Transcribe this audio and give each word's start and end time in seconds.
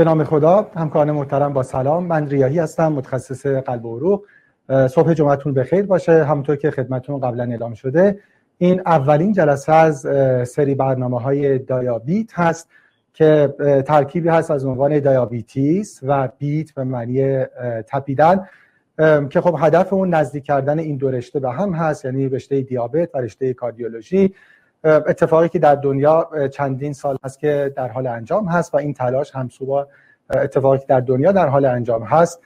به 0.00 0.04
نام 0.04 0.24
خدا 0.24 0.70
همکاران 0.74 1.10
محترم 1.10 1.52
با 1.52 1.62
سلام. 1.62 2.06
من 2.06 2.28
ریاهی 2.28 2.58
هستم 2.58 2.92
متخصص 2.92 3.46
قلب 3.46 3.84
و 3.84 3.96
عروق. 3.96 4.24
صبح 4.88 5.14
جمعتون 5.14 5.54
بخیر 5.54 5.86
باشه. 5.86 6.24
همونطور 6.24 6.56
که 6.56 6.70
خدمتون 6.70 7.20
قبلا 7.20 7.44
اعلام 7.44 7.74
شده 7.74 8.18
این 8.58 8.82
اولین 8.86 9.32
جلسه 9.32 9.72
از 9.72 10.06
سری 10.48 10.74
برنامه 10.74 11.20
های 11.20 11.58
دایابیت 11.58 12.30
هست 12.34 12.68
که 13.14 13.54
ترکیبی 13.86 14.28
هست 14.28 14.50
از 14.50 14.64
عنوان 14.64 14.98
دیابیتیس 14.98 16.00
و 16.02 16.28
بیت 16.38 16.74
به 16.74 16.84
معنی 16.84 17.44
تپیدن 17.86 18.48
که 19.30 19.40
خب 19.40 19.56
هدف 19.58 19.92
اون 19.92 20.14
نزدیک 20.14 20.44
کردن 20.44 20.78
این 20.78 20.96
دو 20.96 21.10
رشته 21.10 21.40
به 21.40 21.50
هم 21.50 21.72
هست 21.72 22.04
یعنی 22.04 22.28
رشته 22.28 22.60
دیابت 22.60 23.14
و 23.14 23.18
رشته 23.18 23.54
کاردیولوژی. 23.54 24.34
اتفاقی 24.84 25.48
که 25.48 25.58
در 25.58 25.74
دنیا 25.74 26.30
چندین 26.52 26.92
سال 26.92 27.16
هست 27.24 27.38
که 27.38 27.72
در 27.76 27.88
حال 27.88 28.06
انجام 28.06 28.48
هست 28.48 28.74
و 28.74 28.76
این 28.76 28.94
تلاش 28.94 29.34
همسو 29.34 29.86
اتفاقی 30.30 30.78
که 30.78 30.84
در 30.88 31.00
دنیا 31.00 31.32
در 31.32 31.48
حال 31.48 31.64
انجام 31.64 32.02
هست 32.02 32.40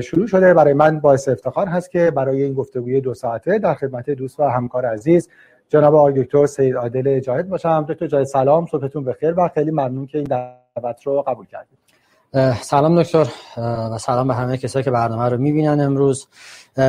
شروع 0.00 0.26
شده. 0.26 0.54
برای 0.54 0.72
من 0.72 1.00
باعث 1.00 1.28
افتخار 1.28 1.66
هست 1.66 1.90
که 1.90 2.10
برای 2.10 2.42
این 2.42 2.54
گفتگوی 2.54 3.00
دو 3.00 3.14
ساعته 3.14 3.58
در 3.58 3.74
خدمت 3.74 4.10
دوست 4.10 4.40
و 4.40 4.44
همکار 4.44 4.86
عزیز 4.86 5.28
جناب 5.68 5.94
آقای 5.94 6.22
دکتر 6.22 6.46
سید 6.46 6.76
عادل 6.76 7.20
جاهد 7.20 7.48
باشم. 7.48 7.86
دکتر 7.88 8.06
جاهد 8.06 8.24
سلام. 8.24 8.66
صبحتون 8.66 9.04
بخیر 9.04 9.34
و 9.40 9.48
خیلی 9.54 9.70
ممنون 9.70 10.06
که 10.06 10.18
این 10.18 10.26
دعوت 10.76 11.02
رو 11.06 11.22
قبول 11.22 11.46
کردید. 11.46 11.78
سلام 12.60 13.02
دکتر 13.02 13.26
و 13.92 13.98
سلام 13.98 14.28
به 14.28 14.34
همه 14.34 14.56
کسایی 14.56 14.84
که 14.84 14.90
برنامه 14.90 15.28
رو 15.28 15.38
می‌بینن 15.38 15.80
امروز. 15.80 16.28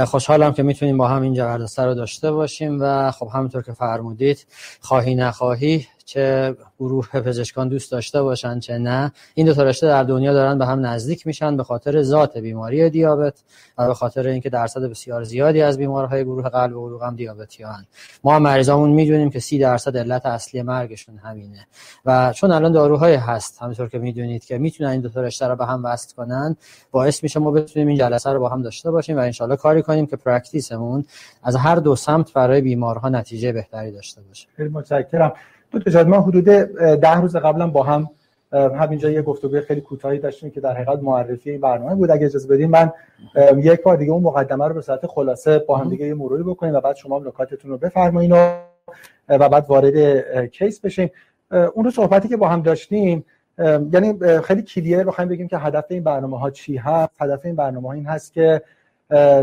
خوشحالم 0.06 0.54
که 0.54 0.64
می‌تونیم 0.64 0.98
با 0.98 1.08
هم 1.08 1.22
این 1.22 1.34
جلسه 1.34 1.84
رو 1.84 1.94
داشته 1.94 2.32
باشیم 2.32 2.78
و 2.82 3.12
خب 3.12 3.30
همونطور 3.34 3.62
که 3.62 3.74
فرمودید 3.74 4.46
خواهی 4.82 5.16
نخواهی 5.16 5.88
چه 6.06 6.56
گروه 6.80 7.08
پزشکان 7.08 7.70
دوست 7.70 7.92
داشته 7.92 8.22
باشن 8.22 8.60
چه 8.60 8.78
نه 8.78 9.12
این 9.34 9.46
دو 9.46 9.54
تا 9.54 9.64
رشته 9.64 9.88
در 9.88 10.04
دنیا 10.04 10.34
دارن 10.34 10.58
به 10.58 10.66
هم 10.66 10.86
نزدیک 10.86 11.28
میشن 11.28 11.58
به 11.58 11.64
خاطر 11.64 12.02
ذات 12.02 12.38
بیماری 12.38 12.90
دیابت 12.90 13.44
و 13.78 13.88
به 13.88 13.94
خاطر 13.94 14.28
اینکه 14.28 14.50
درصد 14.50 14.82
بسیار 14.82 15.24
زیادی 15.24 15.62
از 15.62 15.78
بیمارهای 15.78 16.24
گروه 16.24 16.50
قلب 16.50 16.76
و 16.76 16.88
عروق 16.88 17.04
هم 17.04 17.16
دیابتیان. 17.16 17.86
ما 18.24 18.40
مریضامون 18.40 18.90
می‌دونیم 18.90 19.30
که 19.30 19.40
30 19.40 19.60
درصد 19.60 19.98
علت 19.98 20.26
اصلی 20.26 20.62
مرگشون 20.62 21.18
همینه. 21.18 21.68
و 22.06 22.34
چون 22.34 22.52
الان 22.52 22.72
داروهای 22.72 23.16
هست 23.16 23.62
همونطور 23.62 23.90
که 23.90 24.00
می‌دونید 24.00 24.46
که 24.46 24.58
می‌تونن 24.58 24.90
این 24.90 25.02
دو 25.02 25.10
تا 25.10 25.22
رشته 25.22 25.48
رو 25.48 25.56
به 25.56 25.66
هم 25.66 25.86
وصل 25.86 26.16
کنن 26.16 26.56
باعث 26.92 27.24
میشه 27.24 27.40
ما 27.40 27.52
بتونیم 27.52 27.88
این 27.88 27.98
جلسه 27.98 28.30
رو 28.30 28.40
با 28.40 28.50
هم 28.50 28.62
داشته 28.62 28.92
باشیم 28.92 29.18
و 29.18 29.20
انشالله 29.20 29.56
کاری 29.82 29.82
کنیم 29.82 30.06
که 30.06 30.16
پرکتیسمون 30.16 31.06
از 31.44 31.56
هر 31.56 31.76
دو 31.76 31.96
سمت 31.96 32.34
برای 32.34 32.62
بیمارها 32.62 33.10
نتیجه 33.10 33.52
بهتری 33.52 33.92
داشته 33.92 34.22
باشه. 34.22 34.48
خیلی 34.58 34.70
متشکرم. 34.70 35.34
دو 35.72 36.08
ما 36.08 36.22
حدود 36.22 36.46
ده 36.46 37.16
روز 37.16 37.36
قبلا 37.36 37.68
با 37.68 37.84
هم 37.84 38.10
همینجا 38.54 39.10
یه 39.10 39.22
گفتگوی 39.22 39.62
خیلی 39.62 39.82
کوتاهی 39.82 40.20
داشتیم 40.20 40.50
که 40.50 40.62
در 40.62 40.74
حقیقت 40.74 41.04
معرفی 41.04 41.52
این 41.52 41.62
برنامه 41.62 41.96
بود. 41.96 42.12
اگه 42.12 42.26
اجازه 42.26 42.48
بدین 42.48 42.70
من 42.70 42.92
یک 43.58 43.84
بار 43.84 43.98
دیگه 43.98 44.12
اون 44.12 44.24
مقدمه 44.24 44.68
رو 44.68 44.74
به 44.74 44.82
صورت 44.82 45.08
خلاصه 45.08 45.60
با 45.60 45.78
هم 45.78 45.90
دیگه 45.90 46.08
یه 46.08 46.14
مروری 46.14 46.44
بکنیم 46.44 46.74
و 46.74 46.82
بعد 46.82 46.96
شما 46.96 47.20
نکاتتون 47.20 47.72
رو 47.72 47.78
بفرمایید 47.78 48.32
و 49.30 49.50
بعد 49.50 49.66
وارد 49.68 49.96
case 50.46 50.80
بشیم. 50.80 51.12
اون 51.52 51.86
رو 51.86 51.92
صحبتی 51.92 52.28
که 52.28 52.38
با 52.38 52.48
هم 52.48 52.62
داشتیم 52.62 53.26
یعنی 53.94 54.40
خیلی 54.44 54.62
کلیه 54.62 55.04
بخوایم 55.04 55.30
بگیم 55.30 55.48
که 55.48 55.58
هدف 55.58 55.86
این 55.90 56.04
برنامه 56.04 56.40
ها 56.40 56.50
چی 56.50 56.78
هست. 56.78 57.12
هدف 57.20 57.46
این 57.46 57.56
برنامه 57.56 57.88
ها 57.88 57.94
این 57.94 58.06
هست 58.06 58.34
که 58.34 58.62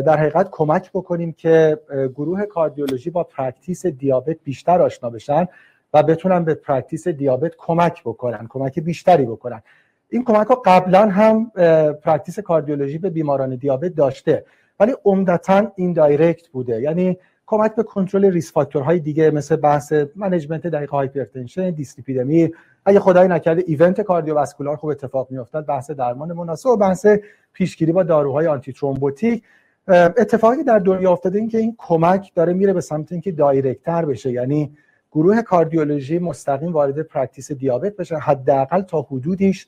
در 0.06 0.16
حقیقت 0.16 0.48
کمک 0.50 0.90
بکنیم 0.94 1.32
که 1.32 1.78
گروه 2.14 2.46
کاردیولوژی 2.46 3.10
با 3.10 3.24
practice 3.24 3.86
دیابت 3.86 4.36
بیشتر 4.44 4.82
آشنا 4.82 5.10
بشن 5.10 5.48
و 5.94 6.02
بتونن 6.02 6.44
به 6.44 6.54
practice 6.54 7.08
دیابت 7.08 7.52
کمک 7.58 8.02
بکنن 8.04 8.46
کمک 8.48 8.78
بیشتری 8.78 9.24
بکنن. 9.26 9.62
این 10.10 10.24
کمک 10.24 10.46
ها 10.46 10.62
قبلا 10.64 11.08
هم 11.08 11.50
practice 11.94 12.38
کاردیولوژی 12.38 12.98
به 12.98 13.10
بیماران 13.10 13.56
دیابت 13.56 13.94
داشته 13.94 14.44
ولی 14.80 14.94
عمدتا 15.04 15.72
ایندایرکت 15.76 16.48
بوده. 16.48 16.80
یعنی 16.80 17.18
کمک 17.46 17.74
به 17.74 17.82
کنترل 17.82 18.24
risk 18.24 18.52
factor 18.52 18.87
های 18.87 18.98
دیگه 18.98 19.30
مثل 19.30 19.56
بحث 19.56 19.92
management 20.16 20.66
دقیق 20.66 20.90
hypertension 20.90 21.70
dyslipidemia 21.70 22.50
اگه 22.84 23.00
خدای 23.00 23.28
نکرده 23.28 23.64
event 23.66 24.00
cardiovascular 24.00 24.76
خوب 24.76 24.90
اتفاق 24.90 25.30
میافتاد 25.30 25.66
بحث 25.66 25.90
درمان 25.90 26.32
مناسب 26.32 26.68
و 26.68 26.76
بحث 26.76 27.06
پیشگیری 27.52 27.92
با 27.92 28.02
داروهای 28.02 28.46
antithrombotic 28.46 29.42
اتفاقی 29.90 30.64
در 30.64 30.78
دنیا 30.78 31.12
افتاده 31.12 31.38
این 31.38 31.48
که 31.48 31.58
این 31.58 31.74
کمک 31.78 32.32
داره 32.34 32.52
میره 32.52 32.72
به 32.72 32.80
سمت 32.80 33.12
اینکه 33.12 33.32
direct 33.32 33.86
تر 33.86 34.04
بشه. 34.04 34.30
یعنی 34.30 34.76
گروه 35.12 35.42
کاردیولوژی 35.42 36.18
مستقیم 36.18 36.72
وارد 36.72 37.02
practice 37.02 37.52
دیابت 37.52 37.96
بشه 37.96 38.16
حداقل 38.16 38.82
تا 38.82 39.02
حدودیش. 39.02 39.66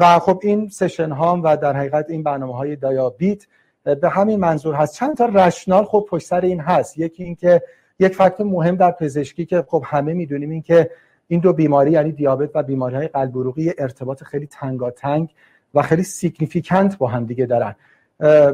و 0.00 0.18
خب 0.18 0.40
این 0.42 0.68
session 0.68 1.10
ها 1.10 1.40
و 1.44 1.56
در 1.56 1.76
حقیقت 1.76 2.10
این 2.10 2.22
برنامه 2.22 2.56
های 2.56 2.76
DiaBeat 2.76 3.46
به 3.84 4.08
همین 4.08 4.40
منظور 4.40 4.74
هست. 4.74 4.94
چند 4.94 5.16
تا 5.16 5.26
rationale 5.26 5.84
خب 5.84 6.06
پشت 6.08 6.26
سر 6.26 6.40
این 6.40 6.60
هست. 6.60 6.98
یکی 6.98 7.24
اینکه 7.24 7.62
یک 7.98 8.14
fact 8.14 8.40
مهم 8.40 8.76
در 8.76 8.90
پزشکی 8.90 9.46
که 9.46 9.64
خب 9.68 9.84
همه 9.86 10.12
می‌دونیم 10.12 10.50
این 10.50 10.62
که 10.62 10.90
این 11.28 11.40
دو 11.40 11.52
بیماری 11.52 11.90
یعنی 11.90 12.12
دیابت 12.12 12.50
و 12.54 12.62
بیماری 12.62 12.96
های 12.96 13.08
قلب 13.08 13.54
ارتباط 13.78 14.22
خیلی 14.22 14.46
تنگاتنگ 14.46 15.34
و 15.74 15.82
خیلی 15.82 16.02
significant 16.02 16.98
با 16.98 17.06
هم 17.06 17.24
دیگه 17.24 17.46
دارن. 17.46 17.74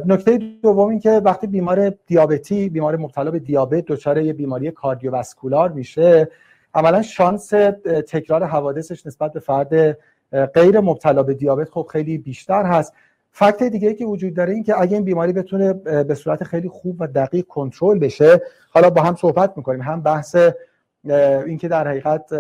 نکته 0.07 0.39
دوم 0.63 0.89
این 0.89 1.01
که 1.01 1.11
وقتی 1.11 1.47
بیمار 1.47 1.93
دیابتی 2.07 2.69
بیمار 2.69 2.97
مبتلا 2.97 3.31
به 3.31 3.39
دیابت 3.39 3.85
دچار 3.85 4.19
یه 4.19 4.33
بیماری 4.33 4.71
cardiovascular 4.71 5.73
میشه 5.73 6.29
عملا 6.75 7.03
شانس 7.03 7.49
تکرار 8.09 8.45
حوادثش 8.45 9.07
نسبت 9.07 9.33
به 9.33 9.41
فرد 9.41 9.99
غیر 10.55 10.81
مبتلا 10.81 11.23
به 11.23 11.35
دیابت 11.35 11.71
خب 11.71 11.89
خیلی 11.93 12.19
بیشتر 12.19 12.63
هست. 12.63 12.93
fact 13.31 13.63
دیگه 13.63 13.95
که 13.95 14.05
وجود 14.05 14.35
داره 14.35 14.53
این 14.53 14.63
که 14.63 14.81
اگه 14.81 14.97
این 14.97 15.05
بیماری 15.05 15.33
بتونه 15.33 15.73
به 16.03 16.15
صورت 16.15 16.45
خیلی 16.45 16.69
خوب 16.69 16.97
و 17.01 17.07
دقیق 17.07 17.47
کنترل 17.47 17.99
بشه 17.99 18.43
حالا 18.71 18.91
با 18.91 19.03
هم 19.03 19.15
صحبت 19.15 19.53
می‌کنیم. 19.57 19.83
هم 19.83 20.03
بحث 20.03 20.37
اینکه 21.47 21.69
در 21.69 21.89
حقیقت 21.89 22.33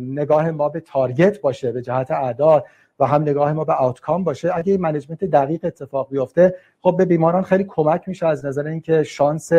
نگاه 0.00 0.50
ما 0.50 0.68
به 0.68 0.80
target 0.80 1.40
باشه 1.40 1.72
به 1.72 1.82
جهت 1.82 2.10
اعداد. 2.10 2.64
و 3.00 3.06
هم 3.06 3.22
نگاه 3.22 3.52
ما 3.52 3.64
به 3.64 3.74
outcome 3.74 4.24
باشه. 4.24 4.50
اگه 4.54 4.72
این 4.72 4.80
management 4.80 5.24
دقیق 5.24 5.64
اتفاق 5.64 6.10
بیفته 6.10 6.54
خب 6.80 6.94
به 6.98 7.04
بیماران 7.04 7.42
خیلی 7.42 7.64
کمک 7.68 8.08
میشه 8.08 8.26
از 8.26 8.46
نظر 8.46 8.66
اینکه 8.66 9.02
شانس 9.02 9.52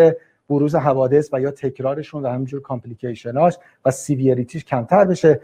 بروز 0.49 0.75
حوادث 0.75 1.29
و 1.33 1.41
یا 1.41 1.51
تکرارشون 1.51 2.23
و 2.23 2.29
همینجور 2.29 2.61
complication 2.61 3.43
اش 3.43 3.57
و 3.85 3.91
severity 3.91 4.50
ش 4.50 4.65
کمتر 4.65 5.05
بشه. 5.05 5.39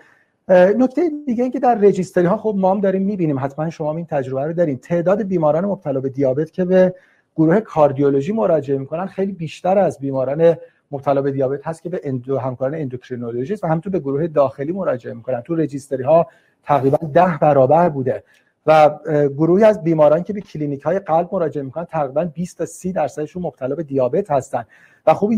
نکته 0.49 1.01
دیگه 1.25 1.43
این 1.43 1.51
که 1.51 1.59
در 1.59 1.75
registry 1.75 2.25
ها 2.25 2.37
خب 2.37 2.53
ما 2.57 2.71
هم 2.71 2.81
داریم 2.81 3.01
می‌بینیم 3.01 3.39
حتما 3.39 3.69
شما 3.69 3.95
این 3.95 4.05
تجربه 4.05 4.45
رو 4.45 4.53
دارین. 4.53 4.77
تعداد 4.77 5.23
بیماران 5.23 5.65
مبتلا 5.65 5.99
به 5.99 6.09
دیابت 6.09 6.51
که 6.51 6.65
به 6.65 6.95
گروه 7.35 7.59
کاردیولوژی 7.59 8.33
مراجعه 8.33 8.77
می‌کنن 8.77 9.05
خیلی 9.05 9.31
بیشتر 9.31 9.77
از 9.77 9.99
بیماران 9.99 10.57
مبتلا 10.91 11.21
به 11.21 11.31
دیابت 11.31 11.67
هست 11.67 11.83
که 11.83 11.89
به 11.89 12.01
اندو 12.03 12.37
همکاران 12.37 12.75
اندوکرینولوژیست 12.75 13.63
و 13.63 13.67
همینطور 13.67 13.91
به 13.91 13.99
گروه 13.99 14.27
داخلی 14.27 14.71
مراجعه 14.71 15.13
می‌کنن. 15.13 15.41
تو 15.41 15.55
registry 15.55 16.03
ها 16.03 16.27
تقریبا 16.63 16.97
ده 17.13 17.37
برابر 17.41 17.89
بوده. 17.89 18.23
و 18.65 18.99
گروهی 19.27 19.63
از 19.63 19.83
بیماران 19.83 20.23
که 20.23 20.33
به 20.33 20.41
کلینیک 20.41 20.81
های 20.81 20.99
قلب 20.99 21.29
مراجعه 21.31 21.63
می‌کنن 21.63 21.85
تقریبا 21.85 22.25
20 22.25 22.57
تا 22.57 22.65
30 22.65 22.91
درصدشون 22.91 23.43
مبتلا 23.43 23.75
به 23.75 23.83
دیابت 23.83 24.31
هستن. 24.31 24.65
و 25.05 25.13
خوب 25.13 25.31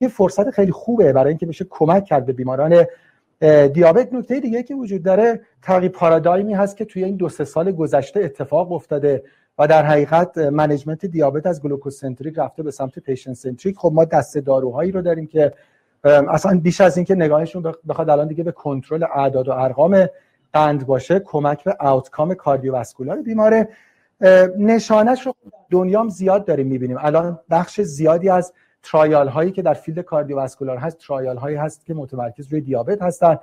یه 0.00 0.08
فرصت 0.08 0.50
خیلی 0.50 0.72
خوبه 0.72 1.12
برای 1.12 1.28
اینکه 1.28 1.46
بشه 1.46 1.66
کمک 1.70 2.04
کرد 2.04 2.26
به 2.26 2.32
بیماران 2.32 2.86
دیابت. 3.72 4.12
نکته 4.12 4.40
دیگه 4.40 4.62
که 4.62 4.74
وجود 4.74 5.02
داره 5.02 5.40
تغییر 5.62 5.92
پارادایمی 5.92 6.54
هست 6.54 6.76
که 6.76 6.84
توی 6.84 7.04
این 7.04 7.16
دو 7.16 7.28
سه 7.28 7.44
سال 7.44 7.72
گذشته 7.72 8.20
اتفاق 8.20 8.72
افتاده. 8.72 9.22
و 9.60 9.66
در 9.66 9.86
حقیقت 9.86 10.38
management 10.38 11.06
دیابت 11.06 11.46
از 11.46 11.62
glucocentric 11.62 12.38
رفته 12.38 12.62
به 12.62 12.70
سمت 12.70 12.98
patient 12.98 13.34
centric 13.34 13.76
خب 13.78 13.90
ما 13.94 14.04
دسته 14.04 14.38
داروهایی 14.38 14.92
رو 14.92 15.02
داریم 15.02 15.26
که 15.26 15.52
اصلا 16.04 16.60
بیش 16.60 16.80
از 16.80 16.96
اینکه 16.96 17.14
نگاهشون 17.14 17.74
بخواد 17.88 18.10
الان 18.10 18.28
دیگه 18.28 18.44
به 18.44 18.52
کنترل 18.52 19.04
اعداد 19.14 19.48
و 19.48 19.52
ارقام 19.52 20.06
قند 20.52 20.86
باشه 20.86 21.20
کمک 21.20 21.64
به 21.64 21.76
outcome 21.80 22.34
cardiovascular 22.34 23.22
بیماره. 23.22 23.68
نشانش 24.58 25.26
رو 25.26 25.34
دنیام 25.70 26.08
زیاد 26.08 26.44
داریم 26.44 26.66
می‌بینیم. 26.66 26.96
الان 27.00 27.38
بخش 27.50 27.80
زیادی 27.80 28.28
از 28.28 28.52
trial 28.82 29.28
هایی 29.28 29.50
که 29.50 29.62
در 29.62 29.74
field 29.74 30.00
cardiovascular 30.00 30.76
هست 30.76 30.98
trial 30.98 31.36
هایی 31.36 31.56
هست 31.56 31.86
که 31.86 31.94
متمرکز 31.94 32.52
روی 32.52 32.60
دیابت 32.60 33.02
هستن. 33.02 33.38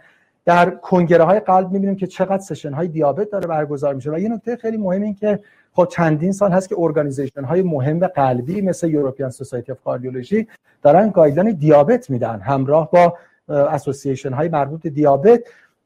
در 0.45 0.69
کنگره 0.69 1.23
های 1.23 1.39
قلب 1.39 1.71
می‌بینیم 1.71 1.95
که 1.95 2.07
چقدر 2.07 2.37
session 2.37 2.73
های 2.73 2.87
دیابت 2.87 3.29
داره 3.29 3.47
برگزار 3.47 3.93
میشه. 3.93 4.11
و 4.11 4.19
یه 4.19 4.29
نکته 4.29 4.55
خیلی 4.55 4.77
مهم 4.77 5.01
این 5.01 5.15
که 5.15 5.39
خب 5.77 5.87
چندین 5.91 6.31
سال 6.31 6.51
هست 6.51 6.69
که 6.69 6.75
organization 6.79 7.43
های 7.43 7.61
مهم 7.61 8.07
قلبی 8.07 8.61
مثل 8.61 8.89
European 8.89 9.29
Society 9.29 9.71
of 9.71 9.77
Cardiology 9.85 10.47
دارن 10.81 11.09
guideline 11.09 11.55
دیابت 11.55 12.09
میدن. 12.09 12.39
همراه 12.39 12.91
با 12.91 13.17
association 13.49 14.33
های 14.33 14.49
مربوط 14.49 14.81
به 14.81 14.89
دیابت. 14.89 15.39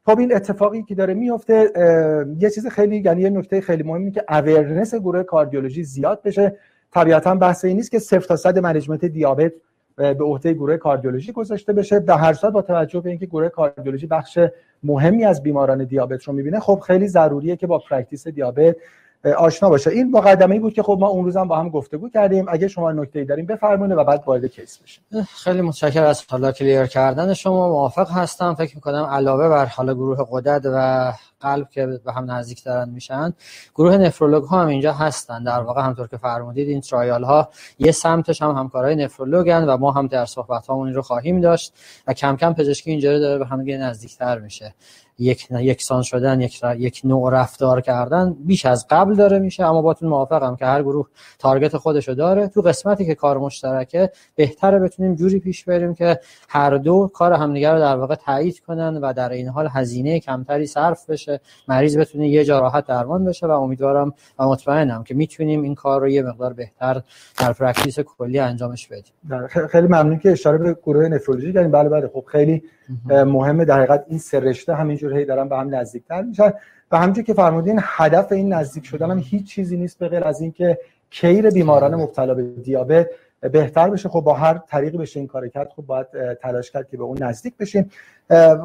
خب 0.05 0.19
این 0.19 0.35
اتفاقی 0.35 0.83
که 0.83 0.95
داره 0.95 1.13
میفته 1.13 1.71
یه 2.39 2.49
چیز 2.49 2.67
خیلی 2.67 2.97
یعنی 2.97 3.21
یه 3.21 3.29
نکته 3.29 3.61
خیلی 3.61 3.83
مهمی 3.83 4.11
که 4.11 4.23
awareness 4.29 4.95
گروه 4.95 5.23
کاردیولوژی 5.23 5.83
زیاد 5.83 6.21
بشه. 6.23 6.55
طبیعتا 6.93 7.35
بحث 7.35 7.65
این 7.65 7.75
نیست 7.75 7.91
که 7.91 7.99
صفر 7.99 8.27
تا 8.27 8.35
صد 8.35 8.59
management 8.59 9.05
دیابت 9.05 9.51
به 9.95 10.23
عهده 10.23 10.53
گروه 10.53 10.77
کاردیولوژی 10.77 11.31
گذاشته 11.31 11.73
بشه. 11.73 11.99
در 11.99 12.17
هر 12.17 12.33
صورت 12.33 12.53
با 12.53 12.61
توجه 12.61 12.99
به 12.99 13.09
اینکه 13.09 13.25
گروه 13.25 13.49
کاردیولوژی 13.49 14.07
بخش 14.07 14.39
مهمی 14.83 15.25
از 15.25 15.43
بیماران 15.43 15.83
دیابت 15.83 16.23
رو 16.23 16.33
می‌بینه 16.33 16.59
خب 16.59 16.79
خیلی 16.87 17.07
ضروریه 17.07 17.55
که 17.55 17.67
با 17.67 17.79
practice 17.89 18.27
دیابت 18.27 18.75
آشنا 19.37 19.69
باشه. 19.69 19.89
این 19.89 20.11
مقدمه 20.11 20.53
ای 20.53 20.59
بود 20.59 20.73
که 20.73 20.83
خب 20.83 20.97
ما 20.99 21.07
اون 21.07 21.25
روزم 21.25 21.47
با 21.47 21.59
هم 21.59 21.69
گفتگو 21.69 22.09
کردیم. 22.09 22.45
اگه 22.49 22.67
شما 22.67 22.91
نکته 22.91 23.19
ای 23.19 23.25
داریم 23.25 23.45
بفرمایید 23.45 23.97
و 23.97 24.03
بعد 24.03 24.23
وارد 24.25 24.45
case 24.45 24.77
بشیم 24.77 25.03
خیلی 25.43 25.61
متشکرم 25.61 26.05
از 26.05 26.23
حالا 26.29 26.51
clear 26.51 26.85
کردن 26.85 27.33
شما. 27.33 27.69
موافق 27.69 28.11
هستم. 28.11 28.53
فکر 28.53 28.75
می‌کنم 28.75 29.03
علاوه 29.03 29.49
بر 29.49 29.65
حالا 29.65 29.93
گروه 29.93 30.27
غدد 30.31 30.61
و 30.65 31.13
قلب 31.39 31.69
که 31.69 31.85
به 32.05 32.13
هم 32.13 32.31
نزدیک 32.31 32.63
دارن 32.63 32.89
میشن 32.89 33.33
گروه 33.75 33.97
نفرولوگ 33.97 34.43
ها 34.43 34.61
هم 34.61 34.67
اینجا 34.67 34.93
هستن. 34.93 35.43
در 35.43 35.59
واقع 35.59 35.81
همطور 35.81 36.07
که 36.07 36.17
فرمودید 36.17 36.69
این 36.69 36.81
ترایال 36.81 37.23
ها 37.23 37.49
یه 37.79 37.91
سمتش 37.91 38.41
هم 38.41 38.51
همکارای 38.51 38.95
نفرولوگن 38.95 39.63
و 39.63 39.77
ما 39.77 39.91
هم 39.91 40.07
در 40.07 40.25
صحبت 40.25 40.67
هامون 40.67 40.87
این 40.87 40.95
رو 40.95 41.01
خواهیم 41.01 41.41
داشت 41.41 41.73
و 42.07 42.13
کم 42.13 42.35
کم 42.35 42.53
پزشکی 42.53 42.91
اینجا 42.91 43.19
داره 43.19 43.39
به 43.39 43.45
هم 43.45 43.61
نزدیکتر 43.69 44.39
میشه. 44.39 44.73
یک 45.21 45.47
یکسان 45.51 46.01
شدن 46.01 46.41
یک 46.41 46.61
یک 46.77 47.01
نوع 47.03 47.33
رفتار 47.33 47.81
کردن 47.81 48.33
بیش 48.33 48.65
از 48.65 48.87
قبل 48.89 49.15
داره 49.15 49.39
میشه 49.39 49.65
اما 49.65 49.81
باتون 49.81 50.09
موافقم 50.09 50.55
که 50.55 50.65
هر 50.65 50.83
گروه 50.83 51.07
تارگت 51.39 51.77
خودشو 51.77 52.13
داره. 52.13 52.47
تو 52.47 52.61
قسمتی 52.61 53.05
که 53.05 53.15
کار 53.15 53.37
مشترکه 53.37 54.11
بهتره 54.35 54.79
بتونیم 54.79 55.15
جوری 55.15 55.39
پیش 55.39 55.65
بریم 55.65 55.93
که 55.93 56.19
هر 56.49 56.77
دو 56.77 57.11
کار 57.13 57.33
همدیگه 57.33 57.71
رو 57.71 57.79
در 57.79 57.97
واقع 57.97 58.15
تایید 58.15 58.59
کنن 58.59 58.97
و 58.97 59.13
در 59.13 59.29
این 59.29 59.47
حال 59.47 59.69
هزینه 59.71 60.19
کمتری 60.19 60.67
صرف 60.67 61.09
بشه 61.09 61.41
مریض 61.67 61.97
بتونه 61.97 62.29
یه 62.29 62.45
جا 62.45 62.83
درمان 62.87 63.25
بشه 63.25 63.47
و 63.47 63.51
امیدوارم 63.51 64.13
و 64.39 64.47
مطمئنم 64.47 65.03
که 65.03 65.15
می‌تونیم 65.15 65.61
این 65.63 65.75
کار 65.75 66.01
رو 66.01 66.09
یه 66.09 66.21
مقدار 66.21 66.53
بهتر 66.53 67.01
در 67.39 67.53
practice 67.53 67.99
کلی 67.99 68.39
انجامش 68.39 68.87
بدیم. 68.87 69.47
خیلی 69.67 69.87
ممنون 69.87 70.19
که 70.19 70.31
اشاره 70.31 70.57
به 70.57 70.73
گروه 70.73 71.07
نفرولوژی 71.07 71.53
کردین 71.53 71.71
بله 71.71 71.89
بله. 71.89 72.07
خب 72.07 72.23
خیلی 72.27 72.63
مهمه 73.09 73.65
در 73.65 73.77
حقیقت 73.77 74.05
این 74.07 74.19
سه 74.19 74.39
رشته 74.39 74.75
همینجور 74.75 75.17
هی 75.17 75.25
دارن 75.25 75.49
به 75.49 75.57
هم 75.57 75.75
نزدیکتر 75.75 76.21
میشن. 76.21 76.53
و 76.91 76.97
همونجور 76.97 77.23
که 77.23 77.33
فرمودین 77.33 77.79
هدف 77.83 78.31
این 78.31 78.53
نزدیک 78.53 78.85
شدن 78.85 79.11
هم 79.11 79.19
هیچ 79.19 79.47
چیزی 79.47 79.77
نیست 79.77 79.99
به 79.99 80.07
غیر 80.07 80.23
از 80.23 80.41
اینکه 80.41 80.79
care 81.09 81.49
بیماران 81.49 81.95
مبتلا 81.95 82.33
به 82.33 82.43
دیابت 82.43 83.09
بهتر 83.41 83.89
بشه. 83.89 84.09
خب 84.09 84.19
با 84.19 84.33
هر 84.33 84.57
طریقی 84.67 84.97
بشه 84.97 85.19
این 85.19 85.27
کار 85.27 85.47
کرد 85.47 85.69
خب 85.75 85.85
باید 85.85 86.07
تلاش 86.33 86.71
کرد 86.71 86.89
که 86.89 86.97
به 86.97 87.03
اون 87.03 87.17
نزدیک 87.23 87.57
بشیم. 87.57 87.91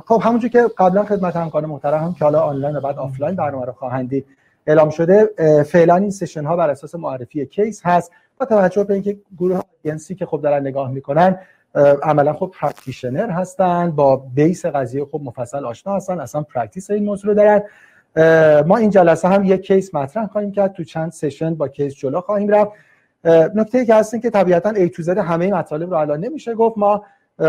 خب 0.06 0.20
همونجور 0.24 0.50
که 0.50 0.66
قبلا 0.78 1.04
خدمت 1.04 1.36
همکار 1.36 1.66
محترم 1.66 2.04
هم 2.04 2.14
که 2.14 2.24
حالا 2.24 2.40
آنلاین 2.40 2.76
و 2.76 2.80
بعد 2.80 2.98
آفلاین 2.98 3.36
برنامه 3.36 3.66
رو 3.66 3.72
خواهند 3.72 4.24
اعلام 4.66 4.90
شده 4.90 5.30
فعلا 5.62 5.96
این 5.96 6.10
session 6.10 6.44
ها 6.44 6.56
بر 6.56 6.70
اساس 6.70 6.94
معرفی 6.94 7.46
case 7.46 7.80
هست. 7.84 8.12
با 8.38 8.46
توجه 8.46 8.84
به 8.84 8.94
اینکه 8.94 9.16
گروه 9.38 9.60
جنسی 9.84 10.14
که 10.14 10.26
خب 10.26 10.40
دارن 10.42 10.60
نگاه 10.60 10.90
می‌کنن 10.90 11.38
عملا 12.02 12.32
خب 12.32 12.52
practitioner 12.60 13.30
هستن 13.30 13.90
با 13.90 14.16
base 14.16 14.66
قضیه 14.66 15.04
خب 15.04 15.20
مفصل 15.24 15.64
آشنا 15.64 15.96
هستن 15.96 16.20
اصلا 16.20 16.42
practice 16.42 16.90
این 16.90 17.04
موضوع 17.04 17.34
رو 17.34 17.34
دارن. 17.34 17.62
ما 18.66 18.76
این 18.76 18.90
جلسه 18.90 19.28
هم 19.28 19.44
یک 19.44 19.62
case 19.62 19.94
مطرح 19.94 20.26
خواهیم 20.26 20.52
کرد 20.52 20.72
تو 20.72 20.84
چند 20.84 21.12
session 21.12 21.54
با 21.54 21.68
case 21.68 21.94
جلو 21.94 22.20
خواهیم 22.20 22.48
رفت. 22.48 22.70
نکته 23.54 23.84
که 23.84 23.94
هستین 23.94 24.20
که 24.20 24.30
طبیعتا 24.30 24.70
A 24.70 24.88
to 24.88 25.02
Z 25.02 25.18
همه 25.18 25.50
مطالب 25.50 25.90
رو 25.90 25.96
الان 25.96 26.20
نمیشه 26.20 26.54
گفت. 26.54 26.78
ما 26.78 27.04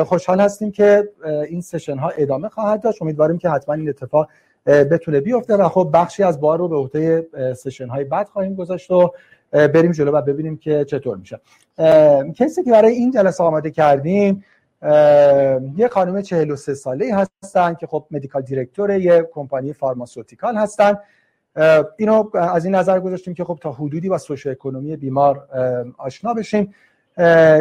خوشحال 0.06 0.39
هستیم 0.39 0.71
که 0.71 1.09
این 1.50 1.62
session 1.62 1.97
ها 1.97 2.09
ادامه 2.18 2.50
خواهد 2.50 2.81
داشت. 2.81 3.01
امیدواریم 3.01 3.38
که 3.38 3.50
حتما 3.50 3.75
این 3.75 3.89
اتفاق 3.89 4.27
بتونه 4.65 5.19
بیفته 5.19 5.56
و 5.56 5.69
خب 5.69 5.89
بخشی 5.94 6.24
از 6.24 6.41
بار 6.41 6.59
رو 6.59 6.68
به 6.68 6.75
عهده 6.75 7.27
session 7.53 7.88
های 7.88 8.03
بعد 8.03 8.27
خواهیم 8.27 8.56
گذاشت 8.56 8.91
و 8.91 9.12
بریم 9.51 9.91
جلو 9.91 10.11
و 10.11 10.21
ببینیم 10.21 10.57
که 10.57 10.85
چطور 10.85 11.17
میشه. 11.17 11.39
case 12.35 12.58
ی 12.58 12.63
که 12.63 12.71
برای 12.71 12.94
این 12.94 13.11
جلسه 13.11 13.44
آماده 13.44 13.71
کردیم 13.71 14.44
یه 15.77 15.88
خانم 15.91 16.21
43 16.21 16.73
ساله 16.73 17.27
هستن 17.44 17.73
که 17.73 17.88
خب 17.88 18.05
medical 18.12 18.41
director 18.41 18.91
یه 18.91 19.29
کمپانی 19.31 19.73
pharmaceutical 19.74 20.57
هستن. 20.57 20.97
اینو 21.97 22.38
از 22.38 22.65
این 22.65 22.75
نظر 22.75 22.99
گذاشتیم 22.99 23.33
که 23.33 23.44
خب 23.44 23.59
تا 23.61 23.71
حدودی 23.71 24.09
با 24.09 24.17
socio 24.18 24.50
economy 24.50 24.95
بیمار 24.95 25.47
آشنا 25.97 26.33
بشیم. 26.33 26.73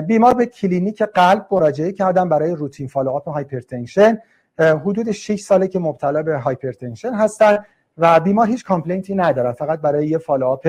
بیمار 0.07 0.35
به 0.35 0.47
کلینیک 0.47 1.03
قلب 1.03 1.47
مراجعه 1.51 1.93
کردن 1.93 2.29
برای 2.29 2.55
routine 2.55 2.89
follow-up 2.89 3.29
hypertension. 3.29 4.19
حدود 4.59 5.11
6 5.11 5.41
ساله 5.41 5.69
که 5.69 5.79
مبتلا 5.79 6.23
به 6.23 6.39
hypertension 6.39 7.15
هستن 7.15 7.59
و 7.99 8.21
بیمار 8.21 8.47
هیچ 8.47 8.65
complaint 8.65 9.10
ی 9.10 9.15
ندارن 9.15 9.53
فقط 9.53 9.81
برای 9.81 10.09
یه 10.09 10.19
follow-up 10.19 10.69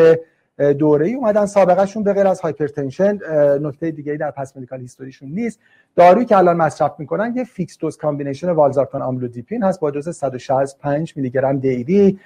دوره 0.57 1.07
ای 1.07 1.13
اومدن 1.13 1.45
سابقهشون 1.45 2.03
به 2.03 2.13
غیر 2.13 2.27
از 2.27 2.41
hypertension 2.41 3.19
نکته 3.61 3.91
دیگه 3.91 4.15
در 4.15 4.31
past 4.31 4.57
medical 4.57 4.79
history 4.79 5.11
شون 5.11 5.29
نیست. 5.29 5.59
دارویی 5.95 6.25
که 6.25 6.37
الان 6.37 6.57
مصرف 6.57 6.91
می‌کنن 6.97 7.33
یه 7.35 7.43
fixed 7.43 7.77
dose 7.77 7.97
combination 7.97 8.49
والزارتان 8.49 9.01
آملودیپین 9.01 9.63
هست 9.63 9.79
با 9.79 9.91
دوز 9.91 10.09
165 10.09 11.13
میلی 11.15 11.29
گرم 11.29 11.59
daily 11.59 12.19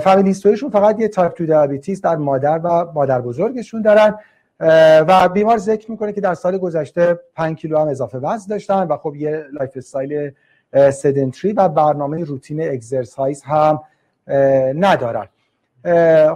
family 0.00 0.28
history 0.28 0.55
شون 0.55 0.70
فقط 0.70 1.00
یه 1.00 1.08
تایپ 1.08 1.36
2 1.38 1.46
diabetes 1.46 2.00
در 2.00 2.16
مادر 2.16 2.60
و 2.64 2.92
مادر 2.92 3.20
بزرگشون 3.20 3.82
دارن. 3.82 4.18
و 5.08 5.28
بیمار 5.28 5.58
ذکر 5.58 5.90
می‌کنه 5.90 6.12
که 6.12 6.20
در 6.20 6.34
سال 6.34 6.58
گذشته 6.58 7.20
5 7.34 7.56
کیلو 7.56 7.78
هم 7.78 7.88
اضافه 7.88 8.18
وزن 8.18 8.46
داشتن 8.50 8.82
و 8.86 8.96
خب 8.96 9.16
یه 9.16 9.44
lifestyle 9.52 10.30
sedentary 10.90 11.52
و 11.52 11.68
برنامه 11.68 12.24
روتین 12.24 12.70
exercise 12.70 13.42
هم 13.42 13.80
ندارن. 14.76 15.26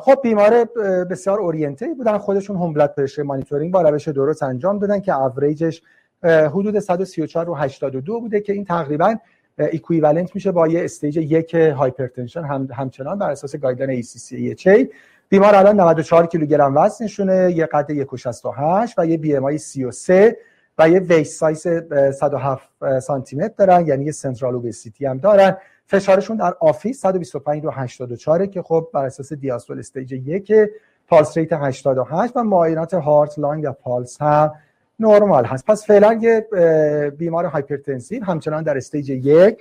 خب 0.01 0.19
بیمار 0.23 0.65
بسیار 1.11 1.41
oriented 1.41 1.95
بودن. 1.95 2.19
خودشون 2.19 2.57
هم 2.57 2.73
blood 2.73 2.95
pressure 2.95 3.23
monitoring 3.23 3.73
با 3.73 3.83
روش 3.83 4.09
درست 4.09 4.43
انجام 4.43 4.79
دادن 4.79 5.01
که 5.01 5.17
اوریجش 5.17 5.83
حدود 6.25 6.79
134 6.79 7.47
رو 7.47 7.55
82 7.55 8.21
بوده 8.21 8.41
که 8.41 8.53
این 8.53 8.65
تقریبا 8.65 9.15
equivalent 9.59 10.35
میشه 10.35 10.53
با 10.53 10.69
یه 10.69 10.85
stage 10.85 11.17
یک 11.17 11.55
hypertension 11.55 12.45
هم 12.45 12.69
همچنان 12.75 13.19
بر 13.19 13.31
اساس 13.31 13.57
guideline 13.57 14.03
ACC/AHA 14.03 14.87
بیمار 15.29 15.55
الان 15.55 15.81
94 15.81 16.27
کیلوگرم 16.27 16.77
وزنشونه 16.77 17.53
یه 17.57 17.67
قد 17.67 17.93
1.68 17.93 18.95
و 18.99 19.07
یه 19.07 19.17
BMI 19.17 19.59
33 19.59 20.37
و 20.79 20.89
یه 20.89 21.01
ویس 21.01 21.39
سایز 21.39 21.67
107 22.19 22.69
سانتی 23.01 23.37
متر 23.37 23.55
دارن 23.59 23.87
یعنی 23.87 24.05
یه 24.05 24.13
central 24.13 24.55
obesity 24.55 25.07
هم 25.07 25.19
دارن. 25.19 25.57
فشارشون 25.89 26.37
در 26.37 26.55
office 26.61 27.01
125 27.01 27.65
رو 27.65 27.71
84 27.71 28.47
که 28.47 28.63
خب 28.63 28.89
بر 28.93 29.05
اساس 29.05 29.33
دیاستول 29.33 29.79
stage 29.79 30.13
یک 30.13 30.53
pulse 31.09 31.37
rate 31.37 31.53
88 31.53 32.37
و 32.37 32.43
معاینات 32.43 32.95
heart 32.95 33.39
lung 33.39 33.65
و 33.65 33.73
پالس 33.73 34.23
هم 34.23 34.53
نرمال 35.01 35.45
هست. 35.45 35.67
پس 35.67 35.87
فعلا 35.87 36.19
یه 36.23 36.47
بیمار 37.19 37.45
hypertensive 37.45 38.25
همچنان 38.25 38.63
در 38.63 38.77
stage 38.77 39.11
یک 39.11 39.59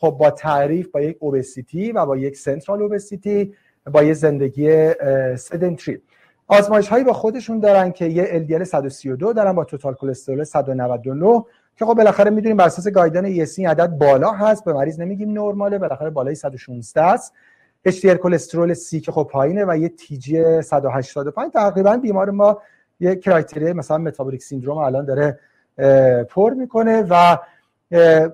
خب 0.00 0.10
با 0.10 0.30
تعریف 0.30 0.88
با 0.88 1.00
یک 1.00 1.16
obesity 1.20 1.92
و 1.92 2.06
با 2.06 2.16
یک 2.16 2.36
central 2.36 2.82
obesity 2.82 3.54
با 3.92 4.02
یه 4.02 4.14
زندگی 4.14 4.92
sedentary 5.36 6.02
آزمایش 6.46 6.88
هایی 6.88 7.04
با 7.04 7.12
خودشون 7.12 7.60
دارن 7.60 7.92
که 7.92 8.04
یه 8.04 8.46
LDL 8.48 8.62
132 8.62 9.32
دارن 9.32 9.52
با 9.52 9.64
total 9.64 9.94
cholesterol 9.94 10.44
199 10.44 11.44
که 11.76 11.84
خب 11.84 11.94
بالاخره 11.94 12.30
می‌دونیم 12.30 12.56
بر 12.56 12.66
اساس 12.66 12.88
guideline 12.88 13.46
ESC 13.46 13.58
عدد 13.58 13.86
بالا 13.86 14.32
هست 14.32 14.64
به 14.64 14.72
مریض 14.72 15.00
نمیگیم 15.00 15.32
نرماله 15.32 15.78
بالاخره 15.78 16.10
بالای 16.10 16.34
116 16.34 17.02
است. 17.02 17.32
HDL 17.88 18.14
cholesterol 18.14 18.74
C 18.74 19.00
که 19.00 19.12
خب 19.12 19.28
پایینه 19.32 19.64
و 19.64 19.76
یه 19.76 19.92
TG 19.98 20.60
185 20.60 21.52
تقریبا 21.52 21.96
بیمار 21.96 22.30
ما 22.30 22.62
یه 23.00 23.16
criteria 23.16 23.72
مثلا 23.72 23.98
metabolic 23.98 24.42
syndrome 24.42 24.78
الان 24.78 25.04
داره 25.04 25.38
پر 26.24 26.54
می‌کنه 26.54 27.06
و 27.10 27.38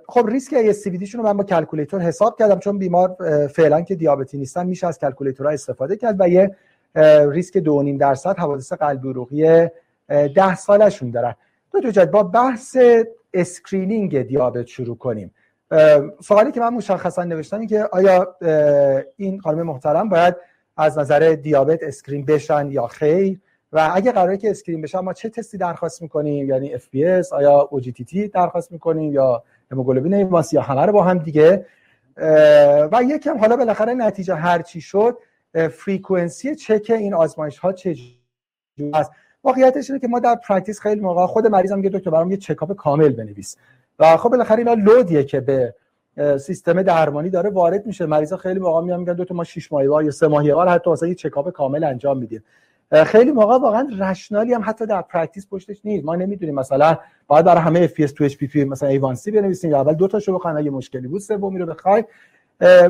خب 0.08 0.26
ریسک 0.26 0.72
ASCVD 0.72 1.04
شون 1.04 1.20
رو 1.20 1.26
من 1.26 1.36
با 1.36 1.44
calculator 1.44 2.00
حساب 2.00 2.38
کردم 2.38 2.58
چون 2.58 2.78
بیمار 2.78 3.16
فعلا 3.46 3.80
که 3.80 3.94
دیابتی 3.94 4.38
نیستن 4.38 4.66
میشه 4.66 4.86
از 4.86 4.98
calculator 4.98 5.47
ها 5.47 5.52
استفاده 5.52 5.96
کرد 5.96 6.16
و 6.18 6.28
یه 6.28 6.56
ریسک 7.30 7.58
2.5 7.58 7.98
درصد 8.00 8.38
حوادث 8.38 8.72
قلبی 8.72 9.08
عروقی 9.08 9.68
10 10.08 10.54
سالشون 10.54 11.10
دارن 11.10 11.34
دو 11.72 11.92
تا 11.92 12.04
با 12.04 12.22
بحث 12.22 12.76
screening 13.34 14.22
دیابت 14.22 14.66
شروع 14.66 14.96
کنیم. 14.96 15.34
سوالی 16.22 16.52
که 16.52 16.60
من 16.60 16.74
مشخصا 16.74 17.24
نوشتم 17.24 17.66
که 17.66 17.88
آیا 17.92 18.36
این 19.16 19.40
خانم 19.40 19.62
محترم 19.62 20.08
باید 20.08 20.36
از 20.76 20.98
نظر 20.98 21.34
دیابت 21.42 21.82
screen 21.82 22.24
بشن 22.24 22.70
یا 22.70 22.86
خیر؟ 22.86 23.40
و 23.72 23.90
اگه 23.94 24.12
قراره 24.12 24.36
که 24.36 24.50
screen 24.50 24.80
بشن 24.80 24.98
ما 24.98 25.12
چه 25.12 25.28
تستی 25.28 25.58
درخواست 25.58 26.02
می‌کنیم؟ 26.02 26.48
یعنی 26.48 26.78
FBS 26.78 27.32
آیا 27.32 27.68
OGTT 27.72 28.16
درخواست 28.34 28.72
می‌کنیم 28.72 29.12
یا 29.12 29.42
هموگلوبین 29.72 30.14
ایماسی 30.14 30.56
یا 30.56 30.62
همه 30.62 30.86
رو 30.86 30.92
با 30.92 31.02
هم 31.02 31.18
دیگه؟ 31.18 31.66
و 32.92 33.02
یکم 33.08 33.38
حالا 33.38 33.56
بالاخره 33.56 33.94
نتیجه 33.94 34.34
هر 34.34 34.62
چی 34.62 34.80
شد 34.80 35.18
frequency 35.70 36.54
چک 36.54 36.86
این 36.90 37.14
آزمایش 37.14 37.58
ها 37.58 37.72
چه 37.72 37.96
است؟ 38.94 39.10
واقعیتش 39.44 39.90
اینه 39.90 40.00
که 40.00 40.08
ما 40.08 40.20
در 40.20 40.34
practice 40.34 40.80
خیلی 40.80 41.00
موقع 41.00 41.26
خود 41.26 41.46
مریضم 41.46 41.76
میگه 41.76 41.88
دکتر 41.88 42.10
برام 42.10 42.30
یه 42.30 42.36
چکاپ 42.36 42.72
کامل 42.72 43.08
بنویس. 43.08 43.56
و 43.98 44.16
خب 44.16 44.28
بالاخره 44.28 44.58
اینا 44.58 44.74
load 44.74 45.07
یه 45.07 45.24
که 45.24 45.40
به 45.40 45.74
سیستم 46.38 46.82
درمانی 46.82 47.30
داره 47.30 47.50
وارد 47.50 47.86
میشه. 47.86 48.06
مریضا 48.06 48.36
خیلی 48.36 48.60
موقع 48.60 48.80
میان 48.80 49.00
میگن 49.00 49.12
دو 49.12 49.24
تا 49.24 49.34
ما 49.34 49.44
6 49.44 49.72
ماهه 49.72 50.04
یا 50.04 50.10
3 50.10 50.28
ماهه 50.28 50.54
بار 50.54 50.68
حتی 50.68 50.90
واسه 50.90 51.08
یه 51.08 51.14
چکاپ 51.14 51.50
کامل 51.50 51.84
انجام 51.84 52.18
میدیم. 52.18 52.44
خیلی 53.06 53.32
موقع 53.32 53.58
واقعا 53.58 53.88
rationale 53.98 54.49
ی 54.49 54.54
هم 54.54 54.62
حتی 54.64 54.86
در 54.86 55.02
practice 55.02 55.46
پشتش 55.50 55.80
نیست. 55.84 56.04
ما 56.04 56.16
نمی‌دونیم 56.16 56.54
مثلا 56.54 56.98
باید 57.26 57.44
برای 57.44 57.60
همه 57.60 57.88
FBS 57.88 58.12
two 58.12 58.28
HPP 58.28 58.56
مثلا 58.56 58.88
ایوانسی 58.88 59.30
بنویسیم 59.30 59.70
یا 59.70 59.80
اول 59.80 59.94
دو 59.94 60.08
تاشو 60.08 60.34
بخوایم. 60.34 60.56
اگه 60.56 60.70
مشکلی 60.70 61.08
بود 61.08 61.20
سومی 61.20 61.58
رو 61.58 61.66
بخوای 61.66 62.04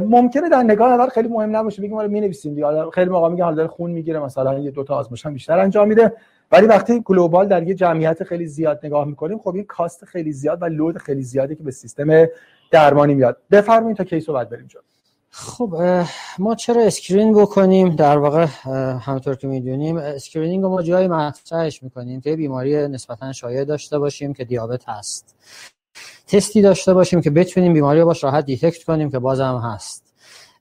ممکنه 0.08 0.48
در 0.48 0.62
نگاه 0.62 0.92
اول 0.92 1.08
خیلی 1.08 1.28
مهم 1.28 1.56
نباشه. 1.56 1.82
بگیم 1.82 1.94
ما 1.94 2.02
می 2.02 2.20
نویسیم 2.20 2.54
دیگه 2.54 2.90
خیلی 2.90 3.10
موقع 3.10 3.28
میگه 3.28 3.44
حالا 3.44 3.68
خون 3.68 3.90
می‌گیره 3.90 4.18
مثلا 4.18 4.58
یه 4.58 4.70
دو 4.70 4.84
تا 4.84 4.94
آزمایش 4.94 5.26
هم 5.26 5.32
بیشتر 5.32 5.58
انجام 5.58 5.88
میده. 5.88 6.12
ولی 6.52 6.66
وقتی 6.66 7.00
global 7.00 7.48
در 7.48 7.62
یه 7.62 7.74
جمعیت 7.74 8.24
خیلی 8.24 8.46
زیاد 8.46 8.80
نگاه 8.82 9.04
می‌کنیم 9.04 9.38
خب 9.38 9.54
این 9.54 9.64
cost 9.64 10.04
خیلی 10.04 10.32
زیاد 10.32 10.62
و 10.62 10.64
load 10.64 10.98
خیلی 10.98 11.22
زیادی 11.22 11.56
که 11.56 11.62
به 11.62 11.70
سیستم 11.70 12.26
درمانی 12.70 13.14
میاد. 13.14 13.36
بفرمایید 13.50 13.96
تا 13.96 14.04
case 14.04 14.27
و 14.27 14.32
بعد 14.32 14.50
بریم 14.50 14.66
جلو. 14.66 14.82
خب 15.30 16.02
ما 16.38 16.54
چرا 16.54 16.82
screen 16.82 17.34
بکنیم؟ 17.34 17.96
در 17.96 18.18
واقع 18.18 18.46
همونطور 19.00 19.34
که 19.34 19.46
می‌دونیم 19.46 19.96
screening 19.96 20.62
رو 20.62 20.68
ما 20.68 20.82
جایی 20.82 21.08
مطرحش 21.08 21.82
می‌کنیم 21.82 22.20
که 22.20 22.36
بیماری 22.36 22.88
نسبتا 22.88 23.32
شایع 23.32 23.64
داشته 23.64 23.98
باشیم 23.98 24.32
که 24.32 24.44
دیابت 24.44 24.88
هست. 24.88 25.36
تستی 26.26 26.62
داشته 26.62 26.94
باشیم 26.94 27.20
که 27.20 27.30
بتونیم 27.30 27.72
بیماری 27.72 28.00
رو 28.00 28.06
باش 28.06 28.24
راحت 28.24 28.44
detect 28.44 28.84
کنیم 28.84 29.10
که 29.10 29.18
بازم 29.18 29.60
هست. 29.64 30.09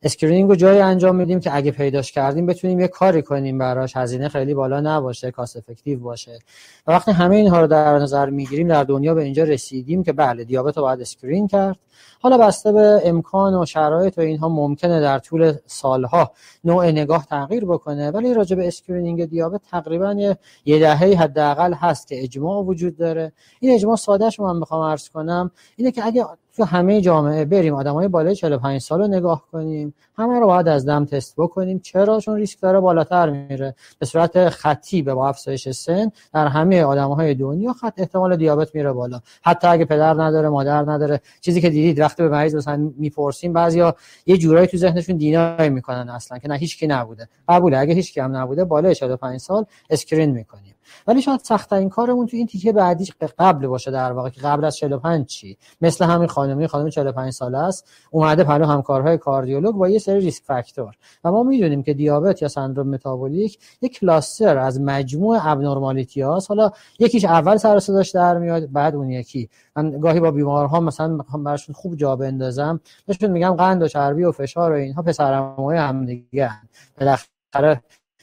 screening 0.03 0.49
رو 0.49 0.55
جایی 0.55 0.79
انجام 0.79 1.15
میدیم 1.15 1.39
که 1.39 1.55
اگه 1.55 1.71
پیداش 1.71 2.11
کردیم 2.11 2.45
بتونیم 2.45 2.79
یه 2.79 2.87
کاری 2.87 3.21
کنیم 3.21 3.57
براش. 3.57 3.97
هزینه 3.97 4.29
خیلی 4.29 4.53
بالا 4.53 4.79
نباشه 4.81 5.31
cost 5.31 5.57
effective 5.57 5.99
باشه. 5.99 6.39
و 6.87 6.91
وقتی 6.91 7.11
همه 7.11 7.35
اینها 7.35 7.61
رو 7.61 7.67
در 7.67 7.99
نظر 7.99 8.29
می‌گیریم 8.29 8.67
در 8.67 8.83
دنیا 8.83 9.13
به 9.13 9.23
اینجا 9.23 9.43
رسیدیم 9.43 10.03
که 10.03 10.13
بله 10.13 10.43
دیابت 10.43 10.77
رو 10.77 10.83
باید 10.83 11.01
screen 11.01 11.47
کرد. 11.47 11.79
حالا 12.21 12.37
بسته 12.37 12.71
به 12.71 13.01
امکان 13.03 13.53
و 13.55 13.65
شرایط 13.65 14.17
و 14.17 14.21
اینها 14.21 14.49
ممکنه 14.49 15.01
در 15.01 15.19
طول 15.19 15.53
سالها 15.65 16.31
نوع 16.63 16.91
نگاه 16.91 17.25
تغییر 17.25 17.65
بکنه 17.65 18.11
ولی 18.11 18.33
راجع 18.33 18.55
به 18.55 18.67
screening 18.67 19.25
دیابت 19.25 19.61
تقریبا 19.71 20.37
یه, 20.65 20.79
دهه 20.79 21.15
حداقل 21.19 21.73
هست 21.73 22.07
که 22.07 22.23
اجماع 22.23 22.63
وجود 22.63 22.97
داره. 22.97 23.31
این 23.59 23.73
اجماع 23.73 23.95
سادهش 23.95 24.39
من 24.39 24.55
می‌خوام 24.55 24.91
عرض 24.91 25.09
کنم 25.09 25.51
اینه 25.75 25.91
که 25.91 26.05
اگه 26.05 26.25
تو 26.57 26.63
همه 26.63 27.01
جامعه 27.01 27.45
بریم 27.45 27.73
آدمای 27.73 28.07
بالای 28.07 28.35
45 28.35 28.81
سال 28.81 28.99
رو 28.99 29.07
نگاه 29.07 29.43
کنیم. 29.51 29.93
همه 30.17 30.39
رو 30.39 30.47
باید 30.47 30.67
از 30.67 30.85
دم 30.85 31.05
تست 31.05 31.33
بکنیم. 31.37 31.79
چرا؟ 31.79 32.19
چون 32.19 32.35
ریسک 32.35 32.61
داره 32.61 32.79
بالاتر 32.79 33.29
میره. 33.29 33.75
به 33.99 34.05
صورت 34.05 34.49
خطی 34.49 35.01
به 35.01 35.13
با 35.13 35.29
افزایش 35.29 35.69
سن 35.69 36.11
در 36.33 36.47
همه 36.47 36.83
آدمهای 36.83 37.33
دنیا 37.33 37.73
خط 37.73 37.93
احتمال 37.97 38.35
دیابت 38.35 38.75
میره 38.75 38.91
بالا. 38.91 39.21
حتی 39.41 39.67
اگه 39.67 39.85
پدر 39.85 40.13
نداره 40.13 40.49
مادر 40.49 40.91
نداره. 40.91 41.21
چیزی 41.41 41.61
که 41.61 41.69
دیدید 41.69 41.99
وقتی 41.99 42.23
به 42.23 42.29
مریض 42.29 42.55
مثلا 42.55 42.91
می‌پرسیم 42.97 43.53
بعضیا 43.53 43.95
یه 44.25 44.37
جورایی 44.37 44.67
تو 44.67 44.77
ذهنشون 44.77 45.17
deny 45.17 45.69
می‌کنن 45.69 46.09
اصلا 46.09 46.37
که 46.37 46.47
نه 46.47 46.55
هیچ 46.55 46.79
کی 46.79 46.87
نبوده. 46.87 47.27
قبوله. 47.49 47.77
اگه 47.77 47.93
هیچ 47.93 48.13
کی 48.13 48.19
هم 48.19 48.37
نبوده 48.37 48.63
بالای 48.63 48.95
45 48.95 49.39
سال 49.39 49.65
screen 49.89 50.31
می‌کنیم. 50.31 50.75
ولی 51.07 51.21
شاید 51.21 51.41
این 51.71 51.89
کارمون 51.89 52.27
تو 52.27 52.37
این 52.37 52.47
تیکه 52.47 52.71
بعدیش 52.71 53.11
قبل 53.39 53.67
باشه 53.67 53.91
در 53.91 54.11
واقع 54.11 54.29
که 54.29 54.41
قبل 54.41 54.65
از 54.65 54.77
45 54.77 55.25
چی؟ 55.25 55.57
مثل 55.81 56.05
همین 56.05 56.27
خانمی 56.27 56.67
خانم 56.67 56.89
45 56.89 57.33
ساله 57.33 57.57
است 57.57 57.89
اومده 58.11 58.43
پلو 58.43 58.65
همکارهای 58.65 59.17
کاردیولوگ 59.17 59.75
با 59.75 59.89
یه 59.89 59.99
سری 59.99 60.19
risk 60.19 60.43
factor. 60.43 60.95
و 61.23 61.31
ما 61.31 61.43
می‌دونیم 61.43 61.83
که 61.83 61.93
دیابت 61.93 62.41
یا 62.41 62.47
سندروم 62.47 62.89
متابولیک 62.89 63.59
یک 63.81 63.99
cluster 63.99 64.57
از 64.57 64.81
مجموع 64.81 65.39
abnormality 65.41 66.21
هاست 66.21 66.49
حالا 66.49 66.71
یکیش 66.99 67.25
اول 67.25 67.57
سر 67.57 67.79
صداش 67.79 68.11
در 68.11 68.37
میاد 68.37 68.71
بعد 68.71 68.95
اون 68.95 69.09
یکی. 69.09 69.49
من 69.75 69.99
گاهی 69.99 70.19
با 70.19 70.31
بیمارها 70.31 70.79
مثلا 70.79 71.17
براشون 71.17 71.75
خوب 71.75 71.95
جا 71.95 72.15
بندازم 72.15 72.79
بهشون 73.05 73.31
میگم 73.31 73.55
قند 73.55 73.81
و 73.81 73.87
چربی 73.87 74.23
و 74.23 74.31
فشار 74.31 74.71
و 74.71 74.75
اینها 74.75 75.01
پسرعموهای 75.01 75.77
هم 75.77 76.05
دیگه 76.05 76.51
بالاخره 76.99 77.81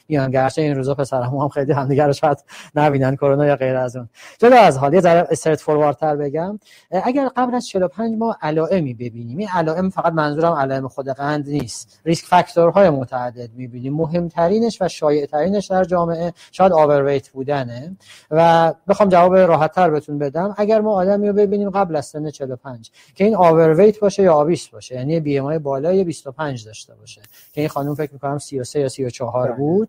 میان 0.08 0.30
گرچه 0.30 0.62
این 0.62 0.74
روزا 0.74 0.94
پسرمو 0.94 1.42
هم 1.42 1.48
خیلی 1.48 1.72
همدیگه 1.72 2.06
رو 2.06 2.12
شاید 2.12 2.44
نبینن 2.74 3.16
کرونا 3.16 3.46
یا 3.46 3.56
غیر 3.56 3.76
از 3.76 3.96
اون. 3.96 4.08
جدا 4.38 4.56
از 4.56 4.78
حال 4.78 4.94
یه 4.94 5.00
ذره 5.00 5.28
استرت 5.30 5.60
فورواردتر 5.60 6.16
بگم. 6.16 6.58
اگر 6.90 7.28
قبل 7.36 7.54
از 7.54 7.66
45 7.66 8.18
ما 8.18 8.36
علائمی 8.42 8.94
ببینیم 8.94 9.38
این 9.38 9.48
علائم 9.48 9.90
فقط 9.90 10.12
منظورم 10.12 10.52
علائم 10.52 10.88
خود 10.88 11.08
قند 11.08 11.48
نیست. 11.48 12.00
ریسک 12.04 12.24
فاکتورهای 12.24 12.90
متعدد 12.90 13.50
می‌بینیم. 13.54 13.94
مهمترینش 13.94 14.82
و 14.82 14.88
شایعترینش 14.88 15.66
در 15.66 15.84
جامعه 15.84 16.32
شاید 16.52 16.72
آورویت 16.72 17.28
بودنه. 17.28 17.96
و 18.30 18.74
بخوام 18.88 19.08
جواب 19.08 19.36
راحت 19.36 19.72
تر 19.72 19.90
بهتون 19.90 20.18
بدم. 20.18 20.54
اگر 20.58 20.80
ما 20.80 20.92
آدمی 20.92 21.28
رو 21.28 21.34
ببینیم 21.34 21.70
قبل 21.70 21.96
از 21.96 22.06
سن 22.06 22.30
45 22.30 22.90
که 23.14 23.24
این 23.24 23.36
overweight 23.36 24.00
باشه 24.00 24.22
یا 24.22 24.34
obese 24.34 24.68
باشه 24.68 24.94
یعنی 24.94 25.20
BMI 25.20 25.58
بالای 25.58 26.04
25 26.04 26.66
داشته 26.66 26.94
باشه. 26.94 27.22
که 27.52 27.60
این 27.60 27.68
خانم 27.68 27.94
فکر 27.94 28.12
می‌کنم 28.12 28.38
33 28.38 28.80
یا 28.80 28.88
34 28.88 29.52
بود. 29.52 29.88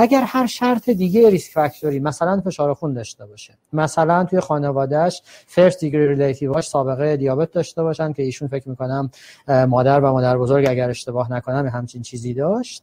اگر 0.00 0.22
هر 0.26 0.46
شرط 0.46 0.90
دیگه 0.90 1.30
risk 1.30 1.52
factor 1.52 1.93
ی 1.93 2.00
مثلا 2.00 2.40
فشار 2.40 2.74
خون 2.74 2.94
داشته 2.94 3.26
باشه 3.26 3.54
مثلا 3.72 4.24
توی 4.24 4.40
خانوادهش 4.40 5.22
first 5.46 5.80
degree 5.80 6.08
relative 6.08 6.56
اش 6.56 6.68
سابقه 6.68 7.16
دیابت 7.16 7.50
داشته 7.50 7.82
باشن 7.82 8.12
که 8.12 8.22
ایشون 8.22 8.48
فکر 8.48 8.68
می‌کنم 8.68 9.10
مادر 9.48 10.00
و 10.00 10.12
مادر 10.12 10.38
بزرگ 10.38 10.66
اگر 10.68 10.90
اشتباه 10.90 11.32
نکنم 11.32 11.66
همچین 11.66 12.02
چیزی 12.02 12.34
داشت. 12.34 12.82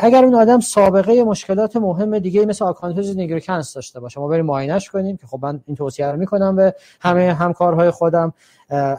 اگر 0.00 0.24
اون 0.24 0.34
آدم 0.34 0.60
سابقه 0.60 1.24
مشکلات 1.24 1.76
مهم 1.76 2.18
دیگه 2.18 2.46
مثل 2.46 2.64
acanthosis 2.64 3.16
nigricans 3.16 3.74
داشته 3.74 4.00
باشه 4.00 4.20
ما 4.20 4.28
بریم 4.28 4.46
معاینش 4.46 4.90
کنیم 4.90 5.16
که 5.16 5.26
خب 5.26 5.38
من 5.42 5.60
این 5.66 5.76
توصیه 5.76 6.06
رو 6.06 6.16
می‌کنم 6.16 6.56
به 6.56 6.74
همه 7.00 7.34
همکارهای 7.34 7.90
خودم. 7.90 8.32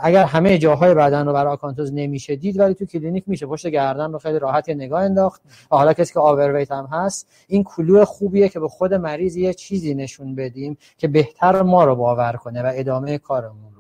اگر 0.01 0.23
همه 0.23 0.57
جاهای 0.57 0.93
بدن 0.93 1.25
رو 1.25 1.33
برای 1.33 1.53
آکانتوز 1.53 1.93
نمیشه 1.93 2.35
دید 2.35 2.59
ولی 2.59 2.73
تو 2.73 2.85
کلینیک 2.85 3.23
میشه 3.27 3.45
پشت 3.45 3.67
گردن 3.67 4.11
رو 4.11 4.19
خیلی 4.19 4.39
راحت 4.39 4.69
یه 4.69 4.75
نگاه 4.75 5.01
انداخت. 5.01 5.41
حالا 5.69 5.93
کسی 5.93 6.13
که 6.13 6.19
overweight 6.19 6.71
هم 6.71 6.85
هست 6.91 7.24
این 7.47 7.63
clue 7.63 8.05
خوبیه 8.05 8.49
که 8.49 8.59
به 8.59 8.67
خود 8.67 8.93
مریض 8.93 9.35
یه 9.35 9.53
چیزی 9.53 9.93
نشون 9.93 10.35
بدیم 10.35 10.77
که 10.97 11.07
بهتر 11.07 11.61
ما 11.61 11.85
رو 11.85 11.95
باور 11.95 12.33
کنه 12.33 12.63
و 12.63 12.71
ادامه 12.75 13.17
کارمون. 13.17 13.74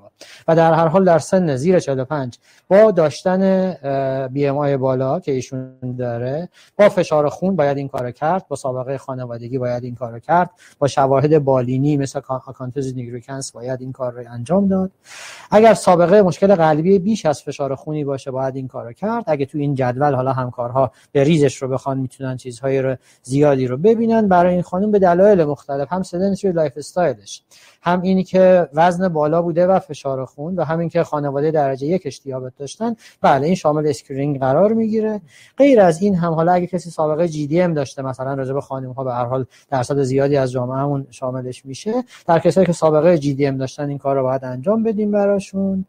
و 0.47 0.55
در 0.55 0.73
هر 0.73 0.87
حال 0.87 1.05
در 1.05 1.19
سن 1.19 1.55
زیر 1.55 1.79
45 1.79 2.37
با 2.67 2.91
داشتن 2.91 3.71
BMI 4.27 4.77
بالا 4.77 5.19
که 5.19 5.31
ایشون 5.31 5.95
داره 5.97 6.49
با 6.77 6.89
فشار 6.89 7.29
خون 7.29 7.55
باید 7.55 7.77
این 7.77 7.87
کارو 7.87 8.11
کرد 8.11 8.47
با 8.47 8.55
سابقه 8.55 8.97
خانوادگی 8.97 9.57
باید 9.57 9.83
این 9.83 9.95
کارو 9.95 10.19
کرد 10.19 10.49
با 10.79 10.87
شواهد 10.87 11.43
بالینی 11.43 11.97
مثل 11.97 12.21
acanthosis 12.27 12.95
nigricans 12.95 13.51
باید 13.51 13.81
این 13.81 13.91
کار 13.91 14.13
رو 14.13 14.23
انجام 14.29 14.67
داد. 14.67 14.91
اگر 15.51 15.73
سابقه 15.73 16.21
مشکل 16.21 16.55
قلبی 16.55 16.99
بیش 16.99 17.25
از 17.25 17.43
فشار 17.43 17.75
خونی 17.75 18.03
باشه 18.03 18.31
باید 18.31 18.55
این 18.55 18.67
کارو 18.67 18.93
کرد. 18.93 19.23
اگه 19.27 19.45
تو 19.45 19.57
این 19.57 19.75
جدول 19.75 20.13
حالا 20.13 20.33
همکارها 20.33 20.91
به 21.11 21.23
ریزش 21.23 21.61
رو 21.61 21.67
بخوان 21.67 21.97
می‌تونن 21.97 22.37
چیزهای 22.37 22.81
رو 22.81 22.95
زیادی 23.23 23.67
رو 23.67 23.77
ببینن. 23.77 24.27
برای 24.27 24.53
این 24.53 24.61
خانم 24.61 24.91
به 24.91 24.99
دلایل 24.99 25.43
مختلف 25.43 25.93
هم 25.93 26.03
sedentary 26.03 26.51
lifestyle 26.51 26.73
ش. 26.77 27.41
هم 27.85 28.01
اینی 28.01 28.23
که 28.23 28.69
وزن 28.73 29.07
بالا 29.07 29.41
بوده 29.41 29.67
و 29.67 29.79
فشار 29.79 30.25
خون 30.25 30.55
و 30.55 30.63
همین 30.63 30.89
که 30.89 31.03
خانواده 31.03 31.51
درجه 31.51 31.87
یک 31.87 32.21
دیابت 32.23 32.53
داشتن. 32.57 32.95
بله 33.21 33.45
این 33.45 33.55
شامل 33.55 33.87
screening 33.87 34.39
قرار 34.39 34.73
می‌گیره. 34.73 35.21
غیر 35.57 35.81
از 35.81 36.01
این 36.01 36.15
هم 36.15 36.33
حالا 36.33 36.51
اگه 36.51 36.67
کسی 36.67 36.89
سابقه 36.89 37.27
GDM 37.27 37.73
داشته 37.73 38.01
مثلا 38.01 38.33
راجع 38.33 38.53
به 38.53 38.61
خانم 38.61 38.91
ها 38.91 39.03
به 39.03 39.13
هر 39.13 39.25
حال 39.25 39.45
درصد 39.69 40.01
زیادی 40.01 40.37
از 40.37 40.51
جامعهمون 40.51 41.07
شاملش 41.11 41.65
میشه. 41.65 41.93
در 42.27 42.39
کسایی 42.39 42.67
که 42.67 42.73
سابقه 42.73 43.17
GDM 43.17 43.57
داشتن 43.57 43.89
این 43.89 43.97
کار 43.97 44.15
رو 44.15 44.23
باید 44.23 44.45
انجام 44.45 44.83
بدیم 44.83 45.11
براشون. 45.11 45.85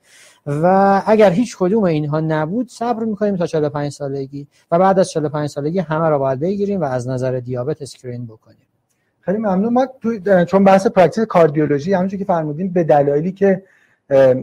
و 0.47 1.03
اگر 1.07 1.31
هیچ 1.31 1.57
کدوم 1.59 1.85
اینها 1.85 2.21
نبود 2.21 2.69
صبر 2.69 3.05
می‌کنیم 3.05 3.37
تا 3.37 3.47
45 3.47 3.93
سالگی. 3.93 4.47
و 4.71 4.79
بعد 4.79 4.99
از 4.99 5.11
45 5.11 5.49
سالگی 5.49 5.79
همه 5.79 6.09
رو 6.09 6.19
باید 6.19 6.41
بگیریم 6.41 6.81
و 6.81 6.85
از 6.85 7.09
نظر 7.09 7.41
دیابت 7.41 7.83
screen 7.83 8.27
بکنیم. 8.27 8.66
خیلی 9.27 9.39
ممنون. 9.39 9.73
ما 9.73 9.87
چون 10.45 10.65
بحث 10.65 10.87
practice 10.87 11.25
کاردیولوژی 11.25 11.95
همونجوری 11.95 12.19
که 12.19 12.25
فرمودیم 12.25 12.69
به 12.69 12.85
دلایلی 12.85 13.33
که 13.33 13.63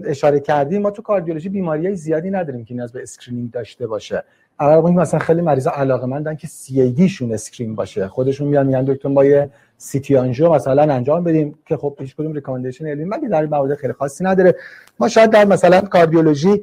اشاره 0.05 0.39
کردیم 0.39 0.81
ما 0.81 0.91
تو 0.91 1.01
کاردیولوژی 1.01 1.49
بیماری 1.49 1.85
های 1.85 1.95
زیادی 1.95 2.31
نداریم 2.31 2.65
که 2.65 2.73
نیاز 2.73 2.91
به 2.91 3.01
screening 3.01 3.51
داشته 3.51 3.87
باشه. 3.87 4.23
اول 4.59 4.91
مثلا 4.91 5.19
خیلی 5.19 5.41
مریضا 5.41 5.71
علاقه 5.71 6.05
مندن 6.05 6.35
که 6.35 6.47
CAD 6.47 6.91
شون 6.91 7.33
screen 7.33 7.75
باشه. 7.75 8.07
خودشون 8.07 8.47
میان 8.47 8.65
میگن 8.67 8.83
دکتر 8.83 9.09
ما 9.09 9.25
یه 9.25 9.49
CT 9.77 10.19
مثلا 10.49 10.93
انجام 10.93 11.23
بدیم. 11.23 11.59
که 11.65 11.77
خب 11.77 11.97
هیچ 11.99 12.15
کدوم 12.15 12.33
recommendation 12.33 12.87
علمی 12.87 13.05
مگه 13.05 13.27
در 13.27 13.45
موارد 13.45 13.75
خیلی 13.75 13.93
خاصی 13.93 14.23
نداره؟ 14.23 14.55
ما 14.99 15.07
شاید 15.07 15.29
در 15.29 15.45
مثلا 15.45 15.81
کاردیولوژی 15.81 16.61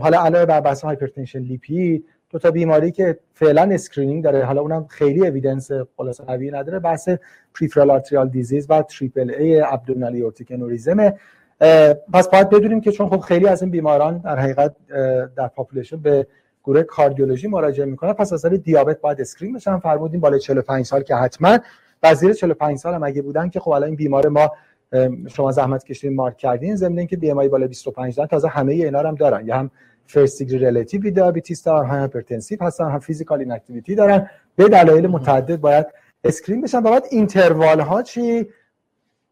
حالا 0.00 0.20
علاوه 0.20 0.46
بر 0.46 0.60
بحث 0.60 0.84
hypertension 0.84 1.38
لیپید 1.38 2.04
دو 2.30 2.38
تا 2.38 2.50
بیماری 2.50 2.92
که 2.92 3.18
فعلا 3.34 3.62
screening 3.62 4.24
داره 4.24 4.44
حالا 4.44 4.60
اونم 4.60 4.86
خیلی 4.86 5.26
evidence 5.26 5.70
خلاص 5.96 6.20
قوی 6.20 6.50
نداره 6.50 6.78
بحث 6.78 7.08
peripheral 7.54 7.90
arterial 7.90 8.28
disease 8.28 8.66
و 8.70 8.82
triple 8.82 9.30
A 9.30 9.60
abdominal 9.60 10.14
aortic 10.14 10.52
aneurysm 10.52 11.12
پس 12.12 12.28
باید 12.32 12.48
بدونیم 12.50 12.80
که 12.80 12.92
چون 12.92 13.08
خب 13.08 13.20
خیلی 13.20 13.46
از 13.46 13.62
این 13.62 13.70
بیماران 13.70 14.18
در 14.18 14.38
حقیقت 14.38 14.76
در 15.36 15.48
population 15.48 15.96
به 15.96 16.26
گروه 16.64 16.82
کاردیولوژی 16.82 17.48
مراجعه 17.48 17.86
می‌کنن. 17.86 18.12
پس 18.12 18.32
از 18.32 18.46
دیابت 18.46 19.00
باید 19.00 19.20
screen 19.20 19.52
بشن. 19.52 19.78
فرمودیم 19.78 20.20
بالای 20.20 20.40
45 20.40 20.86
سال 20.86 21.02
که 21.02 21.14
حتما. 21.14 21.58
و 22.02 22.10
زیر 22.10 22.32
45 22.32 22.78
سال 22.78 22.94
هم 22.94 23.02
اگه 23.02 23.22
بودن 23.22 23.48
که 23.48 23.60
خب 23.60 23.70
الان 23.70 23.86
این 23.86 23.96
بیمار 23.96 24.28
ما 24.28 24.50
شما 25.28 25.52
زحمت 25.52 25.84
کشیدین 25.84 26.16
مارک 26.16 26.36
کردین 26.36 26.76
ضمن 26.76 26.98
اینکه 26.98 27.16
BMI 27.16 27.48
بالا 27.48 27.66
25 27.66 28.16
دارن 28.16 28.28
تازه 28.28 28.48
همه 28.48 28.72
اینا 28.72 28.98
هم 28.98 29.14
دارن. 29.14 29.46
یا 29.46 29.56
هم 29.56 29.70
first 30.10 30.38
degree 30.38 30.58
relative 30.58 31.10
diabetes 31.10 31.62
دارن 31.62 31.90
هم 31.90 31.98
hypertensive 31.98 32.64
هستن 32.64 32.90
هم 32.90 32.98
physical 32.98 33.38
inactivity 33.38 33.94
دارن. 33.94 34.30
به 34.56 34.68
دلایل 34.68 35.06
متعدد 35.06 35.56
باید 35.56 35.86
screen 36.24 36.60
بشن. 36.60 36.80
بعد 36.80 37.04
interval 37.10 37.80
ها 37.80 38.02
چی؟ 38.02 38.46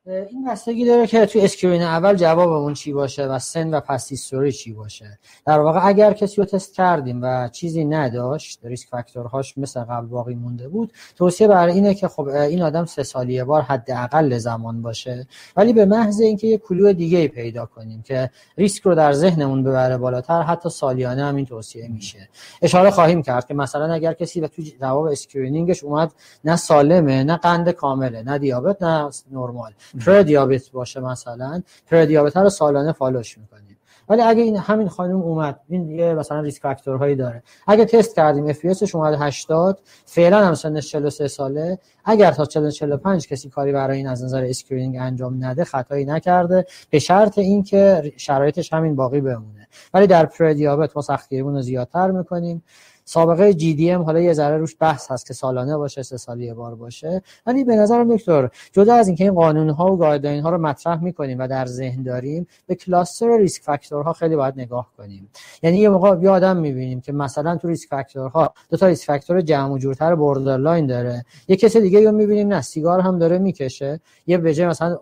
این 0.09 0.45
بستگی 0.51 0.87
داره 0.87 1.07
که 1.07 1.27
تو 1.27 1.39
screen 1.39 1.83
اول 1.83 2.15
جوابمون 2.15 2.75
چی 2.75 2.93
باشه 2.93 3.27
و 3.27 3.39
سن 3.39 3.75
و 3.75 3.81
past 3.81 4.09
history 4.09 4.53
چی 4.53 4.73
باشه. 4.73 5.19
در 5.47 5.59
واقع 5.59 5.87
اگر 5.87 6.13
کسی 6.13 6.37
رو 6.37 6.45
تست 6.45 6.75
کردیم 6.75 7.23
و 7.23 7.49
چیزی 7.49 7.85
نداشت 7.85 8.61
risk 8.65 8.89
factor 8.89 9.35
هاش 9.35 9.59
مثل 9.59 9.81
قبل 9.81 10.07
باقی 10.07 10.35
مونده 10.35 10.69
بود 10.69 10.93
توصیه 11.17 11.49
برای 11.49 11.73
اینه 11.73 11.95
که 11.95 12.09
خب 12.09 12.29
این 12.29 12.63
آدم 12.63 12.85
سه 12.85 13.03
سالی 13.03 13.45
بار 13.45 13.63
حداقل 13.63 14.39
زمان 14.39 14.83
باشه. 14.83 15.27
ولی 15.57 15.73
به 15.73 15.85
محض 15.85 16.21
اینکه 16.21 16.47
یه 16.47 16.59
clue 16.59 16.93
دیگه 16.93 17.29
پیدا 17.29 17.67
کنیم 17.67 18.03
که 18.03 18.31
ریسک 18.59 18.83
رو 18.83 18.95
در 18.95 19.13
ذهنمون 19.13 19.63
ببره 19.63 19.97
بالاتر 19.97 20.43
حتی 20.43 20.71
سالیانه 20.71 21.25
هم 21.25 21.37
این 21.37 21.47
توصیه 21.47 21.89
میشه. 21.89 22.29
اشاره 22.63 22.91
خواهیم 22.91 23.23
کرد 23.23 23.47
که 23.47 23.55
مثلا 23.55 23.93
اگر 23.93 24.13
کسی 24.13 24.41
به 24.41 24.49
تو 24.49 24.63
جواب 24.81 25.05
screening 25.05 25.70
ش 25.70 25.85
اومد 25.85 26.13
نه 26.45 26.57
سالمه 26.57 27.25
نه 27.25 27.37
قند 27.37 27.71
کامله 27.71 28.23
نه 28.23 28.39
دیابت 28.39 28.83
نه 28.83 29.11
نرمال. 29.33 29.73
دیابت 30.07 30.71
باشه 30.71 31.01
مثلا 31.01 31.63
دیابت 31.91 32.37
رو 32.37 32.51
سالانه 32.51 32.93
follow 32.93 33.27
ش 33.27 33.39
می‌کنیم. 33.39 33.79
ولی 34.09 34.23
اگه 34.23 34.43
این 34.43 34.57
همین 34.57 34.89
خانم 34.89 35.17
اومد 35.17 35.61
این 35.69 35.91
یه 35.91 36.15
مثلا 36.15 36.41
risk 36.41 36.63
factor 36.63 36.99
هایی 36.99 37.17
داره. 37.17 37.43
اگه 37.67 37.85
تست 37.85 38.17
کردیم 38.17 38.47
FBS 38.47 38.69
ش 38.69 38.95
اومد 38.95 39.15
80 39.21 39.81
فعلا 40.05 40.47
هم 40.47 40.55
سنش 40.55 40.91
43 40.91 41.29
ساله. 41.29 41.79
اگر 42.05 42.31
تا 42.31 42.45
40 42.45 42.71
45 42.71 43.29
کسی 43.29 43.49
کاری 43.49 43.73
برای 43.73 43.97
این 43.97 44.07
از 44.07 44.25
نظر 44.25 44.45
اسکرینینگ 44.45 44.97
انجام 45.01 45.45
نده 45.45 45.65
خطایی 45.65 46.05
نکرده. 46.05 46.67
به 46.91 46.99
شرط 46.99 47.39
اینکه 47.39 48.13
شرایطش 48.17 48.73
همین 48.73 48.97
باقی 48.97 49.21
بمونه. 49.21 49.69
ولی 49.95 50.07
در 50.07 50.27
pre 50.27 50.55
دیابت 50.55 50.97
ما 50.97 51.03
سختگیریمون 51.03 51.55
رو 51.55 51.63
زیادتر 51.63 52.11
می‌کنیم. 52.11 52.63
سابقه 53.09 53.55
GDM 53.55 54.03
حالا 54.03 54.21
یه 54.21 54.33
ذره 54.33 54.57
روش 54.57 54.77
بحث 54.81 55.11
هست 55.11 55.27
که 55.27 55.35
سالانه 55.35 55.77
باشه 55.77 56.03
سه 56.03 56.17
سالی 56.17 56.45
یه 56.45 56.55
بار 56.55 56.75
باشه. 56.75 57.23
ولی 57.47 57.65
به 57.65 57.77
نظرم 57.77 58.17
دکتر 58.17 58.51
جدا 58.73 58.95
از 58.95 59.09
اینکه 59.09 59.25
این 59.25 59.35
قانون 59.35 59.71
ها 59.71 59.93
و 59.93 59.97
guideline 59.97 60.43
ها 60.43 60.51
رو 60.51 60.59
مطرح 60.59 61.05
می‌کنیم 61.05 61.39
و 61.39 61.49
در 61.49 61.67
ذهن 61.67 62.03
داریم 62.03 62.47
به 62.67 62.75
cluster 62.75 63.39
risk 63.39 63.63
factor 63.63 64.06
ها 64.06 64.13
خیلی 64.13 64.37
باید 64.37 64.55
نگاه 64.57 64.91
کنیم. 64.97 65.29
یعنی 65.63 65.79
یه 65.79 65.89
موقع 65.89 66.23
یه 66.23 66.31
آدم 66.31 66.57
می‌بینیم 66.57 67.01
که 67.01 67.13
مثلا 67.13 67.57
تو 67.57 67.69
risk 67.69 67.89
factor 67.89 68.44
ها 68.44 68.53
دو 68.71 68.77
تا 68.77 68.87
risk 68.87 69.07
factor 69.07 69.41
جمع 69.41 69.73
و 69.73 69.79
جورتر 69.79 70.15
borderline 70.15 70.87
داره. 70.87 71.25
یه 71.49 71.57
کسی 71.57 71.81
دیگه 71.81 72.05
رو 72.05 72.13
می‌بینیم 72.13 72.49
نه 72.49 72.61
سیگار 72.61 73.01
هم 73.01 73.19
داره 73.19 73.39
می‌کشه. 73.39 74.01
یه 74.27 74.39
بجه 74.39 74.67
مثلا 74.67 74.99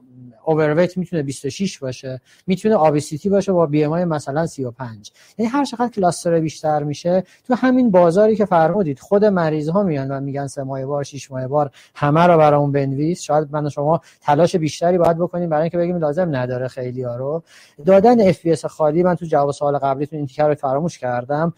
overweight 0.47 0.99
می‌تونه 0.99 1.23
26 1.23 1.79
باشه 1.79 2.21
می‌تونه 2.47 2.75
obesity 2.75 3.29
باشه 3.29 3.53
با 3.53 3.67
BMI 3.67 4.05
مثلا 4.05 4.47
35 4.47 5.13
یعنی 5.39 5.51
هر 5.53 5.65
چقدر 5.65 5.89
cluster 5.89 6.41
بیشتر 6.41 6.83
میشه 6.83 7.25
تو 7.47 7.55
همین 7.55 7.91
بازاری 7.91 8.37
که 8.37 8.45
فرمودید 8.45 8.99
خود 8.99 9.25
مریض 9.25 9.69
ها 9.69 9.83
میان 9.83 10.11
و 10.11 10.21
میگن 10.21 10.47
سه 10.47 10.63
ماه 10.63 10.87
بار 10.87 11.05
6 11.05 11.31
ماه 11.31 11.47
بار 11.47 11.71
همه 11.95 12.27
رو 12.27 12.39
برامون 12.39 12.73
بنویس. 12.73 13.21
شاید 13.21 13.49
من 13.51 13.69
شما 13.69 14.01
تلاش 14.21 14.57
بیشتری 14.57 14.99
باید 14.99 15.19
بکنیم 15.19 15.49
برای 15.49 15.63
اینکه 15.63 15.79
بگیم 15.79 15.97
لازم 15.97 16.37
نداره 16.37 16.69
خیلی 16.69 17.03
ها 17.03 17.17
رو. 17.17 17.43
دادن 17.87 18.29
F 18.29 18.67
خالی 18.67 19.03
من 19.03 19.15
تو 19.15 19.27
جواب 19.27 19.53
سوال 19.53 19.79
قبلیتون 19.79 20.19
این 20.19 20.29
رو 20.49 20.55
فراموش 20.55 20.99
کردم. 20.99 21.53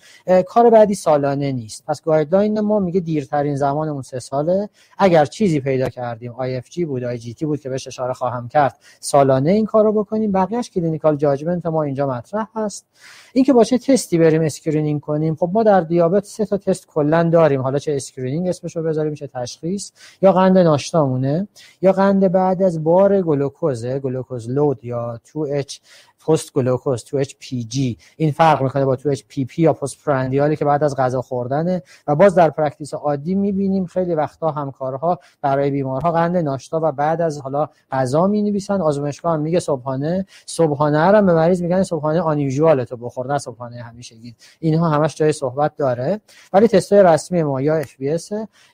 کار 0.46 0.70
بعدی 0.70 0.94
سالانه 0.94 1.52
نیست. 1.52 1.84
پس 1.86 2.02
guideline 2.02 2.60
ما 2.60 2.78
میگه 2.78 3.00
دیرترین 3.00 3.56
زمانمون 3.56 4.02
سه 4.02 4.18
ساله. 4.18 4.68
اگر 4.98 5.24
چیزی 5.24 5.60
پیدا 5.60 5.88
کردیم 5.88 6.32
IFG 6.32 6.84
بود 6.84 7.04
IGT 7.04 7.46
بود 7.46 7.60
که 7.60 7.68
بهش 7.68 7.86
اشاره 7.86 8.12
خواهم 8.12 8.48
کرد 8.48 8.77
سالانه 9.00 9.50
این 9.50 9.66
کار 9.66 9.84
رو 9.84 9.92
بکنیم. 9.92 10.32
بقیهش 10.32 10.70
clinical 10.70 11.16
judgment 11.16 11.66
ما 11.66 11.82
اینجا 11.82 12.06
مطرح 12.06 12.46
هست. 12.54 12.86
اینکه 13.32 13.52
باشه 13.52 13.78
تستی 13.78 14.18
بریم 14.18 14.42
screening 14.42 15.00
کنیم. 15.00 15.34
خب 15.34 15.50
ما 15.52 15.62
در 15.62 15.80
دیابت 15.80 16.24
سه 16.24 16.46
تا 16.46 16.56
تست 16.56 16.86
کلا 16.86 17.22
داریم. 17.22 17.60
حالا 17.60 17.78
چه 17.78 17.96
screening 17.96 18.48
اسمش 18.48 18.76
رو 18.76 18.82
بذاریم 18.82 19.14
چه 19.14 19.26
تشخیص. 19.26 19.90
یا 20.22 20.32
قند 20.32 20.58
ناشتامونه. 20.58 21.48
یا 21.82 21.92
قند 21.92 22.32
بعد 22.32 22.62
از 22.62 22.84
بار 22.84 23.22
گلوکوز 23.22 23.86
glucose 23.86 24.50
load 24.50 24.84
یا 24.84 25.20
2H 25.26 25.78
post 26.26 26.52
glucose 26.52 27.04
two 27.04 27.16
HPG. 27.16 27.98
این 28.16 28.30
فرق 28.30 28.62
می‌کنه 28.62 28.84
با 28.84 28.96
two 28.96 29.08
HPP 29.08 29.62
یا 29.62 29.72
postprandial 29.72 30.04
ی 30.04 30.56
که 30.56 30.64
بعد 30.64 30.84
از 30.84 30.96
غذا 30.96 31.22
خوردنه. 31.22 31.82
و 32.06 32.14
باز 32.14 32.34
در 32.34 32.50
practice 32.50 32.94
عادی 32.94 33.34
می‌بینیم 33.34 33.86
خیلی 33.86 34.14
وقتا 34.14 34.50
همکارها 34.50 35.18
برای 35.40 35.70
بیمارها 35.70 36.12
قند 36.12 36.36
ناشتا 36.36 36.80
و 36.82 36.92
بعد 36.92 37.20
از 37.20 37.40
حالا 37.40 37.68
غذا 37.92 38.26
می 38.26 38.42
نویسن 38.42 38.80
آزمایشگاه 38.80 39.36
میگه 39.36 39.60
صبحانه. 39.60 40.26
صبحانه 40.46 40.98
هم 40.98 41.26
به 41.26 41.34
مریض 41.34 41.62
میگن 41.62 41.82
صبحانه 41.82 42.20
unusual 42.20 42.84
تو 42.84 42.96
بخور 42.96 43.32
نه 43.32 43.38
صبحانه 43.38 43.82
همیشگی 43.82 44.34
اینها 44.60 44.88
همش 44.88 45.14
جای 45.14 45.32
صحبت 45.32 45.76
داره. 45.76 46.20
ولی 46.52 46.68
تستای 46.68 47.02
رسمی 47.02 47.42
ما 47.42 47.60
یا 47.60 47.76
F 47.76 47.94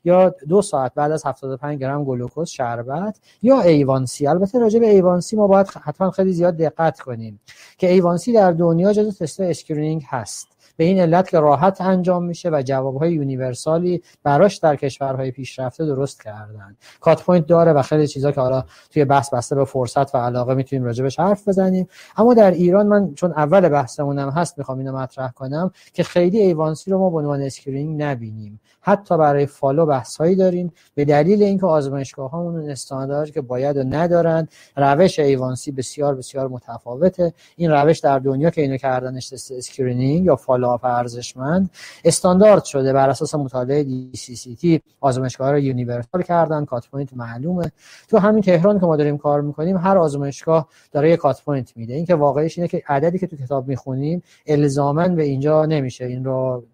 یا 0.05 0.35
دو 0.49 0.63
ساعت 0.63 0.95
بعد 0.95 1.13
از 1.13 1.27
75 1.27 1.81
گرم 1.81 2.05
گلوکوز 2.05 2.49
شربت 2.49 3.21
یا 3.43 3.61
A1C 3.61 4.27
البته 4.27 4.59
راجع 4.59 4.79
به 4.79 4.91
A1C 4.91 5.37
ما 5.37 5.47
باید 5.47 5.67
حتما 5.67 6.11
خیلی 6.11 6.33
زیاد 6.33 6.57
دقت 6.57 7.01
کنیم. 7.01 7.34
که 7.79 7.93
A1C 7.93 8.33
در 8.33 8.53
دنیا 8.53 8.93
جزو 8.93 9.13
تست 9.13 9.41
screening 9.41 10.03
هست. 10.09 10.54
به 10.77 10.85
این 10.85 11.01
علت 11.01 11.29
که 11.29 11.41
راحت 11.41 11.81
انجام 11.81 12.25
میشه 12.25 12.51
و 12.51 12.63
جوابهای 12.65 13.13
universal 13.13 13.94
ی 13.94 14.03
براش 14.23 14.57
در 14.57 14.77
کشورهای 14.77 15.31
پیشرفته 15.31 15.87
درست 15.87 16.23
کردن. 16.23 16.77
cut 17.01 17.23
point 17.23 17.47
داره 17.47 17.73
و 17.73 17.83
خیلی 17.83 18.07
چیزا 18.07 18.33
که 18.33 18.41
حالا 18.41 18.65
توی 18.91 19.05
بحث 19.05 19.35
بسته 19.35 19.57
به 19.57 19.65
فرصت 19.65 20.15
و 20.15 20.19
علاقه 20.19 20.55
می‌تونیم 20.55 20.85
راجبش 20.85 21.21
حرف 21.21 21.49
بزنیم. 21.49 21.89
اما 22.17 22.35
در 22.35 22.51
ایران 22.51 22.87
من 22.87 23.15
چون 23.15 23.33
اول 23.33 23.69
بحثمونم 23.69 24.31
هست 24.31 24.59
می‌خوام 24.59 24.79
اینو 24.79 24.97
مطرح 24.97 25.31
کنم 25.31 25.71
که 25.93 26.03
خیلی 26.03 26.39
A1C 26.39 26.91
رو 26.91 26.99
ما 26.99 27.11
به 27.11 27.19
عنوان 27.19 27.43
screening 27.43 28.03
نبینیم. 28.03 28.61
حتی 28.81 29.19
برای 29.19 29.47
follow 29.47 29.87
بحثهایی 29.87 30.37
داریم. 30.37 30.73
به 30.95 31.05
دلیل 31.05 31.43
اینکه 31.43 31.67
آزمایشگاه 31.67 32.31
هامون 32.31 32.71
استاندارد 32.71 33.31
که 33.31 33.41
باید 33.41 33.77
و 33.77 33.83
ندارن 33.83 34.49
روش 34.77 35.19
A1C 35.19 35.73
بسیار 35.73 36.15
بسیار 36.15 36.49
متفاوته. 36.49 37.33
این 37.57 37.71
روش 37.71 37.99
در 37.99 38.19
دنیا 38.19 38.51
که 38.51 38.63
اینو 38.63 38.77
کردنش 38.77 39.33
screening 39.33 40.27
یا 40.27 40.37
up 40.69 40.85
ارزشمند 40.85 41.71
استاندارد 42.05 42.65
شده 42.65 42.93
بر 42.93 43.11
اساس 43.11 43.35
مطالعه 43.35 43.83
DCCT 43.83 44.83
آزمایشگاه 45.01 45.51
رو 45.51 45.59
universal 45.59 46.23
کردن 46.23 46.65
cut 46.65 46.89
point 46.89 47.11
معلومه. 47.17 47.73
تو 48.09 48.19
همین 48.19 48.43
تهران 48.43 48.81
که 48.81 48.87
ما 48.87 48.97
داریم 48.97 49.19
کار 49.19 49.41
می‌کنیم 49.41 49.77
هر 49.77 49.99
آزمایشگاه 49.99 50.69
داره 50.93 51.11
یه 51.11 51.17
cut 51.17 51.43
point 51.43 51.77
میده. 51.77 51.95
این 51.95 52.07
که 52.07 52.15
واقعیش 52.15 52.59
اینه 52.59 52.69
که 52.69 52.83
عددی 52.89 53.19
که 53.19 53.27
تو 53.27 53.37
کتاب 53.37 53.69
می‌خونیم 53.69 54.23
الزاما 54.47 55.09
به 55.09 55.23
اینجا 55.23 55.65
نمیشه. 55.65 56.05
این 56.05 56.25
رو 56.25 56.65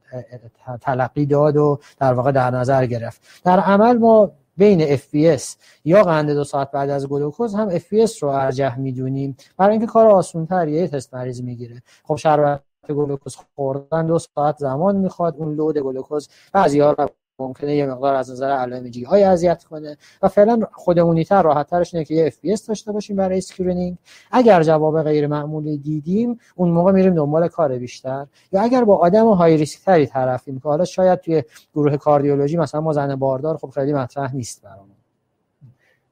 تلقی 0.80 1.26
داد 1.26 1.56
و 1.56 1.78
در 1.98 2.12
واقع 2.12 2.32
در 2.32 2.50
نظر 2.50 2.86
گرفت. 2.86 3.20
در 3.44 3.60
عمل 3.60 3.98
ما 3.98 4.30
بین 4.56 4.96
FBS 4.96 5.42
یا 5.84 6.02
قند 6.02 6.30
دو 6.30 6.44
ساعت 6.44 6.70
بعد 6.70 6.90
از 6.90 7.08
گلوکوز 7.08 7.54
هم 7.54 7.78
FBS 7.78 8.18
رو 8.20 8.28
ارجح 8.28 8.78
می‌دونیم. 8.78 9.36
برای 9.56 9.72
اینکه 9.72 9.86
کار 9.86 10.06
آسان 10.06 10.46
تر 10.46 10.86
تست 10.86 11.14
مریض 11.14 11.42
می‌گیره. 11.42 11.82
خب 12.04 12.16
شربت 12.16 12.60
گلوکوز 12.88 13.36
خوردن 13.36 14.06
دو 14.06 14.18
ساعت 14.18 14.56
زمان 14.58 14.96
می‌خواد 14.96 15.36
اون 15.36 15.54
load 15.54 15.78
گلوکوز 15.78 16.28
بعضی‌ها 16.52 16.94
ممکنه 17.40 17.76
یه 17.76 17.86
مقدار 17.86 18.14
از 18.14 18.30
نظر 18.30 18.50
علائم 18.50 18.90
های 19.06 19.24
اذیت 19.24 19.64
کنه 19.64 19.96
و 20.22 20.28
فعلا 20.28 20.60
خودمونیتر 20.72 21.42
راحت 21.42 21.70
ترش 21.70 21.94
اینه 21.94 22.04
که 22.04 22.14
یه 22.14 22.26
F 22.26 22.66
داشته 22.66 22.92
باشیم 22.92 23.16
برای 23.16 23.38
screening 23.38 23.96
اگر 24.30 24.62
جواب 24.62 25.02
غیر 25.02 25.26
معمولی 25.26 25.78
دیدیم 25.78 26.38
اون 26.54 26.70
موقع 26.70 26.92
میریم 26.92 27.14
دنبال 27.14 27.48
کار 27.48 27.78
بیشتر. 27.78 28.26
یا 28.52 28.62
اگر 28.62 28.84
با 28.84 28.96
آدم 28.96 29.26
های 29.26 29.56
ریسک 29.56 29.84
تری 29.84 30.06
طرفیم 30.06 30.60
که 30.60 30.68
حالا 30.68 30.84
شاید 30.84 31.20
توی 31.20 31.42
گروه 31.74 31.96
کاردیولوژی 31.96 32.56
مثلا 32.56 32.80
ما 32.80 32.92
زن 32.92 33.16
باردار 33.16 33.56
خب 33.56 33.70
خیلی 33.70 33.92
مطرح 33.92 34.34
نیست 34.34 34.62
برامون. 34.62 34.99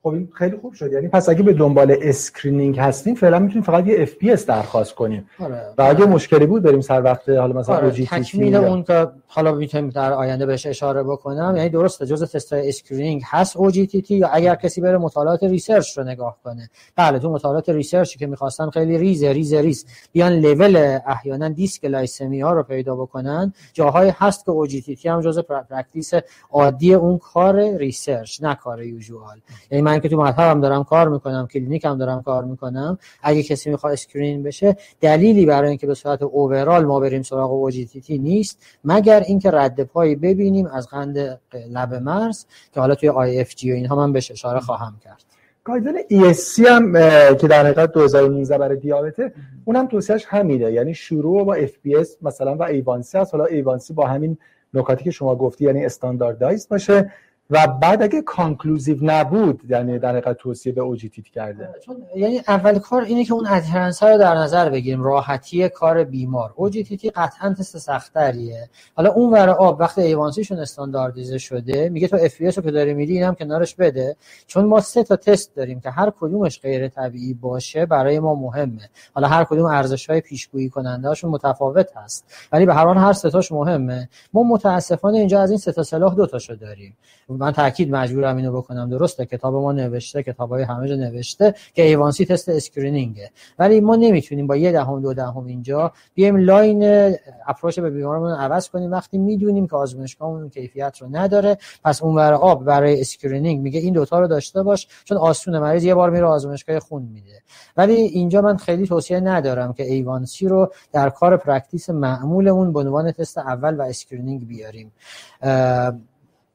خب 0.02 0.08
این 0.08 0.28
خیلی 0.34 0.56
خوب 0.56 0.72
شد. 0.72 0.92
یعنی 0.92 1.08
پس 1.08 1.28
اگه 1.28 1.42
به 1.42 1.52
دنبال 1.52 1.96
screening 2.02 2.78
هستیم 2.78 3.14
فعلا 3.14 3.38
می‌تونیم 3.38 3.62
فقط 3.62 3.86
یه 3.86 4.02
FBS 4.02 4.46
درخواست 4.46 4.94
کنیم 4.94 5.28
آره. 5.38 5.62
و 5.78 5.82
اگه 5.82 6.06
مشکلی 6.06 6.46
بود 6.46 6.62
بریم 6.62 6.80
سر 6.80 7.02
وقت 7.02 7.28
حالا 7.28 7.52
مثلا 7.52 7.76
آره. 7.76 7.90
تکمیل 7.90 8.56
اون 8.56 8.82
که 8.82 9.08
حالا 9.26 9.54
می‌تونیم 9.54 9.90
در 9.90 10.12
آینده 10.12 10.46
بهش 10.46 10.66
اشاره 10.66 11.02
بکنم. 11.02 11.54
یعنی 11.56 11.68
درسته 11.68 12.06
جزء 12.06 12.26
تست 12.26 12.52
screening 12.52 13.22
هست 13.26 13.56
OGTT 13.56 14.14
یا 14.14 14.28
اگر 14.28 14.54
کسی 14.54 14.80
بره 14.80 14.98
مطالعات 14.98 15.42
research 15.42 15.98
رو 15.98 16.04
نگاه 16.04 16.38
کنه. 16.44 16.70
بله 16.96 17.18
تو 17.18 17.30
مطالعات 17.30 17.68
research 17.68 18.13
ی 18.13 18.18
که 18.18 18.26
می‌خواستن 18.26 18.70
خیلی 18.70 18.98
ریز 18.98 19.24
ریز 19.24 19.54
ریز. 19.54 19.86
بیان 20.12 20.32
لول 20.32 20.98
احیانا 21.06 21.48
dysglycemia 21.48 22.40
ها 22.40 22.52
رو 22.52 22.62
پیدا 22.62 22.96
بکنن. 22.96 23.52
جاهای 23.72 24.12
هست 24.16 24.44
که 24.44 24.50
OGTT 24.50 25.08
هم 25.08 25.20
جزء 25.20 25.42
practice 25.42 26.14
عادی 26.50 26.94
اون 26.94 27.18
کار 27.18 27.76
research 27.76 28.42
نه 28.42 28.54
کار 28.54 28.82
usual 28.82 29.40
یعنی 29.70 29.87
من 29.88 30.00
که 30.00 30.08
تو 30.08 30.16
مطبم 30.16 30.60
دارم 30.60 30.84
کار 30.84 31.08
می‌کنم 31.08 31.48
هم 31.84 31.98
دارم 31.98 32.22
کار 32.22 32.44
می‌کنم 32.44 32.98
اگه 33.22 33.42
کسی 33.42 33.70
می‌خواد 33.70 33.92
screen 33.92 34.42
بشه 34.42 34.76
دلیلی 35.00 35.46
برای 35.46 35.68
اینکه 35.68 35.86
به 35.86 35.94
صورت 35.94 36.22
overall 36.22 36.84
ما 36.84 37.00
بریم 37.00 37.22
سراغ 37.22 37.52
O 37.52 37.70
نیست 38.08 38.62
مگر 38.84 39.20
اینکه 39.20 39.50
رد 39.50 39.82
پایی 39.82 40.16
ببینیم 40.16 40.66
از 40.66 40.88
قند 40.88 41.40
لب 41.70 41.94
مرز 41.94 42.44
که 42.72 42.80
حالا 42.80 42.94
توی 42.94 43.08
IFG 43.08 43.72
و 43.72 43.74
اینها 43.74 43.96
من 43.96 44.12
بهش 44.12 44.30
اشاره 44.30 44.60
خواهم 44.60 44.96
کرد. 45.04 45.24
guideline 45.64 46.04
ESC 46.10 46.66
هم 46.66 46.92
که 47.36 47.48
در 47.48 47.64
حقیقت 47.64 47.92
2019 47.92 48.58
برای 48.58 48.76
دیابته 48.76 49.32
اونم 49.64 49.86
توصیهش 49.86 50.24
همینه. 50.28 50.72
یعنی 50.72 50.94
شروع 50.94 51.44
با 51.44 51.56
FBS 51.56 52.08
مثلا 52.22 52.54
و 52.56 52.62
A1C 52.62 53.18
هست. 53.18 53.34
حالا 53.34 53.44
A1C 53.44 53.92
با 53.92 54.06
همین 54.06 54.38
نکاتی 54.74 55.04
که 55.04 55.10
شما 55.10 55.36
گفتی 55.36 55.64
یعنی 55.64 55.84
standardize 55.84 56.68
باشه. 56.68 57.12
و 57.50 57.66
بعد 57.66 58.02
اگه 58.02 58.22
conclusive 58.22 58.98
نبود 59.02 59.60
یعنی 59.68 59.98
در 59.98 60.10
حقیقت 60.10 60.36
توصیه 60.36 60.72
به 60.72 60.80
OGTT 60.80 61.26
کرده. 61.26 61.68
چون 61.84 62.02
یعنی 62.16 62.40
اول 62.48 62.78
کار 62.78 63.02
اینه 63.02 63.24
که 63.24 63.32
اون 63.32 63.46
adherence 63.46 64.02
رو 64.02 64.18
در 64.18 64.34
نظر 64.34 64.70
بگیریم. 64.70 65.02
راحتی 65.02 65.68
کار 65.68 66.04
بیمار. 66.04 66.52
OGTT 66.56 67.10
قطعا 67.10 67.54
تست 67.54 67.78
سختریه 67.78 68.68
حالا 68.94 69.10
اون 69.10 69.32
ور 69.32 69.48
آب 69.48 69.80
وقتی 69.80 70.00
A1C 70.00 70.25
شون 70.25 70.58
استانداردیزه 70.58 71.38
شده 71.38 71.88
میگه 71.88 72.08
تو 72.08 72.16
F 72.20 72.40
رو 72.40 72.62
که 72.62 72.70
داری 72.70 72.94
میدی 72.94 73.12
اینم 73.12 73.34
کنارش 73.34 73.74
بده. 73.74 74.16
چون 74.46 74.64
ما 74.64 74.80
سه 74.80 75.04
تا 75.04 75.16
تست 75.16 75.56
داریم 75.56 75.80
که 75.80 75.90
هر 75.90 76.12
کدومش 76.20 76.60
غیر 76.60 76.88
طبیعی 76.88 77.34
باشه 77.34 77.86
برای 77.86 78.20
ما 78.20 78.34
مهمه. 78.34 78.88
حالا 79.14 79.28
هر 79.28 79.44
کدوم 79.44 79.66
ارزش 79.66 80.10
های 80.10 80.20
پیشگویی 80.20 80.68
کننده 80.68 81.08
متفاوت 81.26 81.96
هست. 81.96 82.48
ولی 82.52 82.66
به 82.66 82.74
هر 82.74 82.84
حال 82.84 82.98
هر 82.98 83.12
سه 83.12 83.30
تاش 83.30 83.52
مهمه. 83.52 84.08
ما 84.32 84.42
متاسفانه 84.42 85.18
اینجا 85.18 85.40
از 85.40 85.50
این 85.50 85.58
سه 85.58 85.72
تا 85.72 85.82
سلاح 85.82 86.14
دو 86.14 86.26
تاشو 86.26 86.54
داریم. 86.54 86.96
من 87.38 87.52
تاکید 87.52 87.90
مجبورم 87.90 88.36
اینو 88.36 88.52
بکنم. 88.52 88.90
درسته 88.90 89.26
کتاب 89.26 89.54
ما 89.54 89.72
نوشته 89.72 90.22
کتابای 90.22 90.62
همه 90.62 90.88
جا 90.88 90.96
نوشته 90.96 91.54
که 91.74 91.82
A1C 91.82 92.24
تست 92.24 92.48
screening 92.48 93.15
ه. 93.15 93.30
ولی 93.58 93.80
ما 93.80 93.96
نمی‌تونیم 93.96 94.46
با 94.46 94.56
یه 94.56 94.72
دهم 94.72 95.00
دو 95.02 95.14
دهم 95.14 95.46
اینجا 95.46 95.92
بیایم 96.14 96.36
line 96.36 97.14
approach 97.46 97.80
به 97.80 97.90
بیمارمون 97.90 98.30
عوض 98.30 98.68
کنیم. 98.68 98.92
وقتی 98.92 99.18
می‌دونیم 99.18 99.66
که 99.66 99.76
آزمایشگاهمون 99.76 100.48
کیفیت 100.48 100.98
رو 101.00 101.08
نداره 101.10 101.58
پس 101.84 102.02
اونور 102.02 102.32
آب 102.32 102.64
برای 102.64 103.00
screening 103.00 103.62
میگه 103.62 103.80
این 103.80 103.94
دوتا 103.94 104.20
رو 104.20 104.26
داشته 104.26 104.62
باش 104.62 104.88
چون 105.04 105.18
آسون 105.18 105.58
مریض 105.58 105.84
یه 105.84 105.94
بار 105.94 106.10
میره 106.10 106.26
آزمایشگاه 106.26 106.78
خون 106.80 107.02
میده. 107.02 107.42
ولی 107.76 107.94
اینجا 107.94 108.40
من 108.40 108.56
خیلی 108.56 108.86
توصیه 108.86 109.20
ندارم 109.20 109.72
که 109.72 109.82
A1C 109.82 110.48
رو 110.48 110.72
در 110.92 111.10
کار 111.10 111.36
practice 111.36 111.90
معمولمون 111.90 112.72
به 112.72 112.80
عنوان 112.80 113.12
تست 113.12 113.38
اول 113.38 113.76
و 113.76 113.82
screening 113.82 114.46
بیاریم. 114.46 114.92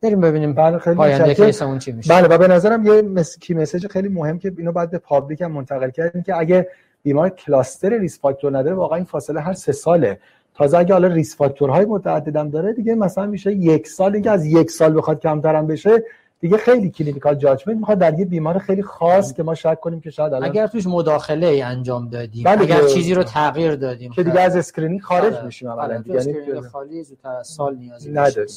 بریم 0.03 0.21
ببینیم. 0.21 0.53
بله 0.53 0.77
خیلی 0.77 0.95
پاینده 0.95 1.33
case 1.33 1.59
مون 1.59 1.79
چی 1.79 1.91
میشه. 1.91 2.13
بله 2.13 2.27
و 2.27 2.37
به 2.37 2.47
نظرم 2.47 2.85
یه 2.85 3.01
مس... 3.01 3.39
key 3.39 3.53
message 3.53 3.87
خیلی 3.87 4.07
مهم 4.07 4.39
که 4.39 4.53
اینو 4.57 4.71
بعد 4.71 4.91
به 4.91 4.97
public 4.97 5.41
هم 5.41 5.51
منتقل 5.51 5.89
کردیم 5.89 6.23
که 6.23 6.37
اگه 6.37 6.67
بیمار 7.03 7.29
cluster 7.29 7.97
risk 7.97 8.19
factor 8.19 8.57
نداره 8.57 8.75
واقعا 8.75 8.95
این 8.95 9.05
فاصله 9.05 9.41
هر 9.41 9.53
سه 9.53 9.71
ساله. 9.71 10.19
تازه 10.55 10.77
اگه 10.77 10.93
حالا 10.93 11.07
risk 11.07 11.35
factor 11.35 11.73
های 11.73 11.85
متعددم 11.85 12.49
داره 12.49 12.73
دیگه 12.73 12.95
مثلا 12.95 13.25
میشه 13.25 13.51
یک 13.51 13.87
سال 13.87 14.19
که 14.19 14.31
از 14.31 14.45
یک 14.45 14.71
سال 14.71 14.97
بخواد 14.97 15.19
کمترم 15.19 15.67
بشه 15.67 16.03
دیگه 16.43 16.57
خیلی 16.57 16.89
clinical 16.89 17.35
judgment 17.35 17.77
می‌خواد 17.77 17.99
در 17.99 18.19
یه 18.19 18.25
بیمار 18.25 18.57
خیلی 18.57 18.83
خاص 18.83 19.33
که 19.33 19.43
ما 19.43 19.55
شک 19.55 19.79
کنیم 19.79 20.01
که 20.01 20.09
شاید 20.09 20.33
الان 20.33 20.49
اگر 20.49 20.67
توش 20.67 20.87
مداخله 20.87 21.47
ای 21.47 21.61
انجام 21.61 22.09
دادیم 22.09 22.43
بله 22.43 22.61
اگر 22.61 22.87
چیزی 22.87 23.13
رو 23.13 23.23
تغییر 23.23 23.75
دادیم 23.75 24.11
که 24.11 24.23
دیگه 24.23 24.39
از 24.39 24.55
screening 24.55 25.01
خارج 25.01 25.33
آره. 25.33 25.45
میشیم 25.45 25.69
اولا 25.69 26.03
یعنی 26.05 26.61
خالی 26.71 27.03
زودتر 27.03 27.43
سال 27.43 27.75
نیازی 27.75 28.11
نداریم. 28.11 28.47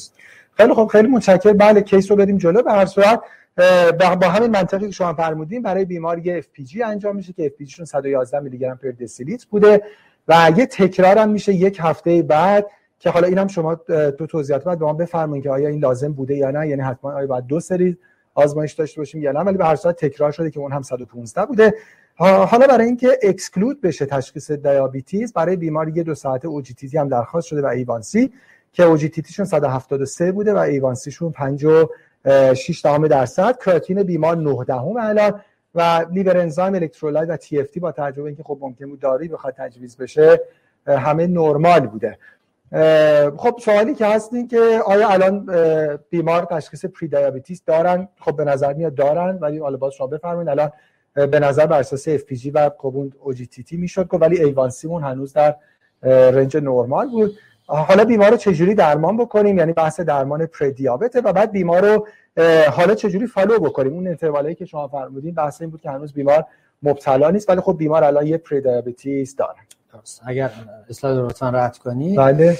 خیلی 0.53 0.73
خب 0.73 0.89
خیلی 0.91 1.07
متشکرم. 1.07 1.57
بله 1.57 1.81
case 1.81 2.11
رو 2.11 2.17
بریم 2.17 2.37
جلو. 2.37 2.61
به 2.61 2.71
هر 2.71 2.85
صورت 2.85 3.21
با 4.21 4.27
همین 4.29 4.51
منطقی 4.51 4.85
که 4.85 4.91
شما 4.91 5.13
فرمودین 5.13 5.61
برای 5.61 5.85
بیمار 5.85 6.25
یه 6.25 6.41
FPG 6.41 6.81
انجام 6.85 7.15
میشه 7.15 7.33
که 7.33 7.53
FPG 7.59 7.69
شون 7.69 7.85
111 7.85 8.39
میلی 8.39 8.57
گرم 8.57 8.77
per 8.77 8.91
دسی‌لیتر 8.91 9.45
بوده 9.49 9.81
و 10.27 10.51
یه 10.57 10.65
تکرار 10.65 11.17
هم 11.17 11.29
میشه 11.29 11.53
یک 11.53 11.77
هفته 11.81 12.21
بعد. 12.21 12.65
که 12.99 13.09
حالا 13.09 13.27
اینم 13.27 13.47
شما 13.47 13.75
تو 14.17 14.27
توضیحات 14.27 14.63
بعد 14.63 14.79
به 14.79 14.85
ما 14.85 14.93
بفرمایید 14.93 15.43
که 15.43 15.49
آیا 15.49 15.69
این 15.69 15.79
لازم 15.79 16.13
بوده 16.13 16.35
یا 16.35 16.51
نه. 16.51 16.67
یعنی 16.67 16.81
حتما 16.81 17.13
آیا 17.13 17.27
باید 17.27 17.45
دو 17.45 17.59
سری 17.59 17.97
آزمایش 18.33 18.73
داشته 18.73 19.01
باشیم 19.01 19.21
یا 19.21 19.31
نه. 19.31 19.39
ولی 19.39 19.57
به 19.57 19.65
هر 19.65 19.75
صورت 19.75 20.05
تکرار 20.05 20.31
شده 20.31 20.51
که 20.51 20.59
اون 20.59 20.71
هم 20.71 20.81
115 20.81 21.45
بوده. 21.45 21.73
حالا 22.15 22.67
برای 22.67 22.85
اینکه 22.85 23.19
exclude 23.23 23.81
بشه 23.81 24.05
تشخیص 24.05 24.51
diabetes 24.51 25.33
برای 25.33 25.55
بیمار 25.55 25.87
یه 25.87 26.03
دو 26.03 26.15
ساعته 26.15 26.47
OGTT 26.47 26.97
هم 26.97 27.07
درخواست 27.07 27.47
شده 27.47 27.61
و 27.61 27.65
A1C 27.65 28.31
که 28.73 28.83
OGTT 28.83 29.14
شون 29.14 29.45
173 29.45 30.31
بوده 30.31 30.53
و 30.53 30.57
A1C 30.57 30.89
شون 30.89 31.31
56 31.31 32.81
دهم 32.83 33.07
درصد. 33.07 33.57
کراتین 33.57 34.03
بیمار 34.03 34.35
9 34.35 34.63
دهم 34.63 34.97
الان 34.99 35.41
و 35.75 36.05
liver 36.11 36.37
enzyme 36.37 36.75
electrolyte 36.75 37.29
و 37.29 37.37
TFT 37.37 37.79
با 37.79 37.91
توجه 37.91 38.21
به 38.21 38.27
اینکه 38.27 38.43
خب 38.43 38.57
ممکن 38.61 38.89
بود 38.89 38.99
دارویی 38.99 39.27
بخواد 39.27 39.53
تجویز 39.57 39.97
بشه 39.97 40.41
همه 40.87 41.27
نرمال 41.27 41.79
بوده. 41.79 42.17
خب 43.37 43.59
سوالی 43.59 43.95
که 43.95 44.05
هست 44.05 44.33
این 44.33 44.47
که 44.47 44.79
آیا 44.85 45.09
الان 45.09 45.49
بیمار 46.09 46.45
تشخیص 46.45 46.85
prediabetes 46.85 47.63
دارن؟ 47.65 48.07
خب 48.19 48.35
به 48.35 48.43
نظر 48.43 48.73
میاد 48.73 48.95
دارن 48.95 49.37
ولی 49.41 49.59
حالا 49.59 49.77
باز 49.77 49.93
شما 49.93 50.07
بفرمایید. 50.07 50.49
الان 50.49 50.71
به 51.13 51.39
نظر 51.39 51.65
بر 51.65 51.79
اساس 51.79 52.07
اف 52.07 52.21
و 52.53 52.69
خب 52.77 52.93
تی 53.67 53.77
می‌شد 53.77 54.07
ولی 54.13 54.43
A1C 54.43 54.73
مون 54.73 55.03
هنوز 55.03 55.33
در 55.33 55.55
range 56.03 56.57
نرمال 56.57 57.09
بود. 57.09 57.31
حالا 57.65 58.05
بیمار 58.05 58.31
رو 58.31 58.37
چجوری 58.37 58.75
درمان 58.75 59.17
بکنیم؟ 59.17 59.57
یعنی 59.57 59.73
بحث 59.73 59.99
درمان 59.99 60.45
پردیابته 60.45 61.21
و 61.21 61.33
بعد 61.33 61.51
بیمار 61.51 61.85
رو 61.85 62.07
حالا 62.71 62.95
چجوری 62.95 63.27
follow 63.27 63.59
بکنیم؟ 63.59 63.93
اون 63.93 64.07
interval 64.07 64.50
ی 64.50 64.55
که 64.55 64.65
شما 64.65 64.87
فرمودین 64.87 65.33
بحث 65.33 65.61
این 65.61 65.69
بود 65.69 65.81
که 65.81 65.89
هنوز 65.89 66.13
بیمار 66.13 66.45
مبتلا 66.83 67.29
نیست 67.29 67.49
ولی 67.49 67.61
خب 67.61 67.77
بیمار 67.77 68.03
الان 68.03 68.27
یه 68.27 68.37
prediabetes 68.37 69.35
داره. 69.35 69.59
اگر 70.25 70.51
اسلاید 70.89 71.17
رو 71.17 71.25
لطفا 71.25 71.49
رد 71.49 71.77
کنید 71.77 72.17
بله. 72.17 72.59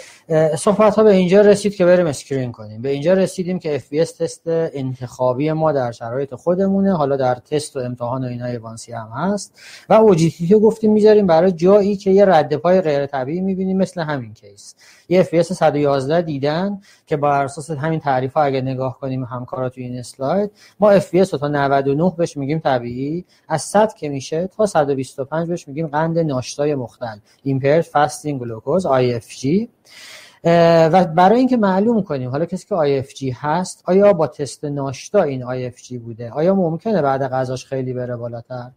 صحبت 0.58 0.96
ها 0.96 1.04
به 1.04 1.12
اینجا 1.12 1.42
رسید 1.42 1.76
که 1.76 1.86
بریم 1.86 2.08
screen 2.08 2.52
کنیم. 2.52 2.82
به 2.82 2.90
اینجا 2.90 3.14
رسیدیم 3.14 3.60
که 3.60 3.80
FBS 3.80 4.12
تست 4.12 4.42
انتخابی 4.46 5.52
ما 5.52 5.72
در 5.72 5.92
شرایط 5.92 6.36
خودمونه. 6.36 6.98
حالا 6.98 7.18
در 7.18 7.36
تست 7.36 7.76
و 7.76 7.80
امتحان 7.80 8.24
و 8.24 8.28
اینا 8.28 8.46
A1C 8.46 8.92
هم 8.92 9.10
هست. 9.16 9.60
و 9.90 10.14
OGTT 10.14 10.52
رو 10.52 10.60
گفتیم 10.60 10.94
می‌ذاریم 10.94 11.28
برای 11.28 11.52
جایی 11.52 11.96
که 11.96 12.12
یه 12.12 12.26
رد 12.26 12.56
پای 12.56 12.82
غیر 12.82 13.06
طبیعی 13.06 13.42
می‌بینیم 13.42 13.78
مثل 13.78 14.02
همین 14.02 14.34
case 14.34 14.76
یه 15.10 15.24
FBS 15.24 15.42
111 15.42 16.22
دیدن 16.22 16.82
که 17.06 17.18
بر 17.18 17.34
اساس 17.34 17.72
همین 17.72 18.00
تعریف 18.00 18.34
ها 18.34 18.44
اگه 18.44 18.62
نگاه 18.62 19.00
کنیم 19.00 19.24
همکارا 19.24 19.70
تو 19.70 19.82
این 19.82 20.00
اسلاید 20.00 20.52
ما 20.80 21.00
FBS 21.00 21.30
تا 21.30 21.48
99 21.48 22.14
بهش 22.18 22.38
میگیم 22.38 22.60
طبیعی. 22.60 23.26
از 23.48 23.62
100 23.62 23.94
که 23.94 24.10
میشه 24.10 24.48
تا 24.48 24.66
125 24.66 25.48
بهش 25.48 25.68
میگیم 25.68 25.88
قند 25.88 26.20
ناشتای 26.20 26.76
مختل. 26.76 27.17
Impaired 27.46 27.86
fasting 27.86 28.40
glucose 28.40 28.84
IFG 28.84 29.68
و 30.94 31.06
برای 31.06 31.40
اینکه 31.40 31.58
معلوم 31.58 32.04
کنیم 32.04 32.30
حالا 32.30 32.46
کسی 32.46 32.68
که 32.68 32.76
IFG 32.76 33.36
هست 33.36 33.84
آیا 33.86 34.14
با 34.14 34.28
تست 34.28 34.66
ناشتا 34.66 35.24
این 35.24 35.70
IFG 35.70 35.94
بوده؟ 35.94 36.32
آیا 36.32 36.56
ممکنه 36.56 37.02
بعد 37.02 37.28
غذاش 37.28 37.66
خیلی 37.66 37.94
بره 37.94 38.16
بالاتر؟ 38.16 38.72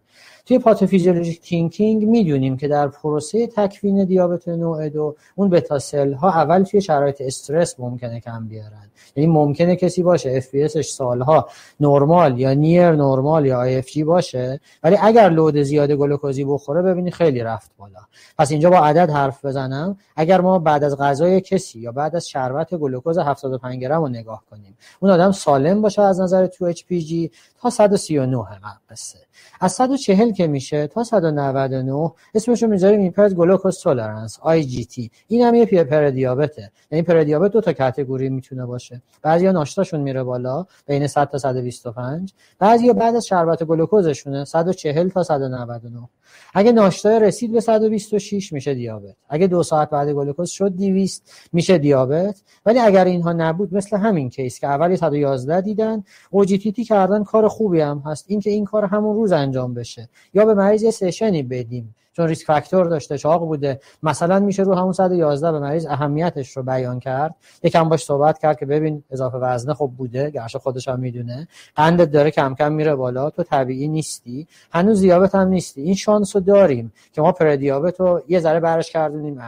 توی 0.47 0.59
pathophysiologic 0.59 1.41
thinking 1.41 2.05
می‌دونیم 2.05 2.57
که 2.57 2.69
در 2.69 2.89
پروسه 2.89 3.47
تکوین 3.47 4.05
دیابت 4.05 4.49
نوع 4.49 4.89
دو 4.89 5.17
اون 5.35 5.51
beta 5.51 5.79
cell 5.79 6.13
ها 6.13 6.29
اول 6.29 6.63
توی 6.63 6.81
شرایط 6.81 7.21
استرس 7.21 7.81
ممکنه 7.81 8.21
کم 8.21 8.49
بیارن. 8.49 8.91
یعنی 9.17 9.33
ممکنه 9.33 9.77
کسی 9.77 10.03
باشه 10.03 10.31
FP 10.31 10.83
سالها 10.83 11.49
نرمال 11.81 12.39
یا 12.39 12.53
near 12.53 12.91
normal 12.91 13.47
یا 13.47 13.59
IFG 13.59 14.05
باشه 14.05 14.61
ولی 14.83 14.97
اگر 15.03 15.29
load 15.29 15.63
زیاد 15.63 15.91
گلوکوزی 15.91 16.45
بخوره 16.45 16.83
ببینی 16.83 17.11
خیلی 17.11 17.41
رفت 17.41 17.71
بالا. 17.79 18.01
پس 18.39 18.51
اینجا 18.51 18.71
با 18.71 18.79
عدد 18.79 19.11
حرف 19.11 19.45
بزنم. 19.45 19.97
اگر 20.17 20.41
ما 20.41 20.59
بعد 20.59 20.85
از 20.85 20.97
غذای 20.97 21.41
کسی 21.41 21.81
یا 21.81 21.93
بعد 21.93 22.17
از 22.17 22.29
شربت 22.29 22.75
گلوکوز 22.75 23.19
75 23.19 23.81
گرم 23.81 24.01
رو 24.01 24.09
نگاه 24.09 24.45
کنیم 24.51 24.77
اون 25.01 25.11
آدم 25.11 25.33
سالم 25.33 25.83
باشه 25.83 26.03
از 26.03 26.21
نظر 26.21 26.47
تو 26.47 26.65
اچ 26.65 26.85
پی 26.85 27.01
جی 27.01 27.31
تا 27.61 27.71
139 27.71 28.45
قصه. 28.91 29.19
از 29.61 29.73
140 29.73 30.33
که 30.33 30.47
میشه 30.47 30.87
تا 30.87 31.05
199 31.05 32.13
اسمشو 32.35 32.67
می‌ذاریم 32.67 33.01
impaired 33.01 33.35
glucose 33.35 33.79
tolerance 33.79 34.39
GT. 34.47 35.11
این 35.29 35.43
هم 35.43 35.55
یه 35.55 35.67
پر 35.67 36.11
دیابته 36.11 36.71
یعنی 36.91 37.03
پر 37.03 37.23
دیابت 37.23 37.53
دو 37.53 37.61
تا 37.61 37.73
category 37.73 38.29
می‌تونه 38.29 38.67
باشه. 38.67 39.03
بعضیا 39.23 39.53
ناشتاشون 39.53 40.01
میره 40.01 40.23
بالا 40.23 40.67
بین 40.87 41.07
100 41.07 41.29
تا 41.29 41.39
125 41.39 42.33
بعضیا 42.59 42.93
بعد 42.93 43.17
از 43.17 43.27
شربت 43.27 43.63
گلوکوزشونه 43.63 44.45
140 44.45 45.09
تا 45.09 45.23
199 45.23 46.09
اگه 46.55 46.73
ناشتا 46.73 47.19
رسید 47.19 47.53
به 47.53 47.61
126 47.61 48.53
میشه 48.53 48.75
دیابت. 48.75 49.17
اگه 49.29 49.47
دو 49.47 49.63
ساعت 49.63 49.91
بعد 49.91 50.09
گلوکوز 50.09 50.51
شد 50.51 50.69
200 50.69 51.33
میشه 51.53 51.79
دیابت. 51.79 52.43
ولی 52.67 52.79
اگر 52.79 53.05
اینها 53.05 53.33
نبود 53.33 53.75
مثل 53.75 53.97
همین 53.97 54.31
کیس 54.31 54.61
که 54.61 54.67
اولی 54.67 54.97
111 54.97 55.61
دیدن 55.61 56.05
اوجیتیتی 56.31 56.85
کردن 56.85 57.25
کار 57.25 57.49
خوبی 57.51 57.81
هم 57.81 58.03
هست. 58.07 58.25
اینکه 58.29 58.51
این 58.51 58.65
کار 58.65 58.85
همون 58.85 59.17
روز 59.17 59.33
انجام 59.33 59.75
بشه. 59.75 60.09
یا 60.35 60.45
به 60.45 60.55
مریض 60.55 60.83
یه 60.83 60.91
سشنی 60.91 61.43
بدیم. 61.43 61.95
چون 62.13 62.29
ریسک 62.29 62.47
فاکتور 62.47 62.87
داشته 62.87 63.19
چاق 63.19 63.47
بوده. 63.47 63.81
مثلا 64.03 64.41
میشه 64.41 64.63
رو 64.63 64.75
همون 64.75 64.93
111 64.93 65.53
به 65.53 65.59
مریض 65.61 65.87
اهمیتش 65.87 66.57
رو 66.57 66.63
بیان 66.63 67.01
کرد. 67.01 67.35
یکم 67.63 67.89
باش 67.89 68.05
صحبت 68.05 68.39
کرد 68.39 68.59
که 68.59 68.67
ببین 68.67 69.03
اضافه 69.11 69.39
وزنه 69.39 69.75
خب 69.75 69.91
بوده. 69.99 70.31
گرچه 70.31 70.59
خودش 70.59 70.89
هم 70.89 71.01
می‌دونه. 71.01 71.49
قندت 71.77 72.11
داره 72.11 72.31
کم 72.31 72.55
کم 72.55 72.73
میره 72.73 72.95
بالا. 72.95 73.31
تو 73.31 73.43
طبیعی 73.43 73.89
نیستی. 73.89 74.47
هنوز 74.73 75.01
دیابت 75.01 75.35
هم 75.35 75.49
نیستی. 75.49 75.83
این 75.83 75.95
شانس 75.95 76.37
رو 76.37 76.43
داریم 76.43 76.93
که 77.13 77.23
ما 77.23 77.33
پردیابت 77.33 78.01
رو 78.01 78.23
یه 78.29 78.41
ذره 78.41 78.61
برش 78.61 78.91
گردونیم. 78.93 79.41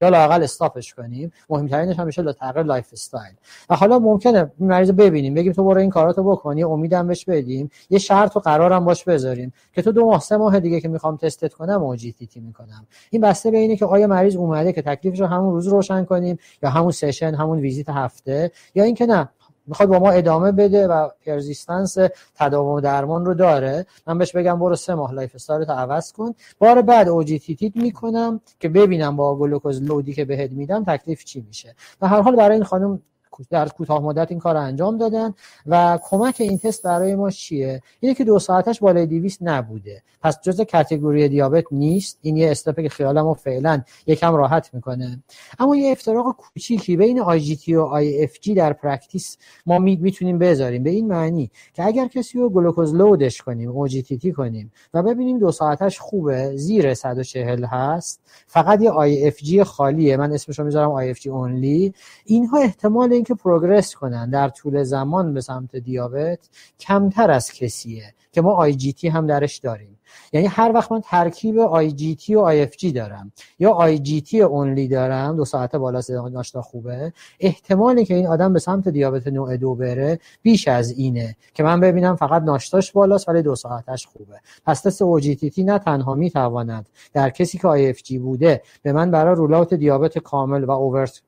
یا 0.00 0.08
لاقل 0.08 0.42
stop 0.42 0.77
ش 0.77 0.94
کنیم. 0.94 1.32
مهمترینش 1.50 1.98
همیشه 1.98 2.22
لا 2.22 2.32
تغییر 2.32 2.66
lifestyle. 2.66 3.32
و 3.70 3.76
حالا 3.76 3.98
ممکنه 3.98 4.52
مریض 4.58 4.90
ببینیم. 4.90 5.34
بگیم 5.34 5.52
تو 5.52 5.64
برو 5.64 5.80
این 5.80 5.90
کاراتو 5.90 6.22
بکنی. 6.22 6.64
امیدم 6.64 7.06
بهش 7.06 7.24
بدیم. 7.24 7.70
یه 7.90 7.98
شرط 7.98 8.36
و 8.36 8.40
قرارم 8.40 8.84
باش 8.84 9.04
بذاریم. 9.04 9.52
که 9.72 9.82
تو 9.82 9.92
دو 9.92 10.06
ماه 10.06 10.20
سه 10.20 10.36
ماه 10.36 10.60
دیگه 10.60 10.80
که 10.80 10.88
می‌خوام 10.88 11.16
تستت 11.16 11.54
کنم 11.54 11.82
OGT 11.82 12.40
می‌کنم. 12.40 12.86
این 13.10 13.22
بسته 13.22 13.50
به 13.50 13.58
اینه 13.58 13.76
که 13.76 13.86
آیا 13.86 14.06
مریض 14.06 14.36
اومده 14.36 14.72
که 14.72 14.82
تکلیفش 14.82 15.20
رو 15.20 15.26
همون 15.26 15.54
روز 15.54 15.68
روشن 15.68 16.04
کنیم؟ 16.04 16.38
یا 16.62 16.70
همون 16.70 16.90
session 16.90 17.34
همون 17.34 17.58
ویزیت 17.58 17.88
هفته؟ 17.88 18.50
یا 18.74 18.84
اینکه 18.84 19.06
نه 19.06 19.28
می‌خواد 19.68 19.88
با 19.88 19.98
ما 19.98 20.10
ادامه 20.10 20.52
بده 20.52 20.88
و 20.88 21.08
persistence 21.26 21.96
تداوم 22.34 22.80
درمان 22.80 23.24
رو 23.24 23.34
داره. 23.34 23.86
من 24.06 24.18
بهش 24.18 24.32
بگم 24.32 24.58
برو 24.58 24.76
سه 24.76 24.94
ماه 24.94 25.12
lifestyle 25.12 25.70
عوض 25.70 26.12
کن. 26.12 26.34
بار 26.58 26.82
بعد 26.82 27.08
OGTT 27.08 27.62
ت 27.62 27.76
می‌کنم 27.76 28.40
که 28.60 28.68
ببینم 28.68 29.16
با 29.16 29.36
glucose 29.36 29.82
load 29.82 30.08
ی 30.08 30.14
که 30.14 30.24
بهت 30.24 30.50
میدم 30.50 30.84
تکلیف 30.84 31.24
چی 31.24 31.44
میشه. 31.48 31.74
و 32.00 32.08
هر 32.08 32.20
حال 32.20 32.36
برای 32.36 32.54
این 32.54 32.64
خانم 32.64 33.02
در 33.50 33.68
کوتاه 33.68 34.02
مدت 34.02 34.30
این 34.30 34.40
کار 34.40 34.54
رو 34.54 34.60
انجام 34.60 34.98
دادن 34.98 35.34
و 35.66 35.98
کمک 36.02 36.36
این 36.38 36.58
تست 36.58 36.82
برای 36.82 37.14
ما 37.14 37.30
چیه؟ 37.30 37.82
اینه 38.00 38.14
که 38.14 38.24
دو 38.24 38.38
ساعتش 38.38 38.80
بالای 38.80 39.06
200 39.06 39.38
نبوده. 39.40 40.02
پس 40.22 40.40
جزء 40.42 40.64
category 40.64 41.28
دیابت 41.28 41.64
نیست. 41.70 42.18
این 42.22 42.36
یه 42.36 42.50
step 42.50 42.76
ه 42.76 42.82
که 42.82 42.88
خیالمو 42.88 43.34
فعلا 43.34 43.82
یکم 44.06 44.34
راحت 44.34 44.74
می‌کنه. 44.74 45.22
اما 45.58 45.76
یه 45.76 45.92
افتراق 45.92 46.36
کوچیکی 46.36 46.96
بین 46.96 47.20
آی 47.20 47.40
جی 47.40 47.56
تی 47.56 47.74
و 47.74 47.82
آی 47.82 48.22
اف 48.22 48.40
جی 48.40 48.54
در 48.54 48.72
practice 48.72 49.36
ما 49.66 49.78
می‌تونیم 49.78 50.38
بذاریم. 50.38 50.82
به 50.82 50.90
این 50.90 51.06
معنی 51.08 51.50
که 51.74 51.84
اگر 51.84 52.08
کسی 52.08 52.38
رو 52.38 52.50
glucose 52.50 52.94
load 52.94 53.26
ش 53.26 53.42
کنیم 53.42 53.86
TT 53.86 54.32
کنیم 54.32 54.72
و 54.94 55.02
ببینیم 55.02 55.38
دو 55.38 55.52
ساعتش 55.52 55.98
خوبه 55.98 56.56
زیر 56.56 56.94
140 56.94 57.64
هست. 57.64 58.20
فقط 58.46 58.82
یه 58.82 58.90
IFG 58.90 59.64
خالیه. 59.64 60.16
من 60.16 60.32
اسمش 60.32 60.58
رو 60.58 60.64
می‌ذارم 60.64 61.12
G 61.12 61.30
only 61.30 61.94
اینها 62.24 62.58
احتمال 62.58 63.12
اینکه 63.28 63.42
progress 63.42 63.94
کنن 63.94 64.30
در 64.30 64.48
طول 64.48 64.82
زمان 64.82 65.34
به 65.34 65.40
سمت 65.40 65.76
دیابت 65.76 66.48
کمتر 66.80 67.30
از 67.30 67.52
کسیه 67.52 68.14
که 68.32 68.40
ما 68.40 68.52
IGT 68.52 69.08
هم 69.08 69.26
درش 69.26 69.56
داریم. 69.56 69.98
یعنی 70.32 70.46
هر 70.46 70.72
وقت 70.74 70.92
من 70.92 71.00
ترکیب 71.00 71.58
آی 71.58 71.92
جی 71.92 72.16
تی 72.16 72.34
و 72.34 72.40
آی 72.40 72.62
اف 72.62 72.76
جی 72.76 72.92
دارم 72.92 73.32
یا 73.58 73.70
IGT 73.70 74.42
only 74.42 74.88
دارم 74.88 75.36
دو 75.36 75.44
ساعت 75.44 75.76
بالا 75.76 76.00
ناشتا 76.32 76.62
خوبه 76.62 77.12
احتمالی 77.40 78.04
که 78.04 78.14
این 78.14 78.26
آدم 78.26 78.52
به 78.52 78.58
سمت 78.58 78.88
دیابت 78.88 79.26
نوع 79.26 79.56
دو 79.56 79.74
بره 79.74 80.18
بیش 80.42 80.68
از 80.68 80.90
اینه 80.90 81.36
که 81.54 81.62
من 81.62 81.80
ببینم 81.80 82.16
فقط 82.16 82.42
ناشتاش 82.42 82.92
بالاست 82.92 83.28
ولی 83.28 83.42
دو 83.42 83.54
ساعتش 83.54 84.06
خوبه. 84.06 84.40
پس 84.66 84.80
تست 84.80 85.02
OGTT 85.02 85.64
نه 85.64 85.78
تنها 85.78 86.14
می‌تواند 86.14 86.88
در 87.12 87.30
کسی 87.30 87.58
که 87.58 87.68
IFG 87.68 88.18
بوده 88.18 88.62
به 88.82 88.92
من 88.92 89.10
برای 89.10 89.34
rule 89.34 89.57
out 89.57 89.74
دیابت 89.74 90.18
کامل 90.18 90.64
و 90.64 90.70
overt 90.70 91.22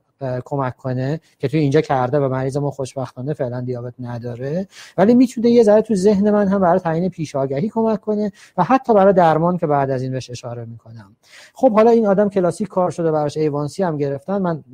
کمک 0.45 0.77
کنه 0.77 1.21
که 1.39 1.49
توی 1.49 1.61
اینجا 1.61 1.81
کرده 1.81 2.19
و 2.19 2.29
مریض 2.29 2.57
ما 2.57 2.71
خوشبختانه 2.71 3.33
فعلا 3.35 3.61
دیابت 3.61 3.95
نداره. 3.99 4.67
ولی 4.99 5.15
می‌تونه 5.15 5.51
یه 5.51 5.63
ذره 5.63 5.83
تو 5.83 5.95
ذهن 5.95 6.31
من 6.31 6.49
هم 6.49 6.61
برای 6.61 6.79
تعیین 6.81 7.09
پیش 7.09 7.37
آگهی 7.37 7.69
کمک 7.69 8.01
کنه 8.01 8.33
و 8.57 8.65
حتی 8.65 8.95
برای 8.95 9.13
درمان 9.13 9.59
که 9.59 9.67
بعد 9.67 9.91
از 9.91 10.03
این 10.03 10.13
بهش 10.13 10.31
اشاره 10.31 10.65
می‌کنم. 10.65 11.17
خب 11.55 11.73
حالا 11.73 11.91
این 11.91 12.07
آدم 12.07 12.29
کلاسیک 12.29 12.69
کار 12.69 12.91
شده 12.91 13.11
براش 13.11 13.37
ایوانسی 13.37 13.83
هم 13.83 13.97
گرفتن. 13.97 14.39
من 14.39 14.65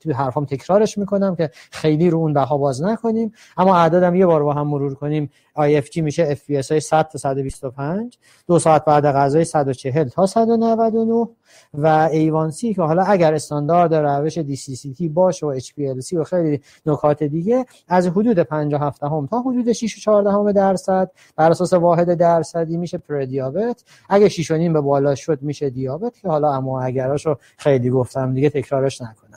تو 0.00 0.12
حرفام 0.12 0.44
تکرارش 0.44 0.98
می‌کنم 0.98 1.36
که 1.36 1.50
خیلی 1.70 2.10
رو 2.10 2.18
اون 2.18 2.32
بها 2.32 2.58
باز 2.58 2.82
نکنیم. 2.82 3.32
اما 3.56 3.76
اعدادم 3.76 4.14
یه 4.14 4.26
بار 4.26 4.42
با 4.42 4.52
هم 4.52 4.66
مرور 4.66 4.94
کنیم. 4.94 5.30
IFG 5.56 5.96
میشه 5.96 6.34
FPS 6.34 6.70
های 6.70 6.80
100 6.80 7.08
تا 7.08 7.18
125 7.18 8.18
دو 8.46 8.58
ساعت 8.58 8.84
بعد 8.84 9.04
غذای 9.04 9.44
140 9.44 10.08
تا 10.08 10.26
199 10.26 11.28
و 11.74 12.08
ایوانسی 12.12 12.74
که 12.74 12.82
حالا 12.82 13.02
اگر 13.02 13.34
استاندارد 13.34 13.94
روش 13.94 14.38
DCCT 14.38 15.02
باشه 15.02 15.46
و 15.46 15.60
HPLC 15.60 16.12
و 16.12 16.24
خیلی 16.24 16.60
نکات 16.86 17.22
دیگه 17.22 17.66
از 17.88 18.06
حدود 18.06 18.38
57 18.38 19.02
هم 19.02 19.26
تا 19.26 19.40
حدود 19.40 19.72
6 19.72 19.96
و 19.96 20.00
14 20.00 20.52
درصد 20.52 21.10
بر 21.36 21.50
اساس 21.50 21.72
واحد 21.72 22.14
درصدی 22.14 22.76
میشه 22.76 22.98
پردیابت. 22.98 23.84
اگه 24.08 24.28
6 24.28 24.52
به 24.52 24.80
بالا 24.80 25.14
شد 25.14 25.42
میشه 25.42 25.70
دیابت 25.70 26.20
که 26.20 26.28
حالا 26.28 26.52
اما 26.52 26.82
اگراشو 26.82 27.36
خیلی 27.56 27.90
گفتم 27.90 28.34
دیگه 28.34 28.50
تکرارش 28.50 29.00
نکنم 29.00 29.29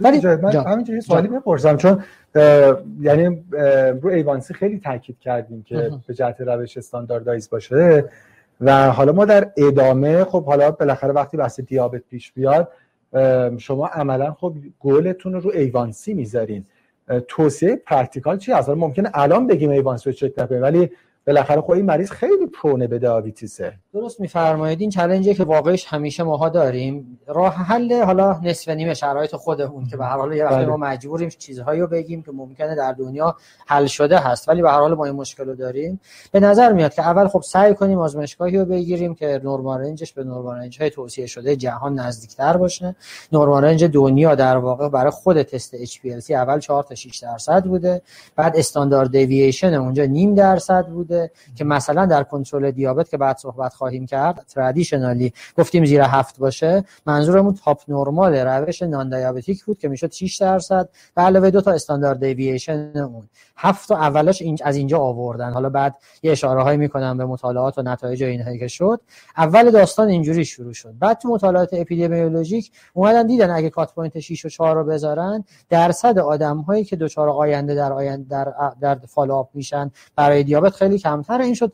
ولی 0.00 0.26
من 0.26 0.54
همینجوری 0.54 1.00
سوالی 1.00 1.28
بپرسم 1.28 1.76
چون 1.76 2.04
یعنی 3.00 3.44
رو 4.02 4.08
ایوانسی 4.08 4.54
خیلی 4.54 4.78
تاکید 4.78 5.18
کردیم 5.18 5.62
که 5.62 5.90
به 6.06 6.14
جهت 6.14 6.40
روش 6.40 6.76
استانداردایز 6.76 7.50
باشه 7.50 8.04
و 8.60 8.90
حالا 8.90 9.12
ما 9.12 9.24
در 9.24 9.52
ادامه 9.56 10.24
خب 10.24 10.44
حالا 10.44 10.70
بالاخره 10.70 11.12
وقتی 11.12 11.36
بحث 11.36 11.60
دیابت 11.60 12.02
پیش 12.10 12.32
بیاد 12.32 12.72
شما 13.58 13.86
عملا 13.86 14.32
خب 14.32 14.54
گلتون 14.80 15.32
رو 15.32 15.40
رو 15.40 15.50
ایوانسی 15.50 16.14
می‌ذارین. 16.14 16.64
توصیه 17.28 17.76
practical 17.76 18.38
چی 18.38 18.52
هست 18.52 18.68
ممکنه 18.68 19.10
الان 19.14 19.46
بگیم 19.46 19.70
A1C 19.70 20.10
رو 20.10 20.16
چک 20.16 20.32
نکنیم 20.38 20.62
ولی 20.62 20.90
بالاخره 21.26 21.60
خب 21.60 21.70
این 21.70 21.84
مریض 21.84 22.10
خیلی 22.10 22.46
prone 22.46 22.79
ه 22.79 22.86
به 22.86 22.98
diabetes 22.98 23.57
ه. 23.57 23.72
درست 23.94 24.20
میفرمایید. 24.20 24.80
این 24.80 24.90
challenge 24.90 25.30
ی 25.30 25.34
که 25.34 25.44
واقعش 25.44 25.86
همیشه 25.86 26.22
ماها 26.22 26.48
داریم 26.48 27.18
راه 27.26 27.54
حل 27.54 28.02
حالا 28.02 28.40
نصف 28.42 28.68
نیمه 28.68 28.94
شرایط 28.94 29.36
خودمون 29.36 29.86
که 29.86 29.96
به 29.96 30.04
هر 30.04 30.16
حال 30.16 30.32
یه 30.32 30.44
وقتی 30.44 30.56
بله. 30.56 30.66
ما 30.66 30.76
مجبوریم 30.76 31.28
چیزهایی 31.28 31.80
رو 31.80 31.86
بگیم 31.86 32.22
که 32.22 32.32
ممکنه 32.32 32.74
در 32.74 32.92
دنیا 32.92 33.36
حل 33.66 33.86
شده 33.86 34.18
هست. 34.18 34.48
ولی 34.48 34.62
به 34.62 34.70
هر 34.70 34.78
حال 34.78 34.94
ما 34.94 35.04
این 35.04 35.14
مشکل 35.14 35.44
رو 35.44 35.54
داریم. 35.54 36.00
به 36.32 36.40
نظر 36.40 36.72
میاد 36.72 36.94
که 36.94 37.02
اول 37.02 37.28
خب 37.28 37.42
سعی 37.42 37.74
کنیم 37.74 37.98
آزمایشگاهی 37.98 38.58
رو 38.58 38.64
بگیریم 38.64 39.14
که 39.14 39.40
normal 39.44 39.80
range 39.80 40.03
ش 40.03 40.12
به 40.12 40.24
normal 40.24 40.56
range 40.56 40.80
های 40.80 40.90
توصیه 40.90 41.26
شده 41.26 41.56
جهان 41.56 41.98
نزدیکتر 41.98 42.56
باشه. 42.56 42.96
نورمال 43.32 43.64
رنج 43.64 43.84
دنیا 43.84 44.34
در 44.34 44.56
واقع 44.56 44.88
برای 44.88 45.10
خود 45.10 45.42
تست 45.42 45.84
HPLC 45.84 46.30
اول 46.30 46.58
4 46.58 46.82
تا 46.82 46.94
6 46.94 47.18
درصد 47.18 47.64
بوده. 47.64 48.02
بعد 48.36 48.56
استاندارد 48.56 49.10
دیوییشن 49.10 49.74
اونجا 49.74 50.04
نیم 50.04 50.34
درصد 50.34 50.86
بوده 50.86 51.30
که 51.56 51.64
مثلا 51.64 52.06
در 52.06 52.22
کنترل 52.22 52.70
دیابت 52.70 53.10
که 53.10 53.16
بعد 53.16 53.38
صحبت 53.38 53.74
خواهیم 53.84 54.06
کرد. 54.06 54.44
ترادیشنالی 54.48 55.32
گفتیم 55.58 55.84
زیر 55.84 56.00
هفت 56.00 56.38
باشه. 56.38 56.84
منظورمون 57.06 57.54
تاپ 57.64 57.82
نرمال 57.88 58.34
روش 58.34 58.82
نان 58.82 59.08
دیابتیک 59.08 59.64
بود 59.64 59.78
که 59.78 59.88
می‌شد 59.88 60.12
6 60.12 60.36
درصد 60.36 60.88
به 61.14 61.22
علاوه 61.22 61.50
دو 61.50 61.60
تا 61.60 61.70
استاندارد 61.70 62.20
دیوییشن 62.20 62.92
اون. 62.96 63.28
هفت 63.56 63.88
تا 63.88 63.96
اولش 63.96 64.42
از 64.62 64.76
اینجا 64.76 64.98
آوردن. 64.98 65.52
حالا 65.52 65.68
بعد 65.68 65.94
یه 66.22 66.32
اشاره 66.32 66.62
هایی 66.62 66.78
می‌کنم 66.78 67.18
به 67.18 67.24
مطالعات 67.24 67.78
و 67.78 67.82
نتایج 67.82 68.22
اینهایی 68.22 68.58
که 68.58 68.68
شد. 68.68 69.00
اول 69.36 69.70
داستان 69.70 70.08
اینجوری 70.08 70.44
شروع 70.44 70.72
شد. 70.72 70.94
بعد 70.98 71.18
تو 71.18 71.28
مطالعات 71.28 71.68
اپیدمیولوژیک 71.72 72.70
اومدن 72.92 73.26
دیدن 73.26 73.50
اگه 73.50 73.70
cut 73.70 73.94
point 73.94 74.20
6 74.20 74.44
و 74.44 74.48
4 74.48 74.76
رو 74.76 74.84
بذارن 74.84 75.44
درصد 75.68 76.18
آدم 76.18 76.58
هایی 76.58 76.84
که 76.84 76.96
دچار 76.96 77.28
آینده 77.28 77.74
در 77.74 77.92
آینده 77.92 78.28
در 78.28 78.72
در 78.80 78.98
follow-up 79.08 79.48
میشن 79.54 79.90
برای 80.16 80.42
دیابت 80.42 80.72
خیلی 80.72 80.98
کمتر 80.98 81.40
این 81.40 81.54
شد 81.54 81.72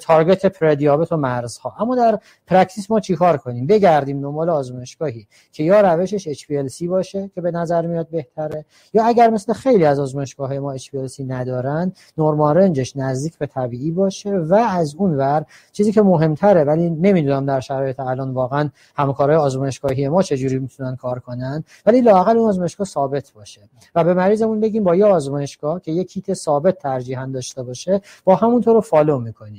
target 0.00 0.46
prediabetes 0.46 1.12
و 1.12 1.16
مرزها. 1.16 1.74
اما 1.78 1.96
در 1.96 2.18
practice 2.46 2.90
ما 2.90 3.00
چیکار 3.00 3.36
کنیم؟ 3.36 3.66
بگردیم 3.66 4.20
دنبال 4.20 4.50
آزمایشگاهی 4.50 5.26
که 5.52 5.62
یا 5.62 5.80
روشش 5.80 6.28
HPLC 6.28 6.82
باشه 6.82 7.30
که 7.34 7.40
به 7.40 7.50
نظر 7.50 7.86
میاد 7.86 8.08
بهتره 8.08 8.64
یا 8.94 9.04
اگر 9.04 9.30
مثل 9.30 9.52
خیلی 9.52 9.84
از 9.84 9.98
آزمایشگاه 9.98 10.58
ما 10.58 10.76
HPLC 10.76 11.20
ندارن 11.28 11.92
normal 12.18 12.56
range 12.56 12.85
ش 12.85 12.96
نزدیک 12.96 13.38
به 13.38 13.46
طبیعی 13.46 13.90
باشه 13.90 14.30
و 14.30 14.54
از 14.54 14.94
اون 14.94 15.16
ور 15.16 15.44
چیزی 15.72 15.92
که 15.92 16.02
مهمتره 16.02 16.64
ولی 16.64 16.90
نمی‌دونم 16.90 17.46
در 17.46 17.60
شرایط 17.60 18.00
الان 18.00 18.30
واقعا 18.30 18.68
همکارای 18.96 19.36
آزمایشگاهی 19.36 20.08
ما 20.08 20.22
چجوری 20.22 20.58
می‌تونن 20.58 20.96
کار 20.96 21.18
کنن 21.18 21.64
ولی 21.86 22.00
لاقل 22.00 22.36
اون 22.36 22.48
آزمایشگاه 22.48 22.86
ثابت 22.86 23.32
باشه. 23.32 23.60
و 23.94 24.04
به 24.04 24.14
مریضمون 24.14 24.60
بگیم 24.60 24.84
با 24.84 24.96
یه 24.96 25.04
آزمایشگاه 25.04 25.80
که 25.80 25.92
یه 25.92 26.04
کیت 26.04 26.34
ثابت 26.34 26.78
ترجیحاً 26.78 27.26
داشته 27.26 27.62
باشه 27.62 28.00
با 28.24 28.34
همونطور 28.34 28.74
رو 28.74 28.80
follow 28.80 29.18
می‌کنیم. 29.18 29.53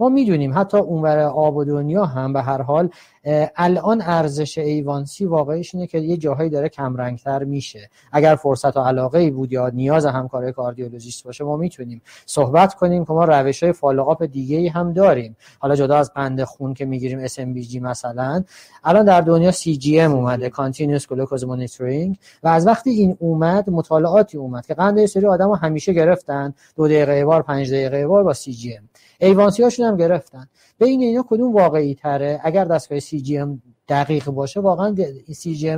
ما 0.00 0.08
می‌دونیم 0.08 0.58
حتی 0.58 0.78
اونور 0.78 1.18
آب 1.18 1.56
و 1.56 1.64
دنیا 1.64 2.04
هم 2.04 2.32
به 2.32 2.42
هر 2.42 2.62
حال 2.62 2.90
الان 3.56 4.02
ارزش 4.02 4.58
A1C 4.58 5.26
واقعیش 5.26 5.74
اینه 5.74 5.86
که 5.86 5.98
یه 5.98 6.16
جاهایی 6.16 6.50
داره 6.50 6.68
کمرنگتر 6.68 7.44
میشه. 7.44 7.90
اگر 8.12 8.34
فرصت 8.34 8.76
و 8.76 8.80
علاقه 8.80 9.18
ای 9.18 9.30
بود 9.30 9.52
یا 9.52 9.68
نیاز 9.68 10.06
همکار 10.06 10.50
کاردیولوژیست 10.50 11.24
باشه 11.24 11.44
ما 11.44 11.56
می‌تونیم 11.56 12.02
صحبت 12.26 12.74
کنیم 12.74 13.04
که 13.04 13.12
ما 13.12 13.24
روش 13.24 13.62
های 13.62 13.72
follow-up 13.72 14.24
دیگه 14.24 14.56
ای 14.56 14.68
هم 14.68 14.92
داریم. 14.92 15.36
حالا 15.58 15.76
جدا 15.76 15.96
از 15.96 16.12
قند 16.12 16.44
خون 16.44 16.74
که 16.74 16.84
می‌گیریم 16.84 17.26
SMBG 17.26 17.76
مثلا 17.82 18.44
الان 18.84 19.04
در 19.04 19.20
دنیا 19.20 19.52
CGM 19.52 20.10
اومده 20.10 20.50
Continuous 20.50 21.02
Glucose 21.02 21.42
Monitoring. 21.42 22.16
و 22.42 22.48
از 22.48 22.66
وقتی 22.66 22.90
این 22.90 23.16
اومد 23.20 23.70
مطالعاتی 23.70 24.38
اومد 24.38 24.66
که 24.66 24.74
قند 24.74 25.06
سری 25.06 25.26
آدمو 25.26 25.54
همیشه 25.54 25.92
گرفتن. 25.92 26.54
دو 26.76 26.88
دقیقه 26.88 27.24
بار 27.24 27.42
پنج 27.42 27.70
دقیقه 27.70 28.06
بار 28.06 28.24
با 28.24 28.34
CGM 28.34 28.82
A1C 29.20 29.62
هاشون 29.62 29.86
هم 29.86 29.96
گرفتن. 29.96 30.48
بین 30.78 31.02
اینا 31.02 31.24
کدوم 31.28 31.54
واقعی 31.54 31.94
تره؟ 31.94 32.40
اگر 32.44 32.64
دستگاه 32.64 33.00
CGM 33.00 33.62
دقیق 33.88 34.24
باشه 34.24 34.60
واقعا 34.60 34.96
CG 35.34 35.76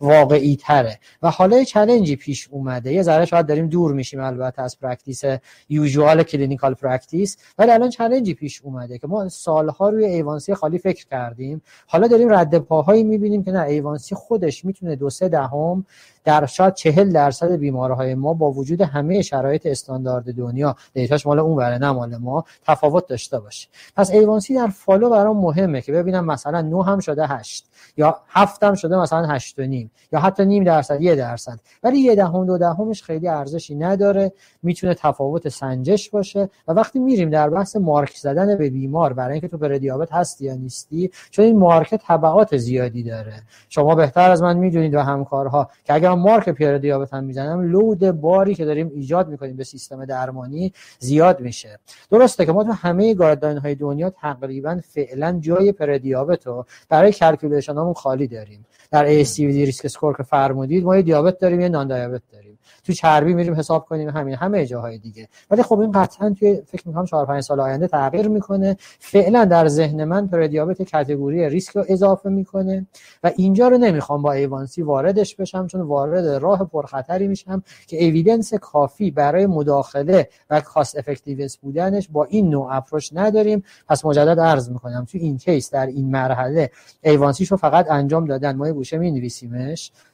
واقعی 0.00 0.56
تره 0.56 0.98
و 1.22 1.30
حالا 1.30 1.64
challenge 1.64 2.11
ی 2.11 2.16
پیش 2.16 2.48
اومده. 2.50 2.92
یه 2.92 3.02
ذره 3.02 3.24
شاید 3.24 3.46
داریم 3.46 3.66
دور 3.68 3.92
میشیم 3.92 4.20
البته 4.20 4.62
از 4.62 4.78
practice 4.80 5.22
usual 5.68 6.22
clinical 6.22 6.74
practice 6.74 7.36
ولی 7.58 7.70
الان 7.70 7.90
challenge 7.90 8.30
ی 8.30 8.34
پیش 8.34 8.62
اومده 8.62 8.98
که 8.98 9.06
ما 9.06 9.28
سالها 9.28 9.88
روی 9.88 10.04
A1C 10.04 10.54
خالی 10.54 10.78
فکر 10.78 11.06
کردیم. 11.06 11.62
حالا 11.86 12.06
داریم 12.06 12.32
رد 12.32 12.58
پاهایی 12.58 13.04
می‌بینیم 13.04 13.44
که 13.44 13.52
نه 13.52 13.62
A1C 13.62 14.14
خودش 14.14 14.64
می‌تونه 14.64 14.96
دو 14.96 15.10
سه 15.10 15.28
دهم 15.28 15.86
در 16.24 16.46
شاید 16.46 16.74
چهل 16.74 17.12
درصد 17.12 17.52
بیمارهای 17.52 18.14
ما 18.14 18.34
با 18.34 18.50
وجود 18.50 18.80
همه 18.80 19.22
شرایط 19.22 19.66
استاندارد 19.66 20.32
دنیا. 20.32 20.76
دیتاش 20.94 21.26
مال 21.26 21.38
اون 21.38 21.56
وره 21.56 21.78
نه 21.78 21.92
مال 21.92 22.16
ما. 22.16 22.44
تفاوت 22.66 23.06
داشته 23.06 23.40
باشه. 23.40 23.68
پس 23.96 24.10
A1C 24.10 24.54
در 24.54 24.66
follow 24.66 25.10
برام 25.10 25.36
مهمه 25.36 25.82
که 25.82 25.92
ببینم 25.92 26.24
مثلا 26.24 26.57
مثلا 26.58 26.68
9 26.68 26.84
هم 26.84 27.00
شده 27.00 27.26
8 27.26 27.64
یا 27.96 28.16
7 28.28 28.62
هم 28.62 28.74
شده 28.74 28.96
مثلا 28.96 29.26
8 29.26 29.58
و 29.58 29.62
نیم 29.62 29.90
یا 30.12 30.20
حتی 30.20 30.44
نیم 30.44 30.64
درصد 30.64 31.02
یه 31.02 31.14
درصد. 31.14 31.60
ولی 31.82 31.98
یه 31.98 32.14
دهم 32.14 32.46
دو 32.46 32.58
دهمش 32.58 33.02
خیلی 33.02 33.28
ارزشی 33.28 33.74
نداره 33.74 34.32
می‌تونه 34.62 34.94
تفاوت 34.94 35.48
سنجش 35.48 36.10
باشه 36.10 36.50
و 36.68 36.72
وقتی 36.72 36.98
میریم 36.98 37.30
در 37.30 37.50
بحث 37.50 37.76
مارک 37.76 38.16
زدن 38.16 38.58
به 38.58 38.70
بیمار 38.70 39.12
برای 39.12 39.32
اینکه 39.32 39.48
تو 39.48 39.58
prediabetes 39.58 40.12
هستی 40.12 40.44
یا 40.44 40.54
نیستی 40.54 41.10
چون 41.30 41.44
این 41.44 41.58
مارک 41.58 41.94
طبقات 41.94 42.56
زیادی 42.56 43.02
داره. 43.02 43.42
شما 43.68 43.94
بهتر 43.94 44.30
از 44.30 44.42
من 44.42 44.56
می‌دونید 44.56 44.94
و 44.94 45.00
همکارها 45.00 45.70
که 45.84 45.94
اگر 45.94 46.14
مارک 46.14 46.48
prediabetes 46.48 47.14
هم 47.14 47.24
می‌زنم 47.24 47.62
load 47.62 48.10
باری 48.10 48.54
که 48.54 48.64
داریم 48.64 48.90
ایجاد 48.94 49.28
می‌کنیم 49.28 49.56
به 49.56 49.64
سیستم 49.64 50.04
درمانی 50.04 50.72
زیاد 50.98 51.40
میشه. 51.40 51.78
درسته 52.10 52.46
که 52.46 52.52
ما 52.52 52.64
تو 52.64 52.72
همه 52.72 53.14
guideline 53.14 53.58
های 53.58 53.74
دنیا 53.74 54.10
تقریبا 54.10 54.80
فعلا 54.88 55.38
جای 55.40 55.72
prediabetes 55.72 56.46
برای 56.88 57.12
calculation 57.12 57.92
خالی 57.92 58.26
داریم. 58.26 58.66
در 58.90 59.24
ASCVD 59.24 59.38
risk 59.38 59.84
score 59.84 60.16
که 60.16 60.22
فرمودید 60.22 60.84
ما 60.84 60.96
یه 60.96 61.02
دیابت 61.02 61.38
داریم 61.38 61.60
یه 61.60 61.68
non-diabetes 61.68 62.22
داریم. 62.32 62.47
تو 62.84 62.92
چربی 62.92 63.34
میریم 63.34 63.54
حساب 63.54 63.84
کنیم 63.84 64.08
همین 64.08 64.34
همه 64.34 64.66
جاهای 64.66 64.98
دیگه. 64.98 65.28
ولی 65.50 65.62
خب 65.62 65.80
این 65.80 65.92
قطعا 65.92 66.34
توی 66.38 66.62
فکر 66.66 66.88
می‌کنم 66.88 67.04
4 67.04 67.26
5 67.26 67.42
سال 67.42 67.60
آینده 67.60 67.86
تغییر 67.86 68.28
می‌کنه. 68.28 68.76
فعلا 68.98 69.44
در 69.44 69.68
ذهن 69.68 70.04
من 70.04 70.26
prediabetes 70.26 70.90
category 70.90 71.48
ریسک 71.48 71.76
رو 71.76 71.84
اضافه 71.88 72.30
می‌کنه 72.30 72.86
و 73.24 73.32
اینجا 73.36 73.68
رو 73.68 73.78
نمی‌خوام 73.78 74.22
با 74.22 74.32
A1C 74.32 74.82
واردش 74.82 75.36
بشم 75.36 75.66
چون 75.66 75.80
وارد 75.80 76.26
راه 76.26 76.64
پرخطری 76.64 77.28
میشم 77.28 77.62
که 77.86 78.04
evidence 78.04 78.54
کافی 78.54 79.10
برای 79.10 79.46
مداخله 79.46 80.28
و 80.50 80.60
cost-effective 80.60 81.56
بودنش 81.56 82.08
با 82.12 82.24
این 82.24 82.50
نوع 82.50 82.68
approach 82.70 83.10
نداریم. 83.12 83.64
پس 83.88 84.04
مجدد 84.04 84.40
عرض 84.40 84.70
می‌کنم 84.70 85.06
تو 85.12 85.18
این 85.18 85.38
case 85.38 85.70
در 85.70 85.86
این 85.86 86.10
مرحله 86.10 86.70
A1C 87.02 87.31
ش 87.31 87.50
رو 87.50 87.56
فقط 87.56 87.90
انجام 87.90 88.24
دادن. 88.24 88.56
ما 88.56 88.72
گوشه 88.72 88.98
می 88.98 89.10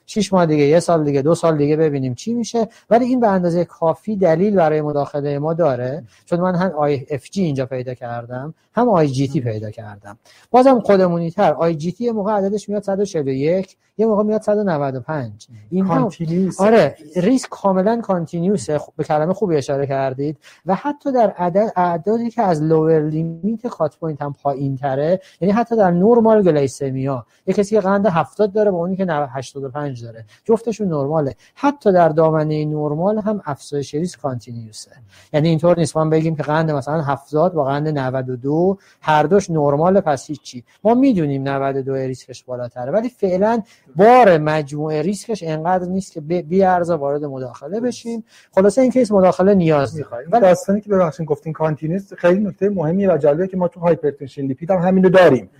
6 0.06 0.32
ماه 0.32 0.46
دیگه 0.46 0.64
یه 0.64 0.80
سال 0.80 1.04
دیگه 1.04 1.22
دو 1.22 1.34
سال 1.34 1.58
دیگه 1.58 1.76
ببینیم 1.76 2.14
چی 2.14 2.34
میشه. 2.34 2.68
ولی 2.90 3.04
این 3.04 3.20
به 3.20 3.28
اندازه 3.28 3.64
کافی 3.64 4.16
دلیل 4.16 4.54
برای 4.54 4.80
مداخله 4.80 5.38
ما 5.38 5.54
داره. 5.54 6.04
چون 6.24 6.40
من 6.40 6.54
هم 6.54 6.72
IFG 6.78 7.42
اینجا 7.44 7.66
پیدا 7.66 7.94
کردم 7.94 8.54
هم 8.72 8.88
IGT 8.88 9.40
پیدا 9.40 9.70
کردم. 9.70 10.18
بازم 10.50 10.80
خودمونی 10.80 11.30
تر. 11.30 11.52
IGT 11.52 12.10
موقع 12.10 12.32
عددش 12.32 12.68
میاد 12.68 12.82
141 12.82 13.76
یه 13.98 14.06
موقع 14.06 14.22
میاد 14.22 14.42
195 14.42 15.48
این 15.70 15.86
هم 15.86 16.10
آره 16.58 16.96
ریسک 17.16 17.48
کاملا 17.48 18.00
continuous 18.00 18.73
ه 18.73 18.80
به 18.96 19.04
کلمه 19.04 19.34
خوبی 19.34 19.56
اشاره 19.56 19.86
کردید. 19.86 20.38
و 20.66 20.74
حتی 20.74 21.12
در 21.12 21.30
عدد 21.30 21.72
اعدادی 21.76 22.30
که 22.30 22.42
از 22.42 22.62
lower 22.62 23.00
limit 23.00 23.66
cut 23.66 23.96
point 23.96 24.22
هم 24.22 24.34
پایین 24.42 24.76
تره 24.76 25.20
یعنی 25.40 25.52
حتی 25.52 25.76
در 25.76 25.90
normal 25.90 26.42
glycemia 26.42 27.26
یه 27.46 27.54
کسی 27.54 27.74
که 27.74 27.80
قند 27.80 28.06
70 28.06 28.52
داره 28.52 28.70
با 28.70 28.78
اونی 28.78 28.96
که 28.96 29.06
85 29.10 29.93
داره. 30.02 30.24
جفتشون 30.44 30.88
نرماله. 30.88 31.34
حتی 31.54 31.92
در 31.92 32.08
دامنه 32.08 32.64
نرمال 32.64 33.18
هم 33.18 33.42
افزایش 33.44 33.94
ریسک 33.94 34.20
continuous 34.20 34.84
ه 34.84 34.90
یعنی 35.32 35.48
اینطور 35.48 35.78
نیست. 35.78 35.96
ما 35.96 36.04
بگیم 36.04 36.36
که 36.36 36.42
قند 36.42 36.70
مثلا 36.70 37.02
70 37.02 37.52
با 37.52 37.64
قند 37.64 37.88
92 37.88 38.78
هر 39.00 39.22
دوش 39.22 39.50
نرمال 39.50 40.00
پس 40.00 40.26
هیچی. 40.26 40.64
ما 40.84 40.94
می‌دونیم 40.94 41.48
92 41.48 41.94
ریسکش 41.94 42.44
بالاتره. 42.44 42.92
ولی 42.92 43.08
فعلا 43.08 43.62
بار 43.96 44.38
مجموعه 44.38 45.02
ریسکش 45.02 45.42
انقدر 45.42 45.86
نیست 45.86 46.12
که 46.12 46.20
بی 46.20 46.62
ارزا 46.62 46.98
وارد 46.98 47.24
مداخله 47.24 47.80
بشیم. 47.80 48.24
خلاصه 48.54 48.82
این 48.82 48.90
case 48.90 49.12
مداخله 49.12 49.54
نیاز 49.54 49.96
می‌خوایم. 49.96 50.28
ولی 50.30 50.42
داستانی 50.42 50.80
که 50.80 50.88
ببخشید 50.88 51.26
گفتین 51.26 51.52
continuous 51.52 52.12
خیلی 52.14 52.40
نکته 52.40 52.68
مهمی 52.68 53.06
و 53.06 53.16
جالبه 53.16 53.48
که 53.48 53.56
ما 53.56 53.68
تو 53.68 53.80
hypertension 53.80 54.42
lipid 54.42 54.70
هم 54.70 54.78
همینو 54.78 55.08
داریم. 55.08 55.50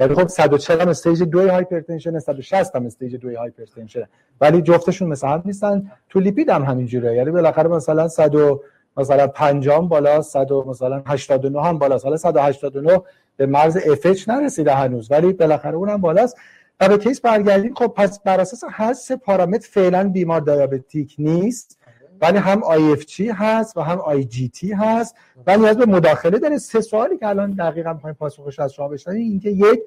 یعنی 0.00 0.14
خب 0.14 0.28
140 0.28 0.80
هم 0.80 0.88
stage 0.88 1.22
2 1.22 1.48
hypertension 1.50 2.18
160 2.18 2.76
هم 2.76 2.86
stage 2.86 3.16
2 3.16 3.38
hypertension 3.38 4.04
ولی 4.40 4.62
جفتشون 4.62 5.08
مثل 5.08 5.26
هم 5.26 5.42
نیستن. 5.44 5.90
تو 6.08 6.20
lipid 6.20 6.50
هم 6.50 6.62
همینجوره 6.62 7.14
یعنی 7.14 7.30
بالاخره 7.30 7.68
مثلا 7.68 8.08
100 8.08 8.60
مثلا 8.96 9.26
50 9.26 9.88
بالا 9.88 10.22
100 10.22 10.52
مثلا 10.52 11.02
89 11.06 11.62
هم 11.62 11.78
بالا 11.78 11.98
حالا 11.98 12.16
189 12.16 13.02
به 13.36 13.46
مرز 13.46 13.76
F 13.76 14.28
نرسیده 14.28 14.74
هنوز 14.74 15.10
ولی 15.10 15.32
بالاخره 15.32 15.74
اونم 15.74 16.00
بالاست. 16.00 16.36
و 16.80 16.88
به 16.88 16.98
case 16.98 17.20
برگردیم. 17.20 17.74
خب 17.74 17.86
پس 17.86 18.20
بر 18.20 18.40
اساس 18.40 18.64
هر 18.70 18.94
پارامتر 19.24 19.68
فعلا 19.70 20.08
بیمار 20.08 20.40
diabetic 20.40 21.14
نیست. 21.18 21.78
ولی 22.20 22.38
هم 22.38 22.94
G 22.94 23.28
هست 23.28 23.76
و 23.76 23.80
هم 23.80 24.22
T 24.52 24.72
هست. 24.72 25.16
و 25.46 25.56
نیاز 25.56 25.78
به 25.78 25.86
مداخله 25.86 26.38
داره 26.38 26.58
سه 26.58 26.80
سوالی 26.80 27.18
که 27.18 27.28
الان 27.28 27.50
دقیقا 27.50 27.92
می‌خوایم 27.92 28.16
پاسخش 28.16 28.60
از 28.60 28.72
شما 28.72 28.88
بشنویم. 28.88 29.22
اینکه 29.22 29.50
یک 29.50 29.80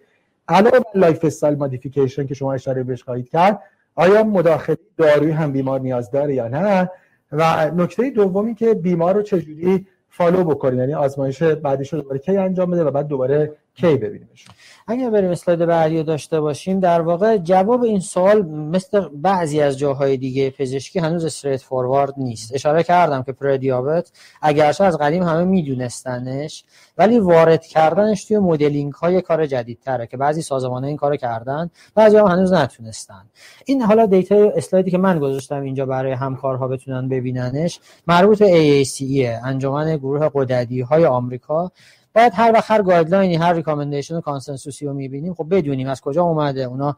علاوه 0.48 0.80
بر 0.80 0.86
lifestyle 0.96 1.58
modification 1.58 2.28
که 2.28 2.34
شما 2.34 2.54
اشاره 2.54 2.84
بهش 2.84 3.04
خواهید 3.04 3.30
کرد 3.30 3.60
آیا 3.96 4.24
مداخله 4.24 4.78
دارویی 4.98 5.32
هم 5.32 5.52
بیمار 5.52 5.80
نیاز 5.80 6.12
داره 6.12 6.34
یا 6.34 6.48
نه؟ 6.48 6.92
و 7.32 7.72
نکته 7.76 8.10
دومی 8.10 8.56
که 8.56 8.74
بیمار 8.74 9.16
رو 9.16 9.22
چجوری 9.22 9.88
follow 10.10 10.43
بکنیم؟ 10.44 10.80
یعنی 10.80 10.94
آزمایش 10.94 11.44
بعدیش 11.44 11.94
رو 11.94 12.02
دوباره 12.02 12.20
کی 12.20 12.38
انجام 12.38 12.72
بده 12.72 12.84
و 12.84 12.92
بعد 12.92 13.08
دوباره 13.08 13.54
کی 13.78 13.98
ببینیمش 13.98 14.46
اگر 14.88 15.10
بریم 15.10 15.32
اسلاید 15.32 15.66
بعدی 15.66 16.04
داشته 16.04 16.42
باشیم 16.42 16.80
در 16.80 17.02
واقع 17.02 17.38
جواب 17.38 17.84
این 17.84 18.00
سوال 18.00 18.42
مثل 18.46 19.10
بعضی 19.13 19.62
از 19.62 19.78
جاهای 19.78 20.18
دیگه 20.18 20.50
پزشکی 20.50 21.00
هنوز 21.00 21.26
استریت 21.26 21.62
فوروارد 21.62 22.13
نیست. 22.18 22.56
اشاره 22.56 22.84
کردم 22.84 23.24
که 23.24 23.32
پردیابت 23.32 24.12
اگرچه 24.42 24.84
از 24.84 24.98
قدیم 24.98 25.24
همه 25.24 25.44
میدونستنش 25.44 26.63
ولی 26.98 27.20
وارد 27.20 27.66
کردنش 27.66 28.26
توی 28.26 28.38
مدلینگ 28.38 28.94
های 28.94 29.22
کار 29.22 29.46
جدیدتره 29.46 30.08
که 30.08 30.18
بعضی 30.18 30.42
سازمان 30.42 30.84
این 30.84 30.98
کارو 30.98 31.16
کردن 31.16 31.70
بعضی 31.96 32.18
هم 32.18 32.28
هنوز 32.28 32.54
نتونستن. 32.54 33.26
این 33.66 33.82
حالا 33.82 34.06
دیتا 34.06 34.52
اسلایدی 34.56 34.92
که 34.92 34.98
من 34.98 35.20
گذاشتم 35.20 35.62
اینجا 35.62 35.86
برای 35.86 36.12
همکارها 36.12 36.68
بتونن 36.68 37.10
ببیننش 37.10 37.80
مربوط 38.08 38.40
به 38.40 38.84
AACE 38.84 39.46
انجمن 39.46 39.98
گروه 39.98 40.30
قددی 40.34 40.82
های 40.82 41.06
آمریکا. 41.06 41.72
باید 42.17 42.34
هر 42.36 42.51
وقت 42.51 42.71
هر 42.71 42.82
guideline 42.82 43.30
ی 43.30 43.36
هر 43.36 43.53
recommendation 43.54 44.15
و 44.15 44.21
consensus 44.22 44.79
ی 44.79 44.86
رو 44.86 44.93
می‌بینیم 44.93 45.34
خب 45.34 45.47
بدونیم 45.56 45.88
از 45.88 46.01
کجا 46.01 46.23
اومده 46.23 46.63
اونا 46.63 46.97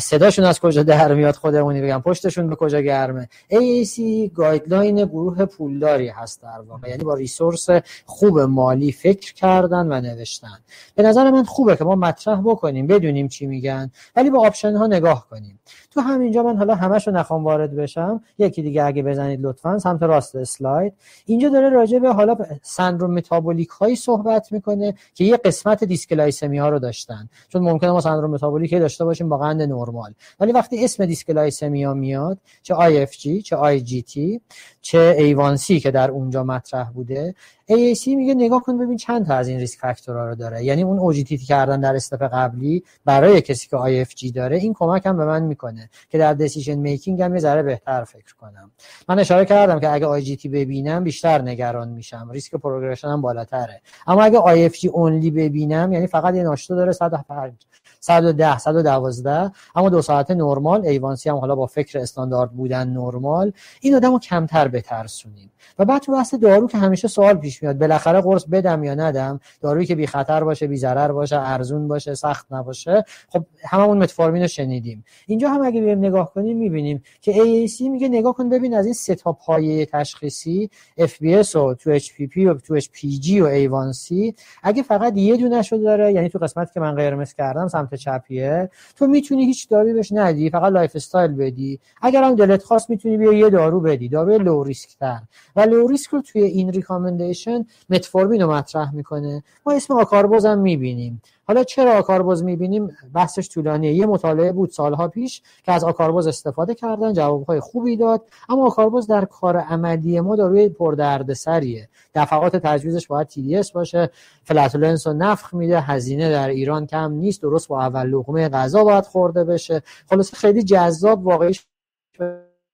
صداشون 0.00 0.44
از 0.44 0.60
کجا 0.60 0.82
در 0.82 1.14
میاد 1.14 1.34
خودمونی 1.34 1.82
بگم؟ 1.82 2.00
پشتشون 2.00 2.48
به 2.48 2.56
کجا 2.56 2.80
گرمه؟ 2.80 3.28
AACE 3.50 4.00
guideline 4.34 5.04
گروه 5.04 5.44
پولداری 5.44 6.08
هست 6.08 6.42
در 6.42 6.60
واقع. 6.68 6.88
یعنی 6.88 7.04
با 7.04 7.14
resource 7.14 7.66
خوب 8.04 8.40
مالی 8.40 8.92
فکر 8.92 9.34
کردن 9.34 9.92
و 9.92 10.00
نوشتن. 10.00 10.58
به 10.94 11.02
نظر 11.02 11.30
من 11.30 11.44
خوبه 11.44 11.76
که 11.76 11.84
ما 11.84 11.94
مطرح 11.94 12.40
بکنیم 12.40 12.86
بدونیم 12.86 13.28
چی 13.28 13.46
میگن 13.46 13.90
ولی 14.16 14.30
با 14.30 14.46
option 14.46 14.76
ها 14.76 14.86
نگاه 14.86 15.26
کنیم. 15.30 15.60
تو 15.90 16.00
همینجا 16.00 16.42
من 16.42 16.56
حالا 16.56 16.74
همش 16.74 17.06
رو 17.08 17.14
نخوام 17.14 17.44
وارد 17.44 17.76
بشم. 17.76 18.20
یکی 18.38 18.62
دیگه 18.62 18.84
اگه 18.84 19.02
بزنید 19.02 19.40
لطفا 19.42 19.78
سمت 19.78 20.02
راست 20.02 20.36
slide 20.36 20.92
اینجا 21.26 21.48
داره 21.48 21.68
راجع 21.68 21.98
به 21.98 22.12
حالا 22.12 22.36
سندروم 22.62 23.14
متابولیک 23.14 23.68
هایی 23.68 23.96
صحبت 23.96 24.52
می‌کنه 24.52 24.94
که 25.14 25.24
یه 25.24 25.36
قسمت 25.36 25.84
dysglycemia 25.84 26.58
ها 26.58 26.68
رو 26.68 26.78
داشتن. 26.78 27.28
چون 27.48 27.62
ممکنه 27.62 27.90
ما 27.90 28.00
سندروم 28.00 28.30
متابولیک 28.30 28.74
داشته 28.74 29.04
باشیم 29.04 29.28
با 29.28 29.38
قند 29.38 29.62
نرمال. 29.66 30.14
ولی 30.40 30.52
وقتی 30.52 30.84
اسم 30.84 31.06
dysglycemia 31.06 31.84
ها 31.84 31.94
میاد 31.94 32.38
چه 32.62 33.06
جی 33.06 33.42
چه 33.42 33.80
تی 34.02 34.40
چه 34.80 35.14
ایوانسی 35.18 35.80
که 35.80 35.90
در 35.90 36.10
اونجا 36.10 36.44
مطرح 36.44 36.90
بوده 36.90 37.34
AACE 37.70 38.06
میگه 38.06 38.34
نگاه 38.34 38.62
کن 38.62 38.78
ببین 38.78 38.96
چند 38.96 39.26
تا 39.26 39.34
از 39.34 39.48
این 39.48 39.58
risk 39.58 39.78
factor 39.78 40.21
ها 40.21 40.28
رو 40.28 40.34
داره. 40.34 40.64
یعنی 40.64 40.82
اون 40.82 40.98
OGTT 40.98 41.38
کردن 41.38 41.80
در 41.80 41.96
step 41.96 42.22
قبلی 42.22 42.84
برای 43.04 43.40
کسی 43.40 43.68
که 43.68 44.06
IFG 44.14 44.30
داره 44.30 44.56
این 44.56 44.74
کمک 44.74 45.06
هم 45.06 45.16
به 45.16 45.24
من 45.24 45.42
می‌کنه 45.42 45.90
که 46.10 46.18
در 46.18 46.34
decision 46.34 46.74
making 46.74 47.22
هم 47.22 47.34
یه 47.34 47.40
ذره 47.40 47.62
بهتر 47.62 48.04
فکر 48.04 48.34
کنم. 48.34 48.70
من 49.08 49.18
اشاره 49.18 49.44
کردم 49.44 49.80
که 49.80 49.90
اگه 49.90 50.36
IGT 50.36 50.48
ببینم 50.48 51.04
بیشتر 51.04 51.42
نگران 51.42 51.88
میشم. 51.88 52.28
risk 52.32 52.54
progression 52.54 53.08
هم 53.08 53.20
بالاتره. 53.22 53.80
اما 54.06 54.22
اگه 54.22 54.68
IFG 54.68 54.88
only 54.88 55.30
ببینم 55.30 55.92
یعنی 55.92 56.06
فقط 56.06 56.34
یه 56.34 56.42
ناشته 56.42 56.74
داره 56.74 56.92
105 56.92 57.52
110 58.00 58.58
112 58.58 59.52
اما 59.74 59.88
دو 59.88 60.02
ساعت 60.02 60.30
نرمال 60.30 60.86
A1C 60.86 61.30
هم 61.30 61.36
حالا 61.36 61.54
با 61.54 61.66
فکر 61.66 61.98
استاندارد 61.98 62.50
بودن 62.50 62.88
نرمال 62.88 63.52
این 63.80 63.94
آدمو 63.94 64.18
کمتر 64.18 64.68
بترسونیم. 64.68 65.50
و 65.78 65.84
بعد 65.84 66.02
تو 66.02 66.12
بحث 66.12 66.34
دارو 66.34 66.66
که 66.66 66.78
همیشه 66.78 67.08
سوال 67.08 67.34
میاد 67.62 67.78
بالاخره 67.78 68.20
قرص 68.20 68.44
بدم 68.44 68.84
یا 68.84 68.94
ندم 68.94 69.40
دارویی 69.60 69.86
که 69.86 69.94
بی 69.94 70.06
خطر 70.06 70.44
باشه 70.44 70.66
بی 70.66 70.76
ضرر 70.76 71.12
باشه 71.12 71.36
ارزون 71.38 71.88
باشه 71.88 72.14
سخت 72.14 72.46
نباشه. 72.50 73.04
خب 73.28 73.44
هممون 73.64 73.98
متفورمین 73.98 74.42
رو 74.42 74.48
شنیدیم. 74.48 75.04
اینجا 75.26 75.48
هم 75.48 75.62
اگه 75.62 75.80
بریم 75.80 75.98
نگاه 75.98 76.32
کنیم 76.32 76.56
می‌بینیم 76.56 77.02
که 77.20 77.32
AACE 77.32 77.80
میگه 77.80 78.08
نگاه 78.08 78.34
کن 78.34 78.48
ببین 78.48 78.74
از 78.74 78.84
این 78.84 78.94
سه 78.94 79.14
تا 79.14 79.32
پایه 79.32 79.86
تشخیصی 79.86 80.70
FBS 81.00 81.54
و 81.54 81.74
2hPP 81.74 82.36
و 82.36 82.54
2hPG 82.54 83.30
و 83.30 83.68
A1C 83.92 84.34
اگه 84.62 84.82
فقط 84.82 85.16
یه 85.16 85.36
دونه 85.36 85.62
شو 85.62 85.76
داره 85.76 86.12
یعنی 86.12 86.28
تو 86.28 86.38
قسمتی 86.38 86.74
که 86.74 86.80
من 86.80 86.94
قرمز 86.94 87.34
کردم 87.34 87.68
سمت 87.68 87.94
چپیه 87.94 88.70
تو 88.96 89.06
می‌تونی 89.06 89.44
هیچ 89.44 89.68
داروی 89.68 89.92
بهش 89.92 90.12
ندی 90.12 90.50
فقط 90.50 90.72
lifestyle 90.72 91.32
بدی. 91.32 91.80
اگر 92.02 92.22
هم 92.22 92.34
دلت 92.34 92.62
خواست 92.62 92.90
می‌تونی 92.90 93.16
بیا 93.16 93.32
یه 93.32 93.50
دارو 93.50 93.80
بدی. 93.80 94.08
داروی 94.08 94.38
low 94.38 94.64
risk 94.64 94.98
تر. 94.98 95.20
و 95.56 95.60
low 95.60 95.88
risk 95.88 96.10
رو 96.10 96.22
توی 96.22 96.42
این 96.42 96.72
recommendation 96.72 97.43
متفورمین 97.90 98.42
رو 98.42 98.52
مطرح 98.52 98.94
می‌کنه. 98.94 99.42
ما 99.66 99.72
اسم 99.72 99.94
آکاربوز 99.94 100.46
هم 100.46 100.58
می‌بینیم. 100.58 101.22
حالا 101.46 101.64
چرا 101.64 101.92
آکاربوز 101.92 102.42
می‌بینیم؟ 102.42 102.96
بحثش 103.14 103.48
طولانیه. 103.48 103.92
یه 103.94 104.06
مطالعه 104.06 104.52
بود 104.52 104.70
سالها 104.70 105.08
پیش 105.08 105.42
که 105.62 105.72
از 105.72 105.84
آکاربوز 105.84 106.26
استفاده 106.26 106.74
کردن 106.74 107.12
جوابهای 107.12 107.60
خوبی 107.60 107.96
داد. 107.96 108.22
اما 108.48 108.66
آکاربوز 108.66 109.06
در 109.06 109.24
کار 109.24 109.56
عملی 109.56 110.20
ما 110.20 110.36
داروی 110.36 110.68
پردردسریه. 110.68 111.88
دفعات 112.14 112.56
تجویزش 112.56 113.06
باید 113.06 113.26
TID 113.26 113.62
باشه. 113.74 114.10
flatulence 114.44 115.06
رو 115.06 115.12
نفخ 115.12 115.54
میده. 115.54 115.80
هزینه 115.80 116.30
در 116.30 116.48
ایران 116.48 116.86
کم 116.86 117.12
نیست. 117.12 117.42
درست 117.42 117.68
با 117.68 117.80
اول 117.80 118.06
لقمه 118.06 118.48
غذا 118.48 118.84
باید 118.84 119.04
خورده 119.04 119.44
بشه. 119.44 119.82
خلاصه 120.10 120.36
خیلی 120.36 120.62
جذاب 120.62 121.24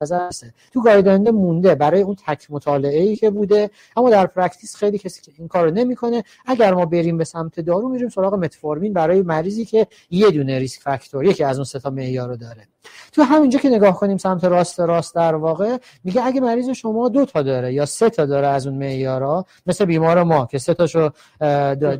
واقعی 0.00 0.50
تو 0.72 0.82
guideline 0.82 1.30
مونده 1.30 1.74
برای 1.74 2.02
اون 2.02 2.16
تک 2.26 2.46
مطالعه 2.50 3.02
ای 3.02 3.16
که 3.16 3.30
بوده 3.30 3.70
اما 3.96 4.10
در 4.10 4.26
practice 4.26 4.76
خیلی 4.76 4.98
کسی 4.98 5.22
که 5.22 5.32
این 5.38 5.48
کارو 5.48 5.70
نمی‌کنه. 5.70 6.24
اگر 6.46 6.74
ما 6.74 6.86
بریم 6.86 7.18
به 7.18 7.24
سمت 7.24 7.60
دارو 7.60 7.88
میریم 7.88 8.08
سراغ 8.08 8.34
متفورمین 8.34 8.92
برای 8.92 9.22
مریضی 9.22 9.64
که 9.64 9.86
یه 10.10 10.30
دونه 10.30 10.58
risk 10.58 10.80
factor 10.82 11.24
یکی 11.24 11.44
از 11.44 11.56
اون 11.56 11.64
سه 11.64 11.78
تا 11.78 11.90
معیار 11.90 12.34
داره. 12.34 12.68
تو 13.12 13.22
همینجا 13.22 13.58
که 13.58 13.68
نگاه 13.68 13.96
کنیم 13.96 14.16
سمت 14.16 14.44
راست 14.44 14.80
راست 14.80 15.14
در 15.14 15.34
واقع 15.34 15.76
میگه 16.04 16.26
اگه 16.26 16.40
مریض 16.40 16.70
شما 16.70 17.08
دو 17.08 17.24
تا 17.24 17.42
داره 17.42 17.72
یا 17.72 17.86
سه 17.86 18.10
تا 18.10 18.26
داره 18.26 18.46
از 18.46 18.66
اون 18.66 18.78
معیارا 18.78 19.44
مثل 19.66 19.84
بیمار 19.84 20.22
ما 20.22 20.46
که 20.46 20.58
سه 20.58 20.74
تاشو 20.74 21.10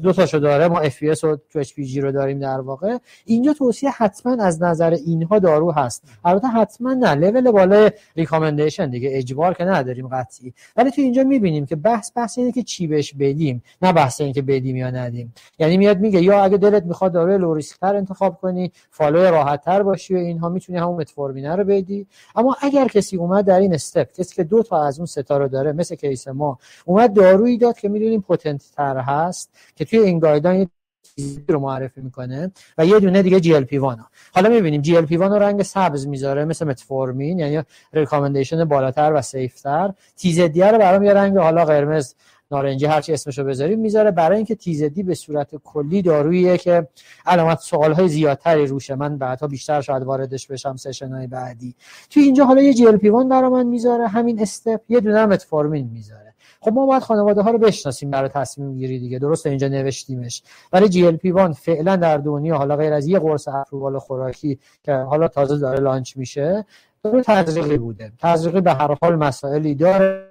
دو 0.03 0.12
تاشو 0.12 0.39
داره 0.39 0.68
ما 0.68 0.81
اف 0.81 0.99
اس 1.03 1.24
و 1.24 1.37
تو 1.51 1.59
اچ 1.59 1.74
پی 1.74 1.85
جی 1.85 2.01
رو 2.01 2.12
داریم 2.12 2.39
در 2.39 2.61
واقع. 2.61 2.99
اینجا 3.24 3.53
توصیه 3.53 3.91
حتما 3.91 4.45
از 4.45 4.62
نظر 4.62 4.91
اینها 4.91 5.39
دارو 5.39 5.72
هست. 5.72 6.03
البته 6.24 6.49
حتما 6.49 6.95
نه 6.95 7.14
لول 7.14 7.51
بالای 7.51 7.91
recommendation 8.16 8.91
دیگه 8.91 9.11
اجبار 9.12 9.55
که 9.55 9.64
نداریم 9.64 10.09
قطعی. 10.09 10.55
ولی 10.76 10.91
تو 10.91 11.03
اینجا 11.03 11.22
می‌بینیم 11.22 11.66
که 11.66 11.76
بحث 11.76 12.11
بحث 12.16 12.39
اینه 12.39 12.53
که 12.53 12.62
چی 12.62 12.87
بهش 12.87 13.14
بدیم 13.18 13.62
نه 13.83 13.93
بحث 13.93 14.20
اینه 14.20 14.33
که 14.33 14.43
بدیم 14.43 14.76
یا 14.76 14.91
ندیم. 14.91 15.35
یعنی 15.59 15.76
میاد 15.76 15.99
میگه 15.99 16.22
یا 16.22 16.45
اگه 16.45 16.57
دلت 16.57 16.85
می‌خواد 16.85 17.12
داروی 17.12 17.39
low 17.39 17.61
انتخاب 17.83 18.39
کنی 18.41 18.72
follow 18.91 19.18
راحت 19.18 19.64
تر 19.64 19.83
باشی 19.83 20.14
و 20.14 20.18
اینها 20.18 20.49
همون 20.79 20.97
متفورمینه 20.97 21.57
رو 21.57 21.64
بدی. 21.64 22.07
اما 22.37 22.57
اگر 22.61 22.89
کسی 22.89 23.16
اومد 23.16 23.45
در 23.45 23.61
این 23.61 23.75
step 23.75 24.12
کسی 24.12 24.35
که 24.35 24.45
دو 24.45 24.62
تا 24.62 24.87
از 24.87 24.99
اون 24.99 25.07
سه 25.07 25.28
تا 25.28 25.39
رو 25.39 25.49
داره 25.49 25.73
مثل 25.73 25.95
case 25.95 26.29
ما 26.29 26.59
اومد 26.85 27.12
دارویی 27.12 27.59
داد 27.59 27.79
که 27.79 27.89
می‌دونیم 27.89 28.21
potent 28.21 28.64
تر 28.77 28.97
هست 28.97 29.51
که 29.77 29.85
توی 29.85 29.99
این 29.99 30.18
guideline 30.18 30.68
رو 31.49 31.61
معرفی 31.61 32.01
می‌کنه 32.01 32.53
و 32.79 32.87
یه 32.87 33.01
دونه 33.01 33.23
دیگه 33.23 33.41
جی 33.41 33.55
ال 33.55 33.64
پی 33.64 33.79
وانا 33.79 34.07
حالا 34.35 34.49
می‌بینیم 34.49 34.83
GLP 34.83 35.16
رو 35.16 35.35
رنگ 35.35 35.62
سبز 35.62 36.07
می‌ذاره 36.07 36.45
مثل 36.45 36.66
متفورمین 36.66 37.39
یعنی 37.39 37.62
recommendation 37.93 38.64
بالاتر 38.64 39.12
و 39.14 39.23
safe 39.23 39.71
تر 39.71 39.95
TZD 40.16 40.47
یه 40.47 40.66
رو 40.66 40.79
برام 40.79 41.03
یه 41.03 41.14
رنگ 41.14 41.39
حالا 41.39 41.64
قرمز 41.64 42.14
نارنجی 42.53 42.87
هر 42.87 43.01
چی 43.01 43.13
اسمشو 43.13 43.45
بذاریم 43.45 43.81
می‌ذاره 43.81 44.11
برای 44.11 44.37
اینکه 44.37 44.55
TZD 44.55 45.03
به 45.03 45.15
صورت 45.15 45.57
کلی 45.65 46.03
داروییه 46.03 46.59
که 46.59 46.89
علامت 47.27 47.59
سوال 47.59 47.93
های 47.93 48.09
زیادتری 48.09 48.67
روشه 48.67 48.95
من 48.95 49.19
بعدها 49.19 49.47
بیشتر 49.47 49.81
شاید 49.81 50.03
واردش 50.03 50.47
بشم 50.47 50.77
session 50.77 51.12
های 51.13 51.27
بعدی. 51.27 51.75
تو 52.11 52.21
اینجا 52.21 52.45
حالا 52.45 52.63
یه 52.63 52.75
GLP 52.75 53.11
برای 53.11 53.51
من 53.51 53.67
می‌ذاره 53.67 54.09
همین 54.09 54.43
step 54.43 54.81
یه 54.89 55.01
دونه 55.01 55.27
متفورمین 55.27 55.91
می‌ذاره. 55.93 56.35
خب 56.61 56.73
ما 56.73 56.87
باید 56.87 57.03
خانواده 57.03 57.43
ها 57.43 57.51
رو 57.51 57.59
بشناسیم 57.59 58.11
برای 58.11 58.29
تصمیم 58.29 58.75
گیری 58.75 58.99
دیگه 58.99 59.19
درست 59.19 59.47
اینجا 59.47 59.69
نوشتیمش. 59.69 60.43
ولی 60.73 60.89
GLP 60.89 61.35
فعلا 61.57 61.97
در 61.97 62.19
دنیا 62.19 62.57
حالا 62.57 62.77
غیر 62.77 62.93
از 62.93 63.07
یه 63.07 63.19
قرص 63.19 63.49
oral 63.49 63.99
خوراکی 63.99 64.59
که 64.83 64.93
حالا 64.93 65.29
تازه 65.29 65.59
داره 65.59 65.81
launch 65.81 66.16
میشه 66.17 66.65
داره 67.03 67.23
تزریقی 67.23 67.79
بوده. 67.79 68.13
تزریقی 68.19 68.61
به 68.61 68.73
هر 68.73 68.97
حال 69.03 69.17
مسائلی 69.17 69.75
داره. 69.75 70.30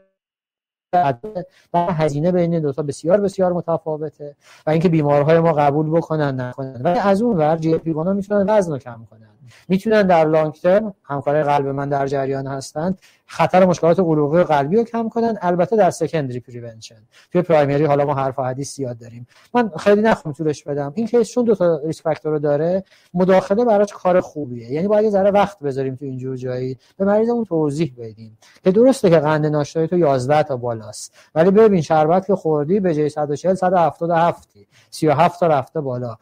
و 0.93 1.85
هزینه 1.93 2.31
بین 2.31 2.59
دو 2.59 2.71
تا 2.71 2.83
بسیار 2.83 3.21
بسیار 3.21 3.53
متفاوته 3.53 4.35
و 4.67 4.69
اینکه 4.69 4.89
بیمارهای 4.89 5.39
ما 5.39 5.53
قبول 5.53 5.89
بکنن 5.89 6.41
نکنن. 6.41 6.81
ولی 6.83 6.99
از 6.99 7.21
اون 7.21 7.37
ور 7.37 7.57
GLP 7.57 7.93
می‌تونن 7.93 8.45
وزن 8.49 8.71
رو 8.71 8.77
کم 8.77 9.07
کنن. 9.11 9.29
می‌تونن 9.67 10.01
در 10.01 10.25
long 10.25 10.53
term 10.53 10.93
همکار 11.03 11.43
قلب 11.43 11.67
من 11.67 11.89
در 11.89 12.07
جریان 12.07 12.47
هستند 12.47 12.99
خطر 13.31 13.65
مشکلات 13.65 13.99
عروقی 13.99 14.43
قلبی 14.43 14.75
رو 14.75 14.83
کم 14.83 15.09
کنن. 15.09 15.37
البته 15.41 15.75
در 15.75 15.89
secondary 15.89 16.39
prevention 16.39 16.95
توی 17.31 17.41
primary 17.41 17.85
حالا 17.85 18.05
ما 18.05 18.13
حرف 18.13 18.39
حدیث 18.39 18.75
زیاد 18.75 18.97
داریم. 18.97 19.27
من 19.53 19.71
خیلی 19.77 20.01
نخوام 20.01 20.33
طولش 20.33 20.63
بدم. 20.63 20.93
این 20.95 21.07
case 21.07 21.29
چون 21.29 21.45
دو 21.45 21.55
تا 21.55 21.81
risk 21.85 22.03
factor 22.03 22.37
داره 22.37 22.83
مداخله 23.13 23.65
براش 23.65 23.93
کار 23.93 24.19
خوبیه. 24.19 24.71
یعنی 24.71 24.87
باید 24.87 25.03
یه 25.03 25.09
ذره 25.09 25.31
وقت 25.31 25.59
بذاریم 25.59 25.95
تو 25.95 26.05
اینجور 26.05 26.35
جایی. 26.35 26.77
به 26.97 27.05
مریضمون 27.05 27.43
توضیح 27.43 27.93
بدیم. 27.97 28.37
که 28.63 28.71
درسته 28.71 29.09
که 29.09 29.19
قند 29.19 29.45
ناشتایی 29.45 29.87
تو 29.87 29.97
11 29.97 30.43
تا 30.43 30.57
بالاست. 30.57 31.13
ولی 31.35 31.51
ببین 31.51 31.81
شربت 31.81 32.27
که 32.27 32.35
خوردی 32.35 32.79
به 32.79 32.95
جای 32.95 33.09
140 33.09 33.55
177 33.55 34.49
37 34.89 35.39
تا 35.39 35.47
رفته 35.47 35.81
بالا. 35.81 36.17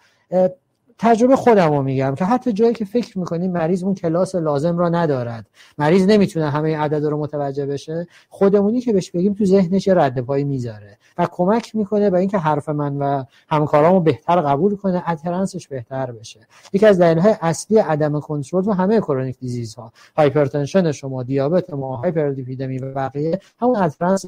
تجربه 1.00 1.36
خودم 1.36 1.74
رو 1.74 1.84
میگم 1.84 2.16
که 2.16 2.26
حتی 2.26 2.54
جایی 2.54 2.74
که 2.74 2.86
فکر 2.86 3.20
می‌کنیم 3.20 3.52
مریض 3.52 3.84
اون 3.84 3.96
کلاس 3.96 4.36
لازم 4.36 4.78
را 4.78 4.90
ندارد. 4.90 5.50
مریض 5.78 6.06
نمی‌تونه 6.06 6.50
همه 6.50 6.78
عدد 6.78 7.06
رو 7.06 7.18
متوجه 7.18 7.66
بشه. 7.66 8.08
خودمونی 8.30 8.82
که 8.82 8.94
بهش 8.94 9.12
بگیم 9.12 9.34
تو 9.34 9.46
ذهنش 9.46 9.88
رد 9.88 10.22
پایی 10.22 10.44
می‌ذاره 10.44 10.98
و 11.18 11.28
کمک 11.32 11.76
می‌کنه 11.76 12.10
به 12.10 12.20
اینکه 12.20 12.38
حرف 12.38 12.70
من 12.70 12.98
و 12.98 13.24
همکارامو 13.50 14.00
بهتر 14.00 14.42
قبول 14.42 14.76
کنه 14.76 15.04
adherence 15.10 15.57
ش 15.57 15.68
بهتر 15.68 16.12
بشه. 16.12 16.48
یکی 16.74 16.86
از 16.86 17.02
دلایل 17.02 17.36
اصلی 17.42 17.78
عدم 17.78 18.20
کنترل 18.20 18.68
و 18.68 18.74
همه 18.74 19.00
chronic 19.00 19.40
disease 19.40 19.76
ها 19.76 19.92
hypertension 20.18 20.92
شما 20.92 21.24
دیابت 21.24 21.70
ما 21.70 21.96
hyperlipidemia 21.96 22.78
و 22.80 22.94
بقیه 22.94 23.40
همون 23.60 23.76
adherence 23.76 24.26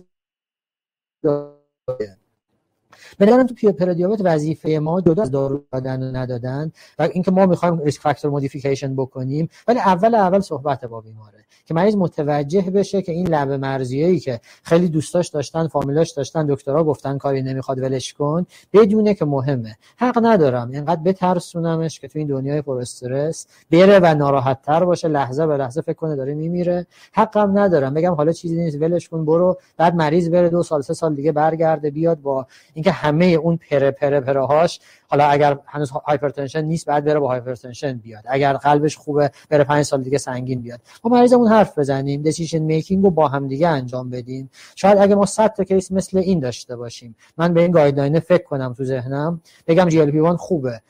به 3.17 3.43
تو 3.43 3.71
پردیابت 3.71 4.19
وظیفه 4.23 4.69
ما 4.69 5.01
جدا 5.01 5.23
از 5.23 5.31
دارو 5.31 5.63
دادن 5.71 6.03
و 6.03 6.17
ندادن 6.17 6.71
و 6.99 7.03
اینکه 7.03 7.31
ما 7.31 7.45
می‌خوایم 7.45 7.79
ریسک 7.79 8.01
فاکتور 8.01 8.31
مودیفیکیشن 8.31 8.95
بکنیم 8.95 9.49
ولی 9.67 9.79
اول 9.79 10.15
اول 10.15 10.39
صحبت 10.39 10.85
با 10.85 11.01
بیماره 11.01 11.38
که 11.65 11.73
مریض 11.73 11.95
متوجه 11.95 12.61
بشه 12.61 13.01
که 13.01 13.11
این 13.11 13.27
لبه 13.27 13.57
مرزیه 13.57 14.19
که 14.19 14.39
خیلی 14.63 14.89
دوستاش 14.89 15.27
داشتن 15.27 15.67
فامیلاش 15.67 16.11
داشتن 16.11 16.45
دکترها 16.45 16.83
گفتن 16.83 17.17
کاری 17.17 17.41
نمی‌خواد 17.41 17.79
ولش 17.79 18.13
کن 18.13 18.45
بدونه 18.73 19.13
که 19.13 19.25
مهمه. 19.25 19.75
حق 19.97 20.19
ندارم. 20.23 20.71
اینقدر 20.71 21.01
بترسونمش 21.01 21.99
که 21.99 22.07
تو 22.07 22.19
این 22.19 22.27
دنیای 22.27 22.61
پر 22.61 22.77
استرس 22.77 23.47
بره 23.71 23.99
و 23.99 24.15
ناراحت 24.15 24.61
تر 24.61 24.85
باشه 24.85 25.07
لحظه 25.07 25.47
به 25.47 25.57
لحظه 25.57 25.81
فکر 25.81 25.93
کنه 25.93 26.15
داره 26.15 26.33
میمیره. 26.33 26.87
حقم 27.13 27.59
ندارم. 27.59 27.93
بگم 27.93 28.13
حالا 28.13 28.31
چیزی 28.31 28.55
نیست 28.55 28.81
ولش 28.81 29.09
کن 29.09 29.25
برو. 29.25 29.57
بعد 29.77 29.95
مریض 29.95 30.29
بره 30.29 30.49
دو 30.49 30.63
سال 30.63 30.81
سه 30.81 30.93
سال 30.93 31.15
دیگه 31.15 31.31
برگرده 31.31 31.91
بیاد 31.91 32.21
با 32.21 32.47
اینکه 32.73 32.91
همه 32.91 33.25
اون 33.25 33.59
pre 33.69 33.91
pre 33.91 34.19
pre 34.19 34.45
هاش 34.45 34.79
حالا 35.09 35.25
اگر 35.25 35.59
هنوز 35.65 35.89
hypertension 35.89 36.61
نیست 36.61 36.85
بعد 36.85 37.05
بره 37.05 37.19
با 37.19 37.27
hypertension 37.27 37.93
بیاد. 37.97 38.23
اگر 38.27 38.53
قلبش 38.53 38.97
خوبه 38.97 39.31
بره 39.49 39.63
پنج 39.63 39.83
سال 39.85 40.03
دیگه 40.03 40.17
سنگین 40.17 40.61
بیاد. 40.61 40.81
ما 41.03 41.17
مریضمون 41.17 41.47
حرف 41.47 41.79
بزنیم 41.79 42.21
decision 42.21 42.59
making 42.59 43.03
رو 43.03 43.11
با 43.11 43.27
هم 43.27 43.47
دیگه 43.47 43.67
انجام 43.67 44.09
بدیم 44.09 44.49
شاید 44.75 44.97
اگه 44.97 45.15
ما 45.15 45.25
100 45.25 45.53
تا 45.53 45.63
case 45.63 45.91
مثل 45.91 46.17
این 46.17 46.39
داشته 46.39 46.75
باشیم. 46.75 47.15
من 47.37 47.53
به 47.53 47.61
این 47.61 47.71
guideline 47.71 48.19
فکر 48.19 48.43
کنم 48.43 48.73
تو 48.73 48.83
ذهنم. 48.83 49.41
بگم 49.67 49.89
GLP 49.89 50.37
خوبه. 50.37 50.81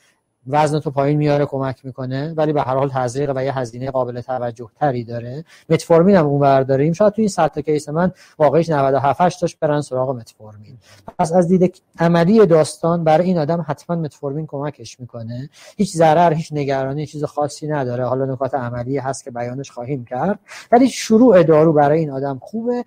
وزن 0.46 0.80
تو 0.80 0.90
پایین 0.90 1.18
میاره 1.18 1.46
کمک 1.46 1.84
می‌کنه 1.84 2.34
ولی 2.36 2.52
به 2.52 2.62
هر 2.62 2.74
حال 2.74 2.88
تزریق 2.88 3.32
و 3.36 3.44
یه 3.44 3.58
هزینه 3.58 3.90
قابل 3.90 4.20
توجه 4.20 4.70
تری 4.76 5.04
داره. 5.04 5.44
متفورمین 5.68 6.16
هم 6.16 6.26
اون 6.26 6.40
برداریم 6.40 6.92
شاید 6.92 7.12
تو 7.12 7.22
این 7.22 7.28
100 7.28 7.50
تا 7.50 7.60
case 7.60 7.88
من 7.88 8.12
واقعیش 8.38 8.70
97 8.70 9.20
8 9.20 9.40
تاش 9.40 9.56
برن 9.56 9.80
سراغ 9.80 10.10
متفورمین. 10.10 10.78
پس 11.18 11.32
از 11.32 11.48
دید 11.48 11.82
عملی 11.98 12.46
داستان 12.46 13.04
برای 13.04 13.26
این 13.26 13.38
آدم 13.38 13.64
حتما 13.68 13.96
متفورمین 13.96 14.46
کمکش 14.46 15.00
می‌کنه. 15.00 15.50
هیچ 15.76 15.96
ضرر 15.96 16.32
هیچ 16.32 16.52
نگرانی 16.52 17.06
چیز 17.06 17.24
خاصی 17.24 17.66
نداره. 17.66 18.06
حالا 18.06 18.24
نکات 18.24 18.54
عملی 18.54 18.98
هست 18.98 19.24
که 19.24 19.30
بیانش 19.30 19.70
خواهیم 19.70 20.04
کرد. 20.04 20.38
ولی 20.72 20.88
شروع 20.88 21.42
دارو 21.42 21.72
برای 21.72 21.98
این 21.98 22.10
آدم 22.10 22.38
خوبه. 22.42 22.84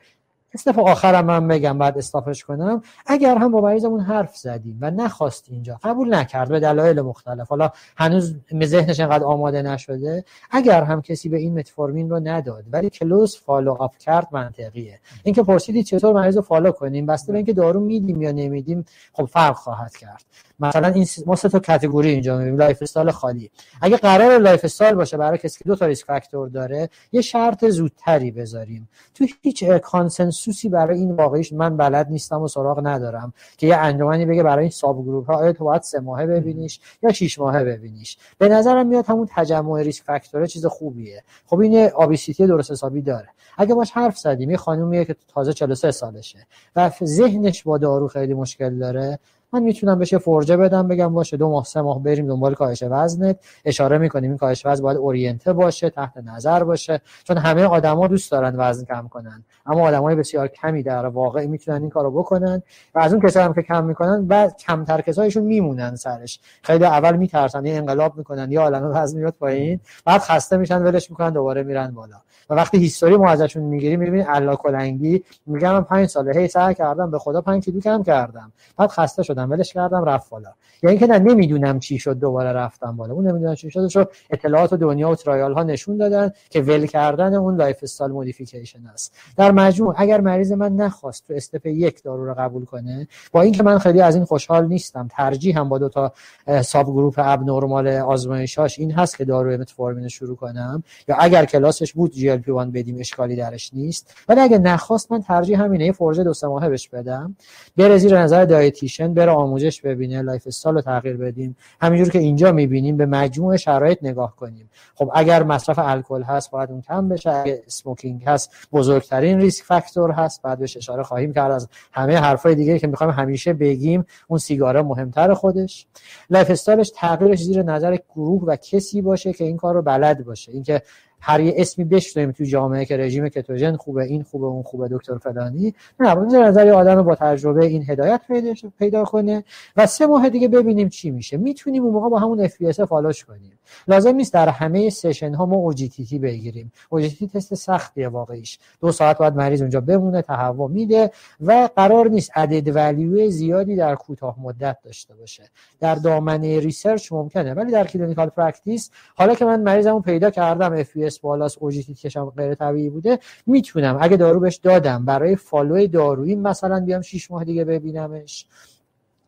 step 0.53 0.79
آخرم 0.79 1.25
من 1.25 1.47
بگم 1.47 1.77
بعد 1.77 1.97
stop 1.97 2.28
ش 2.28 2.43
کنم. 2.43 2.81
اگر 3.05 3.37
هم 3.37 3.51
با 3.51 3.61
مریضمون 3.61 3.99
حرف 3.99 4.37
زدیم 4.37 4.77
و 4.81 4.91
نخواست 4.91 5.45
اینجا 5.49 5.79
قبول 5.83 6.15
نکرد 6.15 6.49
به 6.49 6.59
دلایل 6.59 7.01
مختلف. 7.01 7.47
حالا 7.47 7.71
هنوز 7.97 8.35
ذهنش 8.63 8.99
انقدر 8.99 9.23
آماده 9.23 9.61
نشده. 9.61 10.25
اگر 10.51 10.83
هم 10.83 11.01
کسی 11.01 11.29
به 11.29 11.37
این 11.37 11.59
متفورمین 11.59 12.09
رو 12.09 12.19
نداد 12.19 12.63
ولی 12.71 12.89
close 12.89 13.37
follow 13.37 13.75
up 13.79 13.97
کرد 13.97 14.27
منطقیه. 14.31 14.99
اینکه 15.23 15.43
پرسیدید 15.43 15.85
چطور 15.85 16.13
مریض 16.13 16.35
رو 16.35 16.41
follow 16.41 16.71
کنیم 16.71 17.05
بسته 17.05 17.31
به 17.31 17.37
اینکه 17.37 17.53
دارو 17.53 17.79
میدیم 17.79 18.21
یا 18.21 18.31
نمیدیم 18.31 18.85
خب 19.13 19.25
فرق 19.25 19.55
خواهد 19.55 19.95
کرد. 19.97 20.23
مثلا 20.67 20.87
این 20.87 21.07
ما 21.25 21.35
سه 21.35 21.49
تا 21.49 21.59
category 21.59 22.09
اینجا 22.09 22.37
می‌بینیم. 22.37 22.59
lifestyle 22.59 23.11
خالی. 23.11 23.51
اگه 23.81 23.97
قرار 23.97 24.37
lifestyle 24.37 24.95
باشه 24.95 25.17
برای 25.17 25.37
کسی 25.37 25.59
که 25.59 25.69
دو 25.69 25.75
تا 25.75 25.85
risk 25.85 26.05
factor 26.05 26.49
داره 26.49 26.89
یه 27.11 27.21
شرط 27.21 27.65
زودتری 27.65 28.31
بذاریم. 28.31 28.89
تو 29.15 29.25
هیچ 29.41 29.63
consensus 29.63 30.43
تخصصی 30.43 30.69
برای 30.69 30.99
این 30.99 31.11
واقعیش 31.11 31.53
من 31.53 31.77
بلد 31.77 32.07
نیستم 32.09 32.41
و 32.41 32.47
سراغ 32.47 32.87
ندارم 32.87 33.33
که 33.57 33.67
یه 33.67 33.75
انجمنی 33.75 34.25
بگه 34.25 34.43
برای 34.43 34.61
این 34.61 34.71
subgroup 34.71 35.25
ها 35.25 35.37
آیا 35.37 35.53
تو 35.53 35.63
باید 35.63 35.81
سه 35.81 35.99
ماهه 35.99 36.25
ببینیش 36.25 36.79
یا 37.03 37.11
شش 37.11 37.39
ماهه 37.39 37.63
ببینیش. 37.63 38.17
به 38.37 38.49
نظرم 38.49 38.87
میاد 38.87 39.05
همون 39.07 39.27
تجمع 39.35 39.81
risk 39.81 40.03
factor 40.03 40.45
چیز 40.45 40.65
خوبیه. 40.65 41.23
خب 41.45 41.59
این 41.59 41.89
obesity 41.89 42.47
درست 42.47 42.71
حسابی 42.71 43.01
داره. 43.01 43.27
اگه 43.57 43.75
باش 43.75 43.91
حرف 43.91 44.17
زدیم 44.17 44.49
یه 44.49 44.57
خانومیه 44.57 45.05
که 45.05 45.15
تازه 45.27 45.53
43 45.53 45.91
سالشه 45.91 46.47
و 46.75 46.91
ذهنش 47.03 47.63
با 47.63 47.77
دارو 47.77 48.07
خیلی 48.07 48.33
مشکل 48.33 48.79
داره. 48.79 49.19
من 49.53 49.63
می‌تونم 49.63 49.99
بهش 49.99 50.13
فرجه 50.15 50.57
بدم 50.57 50.87
بگم 50.87 51.13
باشه 51.13 51.37
دو 51.37 51.49
ماه 51.49 51.63
سه 51.63 51.81
ماه 51.81 52.03
بریم 52.03 52.27
دنبال 52.27 52.53
کاهش 52.53 52.83
وزنت. 52.89 53.39
اشاره 53.65 53.97
می‌کنیم 53.97 54.29
این 54.29 54.37
کاهش 54.37 54.65
وزن 54.65 54.83
باید 54.83 54.97
اورینته 54.97 55.53
باشه 55.53 55.89
تحت 55.89 56.17
نظر 56.17 56.63
باشه. 56.63 57.01
چون 57.23 57.37
همه 57.37 57.63
آدما 57.63 58.07
دوست 58.07 58.31
دارن 58.31 58.53
وزن 58.57 58.85
کم 58.85 59.07
کنن. 59.07 59.43
اما 59.65 59.87
آدمای 59.87 60.15
بسیار 60.15 60.47
کمی 60.47 60.83
در 60.83 61.05
واقع 61.05 61.45
می‌تونن 61.45 61.81
این 61.81 61.89
کارو 61.89 62.11
بکنن 62.11 62.61
و 62.95 62.99
از 62.99 63.13
اون 63.13 63.21
کسایی 63.21 63.45
هم 63.45 63.53
که 63.53 63.61
کم 63.61 63.83
می‌کنن 63.83 64.25
و 64.29 64.49
کمتر 64.49 65.01
کسایشون 65.01 65.43
میمونن 65.43 65.95
سرش. 65.95 66.39
خیلی 66.63 66.85
اول 66.85 67.15
میترسن 67.15 67.65
یه 67.65 67.75
انقلاب 67.75 68.17
می‌کنن 68.17 68.51
یا 68.51 68.61
عالمه 68.61 68.87
وزن 68.87 69.17
میاد 69.17 69.33
پایین 69.39 69.79
بعد 70.05 70.21
خسته 70.21 70.57
میشن 70.57 70.81
ولش 70.83 71.11
می‌کنن 71.11 71.29
دوباره 71.29 71.63
میرن 71.63 71.91
بالا. 71.91 72.15
و 72.49 72.53
وقتی 72.53 72.77
history 72.77 73.17
ما 73.17 73.29
ازشون 73.29 73.63
می‌گیریم 73.63 73.99
می‌بینید 73.99 74.25
الا 74.29 74.55
کلنگی 74.55 75.23
میگم 75.45 75.73
من 75.73 75.83
5 75.83 76.07
ساله 76.09 76.39
هی 76.39 76.47
سعی 76.47 76.75
کردم 76.75 77.11
به 77.11 77.19
خدا 77.19 77.41
5 77.41 77.65
کیلو 77.65 77.79
کم 77.79 78.03
کردم. 78.03 78.51
بعد 78.77 78.89
خسته 78.89 79.23
شدم. 79.23 79.42
ولش 79.49 79.73
کردم 79.73 80.05
رفت 80.05 80.29
بالا. 80.29 80.49
یعنی 80.83 80.97
که 80.97 81.07
نه 81.07 81.19
نمی‌دونم 81.19 81.79
چی 81.79 81.99
شد 81.99 82.19
دوباره 82.19 82.49
رفتم 82.49 82.97
بالا. 82.97 83.13
اون 83.13 83.27
نمی‌دونم 83.27 83.55
چی 83.55 83.71
شد 83.71 83.87
شو 83.87 84.05
اطلاعات 84.29 84.73
و 84.73 84.77
دنیا 84.77 85.09
و 85.09 85.15
trial 85.15 85.53
ها 85.53 85.63
نشون 85.63 85.97
دادن 85.97 86.31
که 86.49 86.61
ول 86.61 86.85
کردن 86.85 87.35
اون 87.35 87.55
lifestyle 87.55 88.11
modification 88.11 88.87
است. 88.93 89.15
در 89.37 89.51
مجموع 89.51 89.95
اگر 89.97 90.21
مریض 90.21 90.51
من 90.51 90.75
نخواست 90.75 91.27
تو 91.27 91.33
step 91.33 91.65
یک 91.65 92.03
دارو 92.03 92.25
رو 92.25 92.33
قبول 92.33 92.65
کنه 92.65 93.07
با 93.31 93.41
اینکه 93.41 93.63
من 93.63 93.79
خیلی 93.79 94.01
از 94.01 94.15
این 94.15 94.25
خوشحال 94.25 94.67
نیستم 94.67 95.07
ترجیح 95.11 95.59
هم 95.59 95.69
با 95.69 95.77
دو 95.77 95.89
تا 95.89 96.13
subgroup 96.61 97.13
abnormal 97.17 97.87
آزمایشاش 97.87 98.79
این 98.79 98.91
هست 98.91 99.17
که 99.17 99.25
دارو 99.25 99.51
متفورمین 99.51 100.07
شروع 100.07 100.35
کنم 100.35 100.83
یا 101.07 101.15
اگر 101.19 101.45
کلاسش 101.45 101.93
بود 101.93 102.11
GLP 102.11 102.51
1 102.51 102.57
بدیم 102.57 102.97
اشکالی 102.99 103.35
درش 103.35 103.73
نیست. 103.73 104.15
ولی 104.29 104.41
اگه 104.41 104.57
نخواست 104.57 105.11
من 105.11 105.21
ترجیح 105.21 105.61
همینه 105.61 105.85
یه 105.85 106.23
دو 106.23 106.33
سه 106.33 106.47
ماهه 106.47 106.69
بهش 106.69 106.89
بدم. 106.89 107.35
بره 107.77 107.97
زیر 107.97 108.19
نظر 108.19 108.45
dietitian 108.45 109.13
بره 109.13 109.31
آموزش 109.33 109.81
ببینه 109.81 110.21
lifestyle 110.21 110.75
رو 110.75 110.81
تغییر 110.81 111.17
بدیم. 111.17 111.57
همینجور 111.81 112.09
که 112.09 112.19
اینجا 112.19 112.51
می‌بینیم 112.51 112.97
به 112.97 113.05
مجموع 113.05 113.57
شرایط 113.57 113.99
نگاه 114.01 114.35
کنیم. 114.35 114.69
خب 114.95 115.11
اگر 115.13 115.43
مصرف 115.43 115.79
الکل 115.79 116.23
هست 116.23 116.51
باید 116.51 116.71
اون 116.71 116.81
کم 116.81 117.09
بشه. 117.09 117.29
اگر 117.29 117.55
smoking 117.67 118.23
هست 118.23 118.51
بزرگترین 118.71 119.39
risk 119.39 119.63
factor 119.63 120.11
هست. 120.11 120.41
بعد 120.41 120.59
بهش 120.59 120.77
اشاره 120.77 121.03
خواهیم 121.03 121.33
کرد. 121.33 121.51
از 121.51 121.67
همه 121.91 122.17
حرفای 122.17 122.55
دیگه 122.55 122.79
که 122.79 122.87
می‌خوایم 122.87 123.13
همیشه 123.13 123.53
بگیم 123.53 124.05
اون 124.27 124.39
سیگاره 124.39 124.81
مهمتر 124.81 125.33
خودش. 125.33 125.87
lifestyle 126.29 126.49
ش 126.49 126.91
تغییرش 126.95 127.43
زیر 127.43 127.63
نظر 127.63 127.97
گروه 128.15 128.43
و 128.43 128.55
کسی 128.55 129.01
باشه 129.01 129.33
که 129.33 129.43
این 129.43 129.57
کار 129.57 129.75
رو 129.75 129.81
بلد 129.81 130.25
باشه. 130.25 130.51
اینکه 130.51 130.81
هر 131.25 131.39
یه 131.39 131.53
اسمی 131.57 131.85
بشنویم 131.85 132.31
تو 132.31 132.43
جامعه 132.43 132.85
که 132.85 132.97
رژیم 132.97 133.29
کتوژن 133.29 133.75
خوبه 133.75 134.03
این 134.03 134.23
خوبه 134.23 134.45
اون 134.45 134.63
خوبه 134.63 134.87
دکتر 134.91 135.17
فلانی. 135.17 135.73
نه 135.99 136.15
به 136.15 136.21
نظر 136.21 136.69
آدم 136.69 137.01
با 137.01 137.15
تجربه 137.15 137.65
این 137.65 137.85
هدایت 137.89 138.21
پیدا 138.27 138.53
پیدا 138.79 139.03
کنه 139.03 139.43
و 139.77 139.85
سه 139.85 140.07
ماه 140.07 140.29
دیگه 140.29 140.47
ببینیم 140.47 140.89
چی 140.89 141.11
میشه. 141.11 141.37
می‌تونیم 141.37 141.83
اون 141.83 141.93
موقع 141.93 142.09
با 142.09 142.19
همون 142.19 142.39
FBS 142.39 142.81
follow 142.85 143.14
ش 143.14 143.23
کنیم. 143.23 143.59
لازم 143.87 144.15
نیست 144.15 144.33
در 144.33 144.49
همه 144.49 144.89
session 144.89 145.33
ها 145.33 145.45
ما 145.45 145.55
OGTT 145.55 146.19
بگیریم. 146.19 146.71
OGTT 146.89 147.27
تست 147.27 147.53
سختیه 147.53 148.07
واقعیش. 148.07 148.59
دو 148.81 148.91
ساعت 148.91 149.17
بعد 149.17 149.35
مریض 149.35 149.61
اونجا 149.61 149.81
بمونه 149.81 150.21
تهوع 150.21 150.69
میده 150.69 151.11
و 151.41 151.69
قرار 151.75 152.07
نیست 152.07 152.31
added 152.35 152.75
value 152.75 153.29
زیادی 153.29 153.75
در 153.75 153.95
کوتاه 153.95 154.35
مدت 154.41 154.77
داشته 154.83 155.15
باشه. 155.15 155.43
در 155.79 155.95
دامنه 155.95 156.59
research 156.59 157.11
ممکنه 157.11 157.53
ولی 157.53 157.71
در 157.71 157.87
clinical 157.87 158.29
practice 158.29 158.89
حالا 159.15 159.35
که 159.35 159.45
من 159.45 159.61
مریضمو 159.61 159.99
پیدا 159.99 160.29
کردم 160.29 160.73
FBS 160.73 161.19
بالاست 161.19 161.57
OGTT 161.59 162.09
کشم 162.09 162.29
غیر 162.29 162.55
طبیعی 162.55 162.89
بوده 162.89 163.19
می‌تونم. 163.45 163.97
اگه 164.01 164.17
دارو 164.17 164.39
بهش 164.39 164.55
دادم 164.55 165.05
برای 165.05 165.35
follow 165.35 165.87
دارویی 165.87 166.35
مثلا 166.35 166.79
بیام 166.79 167.01
6 167.01 167.31
ماه 167.31 167.43
دیگه 167.43 167.65
ببینمش. 167.65 168.45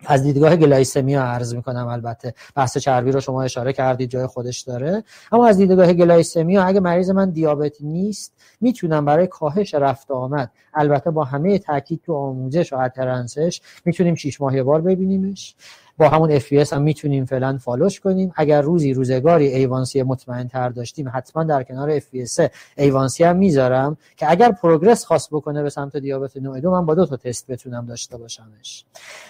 از 0.06 0.24
دیدگاه 0.24 0.56
glycemia 0.56 1.14
ها 1.14 1.24
عرض 1.24 1.56
می‌کنم 1.56 1.88
البته. 1.88 2.34
بحث 2.56 2.78
چربی 2.78 3.12
رو 3.12 3.20
شما 3.20 3.44
اشاره 3.44 3.74
کردید 3.74 4.10
جای 4.10 4.28
خودش 4.28 4.62
داره. 4.62 5.04
اما 5.32 5.48
از 5.48 5.58
دیدگاه 5.58 5.94
glycemia 5.94 6.56
ها 6.56 6.64
اگه 6.64 6.80
مریض 6.80 7.10
من 7.10 7.30
دیابت 7.30 7.76
نیست 7.80 8.34
می‌تونم 8.62 9.06
برای 9.06 9.28
کاهش 9.28 9.74
رفت 9.74 10.12
آمد. 10.12 10.52
البته 10.74 11.12
با 11.12 11.24
همه 11.24 11.60
تاکید 11.60 12.02
تو 12.06 12.14
آموزش 12.14 12.74
و 12.74 12.78
adherence 12.78 13.47
ش 13.47 13.62
می‌تونیم 13.86 14.16
شش 14.16 14.42
ماه 14.42 14.64
بار 14.64 14.82
ببینیمش. 14.82 15.56
با 15.98 16.10
همون 16.10 16.40
FBS 16.40 16.74
هم 16.74 16.82
می‌تونیم 16.82 17.26
فعلا 17.26 17.58
follow 17.58 17.89
ش 17.89 18.00
کنیم. 18.00 18.34
اگر 18.36 18.62
روزی 18.62 18.94
روزگاری 18.94 19.48
evidence 19.48 19.98
ی 19.98 20.04
مطمئن 20.04 20.48
تر 20.48 20.70
داشتیم 20.70 21.12
حتما 21.14 21.44
در 21.44 21.64
کنار 21.64 22.00
FBS 22.00 22.50
ایوانسی 22.78 23.24
هم 23.24 23.36
می‌ذارم 23.36 23.98
که 24.18 24.32
اگر 24.32 24.52
پروگرس 24.52 25.06
خواست 25.06 25.30
بکنه 25.32 25.64
به 25.64 25.70
سمت 25.70 25.98
دیابت 25.98 26.38
نوع 26.38 26.60
دو 26.60 26.72
من 26.72 26.86
با 26.86 26.96
دو 26.96 27.06
تا 27.06 27.18
تست 27.18 27.48
بتونم 27.48 27.86
داشته 27.86 28.18
باشمش. 28.18 28.86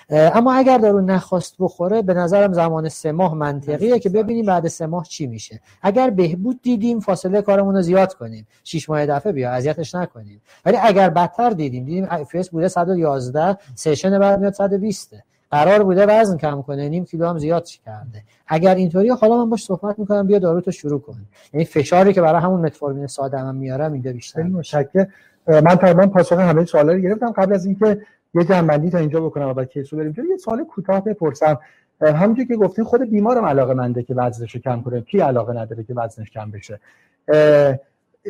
اما 0.10 0.54
اگر 0.54 0.78
دارو 0.78 1.02
نخواست 1.02 1.56
بخوره 1.60 2.02
به 2.02 2.14
نظرم 2.14 2.54
زمان 2.54 2.90
سه 2.90 3.12
ماه 3.12 3.36
منطقیه 3.36 4.00
که 4.00 4.10
ببینیم 4.10 4.46
بعد 4.46 4.68
سه 4.68 4.86
ماه 4.86 5.06
چی 5.08 5.28
میشه. 5.28 5.60
اگر 5.82 6.10
بهبود 6.10 6.62
دیدیم 6.62 7.00
فاصله 7.00 7.42
کارمون 7.42 7.76
رو 7.76 7.82
زیاد 7.82 8.14
کنیم. 8.14 8.48
شش 8.64 8.90
ماه 8.90 9.06
دفعه 9.06 9.32
بیا 9.32 9.52
اذیتش 9.52 9.96
نکنیم. 9.96 10.42
ولی 10.66 10.78
اگر 10.78 11.10
بدتر 11.10 11.50
دیدیم 11.50 11.86
دیدیم 11.86 12.06
FPS 12.06 12.50
بوده 12.50 12.68
111 12.68 13.58
سشن 13.76 14.20
بعد 14.20 14.40
میاد 14.40 14.54
120 14.54 15.16
قرار 15.56 15.84
بوده 15.84 16.06
وزن 16.06 16.38
کم 16.38 16.62
کنه 16.62 16.90
نیم 16.90 17.06
کیلو 17.06 17.28
هم 17.28 17.38
زیاد 17.38 17.68
کرده. 17.86 18.24
اگر 18.48 18.76
اینطوری 18.76 19.10
حالا 19.10 19.38
من 19.38 19.50
باش 19.50 19.64
صحبت 19.64 20.00
می‌کنم 20.00 20.28
بیا 20.28 20.40
دارو 20.40 20.62
تو 20.62 20.72
شروع 20.72 21.00
کن. 21.00 21.16
یعنی 21.54 21.66
فشاری 21.66 22.14
که 22.14 22.22
برای 22.22 22.42
همون 22.42 22.62
متفورمین 22.62 23.08
ساده 23.08 23.38
هم 23.38 23.56
میارم 23.56 23.94
اینجا 23.94 24.14
بیشتر 24.14 24.44
متشکرم. 24.44 25.08
من 25.48 25.76
تقریبا 25.76 26.08
پاسخ 26.08 26.40
همه 26.40 26.66
سوالا 26.66 26.94
رو 26.94 27.00
گرفتم. 27.00 27.32
قبل 27.32 27.54
از 27.54 27.66
اینکه 27.66 28.02
یه 28.34 28.44
جمع‌بندی 28.44 28.90
تا 28.90 28.98
اینجا 28.98 29.22
بکنم 29.22 29.48
و 29.48 29.54
بعد 29.54 29.70
case 29.70 29.92
و 29.92 29.98
بریم 29.98 30.14
یه 30.32 30.38
سوال 30.38 30.64
کوتاه 30.64 31.04
بپرسم. 31.04 31.60
همونجوری 32.02 32.48
که 32.48 32.56
گفتین 32.56 32.86
خود 32.86 33.02
بیمارم 33.02 33.46
علاقه 33.46 33.74
منده 33.74 34.04
که 34.04 34.14
وزنش 34.14 34.56
کم 34.56 34.82
کنه. 34.82 35.02
کی 35.02 35.20
علاقه 35.20 35.54
نداره 35.54 35.84
که 35.84 35.94
وزنش 35.94 36.32
کم 36.32 36.52
بشه؟ 36.52 36.80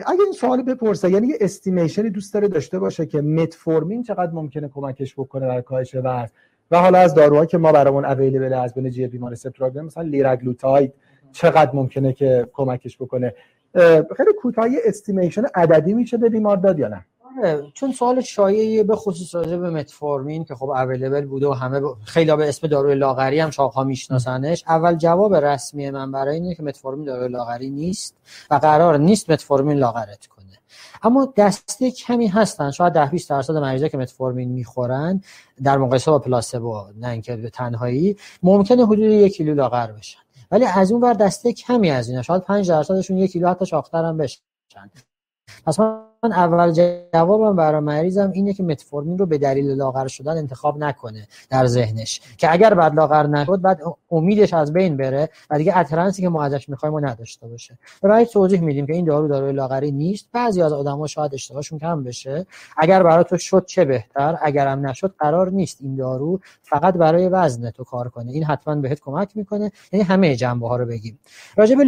اگه 0.05 0.23
این 0.23 0.33
سوالی 0.39 0.63
بپرسه 0.63 1.11
یعنی 1.11 1.27
یه 1.27 1.37
estimation 1.41 2.03
ی 2.03 2.09
دوست 2.09 2.33
داره 2.33 2.47
داشته 2.47 2.79
باشه 2.79 3.05
که 3.05 3.21
متفورمین 3.21 4.03
چقدر 4.03 4.31
ممکنه 4.31 4.67
کمکش 4.67 5.13
بکنه 5.13 5.47
در 5.47 5.61
کاهش 5.61 5.95
وزن. 5.95 6.27
و 6.71 6.79
حالا 6.79 6.99
از 6.99 7.13
داروها 7.13 7.45
که 7.45 7.57
ما 7.57 7.71
برامون 7.71 8.05
available 8.05 8.53
از 8.53 8.73
بین 8.73 8.89
GLP 8.89 9.19
receptor 9.29 9.81
مثلا 9.81 10.03
لیراگلوتاید 10.03 10.93
چقدر 11.31 11.71
ممکنه 11.73 12.13
که 12.13 12.47
کمکش 12.53 12.97
بکنه؟ 12.97 13.33
خیلی 14.17 14.33
کوتاه 14.41 14.67
استیمیشن 14.85 15.43
عددی 15.55 15.93
میشه 15.93 16.17
به 16.17 16.29
بیمار 16.29 16.57
داد 16.57 16.79
یا 16.79 16.87
نه؟ 16.87 17.05
آره، 17.43 17.63
چون 17.73 17.91
سوال 17.91 18.21
شایعیه 18.21 18.83
به 18.83 18.95
خصوص 18.95 19.35
راجع 19.35 19.57
به 19.57 19.69
متفورمین 19.69 20.43
که 20.43 20.55
خب 20.55 20.69
اویلیبل 20.69 21.25
بوده 21.25 21.47
و 21.47 21.51
همه 21.51 21.81
خیلی 22.05 22.35
به 22.35 22.49
اسم 22.49 22.67
داروی 22.67 22.95
لاغری 22.95 23.39
هم 23.39 23.49
ها 23.49 23.83
میشناسنش. 23.83 24.63
اول 24.67 24.95
جواب 24.95 25.35
رسمی 25.35 25.89
من 25.89 26.11
برای 26.11 26.35
اینه 26.35 26.55
که 26.55 26.63
متفورمین 26.63 27.05
داروی 27.05 27.27
لاغری 27.27 27.69
نیست 27.69 28.15
و 28.51 28.55
قرار 28.55 28.97
نیست 28.97 29.29
متفورمین 29.29 29.77
لاغرت 29.77 30.25
کنه. 30.25 30.34
اما 31.05 31.33
دسته 31.37 31.91
کمی 31.91 32.27
هستن. 32.27 32.71
شاید 32.71 32.93
10 32.93 33.05
20 33.05 33.29
درصد 33.29 33.53
مریضا 33.53 33.87
که 33.87 33.97
متفورمین 33.97 34.49
می‌خورن 34.49 35.21
در 35.63 35.77
مقایسه 35.77 36.11
با 36.11 36.19
پلاسبو 36.19 36.83
نه 36.95 37.07
اینکه 37.07 37.35
به 37.35 37.49
تنهایی 37.49 38.17
ممکنه 38.43 38.85
حدود 38.85 38.99
یک 38.99 39.33
کیلو 39.37 39.53
لاغر 39.53 39.91
بشن. 39.91 40.19
ولی 40.51 40.65
از 40.65 40.91
اون 40.91 41.01
ور 41.01 41.13
دسته 41.13 41.53
کمی 41.53 41.91
از 41.91 42.09
اینا. 42.09 42.21
شاید 42.21 42.41
5 42.41 42.69
درصدشون 42.69 43.17
یک 43.17 43.31
کیلو 43.31 43.49
حتی 43.49 43.65
شاختر 43.65 44.05
هم 44.05 44.17
بشن. 44.17 44.41
پس 45.65 45.79
من 46.25 46.33
اول 46.33 46.71
جوابم 47.13 47.55
برای 47.55 47.81
مریضم 47.81 48.31
اینه 48.33 48.53
که 48.53 48.63
متفورمین 48.63 49.17
رو 49.17 49.25
به 49.25 49.37
دلیل 49.37 49.71
لاغر 49.71 50.07
شدن 50.07 50.37
انتخاب 50.37 50.77
نکنه 50.77 51.27
در 51.49 51.65
ذهنش. 51.65 52.21
که 52.37 52.53
اگر 52.53 52.73
بعد 52.73 52.95
لاغر 52.95 53.27
نشد 53.27 53.61
بعد 53.61 53.81
امیدش 54.11 54.53
از 54.53 54.73
بین 54.73 54.97
بره 54.97 55.29
و 55.49 55.57
دیگه 55.57 55.77
اترنسی 55.77 56.21
که 56.21 56.29
ما 56.29 56.43
ازش 56.43 56.69
می‌خوایم 56.69 56.95
رو 56.95 57.05
نداشته 57.05 57.47
باشه. 57.47 57.77
برای 58.01 58.25
توضیح 58.25 58.61
میدیم 58.61 58.85
که 58.85 58.93
این 58.93 59.05
دارو 59.05 59.27
داروی 59.27 59.51
لاغری 59.51 59.91
نیست. 59.91 60.27
بعضی 60.33 60.61
از 60.61 60.73
آدما 60.73 61.07
شاید 61.07 61.33
اشتباهشون 61.33 61.79
کم 61.79 62.03
بشه. 62.03 62.45
اگر 62.77 63.03
برای 63.03 63.23
تو 63.23 63.37
شد 63.37 63.65
چه 63.65 63.85
بهتر؟ 63.85 64.37
اگرم 64.41 64.87
نشد 64.87 65.15
قرار 65.19 65.49
نیست 65.49 65.77
این 65.81 65.95
دارو 65.95 66.39
فقط 66.61 66.93
برای 66.93 67.29
وزن 67.29 67.69
تو 67.69 67.83
کار 67.83 68.09
کنه. 68.09 68.31
این 68.31 68.43
حتما 68.43 68.75
بهت 68.75 68.99
کمک 68.99 69.37
می‌کنه. 69.37 69.71
یعنی 69.91 70.05
همه 70.05 70.35
جنبه 70.35 70.67
ها 70.67 70.77
رو 70.77 70.85
بگیم. 70.85 71.19
راجع 71.57 71.75
به 71.75 71.85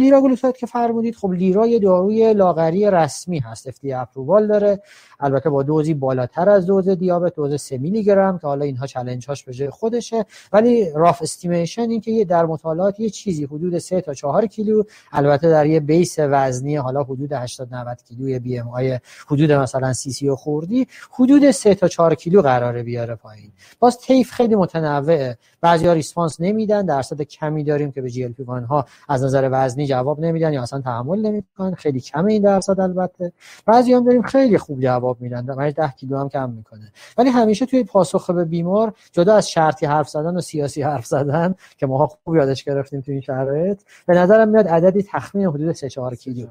که 0.58 0.66
فرمودید 0.66 1.16
خب 1.16 1.30
لیرا 1.32 1.66
یه 1.66 1.78
داروی 1.78 2.34
لاغری 2.34 2.90
رسمی 2.90 3.38
هست 3.38 3.70
FDA 3.70 3.92
global 4.28 4.46
داره. 4.46 4.82
البته 5.20 5.50
با 5.50 5.62
دوزی 5.62 5.94
بالاتر 5.94 6.48
از 6.48 6.66
دوز 6.66 6.88
دیابت 6.88 7.34
دوز 7.34 7.60
3 7.60 7.78
میلی 7.78 8.04
گرم 8.04 8.38
که 8.38 8.46
حالا 8.46 8.64
اینها 8.64 8.86
چالش 8.86 9.26
هاش 9.26 9.44
به 9.44 9.52
جای 9.52 9.70
خودشه. 9.70 10.24
ولی 10.52 10.90
rough 10.94 11.22
estimation 11.22 11.90
این 11.90 12.00
که 12.00 12.24
در 12.24 12.46
مطالعات 12.46 13.00
یه 13.00 13.10
چیزی 13.10 13.44
حدود 13.44 13.78
3 13.78 14.00
تا 14.00 14.14
4 14.14 14.46
کیلو 14.46 14.82
البته 15.12 15.50
در 15.50 15.66
یه 15.66 15.80
base 15.80 16.16
وزنی 16.18 16.76
حالا 16.76 17.02
حدود 17.02 17.32
80 17.32 17.74
90 17.74 17.98
کیلو 18.08 18.38
BMI 18.38 18.98
حدود 19.26 19.52
مثلا 19.52 19.92
سی 19.92 20.12
سی 20.12 20.30
خورده‌ای 20.30 20.86
حدود 21.10 21.50
3 21.50 21.74
تا 21.74 21.88
4 21.88 22.14
کیلو 22.14 22.42
قراره 22.42 22.82
بیاره 22.82 23.14
پایین. 23.14 23.52
باز 23.78 23.98
تیف 23.98 24.30
خیلی 24.30 24.54
متنوعه. 24.54 25.38
بعضیا 25.60 25.92
response 25.92 26.40
نمیدن 26.40 26.86
درصد 26.86 27.22
کمی 27.22 27.64
داریم 27.64 27.92
که 27.92 28.02
به 28.02 28.10
GLP 28.10 28.44
ها 28.44 28.86
از 29.08 29.24
نظر 29.24 29.48
وزنی 29.52 29.86
جواب 29.86 30.20
نمیدن 30.20 30.52
یا 30.52 30.62
اصلا 30.62 30.80
تحمل 30.80 31.18
نمی‌کنن. 31.18 31.74
خیلی 31.74 32.00
کمه 32.00 32.32
این 32.32 32.42
درصد 32.42 32.80
البته. 32.80 33.32
بعضی 33.66 33.92
هم 33.92 34.07
داریم 34.08 34.22
خیلی 34.22 34.58
خوب 34.58 34.80
جواب 34.80 35.20
میدن. 35.20 35.44
در 35.44 35.70
10 35.70 35.88
کیلو 35.88 36.18
هم 36.18 36.28
کم 36.28 36.50
می‌کنه. 36.50 36.92
ولی 37.18 37.30
همیشه 37.30 37.66
توی 37.66 37.84
پاسخ 37.84 38.30
به 38.30 38.44
بیمار 38.44 38.92
جدا 39.12 39.34
از 39.34 39.50
شرطی 39.50 39.86
حرف 39.86 40.08
زدن 40.08 40.36
و 40.36 40.40
سیاسی 40.40 40.82
حرف 40.82 41.06
زدن 41.06 41.54
که 41.76 41.86
ماها 41.86 42.06
خوب 42.06 42.36
یادش 42.36 42.64
گرفتیم 42.64 43.00
توی 43.00 43.12
این 43.14 43.22
شرایط 43.22 43.80
به 44.06 44.14
نظرم 44.14 44.48
میاد 44.48 44.68
عددی 44.68 45.02
تخمین 45.02 45.46
حدود 45.46 45.72
3 45.72 45.88
4 45.88 46.14
کیلو. 46.14 46.46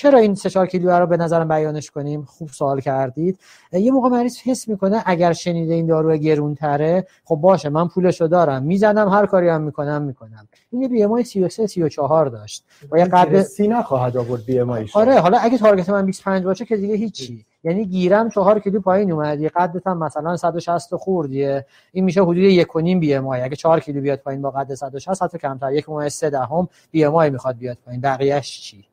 چرا 0.00 0.18
این 0.18 0.34
3 0.34 0.50
4 0.50 0.66
کیلو 0.66 0.90
رو 0.90 1.06
به 1.06 1.16
نظرم 1.16 1.48
بیانش 1.48 1.90
کنیم؟ 1.90 2.24
خوب 2.24 2.48
سوال 2.48 2.80
کردید. 2.80 3.38
یه 3.72 3.92
موقع 3.92 4.08
مریض 4.08 4.38
حس 4.44 4.68
می‌کنه 4.68 5.02
اگر 5.06 5.32
شنیده 5.32 5.74
این 5.74 5.86
دارو 5.86 6.16
گرون 6.16 6.54
تره 6.54 7.06
خب 7.24 7.36
باشه 7.36 7.68
من 7.68 7.88
پولشو 7.88 8.26
دارم. 8.26 8.62
می‌زنم 8.62 9.08
هر 9.08 9.26
کاری 9.26 9.48
هم 9.48 9.62
می‌کنم 9.62 10.02
می‌کنم. 10.02 10.48
این 10.70 10.88
بی 10.88 11.02
ام 11.02 11.22
33 11.22 11.66
34 11.66 12.26
داشت. 12.26 12.64
و 12.90 12.98
یه 12.98 13.04
قد 13.04 13.42
سی 13.42 13.68
نخواهد 13.68 14.16
آورد 14.16 14.44
بی 14.44 14.58
ام 14.58 14.84
آره 14.94 15.20
حالا 15.20 15.38
اگه 15.38 15.58
تارگت 15.58 15.90
من 15.90 16.06
25 16.06 16.44
باشه 16.44 16.64
که 16.64 16.76
دیگه 16.76 16.94
هیچی. 16.94 17.46
یعنی 17.64 17.84
گیرم 17.84 18.28
4 18.30 18.60
کیلو 18.60 18.80
پایین 18.80 19.12
اومد. 19.12 19.44
قدت 19.44 19.86
هم 19.86 19.98
مثلا 19.98 20.36
160 20.36 20.96
خوردیه 20.96 21.66
این 21.92 22.04
میشه 22.04 22.22
حدود 22.22 22.36
1 22.36 22.76
و 22.76 22.80
نیم 22.80 23.00
بی 23.00 23.14
ام 23.14 23.26
اگه 23.26 23.56
4 23.56 23.80
کیلو 23.80 24.00
بیاد 24.00 24.18
پایین 24.18 24.42
با 24.42 24.50
قد 24.50 24.74
160 24.74 25.22
حتی 25.22 25.38
کمتر. 25.38 25.72
1 25.72 25.88
و 25.88 26.08
3 26.08 26.30
دهم 26.30 26.68
بی 26.90 27.04
ام 27.04 27.32
می‌خواد 27.32 27.56
بیاد 27.58 27.76
پایین. 27.86 28.00
بقیه‌اش 28.00 28.60
چی؟ 28.60 28.84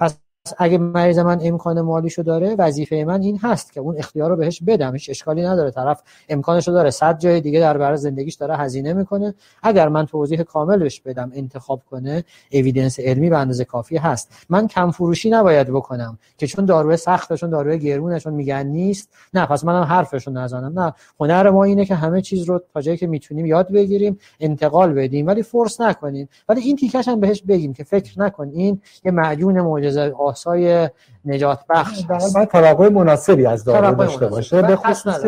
پس 0.00 0.16
اگه 0.58 0.78
مریض 0.78 1.18
من 1.18 1.38
امکان 1.42 1.80
مالیشو 1.80 2.22
داره 2.22 2.54
وظیفه 2.58 3.04
من 3.04 3.22
این 3.22 3.38
هست 3.38 3.72
که 3.72 3.80
اون 3.80 3.98
اختیار 3.98 4.30
رو 4.30 4.36
بهش 4.36 4.62
بدم. 4.62 4.92
هیچ 4.92 5.10
اشکالی 5.10 5.42
نداره. 5.42 5.70
طرف 5.70 6.02
امکانشو 6.28 6.72
داره. 6.72 6.90
صد 6.90 7.18
جای 7.18 7.40
دیگه 7.40 7.60
در 7.60 7.78
برای 7.78 7.96
زندگیش 7.96 8.34
داره 8.34 8.56
هزینه 8.56 8.92
می‌کنه. 8.92 9.34
اگر 9.62 9.88
من 9.88 10.06
توضیح 10.06 10.42
کامل 10.42 10.78
بهش 10.78 11.00
بدم 11.00 11.32
انتخاب 11.34 11.82
کنه 11.90 12.24
اویدنس 12.52 13.00
علمی 13.00 13.30
به 13.30 13.38
اندازه 13.38 13.64
کافی 13.64 13.96
هست. 13.96 14.46
من 14.48 14.66
کم 14.66 14.90
فروشی 14.90 15.30
نباید 15.30 15.66
بکنم 15.66 16.18
که 16.38 16.46
چون 16.46 16.64
داروی 16.64 16.96
سخته 16.96 17.36
چون 17.36 17.50
داروی 17.50 17.78
گرونه 17.78 18.20
چون 18.20 18.34
میگن 18.34 18.66
نیست. 18.66 19.08
نه 19.34 19.46
پس 19.46 19.64
منم 19.64 19.82
حرفشون 19.82 20.36
نزنم. 20.36 20.80
نه 20.80 20.94
هنر 21.20 21.50
ما 21.50 21.64
اینه 21.64 21.84
که 21.84 21.94
همه 21.94 22.20
چیز 22.20 22.42
رو 22.42 22.60
تا 22.74 22.80
جایی 22.80 22.96
که 22.96 23.06
می‌تونیم 23.06 23.46
یاد 23.46 23.72
بگیریم 23.72 24.18
انتقال 24.40 24.92
بدیم. 24.92 25.26
ولی 25.26 25.42
فورس 25.42 25.80
نکنیم. 25.80 26.28
ولی 26.48 26.60
این 26.60 26.76
تیکش 26.76 27.08
هم 27.08 27.20
بهش 27.20 27.42
بگیم 27.42 27.72
که 27.72 27.84
فکر 27.84 28.20
نکن. 28.20 28.48
این 28.48 28.80
یه 29.04 29.12
معجون 29.12 29.60
معجزه 29.60 30.00
آسای 30.40 30.88
نجات 31.24 31.60
بخش 31.68 32.04
باید 32.34 32.48
توقع 32.48 32.88
مناسبی 32.88 33.46
از 33.46 33.64
دارو 33.64 33.94
داشته 33.94 34.26
باشه 34.26 34.62
به 34.62 34.76
خصوص 34.76 35.24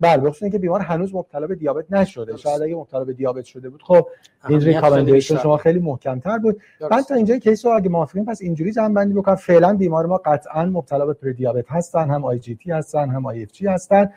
بله 0.00 0.16
بخصوص 0.16 0.42
اینکه 0.42 0.58
بیمار 0.58 0.80
هنوز 0.80 1.14
مبتلا 1.14 1.46
به 1.46 1.54
دیابت 1.54 1.92
نشده. 1.92 2.36
شاید 2.36 2.62
اگه 2.62 2.76
مبتلا 2.76 3.04
به 3.04 3.12
دیابت 3.12 3.44
شده 3.44 3.70
بود 3.70 3.82
خب 3.82 4.06
این 4.48 4.60
recommendation 4.60 5.38
شما 5.38 5.56
خیلی 5.56 5.78
محکمتر 5.78 6.38
بود. 6.38 6.60
بعد 6.90 7.04
تا 7.04 7.14
اینجا 7.14 7.38
case 7.38 7.66
رو 7.66 7.72
اگه 7.72 7.88
موافقین 7.88 8.24
پس 8.24 8.42
اینجوری 8.42 8.72
جمع 8.72 8.94
بندی 8.94 9.14
بکنم. 9.14 9.34
فعلا 9.34 9.74
بیمار 9.76 10.06
ما 10.06 10.20
قطعا 10.24 10.64
مبتلا 10.64 11.06
به 11.06 11.12
پری 11.12 11.32
دیابت 11.32 11.64
هستن 11.68 12.10
هم 12.10 12.24
IGT 12.24 12.70
هستن 12.70 13.10
هم 13.10 13.26
IFG 13.26 13.66
هستن. 13.66 14.10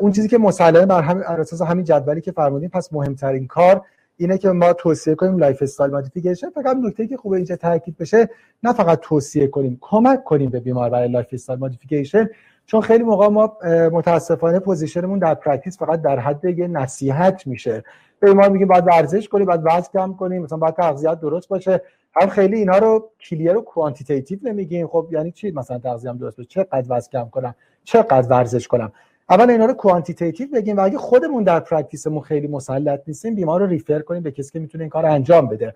اون 0.00 0.12
چیزی 0.12 0.28
که 0.28 0.38
مسلمه 0.38 0.86
بر 0.86 1.02
همین 1.02 1.22
اساس 1.24 1.62
همین 1.62 1.84
جدولی 1.84 2.20
که 2.20 2.32
فرمودین 2.32 2.68
پس 2.68 2.92
مهمترین 2.92 3.46
کار 3.46 3.82
اینه 4.20 4.38
که 4.38 4.48
ما 4.48 4.72
توصیه 4.72 5.14
کنیم 5.14 5.38
lifestyle 5.38 5.92
modification 5.92 6.50
فقط 6.50 6.76
نکته 6.76 7.06
که 7.06 7.16
خوبه 7.16 7.36
اینجا 7.36 7.56
تاکید 7.56 7.96
بشه 7.96 8.30
نه 8.62 8.72
فقط 8.72 8.98
توصیه 9.02 9.46
کنیم 9.46 9.78
کمک 9.80 10.24
کنیم 10.24 10.50
به 10.50 10.60
بیمار 10.60 10.90
برای 10.90 11.08
lifestyle 11.08 11.60
modification 11.60 12.28
چون 12.66 12.80
خیلی 12.80 13.04
موقع 13.04 13.28
ما 13.28 13.56
متاسفانه 13.92 14.58
position 14.58 15.02
مون 15.02 15.18
در 15.18 15.34
practice 15.34 15.78
فقط 15.78 16.02
در 16.02 16.18
حد 16.18 16.44
یه 16.44 16.66
نصیحت 16.66 17.46
میشه. 17.46 17.84
به 18.20 18.30
بیمار 18.32 18.48
میگیم 18.48 18.68
باید 18.68 18.86
ورزش 18.86 19.28
کنیم 19.28 19.46
باید 19.46 19.60
وزن 19.64 19.88
کم 19.92 20.14
کنیم 20.14 20.42
مثلا 20.42 20.58
باید 20.58 20.74
تغذیه 20.74 21.14
درست 21.14 21.48
باشه. 21.48 21.82
هم 22.20 22.28
خیلی 22.28 22.56
اینا 22.56 22.78
رو 22.78 23.10
clear 23.20 23.56
و 23.56 23.60
quantitative 23.60 24.38
نمیگیم. 24.42 24.86
خب 24.86 25.08
یعنی 25.10 25.32
چی 25.32 25.50
مثلا 25.50 25.78
تغذیه 25.78 26.12
درست 26.12 26.36
باشه؟ 26.36 26.48
چقدر 26.48 26.86
وزن 26.88 27.10
کم 27.12 27.28
کنم؟ 27.28 27.54
چقدر 27.84 28.28
ورزش 28.28 28.68
کنم؟ 28.68 28.92
اول 29.30 29.50
اینا 29.50 29.64
رو 29.64 29.74
quantitative 29.74 30.48
بگیم 30.54 30.76
و 30.76 30.80
اگه 30.80 30.98
خودمون 30.98 31.42
در 31.42 31.60
practice 31.60 32.04
مون 32.04 32.20
خیلی 32.20 32.48
مسلط 32.48 33.00
نیستیم 33.06 33.34
بیمار 33.34 33.60
رو 33.60 33.66
refer 33.66 34.00
کنیم 34.00 34.22
به 34.22 34.30
کسی 34.30 34.52
که 34.52 34.58
می‌تونه 34.58 34.84
این 34.84 34.90
کار 34.90 35.06
انجام 35.06 35.46
بده. 35.46 35.74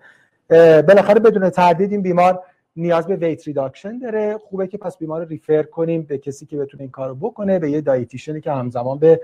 بالاخره 0.81 1.19
بدون 1.19 1.49
تردید 1.49 1.91
این 1.91 2.01
بیمار 2.01 2.39
نیاز 2.75 3.07
به 3.07 3.15
weight 3.15 3.47
reduction 3.47 3.97
داره. 3.97 4.37
خوبه 4.37 4.67
که 4.67 4.77
پس 4.77 4.97
بیمار 4.97 5.21
رو 5.21 5.27
refer 5.27 5.63
کنیم 5.63 6.01
به 6.01 6.17
کسی 6.17 6.45
که 6.45 6.57
بتونه 6.57 6.81
این 6.81 6.91
کارو 6.91 7.15
بکنه 7.15 7.59
به 7.59 7.71
یه 7.71 7.81
dietitian 7.81 8.35
ی 8.35 8.41
که 8.41 8.51
همزمان 8.51 8.99
به 8.99 9.21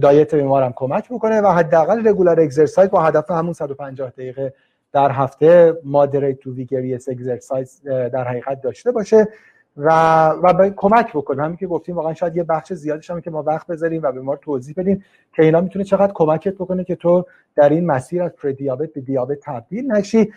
diet 0.00 0.34
بیمار 0.34 0.62
هم 0.62 0.72
کمک 0.76 1.08
بکنه 1.08 1.40
و 1.40 1.46
حداقل 1.46 2.08
regular 2.08 2.40
exercise 2.40 2.90
با 2.90 3.02
هدف 3.02 3.30
همون 3.30 3.52
150 3.52 4.10
دقیقه 4.10 4.54
در 4.92 5.10
هفته 5.10 5.78
moderate 5.84 6.38
to 6.38 6.54
vigorous 6.54 7.08
exercise 7.08 7.82
در 7.84 8.28
حقیقت 8.28 8.60
داشته 8.60 8.92
باشه. 8.92 9.28
و 9.76 9.90
و 10.28 10.70
کمک 10.76 11.10
بکنه. 11.12 11.42
همین 11.42 11.56
که 11.56 11.66
گفتیم 11.66 11.96
واقعا 11.96 12.14
شاید 12.14 12.36
یه 12.36 12.42
بخش 12.42 12.72
زیادش 12.72 13.10
هم 13.10 13.20
که 13.20 13.30
ما 13.30 13.42
وقت 13.42 13.66
بذاریم 13.66 14.02
و 14.02 14.12
به 14.12 14.20
ما 14.20 14.36
توضیح 14.36 14.74
بدیم 14.78 15.04
که 15.32 15.42
اینا 15.42 15.60
می‌تونه 15.60 15.84
چقدر 15.84 16.12
کمکت 16.12 16.54
بکنه 16.54 16.84
که 16.84 16.94
تو 16.94 17.24
در 17.56 17.68
این 17.68 17.86
مسیر 17.86 18.22
از 18.22 18.30
پری 18.30 18.52
دیابت 18.52 18.92
به 18.92 19.00
دیابت 19.00 19.38
تبدیل 19.42 19.92
نشی. 19.92 20.32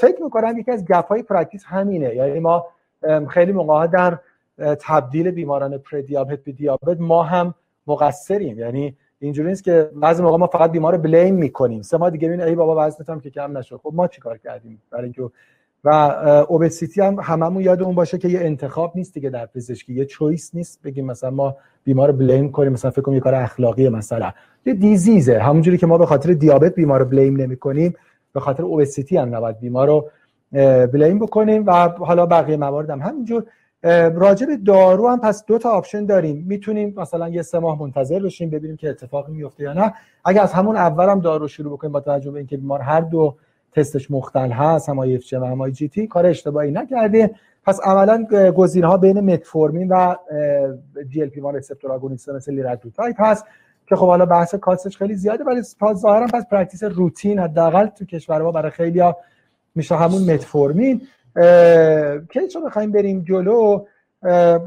فکر 0.00 0.22
می‌کنم 0.22 0.58
یکی 0.58 0.70
از 0.70 0.84
gap 0.84 1.06
های 1.06 1.22
practice 1.22 1.64
همینه. 1.64 2.14
یعنی 2.14 2.40
ما 2.40 2.66
خیلی 3.28 3.52
موقع 3.52 3.86
در 3.86 4.18
تبدیل 4.80 5.30
بیماران 5.30 5.78
پری 5.78 6.02
دیابت 6.02 6.44
به 6.44 6.52
دیابت 6.52 7.00
ما 7.00 7.22
هم 7.22 7.54
مقصریم. 7.86 8.58
یعنی 8.58 8.96
اینجوری 9.18 9.48
نیست 9.48 9.64
که 9.64 9.90
بعضی 9.94 10.22
موقع 10.22 10.36
ما 10.36 10.46
فقط 10.46 10.70
بیمار 10.70 10.94
رو 10.94 11.02
blame 11.02 11.34
می‌کنیم. 11.34 11.82
سه 11.82 11.96
ماه 11.96 12.10
دیگه 12.10 12.30
ای 12.30 12.54
بابا 12.54 12.86
وزنت 12.86 13.10
هم 13.10 13.20
که 13.20 13.30
کم 13.30 13.58
نشد. 13.58 13.80
خب 13.82 13.90
ما 13.94 14.08
چیکار 14.08 14.38
کردیم 14.38 14.82
برای 14.90 15.04
اینکه 15.04 15.22
و 15.86 15.90
obesity 16.48 17.00
هم 17.00 17.16
هممون 17.22 17.62
یادمون 17.62 17.94
باشه 17.94 18.18
که 18.18 18.28
یه 18.28 18.40
انتخاب 18.40 18.92
نیست 18.94 19.14
دیگه 19.14 19.30
در 19.30 19.46
پزشکی. 19.46 19.94
یه 19.94 20.04
choice 20.04 20.54
نیست 20.54 20.82
بگیم 20.82 21.06
مثلا 21.06 21.30
ما 21.30 21.56
بیمار 21.84 22.12
blame 22.12 22.52
کنیم 22.52 22.72
مثلا 22.72 22.90
فکر 22.90 23.02
کنیم 23.02 23.14
یه 23.14 23.20
کار 23.20 23.34
اخلاقی 23.34 23.88
مثلا. 23.88 24.32
یه 24.66 24.74
disease 24.74 25.30
ه 25.30 25.38
همونجوری 25.38 25.78
که 25.78 25.86
ما 25.86 25.98
به 25.98 26.06
خاطر 26.06 26.32
دیابت 26.32 26.74
بیمار 26.74 27.00
رو 27.00 27.04
blame 27.04 27.36
نمی 27.36 27.56
کنیم 27.56 27.94
به 28.32 28.40
خاطر 28.40 28.62
obesity 28.62 29.16
هم 29.16 29.34
نباید 29.34 29.60
بیمار 29.60 29.86
رو 29.86 30.10
blame 30.86 31.18
بکنیم 31.18 31.66
و 31.66 31.72
حالا 31.88 32.26
بقیه 32.26 32.56
موارد 32.56 32.90
هم. 32.90 33.00
همینجور 33.00 33.44
راجع 34.14 34.46
به 34.46 34.56
دارو 34.56 35.08
هم 35.08 35.20
پس 35.20 35.44
دو 35.44 35.58
تا 35.58 35.70
option 35.70 36.06
داریم. 36.06 36.44
می‌تونیم 36.48 36.94
مثلا 36.96 37.28
یه 37.28 37.42
سه 37.42 37.58
ماه 37.58 37.80
منتظر 37.80 38.18
بشیم 38.18 38.50
ببینیم 38.50 38.76
که 38.76 38.90
اتفاقی 38.90 39.32
میفته 39.32 39.62
یا 39.62 39.72
نه. 39.72 39.94
اگر 40.24 40.42
از 40.42 40.52
همون 40.52 40.76
اول 40.76 41.08
هم 41.08 41.20
دارو 41.20 41.48
شروع 41.48 41.72
بکنیم 41.72 41.92
با 41.92 42.00
توجه 42.00 42.30
به 42.30 42.38
اینکه 42.38 42.56
بیمار 42.56 42.80
هر 42.80 43.00
دو 43.00 43.36
تستش 43.76 44.10
مختل 44.10 44.50
هست 44.50 44.88
هم 44.88 44.98
IFG 44.98 45.32
و 45.32 45.44
هم 45.44 45.68
IGT 45.70 46.06
کار 46.06 46.26
اشتباهی 46.26 46.70
نکرده 46.70 47.30
پس 47.64 47.80
عملا 47.80 48.24
گزینه 48.56 48.86
ها 48.86 48.96
بین 48.96 49.20
متفورمین 49.20 49.88
و 49.88 50.14
GLP 51.08 51.40
1 51.40 51.46
receptor 51.54 51.92
agonist 51.92 52.28
مثل 52.28 52.54
لیراگلوتاید 52.54 53.16
هست 53.18 53.44
که 53.86 53.96
خب 53.96 54.06
حالا 54.06 54.26
بحث 54.26 54.54
cost 54.54 54.82
ش 54.82 54.96
خیلی 54.96 55.14
زیاده 55.14 55.44
ولی 55.44 55.62
ظاهرا 55.94 56.26
پس 56.26 56.46
practice 56.50 56.82
روتین 56.82 57.38
حداقل 57.38 57.86
تو 57.86 58.04
کشور 58.04 58.42
ما 58.42 58.52
برای 58.52 58.70
خیلی 58.70 59.00
ها 59.00 59.16
میشه 59.74 59.96
همون 59.96 60.22
متفورمین. 60.34 61.02
که 62.30 62.48
چون 62.52 62.64
بخوایم 62.66 62.92
بریم 62.92 63.22
جلو؟ 63.22 63.84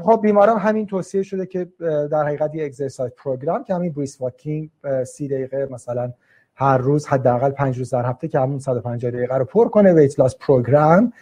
خب 0.02 0.20
بیماران 0.22 0.58
همین 0.58 0.86
توصیه 0.86 1.22
شده 1.22 1.46
که 1.46 1.68
در 2.10 2.24
حقیقت 2.24 2.54
یه 2.54 2.64
exercise 2.64 3.12
program 3.16 3.64
که 3.64 3.74
همین 3.74 3.92
brisk 3.92 4.20
walking 4.20 4.70
سی 5.06 5.28
دقیقه 5.28 5.68
مثلا 5.70 6.12
هر 6.54 6.78
روز 6.78 7.06
حداقل 7.06 7.50
پنج 7.50 7.78
روز 7.78 7.90
در 7.90 8.04
هفته 8.04 8.28
که 8.28 8.40
همون 8.40 8.58
150 8.58 9.10
دقیقه 9.10 9.36
رو 9.36 9.44
پر 9.44 9.68
کنه 9.68 9.92
weight 9.92 10.18
loss 10.20 10.36
program 10.36 11.12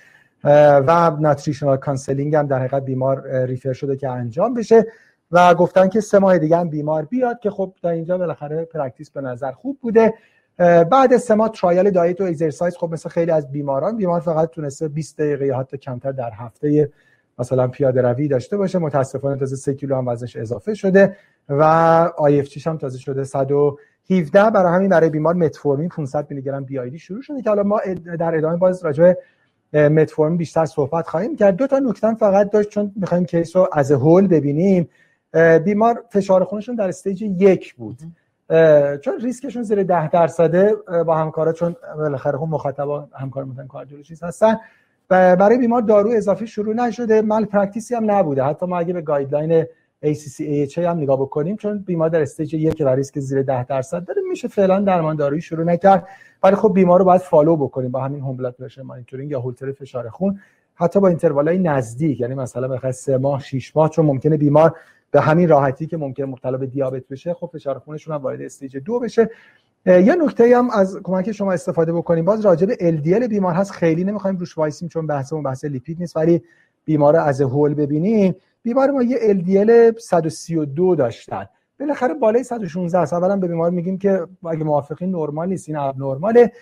و 0.45 1.13
nutritional 1.21 1.77
counseling 1.77 2.37
هم 2.37 2.47
در 2.47 2.59
حقیقت 2.59 2.85
بیمار 2.85 3.45
refer 3.45 3.73
شده 3.73 3.97
که 3.97 4.09
انجام 4.09 4.55
بشه. 4.55 4.87
و 5.31 5.55
گفتن 5.55 5.89
که 5.89 6.01
سه 6.01 6.19
ماه 6.19 6.39
دیگه 6.39 6.57
هم 6.57 6.69
بیمار 6.69 7.05
بیاد 7.05 7.41
که 7.41 7.51
خب 7.51 7.75
در 7.83 7.91
اینجا 7.91 8.19
بالاخره 8.19 8.65
practice 8.65 9.11
به 9.11 9.21
نظر 9.21 9.53
خوب 9.53 9.79
بوده. 9.81 10.15
بعد 10.91 11.17
سه 11.17 11.35
ماه 11.35 11.49
trial 11.49 11.91
diet 11.91 12.21
و 12.21 12.25
exercise 12.25 12.77
خب 12.77 12.89
مثل 12.93 13.09
خیلی 13.09 13.31
از 13.31 13.53
بیماران 13.53 13.97
بیمار 13.97 14.21
فقط 14.21 14.51
تونسته 14.51 14.89
20 14.89 15.19
دقیقه 15.19 15.47
یا 15.47 15.59
حتی 15.59 15.79
کمتر 15.79 16.13
در 16.13 16.31
هفته 16.35 16.91
مثلا 17.39 17.69
پیاده 17.69 18.03
روی 18.03 18.29
داشته 18.29 18.57
باشه. 18.57 18.79
متاسفانه 18.79 19.37
تازه 19.37 19.57
3 19.57 19.75
کیلو 19.75 19.97
هم 19.97 20.09
وزنش 20.09 20.37
اضافه 20.37 20.75
شده 20.75 21.17
و 21.49 21.63
IF 22.17 22.67
هم 22.67 22.79
تازه 22.79 22.99
شده 22.99 23.25
17 24.11 24.51
برای 24.51 24.75
همین 24.75 24.89
برای 24.89 25.11
بیمار 25.11 25.35
متفورمین 25.35 25.89
500 25.89 26.31
میلی 26.31 26.43
گرم 26.43 26.65
BID 26.65 26.99
شروع 26.99 27.23
شده 27.23 27.43
که 27.43 27.49
حالا 27.49 27.63
ما 27.63 27.81
در 28.19 28.37
ادامه 28.37 28.57
باز 28.57 28.85
راجع 28.85 29.13
متفورمین 29.73 30.37
بیشتر 30.37 30.65
صحبت 30.65 31.09
خواهیم 31.09 31.37
کرد. 31.37 31.57
دو 31.57 31.67
تا 31.67 31.79
نکته 31.79 32.15
فقط 32.15 32.51
داشت 32.51 32.69
چون 32.69 32.93
می‌خوایم 32.97 33.25
case 33.25 33.57
رو 33.57 33.69
as 33.73 33.93
whole 33.93 34.27
ببینیم. 34.27 34.89
بیمار 35.65 36.05
فشار 36.11 36.45
خونشون 36.45 36.75
در 36.75 36.89
stage 36.89 37.23
یک 37.23 37.75
بود. 37.75 37.99
چون 39.01 39.21
ریسکشون 39.21 39.63
زیر 39.63 39.83
ده 39.83 40.09
درصده 40.09 40.75
با 41.07 41.17
همکارا 41.17 41.53
چون 41.53 41.77
بالاخره 41.97 42.39
هم 42.39 42.49
مخاطبا 42.49 43.09
همکار 43.15 43.45
مثلا 43.45 43.67
کاردیولوژیست 43.67 44.25
هستن. 44.25 44.57
برای 45.09 45.59
بیمار 45.59 45.83
دارو 45.83 46.11
اضافی 46.11 46.47
شروع 46.47 46.75
نشده. 46.75 47.23
malpractice 47.23 47.45
ی 47.45 47.95
هم 47.95 48.11
نبوده. 48.11 48.45
حتی 48.45 48.67
ما 48.67 48.79
اگه 48.79 48.93
به 48.93 49.01
guideline 49.01 49.67
ACC 50.05 50.69
AHA 50.71 50.79
هم 50.79 50.97
نگاه 50.99 51.21
بکنیم 51.21 51.57
چون 51.57 51.79
بیمار 51.79 52.09
در 52.09 52.23
stage 52.23 52.55
یک 52.55 52.83
و 52.87 52.89
ریسک 52.89 53.21
زیر 53.21 53.43
10 53.43 53.65
درصد 53.65 54.05
داره 54.05 54.23
میشه 54.31 54.49
فعلا 54.49 54.81
درمان 54.81 55.17
دارویی 55.17 55.41
شروع 55.41 55.65
نکرد. 55.65 56.07
ولی 56.43 56.57
خب 56.57 56.73
بیمار 56.75 56.99
رو 56.99 57.05
باید 57.05 57.21
follow 57.21 57.57
بکنیم 57.57 57.91
با 57.91 58.01
همین 58.01 58.21
home 58.21 58.37
blood 58.37 58.55
pressure 58.55 58.83
monitoring 58.83 59.31
یا 59.31 59.41
هولتر 59.41 59.73
فشار 59.73 60.09
خون. 60.09 60.41
حتی 60.75 61.01
با 61.01 61.09
interval 61.09 61.53
ای 61.53 61.59
نزدیک 61.59 62.21
یعنی 62.21 62.35
مثلا 62.35 62.69
بخاطر 62.69 62.93
3 62.93 63.19
ماه 63.19 63.41
6 63.41 63.77
ماه 63.77 63.91
چون 63.91 64.07
ممکنه 64.07 64.37
بیمار 64.37 64.77
به 65.11 65.21
همین 65.21 65.49
راحتی 65.49 65.87
که 65.87 65.97
ممکنه 65.97 66.27
مبتلا 66.27 66.57
به 66.57 66.67
دیابت 66.67 67.09
بشه 67.09 67.35
خب 67.35 67.51
فشار 67.53 67.79
خونشون 67.79 68.15
هم 68.15 68.23
وارد 68.23 68.43
stage 68.43 68.77
دو 68.77 69.01
بشه. 69.01 69.31
یه 69.87 70.15
نکته 70.15 70.57
هم 70.57 70.71
از 70.71 71.01
کمک 71.03 71.33
شما 71.33 71.53
استفاده 71.53 71.93
بکنیم. 71.93 72.25
باز 72.25 72.41
راجع 72.41 72.67
به 72.67 72.75
LDL 72.75 73.29
بیمار 73.29 73.55
هست 73.55 73.71
خیلی 73.71 74.05
نمی‌خوایم 74.05 74.37
روش 74.37 74.59
وایسیم 74.59 74.89
چون 74.89 75.07
بحثمون 75.07 75.43
بحث 75.43 75.65
لیپید 75.65 76.01
نیست 76.01 76.17
ولی 76.17 76.43
بیمار 76.85 77.17
as 77.17 77.41
whole 77.41 77.75
ببینیم. 77.75 78.35
بیمار 78.63 78.91
ما 78.91 79.03
یه 79.03 79.19
LDL 79.19 80.01
132 80.01 80.97
داشتن. 80.97 81.47
بالاخره 81.81 82.15
بالای 82.15 82.45
116 82.45 82.99
است. 82.99 83.13
اولا 83.13 83.37
به 83.37 83.49
بیمار 83.49 83.71
میگیم 83.71 83.99
که 83.99 84.27
اگه 84.47 84.65
موافقین 84.65 85.11
نرمال 85.11 85.49
نیست 85.49 85.69
این 85.69 85.79
abnormal 85.79 85.99
ه 85.99 86.53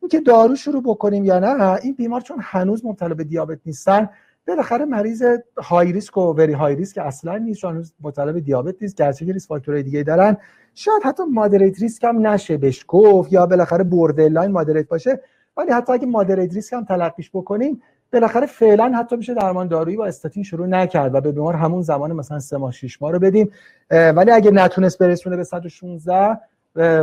اینکه 0.00 0.20
دارو 0.20 0.56
شروع 0.56 0.82
بکنیم 0.82 1.24
یا 1.24 1.38
نه 1.38 1.78
این 1.82 1.94
بیمار 1.94 2.20
چون 2.20 2.38
هنوز 2.40 2.84
مبتلا 2.86 3.14
به 3.14 3.24
دیابت 3.24 3.58
نیستن 3.66 4.08
بالاخره 4.48 4.84
مریض 4.84 5.22
high 5.58 5.92
risk 5.92 6.16
و 6.16 6.20
very 6.20 6.52
high 6.52 6.76
risk 6.76 6.98
اصلا 6.98 7.38
نیست. 7.38 7.60
چون 7.60 7.72
هنوز 7.72 7.92
مبتلا 8.00 8.32
به 8.32 8.40
دیابت 8.40 8.74
نیست. 8.80 8.96
گرچه 8.96 9.26
که 9.26 9.32
risk 9.32 9.48
factor 9.48 9.74
های 9.74 9.82
دیگه 9.82 10.02
دارن. 10.02 10.36
شاید 10.74 11.02
حتی 11.04 11.22
moderate 11.24 11.80
risk 11.80 12.04
هم 12.04 12.26
نشه 12.26 12.56
بهش 12.56 12.84
گفت. 12.88 13.32
یا 13.32 13.46
بالاخره 13.46 13.84
line 14.28 14.50
moderate 14.50 14.88
باشه. 14.88 15.20
ولی 15.56 15.70
حتی 15.70 15.92
اگه 15.92 16.06
moderate 16.06 16.54
risk 16.54 16.72
هم 16.72 16.84
تلقیش 16.84 17.30
بکنیم 17.34 17.82
بالاخره 18.12 18.46
فعلا 18.46 18.92
حتی 18.96 19.16
میشه 19.16 19.34
درمان 19.34 19.68
دارویی 19.68 19.96
با 19.96 20.06
استاتین 20.06 20.42
شروع 20.42 20.66
نکرد 20.66 21.14
و 21.14 21.20
به 21.20 21.32
بیمار 21.32 21.54
همون 21.54 21.82
زمان 21.82 22.12
مثلا 22.12 22.38
سه 22.38 22.56
ماه 22.56 22.72
6 22.72 23.02
ماه 23.02 23.12
رو 23.12 23.18
بدیم. 23.18 23.52
ولی 23.90 24.30
اگه 24.30 24.50
نتونست 24.50 24.98
برسونه 24.98 25.36
به 25.36 25.44
116 25.44 26.38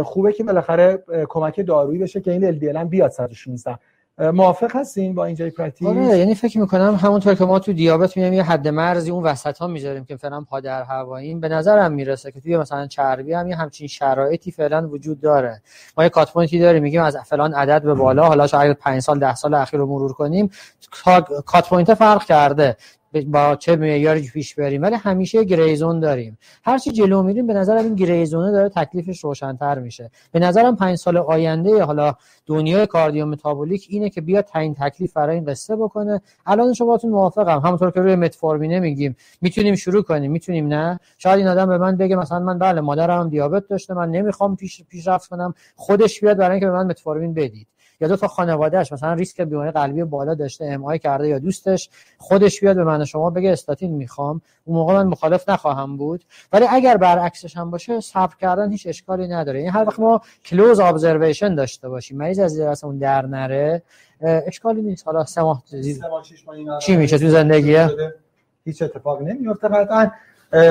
خوبه 0.04 0.34
که 0.34 0.44
بالاخره 0.44 1.04
کمک 1.30 1.66
دارویی 1.66 2.00
بشه 2.00 2.22
که 2.22 2.32
این 2.32 2.60
LDL 2.60 2.78
بیاد 2.78 3.12
116 3.12 3.80
موافق 4.18 4.76
هستین 4.76 5.16
با 5.16 5.26
اینجای 5.26 5.50
practice؟ 5.50 5.88
آره 5.88 6.18
یعنی 6.18 6.36
فکر 6.36 6.60
می‌کنم 6.60 6.96
همونطور 6.96 7.36
که 7.36 7.46
ما 7.46 7.60
تو 7.60 7.74
دیابت 7.74 8.18
میایم 8.18 8.34
یه 8.34 8.44
حد 8.44 8.68
مرزی 8.68 9.12
اون 9.12 9.24
وسط 9.24 9.58
ها 9.58 9.68
می‌ذاریم 9.68 10.06
که 10.06 10.16
فعلا 10.16 10.42
پا 10.42 10.60
در 10.60 10.84
هواییم 10.84 11.40
به 11.40 11.50
نظرم 11.50 11.92
می‌رسه 11.92 12.32
که 12.32 12.40
توی 12.40 12.58
مثلا 12.58 12.88
چربی 12.88 13.34
هم 13.34 13.48
یه 13.48 13.56
همچین 13.56 13.88
شرایطی 13.88 14.52
فعلا 14.52 14.88
وجود 14.88 15.22
داره. 15.22 15.62
ما 15.98 16.04
یه 16.04 16.10
cut 16.10 16.34
point 16.34 16.56
ی 16.56 16.60
داریم 16.60 16.84
میگیم 16.84 17.02
از 17.02 17.18
فلان 17.18 17.54
عدد 17.54 17.84
به 17.84 17.94
بالا 17.94 18.28
حالا 18.28 18.48
شاید 18.48 18.78
5 18.78 19.02
سال 19.02 19.20
10 19.20 19.36
سال 19.36 19.54
اخیر 19.54 19.80
رو 19.80 19.86
مرور 19.86 20.14
کنیم 20.14 20.50
cut 21.46 21.70
point 21.70 21.94
فرق 21.94 22.24
کرده. 22.24 22.78
با 23.22 23.56
چه 23.56 23.76
معیاری 23.76 24.22
پیش 24.22 24.56
بریم؟ 24.56 24.82
ولی 24.82 24.96
همیشه 24.96 25.44
gray 25.44 25.72
zone 25.72 26.00
داریم. 26.00 26.38
هر 26.64 26.78
چی 26.78 26.92
جلو 26.92 27.24
میریم 27.24 27.48
به 27.48 27.54
نظرم 27.54 27.84
این 27.84 27.96
گریزونه 27.96 28.52
داره 28.52 28.70
تکلیفش 28.70 29.24
روشنتر 29.24 29.80
میشه. 29.80 30.12
به 30.32 30.40
نظرم 30.40 30.76
پنج 30.76 30.96
سال 30.96 31.18
آینده 31.18 31.84
حالا 31.84 32.16
دنیای 32.46 32.88
کاردیو 32.88 33.26
متابولیک 33.26 33.88
اینه 33.90 34.10
که 34.10 34.22
بیا 34.22 34.42
تعیین 34.42 34.74
تکلیف 34.74 35.14
برای 35.14 35.36
این 35.36 35.46
قصه 35.46 35.76
بکنه. 35.76 36.22
الان 36.46 36.74
شما 36.74 37.00
موافقم. 37.04 37.60
همونطور 37.60 37.92
که 37.92 38.00
روی 38.00 38.16
متفورمینه 38.16 38.80
میگیم. 38.80 39.16
می‌تونیم 39.42 39.76
شروع 39.76 40.04
کنیم. 40.04 40.32
می‌تونیم 40.32 40.68
نه؟ 40.68 41.00
شاید 41.18 41.38
این 41.38 41.48
آدم 41.48 41.66
به 41.66 41.78
من 41.78 41.98
بگه 41.98 42.16
مثلا 42.16 42.40
من 42.40 42.60
بله 42.60 42.82
مادرم 42.82 43.30
دیابت 43.30 43.68
داشته 43.68 43.94
من 43.94 44.12
نمی‌خوام 44.12 44.56
پیش 44.56 44.84
پیشرفت 44.84 45.30
کنم. 45.30 45.54
خودش 45.76 46.22
بیاد 46.22 46.38
برای 46.38 46.52
اینکه 46.52 46.66
به 46.66 46.72
من 46.72 46.88
متفورمین 46.88 47.34
بدید. 47.34 47.68
یا 48.02 48.08
دو 48.08 48.16
تا 48.16 48.28
خانوادهش 48.28 48.92
مثلا 48.92 49.14
ریسک 49.14 49.42
بیماری 49.42 49.72
قلبی 49.72 50.04
بالا 50.04 50.34
داشته 50.34 50.66
ام 50.66 50.98
کرده 50.98 51.28
یا 51.28 51.40
دوستش 51.40 51.90
خودش 52.18 52.60
بیاد 52.60 52.76
به 52.76 52.84
من 52.84 53.06
شما 53.06 53.30
بگه 53.30 53.52
استاتین 53.52 53.92
می‌خوام. 53.92 54.42
اون 54.66 54.78
موقع 54.78 54.94
من 54.94 55.08
مخالف 55.08 55.50
نخواهم 55.50 55.98
بود. 55.98 56.24
ولی 56.54 56.66
اگر 56.70 56.98
برعکسش 56.98 57.58
هم 57.58 57.72
باشه 57.72 58.00
صبر 58.00 58.36
کردن 58.42 58.72
هیچ 58.72 58.88
اشکالی 58.88 59.28
نداره. 59.28 59.60
این 59.60 59.70
هر 59.70 59.84
وقت 59.88 60.00
ما 60.00 60.22
close 60.46 60.80
observation 60.80 61.56
داشته 61.56 61.90
باشیم 61.90 62.18
مریض 62.18 62.40
از 62.40 62.84
اون 62.84 62.98
در 62.98 63.26
نره 63.26 63.82
اشکالی 64.22 64.82
نیست. 64.82 65.08
حالا 65.08 65.26
سه 65.26 65.42
ماه 65.42 65.64
چی 66.82 66.96
میشه؟ 66.96 67.18
تو 67.18 67.30
زندگیه 67.30 67.90
هیچ 68.66 68.82
اتفاقی 68.82 69.26
نمیفته 69.26 69.68
قطعا 69.68 70.12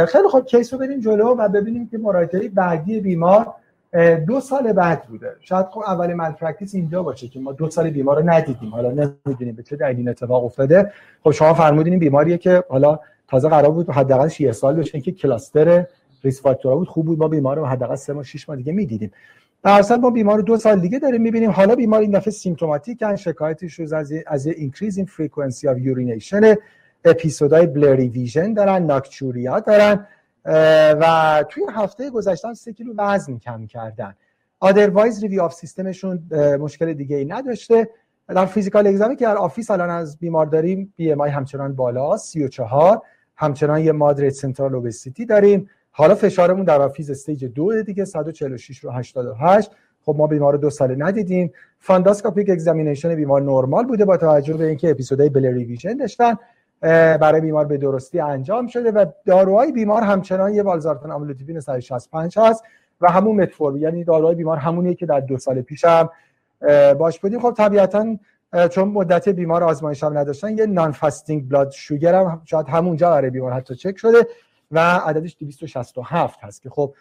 خیلی 0.07 0.29
خوب 0.29 0.47
case 0.47 0.73
رو 0.73 0.79
بریم 0.79 1.01
جلو 1.01 1.35
و 1.39 1.49
ببینیم 1.49 1.89
که 1.89 1.99
مراجعه 1.99 2.49
بعدی 2.49 3.01
بیمار 3.01 3.55
دو 4.27 4.41
سال 4.41 4.73
بعد 4.73 5.03
بوده. 5.03 5.37
شاید 5.41 5.67
خب 5.67 5.81
اول 5.87 6.15
malpractice 6.15 6.75
اینجا 6.75 7.03
باشه 7.03 7.29
که 7.29 7.41
ما 7.41 7.53
دو 7.53 7.71
سال 7.71 7.91
بیمار 7.91 8.23
رو 8.23 8.31
ندیدیم. 8.31 8.71
حالا 8.71 8.91
نمی‌دونیم 8.91 9.55
به 9.55 9.63
چه 9.63 9.77
دلیل 9.77 10.09
اتفاق 10.09 10.45
افتاده. 10.45 10.93
خب 11.25 11.31
شما 11.31 11.55
فرمودین 11.55 11.99
بیماریه 11.99 12.39
که 12.39 12.65
حالا 12.69 12.99
تازه 13.29 13.49
قرار 13.49 13.71
بود 13.71 13.91
حداقل 13.91 14.29
6 14.29 14.53
سال 14.53 14.75
بشه 14.77 15.01
که 15.01 15.13
cluster 15.13 15.87
risk 16.25 16.43
factor 16.43 16.74
ها 16.74 16.79
بود 16.79 16.89
خوب 16.89 17.07
بود. 17.07 17.19
ما 17.19 17.29
بیمار 17.29 17.57
رو 17.57 17.67
حداقل 17.67 17.97
3 17.97 18.13
ماه 18.13 18.25
6 18.25 18.49
ماه 18.49 18.59
دیگه 18.59 18.73
می‌دیدیم. 18.73 19.11
در 19.63 19.79
اصل 19.79 19.97
ما 19.97 20.11
بیمار 20.11 20.37
رو 20.37 20.43
دو 20.43 20.57
سال 20.57 20.81
دیگه 20.81 20.99
داریم 20.99 21.23
می‌بینیم. 21.23 21.51
حالا 21.51 21.75
بیمار 21.75 22.01
این 22.01 22.11
دفعه 22.11 22.31
symptomatic 22.31 23.17
شکایتش 23.17 23.81
از 23.81 24.13
از 24.27 24.47
increase 24.47 24.97
in 24.97 25.07
frequency 25.07 25.69
of 25.69 25.79
urination 25.79 26.55
episode 27.05 27.67
ای 27.67 27.73
blurry 27.73 28.09
vision 28.09 28.53
دارن 28.53 28.83
nocturia 28.83 29.61
دارن. 29.61 30.07
و 31.01 31.45
توی 31.49 31.63
هفته 31.73 32.11
گذشته 32.11 32.55
سه 32.55 32.73
کیلو 32.73 32.95
وزن 32.97 33.39
کم 33.39 33.67
کردن. 33.67 34.15
otherwise 34.61 35.23
review 35.23 35.41
of 35.41 35.55
system 35.55 35.99
شون 35.99 36.29
مشکل 36.61 36.93
دیگه 36.93 37.17
ای 37.17 37.25
نداشته. 37.25 37.89
در 38.29 38.47
physical 38.47 38.87
exam 38.87 39.11
ی 39.11 39.17
که 39.17 39.25
در 39.25 39.37
office 39.37 39.71
الان 39.71 39.91
از 39.91 40.19
بیمار 40.19 40.47
داریم 40.47 40.93
BMI 40.97 41.31
همچنان 41.31 41.75
بالا 41.75 42.17
34 42.17 43.03
همچنان 43.37 43.81
یه 43.81 43.93
moderate 43.93 44.33
central 44.33 44.75
obesity 44.75 45.27
داریم. 45.27 45.71
حالا 45.91 46.15
فشارمون 46.15 46.65
در 46.65 46.83
office 46.83 47.11
stage 47.11 47.45
دو 47.45 47.83
دیگه 47.83 48.05
146 48.05 48.79
رو 48.79 48.91
88 48.91 49.71
خب 50.05 50.15
ما 50.19 50.27
بیمار 50.27 50.53
رو 50.53 50.59
دو 50.59 50.71
ساله 50.71 50.95
ندیدیم. 50.99 51.53
funduscopic 51.79 52.51
examination 52.51 53.15
بیمار 53.15 53.43
نرمال 53.43 53.87
بوده 53.87 54.05
با 54.05 54.17
توجه 54.17 54.55
به 54.55 54.67
اینکه 54.67 54.91
episode 54.91 55.29
های 55.29 55.38
blurry 55.38 55.65
vision 55.65 55.97
داشتن. 55.97 56.35
برای 57.21 57.41
بیمار 57.41 57.65
به 57.65 57.77
درستی 57.77 58.21
انجام 58.21 58.67
شده 58.67 58.91
و 58.91 59.05
داروهای 59.27 59.73
بیمار 59.73 60.03
همچنان 60.03 60.55
یه 60.55 60.63
والزارتان 60.63 61.11
آملودیپین 61.11 61.61
165 61.61 62.39
هست 62.39 62.65
و 63.01 63.11
همون 63.11 63.37
متفورمین 63.37 63.77
یعنی 63.77 64.05
داروهای 64.05 64.35
بیمار 64.35 64.57
همونیه 64.57 64.95
که 64.95 65.07
در 65.07 65.21
دو 65.21 65.39
سال 65.39 65.63
پیش 65.63 65.85
هم 65.85 66.09
باش 66.99 67.21
بودیم. 67.21 67.41
خب 67.41 67.55
طبیعتا 67.57 68.17
چون 68.71 68.89
مدت 68.89 69.29
بیمار 69.29 69.65
آزمایش 69.65 70.05
هم 70.05 70.19
نداشتن 70.19 70.59
یه 70.59 70.67
non 70.67 70.93
fasting 70.93 71.49
blood 71.49 71.71
sugar 71.71 72.15
هم 72.15 72.43
شاید 72.45 72.69
همونجا 72.69 73.11
برای 73.11 73.31
بیمار 73.31 73.53
حتی 73.53 73.75
چک 73.75 73.99
شده 73.99 74.27
و 74.71 74.79
عددش 74.79 75.37
267 75.41 76.39
هست 76.43 76.63
که 76.63 76.71
خب 76.71 76.95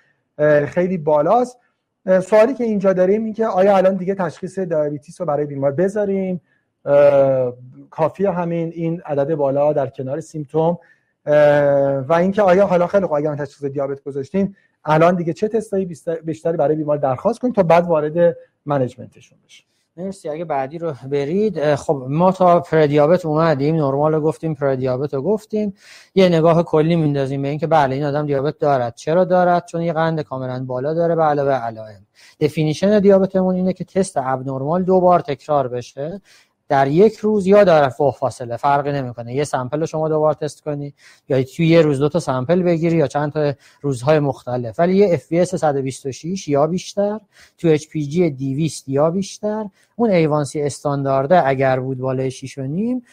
خیلی 0.65 0.97
بالاست. 0.97 1.57
سوالی 2.05 2.53
که 2.53 2.63
اینجا 2.63 2.93
داریم 2.93 3.23
این 3.23 3.33
که 3.33 3.45
آیا 3.45 3.77
الان 3.77 3.95
دیگه 3.95 4.15
تشخیص 4.15 4.59
diabetes 4.59 5.21
رو 5.21 5.27
برای 5.27 5.45
بیمار 5.45 5.71
بذاریم؟ 5.71 6.41
کافی 7.89 8.25
همین 8.25 8.71
این 8.75 9.01
عدد 9.05 9.35
بالا 9.35 9.73
در 9.73 9.87
کنار 9.87 10.19
symptom. 10.19 10.77
و 12.07 12.13
اینکه 12.19 12.41
آیا 12.41 12.65
حالا 12.65 12.87
خیلی 12.87 13.05
خوب 13.05 13.15
اگر 13.15 13.35
تشخیص 13.35 13.63
دیابت 13.63 14.03
گذاشتیم 14.03 14.55
الان 14.85 15.15
دیگه 15.15 15.33
چه 15.33 15.47
تستایی 15.47 15.85
بیشتری 16.23 16.57
برای 16.57 16.75
بیمار 16.75 16.97
درخواست 16.97 17.39
کنیم 17.39 17.53
تا 17.53 17.63
بعد 17.63 17.87
وارد 17.87 18.37
منیجمنتشون 18.65 19.37
بشیم 19.45 19.65
مرسی 19.97 20.29
اگه 20.29 20.45
بعدی 20.45 20.77
رو 20.77 20.93
برید 21.11 21.75
خب 21.75 22.05
ما 22.09 22.31
تا 22.31 22.59
پردیابت 22.59 23.25
اومدیم 23.25 23.75
نرمال 23.75 24.13
رو 24.13 24.21
گفتیم 24.21 24.53
پردیابت 24.55 25.13
رو 25.13 25.21
گفتیم. 25.21 25.73
یه 26.15 26.29
نگاه 26.29 26.63
کلی 26.63 26.95
میندازیم 26.95 27.41
به 27.41 27.47
اینکه 27.47 27.67
بله 27.67 27.95
این 27.95 28.03
آدم 28.03 28.25
دیابت 28.25 28.57
دارد. 28.57 28.95
چرا 28.95 29.25
دارد؟ 29.25 29.65
چون 29.65 29.81
یه 29.81 29.93
قند 29.93 30.21
کاملا 30.21 30.65
بالا 30.65 30.93
داره 30.93 31.15
به 31.15 31.23
علاوه 31.23 31.51
علائم. 31.51 32.05
دفینیشن 32.39 32.99
دیابتمون 32.99 33.55
اینه 33.55 33.73
که 33.73 33.83
تست 33.83 34.17
اب 34.17 34.39
نرمال 34.47 34.83
دو 34.83 34.99
بار 35.01 35.19
تکرار 35.19 35.67
بشه. 35.67 36.21
در 36.73 36.87
یک 36.87 37.17
روز 37.17 37.47
یا 37.47 37.63
در 37.63 37.89
فوق 37.89 38.15
فاصله 38.15 38.57
فرقی 38.57 38.91
نمی‌کنه. 38.91 39.33
یه 39.33 39.43
سمپل 39.43 39.85
شما 39.85 40.09
دوبار 40.09 40.33
تست 40.33 40.61
کنی 40.61 40.93
یا 41.29 41.43
توی 41.43 41.67
یه 41.67 41.81
روز 41.81 41.99
دو 41.99 42.09
تا 42.09 42.19
sample 42.19 42.61
بگیری 42.63 42.97
یا 42.97 43.07
چند 43.07 43.31
تا 43.31 43.53
روزهای 43.81 44.19
مختلف. 44.19 44.79
ولی 44.79 44.97
یه 44.97 45.17
FBS 45.17 45.43
126 45.43 46.47
یا 46.47 46.67
بیشتر 46.67 47.19
two 47.57 47.77
HPG 47.77 48.17
200 48.39 48.89
یا 48.89 49.11
بیشتر 49.11 49.65
اون 49.95 50.09
A1C 50.09 50.61
استاندارده 50.61 51.47
اگر 51.47 51.79
بود 51.79 51.97
بالای 51.97 52.31
6 52.31 52.57
و 52.57 52.61
نیم 52.61 53.03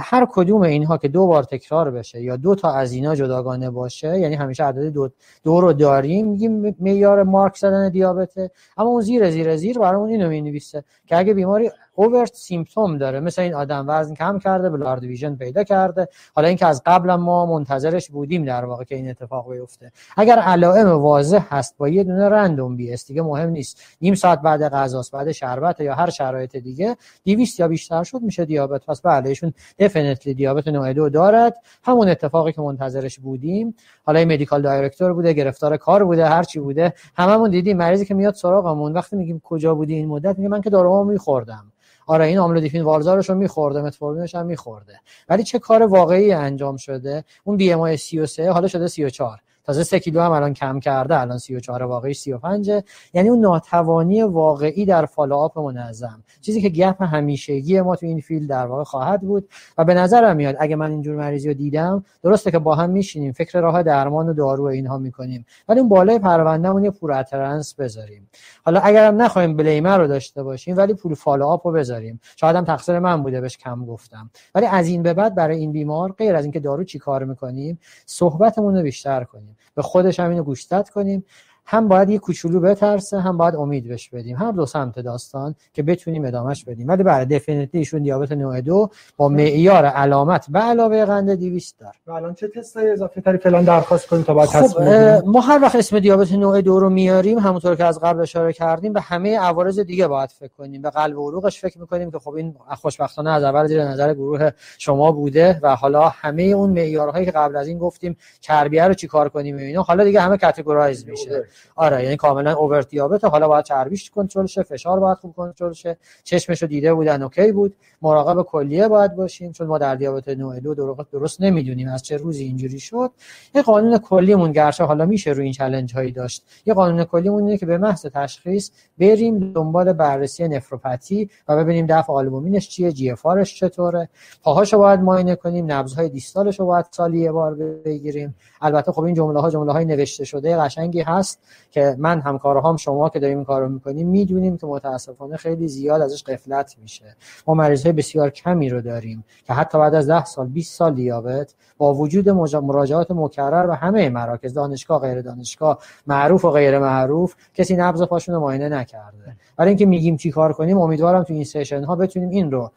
هر 0.00 0.26
کدوم 0.30 0.62
اینها 0.62 0.98
که 0.98 1.08
دو 1.08 1.26
بار 1.26 1.42
تکرار 1.42 1.90
بشه 1.90 2.22
یا 2.22 2.36
دو 2.36 2.54
تا 2.54 2.72
از 2.72 2.92
اینا 2.92 3.14
جداگانه 3.14 3.70
باشه 3.70 4.18
یعنی 4.18 4.34
همیشه 4.34 4.64
عدد 4.64 4.86
دو, 4.86 5.08
دو 5.44 5.60
رو 5.60 5.72
داریم 5.72 6.28
میگیم 6.28 6.76
معیار 6.80 7.22
مارک 7.22 7.56
زدن 7.56 7.88
دیابته. 7.88 8.50
اما 8.76 8.88
اون 8.88 9.00
زیر 9.00 9.30
زیر 9.30 9.56
زیر 9.56 9.78
برامون 9.78 10.08
اینو 10.08 10.28
می‌نویسه 10.28 10.84
که 11.06 11.16
اگه 11.16 11.34
بیماری 11.34 11.70
overt 11.94 12.34
symptom 12.34 12.98
داره 12.98 13.20
مثل 13.20 13.42
این 13.42 13.54
آدم 13.54 13.84
وزن 13.88 14.14
کم 14.14 14.38
کرده 14.38 14.70
blurred 14.70 15.04
vision 15.04 15.34
پیدا 15.34 15.64
کرده 15.64 16.08
حالا 16.34 16.48
اینکه 16.48 16.66
از 16.66 16.82
قبل 16.86 17.14
ما 17.14 17.46
منتظرش 17.46 18.10
بودیم 18.10 18.44
در 18.44 18.64
واقع 18.64 18.84
که 18.84 18.94
این 18.94 19.10
اتفاق 19.10 19.52
بیفته. 19.52 19.92
اگر 20.16 20.38
علائم 20.38 20.88
واضح 20.88 21.44
هست 21.50 21.74
با 21.78 21.88
یه 21.88 22.04
دونه 22.04 22.28
رندوم 22.28 22.76
بی 22.76 22.96
دیگه 23.08 23.22
مهم 23.22 23.50
نیست. 23.50 23.82
نیم 24.00 24.14
ساعت 24.14 24.40
بعد 24.40 24.68
غذاست 24.68 25.12
بعد 25.12 25.32
شربت 25.32 25.80
یا 25.80 25.94
هر 25.94 26.05
شرایط 26.10 26.56
دیگه. 26.56 26.96
200 27.24 27.60
یا 27.60 27.68
بیشتر 27.68 28.04
شد 28.04 28.22
میشه 28.22 28.44
دیابت. 28.44 28.86
پس 28.86 29.00
بله 29.00 29.28
ایشون 29.28 29.52
دفینیتلی 29.78 30.34
دیابت 30.34 30.68
نوع 30.68 30.92
دو 30.92 31.08
دارد. 31.08 31.56
همون 31.84 32.08
اتفاقی 32.08 32.52
که 32.52 32.60
منتظرش 32.60 33.18
بودیم. 33.18 33.74
حالا 34.04 34.18
این 34.18 34.32
مدیکال 34.32 34.62
دایرکتور 34.62 35.12
بوده 35.12 35.32
گرفتار 35.32 35.76
کار 35.76 36.04
بوده 36.04 36.26
هر 36.26 36.42
چی 36.42 36.60
بوده. 36.60 36.92
هممون 37.16 37.50
دیدیم 37.50 37.76
مریضی 37.76 38.04
که 38.04 38.14
میاد 38.14 38.34
سراغمون. 38.34 38.92
وقتی 38.92 39.16
میگیم 39.16 39.40
کجا 39.44 39.74
بودی 39.74 39.94
این 39.94 40.08
مدت 40.08 40.38
میگه 40.38 40.48
من 40.48 40.60
که 40.60 40.70
دارومو 40.70 41.12
میخوردم. 41.12 41.72
آره 42.06 42.24
این 42.24 42.38
آملودیپین 42.38 42.82
والزارتانش 42.82 43.30
رو 43.30 43.34
میخورده 43.34 43.82
متفورمینش 43.82 44.34
هم 44.34 44.46
میخورده. 44.46 45.00
ولی 45.28 45.42
چه 45.42 45.58
کار 45.58 45.82
واقعی 45.82 46.32
انجام 46.32 46.76
شده؟ 46.76 47.24
اون 47.44 47.56
BMI 47.56 47.96
33 47.96 48.52
حالا 48.52 48.68
شده 48.68 48.88
34 48.88 49.40
تازه 49.66 49.84
3 49.84 49.98
کیلو 49.98 50.20
هم 50.20 50.30
الان 50.30 50.54
کم 50.54 50.80
کرده 50.80 51.20
الان 51.20 51.38
34 51.38 51.82
واقعی 51.82 52.14
35 52.14 52.70
یعنی 53.14 53.28
اون 53.28 53.40
ناتوانی 53.40 54.22
واقعی 54.22 54.84
در 54.84 55.06
follow-up 55.06 55.58
منظم. 55.58 56.22
چیزی 56.40 56.62
که 56.62 56.68
gap 56.68 57.02
همیشگی 57.02 57.80
ما 57.80 57.96
تو 57.96 58.06
این 58.06 58.20
field 58.20 58.48
در 58.48 58.66
واقع 58.66 58.84
خواهد 58.84 59.20
بود 59.20 59.48
و 59.78 59.84
به 59.84 59.94
نظرم 59.94 60.36
میاد 60.36 60.56
اگه 60.58 60.76
من 60.76 60.90
اینجور 60.90 61.16
مریضی 61.16 61.48
رو 61.48 61.54
دیدم 61.54 62.04
درسته 62.22 62.50
که 62.50 62.58
با 62.58 62.74
هم 62.74 62.90
میشینیم 62.90 63.32
فکر 63.32 63.60
راه 63.60 63.82
درمان 63.82 64.28
و 64.28 64.32
دارو 64.32 64.64
اینها 64.64 64.98
می‌کنیم. 64.98 65.46
ولی 65.68 65.80
اون 65.80 65.88
بالای 65.88 66.18
پروندهمون 66.18 66.84
یه 66.84 66.90
poor 66.90 67.12
adherence 67.12 67.74
بذاریم. 67.74 68.30
حالا 68.64 68.80
اگرم 68.80 69.22
نخوایم 69.22 69.56
blame 69.56 69.98
رو 69.98 70.06
داشته 70.06 70.42
باشیم 70.42 70.76
ولی 70.76 70.94
poor 70.94 71.14
follow-up 71.14 71.66
رو 71.66 71.72
بذاریم. 71.72 72.20
شاید 72.36 72.56
هم 72.56 72.64
تقصیر 72.64 72.98
من 72.98 73.22
بوده 73.22 73.40
بهش 73.40 73.56
کم 73.56 73.84
گفتم. 73.84 74.30
ولی 74.54 74.66
از 74.66 74.88
این 74.88 75.02
به 75.02 75.14
بعد 75.14 75.34
برای 75.34 75.58
این 75.58 75.72
بیمار 75.72 76.12
غیر 76.12 76.36
از 76.36 76.44
اینکه 76.44 76.60
دارو 76.60 76.84
چی 76.84 76.98
کار 76.98 77.24
می‌کنیم 77.24 77.78
صحبتمون 78.06 78.76
رو 78.76 78.82
بیشتر 78.82 79.24
کنیم. 79.24 79.55
به 79.74 79.82
خودش 79.82 80.20
هم 80.20 80.30
اینو 80.30 80.44
کنیم. 80.90 81.24
هم 81.66 81.88
باید 81.88 82.10
یه 82.10 82.18
کوچولو 82.18 82.60
بترسه 82.60 83.20
هم 83.20 83.36
باید 83.36 83.56
امید 83.56 83.88
بهش 83.88 84.08
بدیم. 84.08 84.36
هر 84.36 84.52
دو 84.52 84.66
سمت 84.66 85.00
داستان 85.00 85.54
که 85.72 85.82
بتونیم 85.82 86.24
ادامش 86.24 86.64
بدیم. 86.64 86.88
ولی 86.88 87.02
برای 87.02 87.24
بله، 87.24 87.38
definitely 87.38 87.78
ایشون 87.78 88.02
دیابت 88.02 88.32
نوع 88.32 88.60
دو 88.60 88.90
با 89.16 89.28
معیار 89.28 89.84
علامت 89.84 90.46
به 90.50 90.58
علاوه 90.58 91.04
قند 91.04 91.30
200 91.30 91.78
داره. 91.78 91.92
و 92.06 92.12
الان 92.12 92.34
چه 92.34 92.48
تستای 92.48 92.90
اضافه 92.90 93.20
تری 93.20 93.38
فعلا 93.38 93.62
درخواست 93.62 94.06
کنیم 94.06 94.22
تا 94.22 94.34
بعد 94.34 94.48
خب 94.48 94.80
ما 95.26 95.40
هر 95.40 95.58
وقت 95.62 95.76
اسم 95.76 95.98
دیابت 95.98 96.32
نوع 96.32 96.60
دو 96.60 96.80
رو 96.80 96.90
میاریم 96.90 97.38
همونطور 97.38 97.74
که 97.74 97.84
از 97.84 98.00
قبل 98.00 98.20
اشاره 98.20 98.52
کردیم 98.52 98.92
به 98.92 99.00
همه 99.00 99.38
عوارض 99.38 99.78
دیگه 99.78 100.06
باید 100.06 100.30
فکر 100.30 100.52
کنیم. 100.58 100.82
به 100.82 100.90
قلب 100.90 101.18
و 101.18 101.30
عروقش 101.30 101.60
فکر 101.60 101.80
می‌کنیم 101.80 102.10
که 102.10 102.18
خب 102.18 102.30
این 102.30 102.54
خوشبختانه 102.68 103.30
از 103.30 103.42
اول 103.42 103.66
زیر 103.66 103.84
نظر 103.84 104.14
گروه 104.14 104.50
شما 104.78 105.12
بوده 105.12 105.60
و 105.62 105.76
حالا 105.76 106.08
همه 106.08 106.42
اون 106.42 106.70
معیارهایی 106.70 107.24
که 107.24 107.30
قبل 107.30 107.56
از 107.56 107.68
این 107.68 107.78
گفتیم 107.78 108.16
چربیه 108.40 108.84
رو 108.84 108.94
چیکار 108.94 109.28
کنیم 109.28 109.56
اینا 109.56 109.82
حالا 109.82 110.04
دیگه 110.04 110.20
همه 110.20 110.36
کاتگورایز 110.36 111.08
میشه. 111.08 111.44
آره 111.76 112.02
یعنی 112.02 112.16
کاملا 112.16 112.54
اوور 112.54 112.80
دیابت 112.80 113.24
حالا 113.24 113.48
باید 113.48 113.64
چربیش 113.64 114.10
کنترل 114.10 114.46
شه 114.46 114.62
فشار 114.62 115.00
باید 115.00 115.18
خوب 115.18 115.32
کنترل 115.36 115.72
شه 115.72 115.96
چشمش 116.24 116.62
رو 116.62 116.68
دیده 116.68 116.94
بودن 116.94 117.22
اوکی 117.22 117.52
بود. 117.52 117.76
مراقب 118.02 118.42
کلیه 118.42 118.88
باید 118.88 119.16
باشیم 119.16 119.52
چون 119.52 119.66
ما 119.66 119.78
در 119.78 119.94
دیابت 119.94 120.28
نوع 120.28 120.60
دو 120.60 120.74
درست 120.74 121.10
درست 121.12 121.40
نمی‌دونیم 121.40 121.88
از 121.88 122.02
چه 122.02 122.16
روزی 122.16 122.44
اینجوری 122.44 122.80
شد. 122.80 123.10
یه 123.54 123.62
قانون 123.62 123.98
کلیمون 123.98 124.52
گرچه 124.52 124.84
حالا 124.84 125.06
میشه 125.06 125.30
روی 125.30 125.44
این 125.44 125.52
چالش 125.52 125.92
هایی 125.92 126.12
داشت. 126.12 126.44
یه 126.66 126.74
قانون 126.74 127.04
کلیمون 127.04 127.44
اینه 127.44 127.58
که 127.58 127.66
به 127.66 127.78
محض 127.78 128.06
تشخیص 128.06 128.70
بریم 128.98 129.52
دنبال 129.52 129.92
بررسی 129.92 130.48
نفروپاتی 130.48 131.30
و 131.48 131.56
ببینیم 131.56 131.86
دفع 131.86 132.12
آلبومینش 132.12 132.68
چیه 132.68 132.92
جی 132.92 133.10
اف 133.10 133.42
چطوره. 133.42 134.08
پاهاشو 134.42 134.78
باید 134.78 135.00
معاینه 135.00 135.34
کنیم 135.34 135.72
نبضهای 135.72 136.08
دیستالش 136.08 136.60
رو 136.60 136.66
باید 136.66 136.86
سالی 136.90 137.18
یه 137.18 137.32
بار 137.32 137.54
بگیریم. 137.54 138.34
البته 138.60 138.92
خب 138.92 139.02
این 139.02 139.14
جمله 139.14 139.40
ها 139.40 139.50
جمله 139.50 139.72
های 139.72 139.84
نوشته 139.84 140.24
شده 140.24 140.56
قشنگی 140.56 141.00
هست. 141.00 141.40
که 141.70 141.96
من 141.98 142.20
همکارهام 142.20 142.76
شما 142.76 143.08
که 143.08 143.18
داریم 143.18 143.36
این 143.36 143.44
کارو 143.44 143.68
می‌کنیم 143.68 144.08
می‌دونیم 144.08 144.56
که 144.56 144.66
متاسفانه 144.66 145.36
خیلی 145.36 145.68
زیاد 145.68 146.02
ازش 146.02 146.22
قفلت 146.22 146.76
میشه. 146.82 147.16
ما 147.46 147.54
مریض 147.54 147.82
های 147.82 147.92
بسیار 147.92 148.30
کمی 148.30 148.68
رو 148.68 148.80
داریم 148.80 149.24
که 149.46 149.52
حتی 149.52 149.78
بعد 149.78 149.94
از 149.94 150.10
10 150.10 150.24
سال 150.24 150.46
20 150.46 150.74
سال 150.74 150.94
دیابت 150.94 151.54
با 151.78 151.94
وجود 151.94 152.28
مراجعات 152.28 153.10
مکرر 153.10 153.66
و 153.70 153.72
همه 153.74 154.08
مراکز 154.08 154.54
دانشگاه 154.54 155.00
غیر 155.00 155.22
دانشگاه 155.22 155.78
معروف 156.06 156.44
و 156.44 156.50
غیر 156.50 156.78
معروف 156.78 157.34
کسی 157.54 157.76
نبض 157.76 158.02
پاشون 158.02 158.34
رو 158.34 158.40
معاینه 158.40 158.68
نکرده. 158.68 159.36
برای 159.56 159.68
اینکه 159.68 159.86
میگیم 159.86 160.16
چی 160.16 160.30
کار 160.30 160.52
کنیم 160.52 160.78
امیدوارم 160.78 161.22
تو 161.22 161.32
این 161.32 161.44
session 161.44 161.84
ها 161.84 161.96
بتونیم 161.96 162.28
این 162.28 162.50
رو 162.50 162.70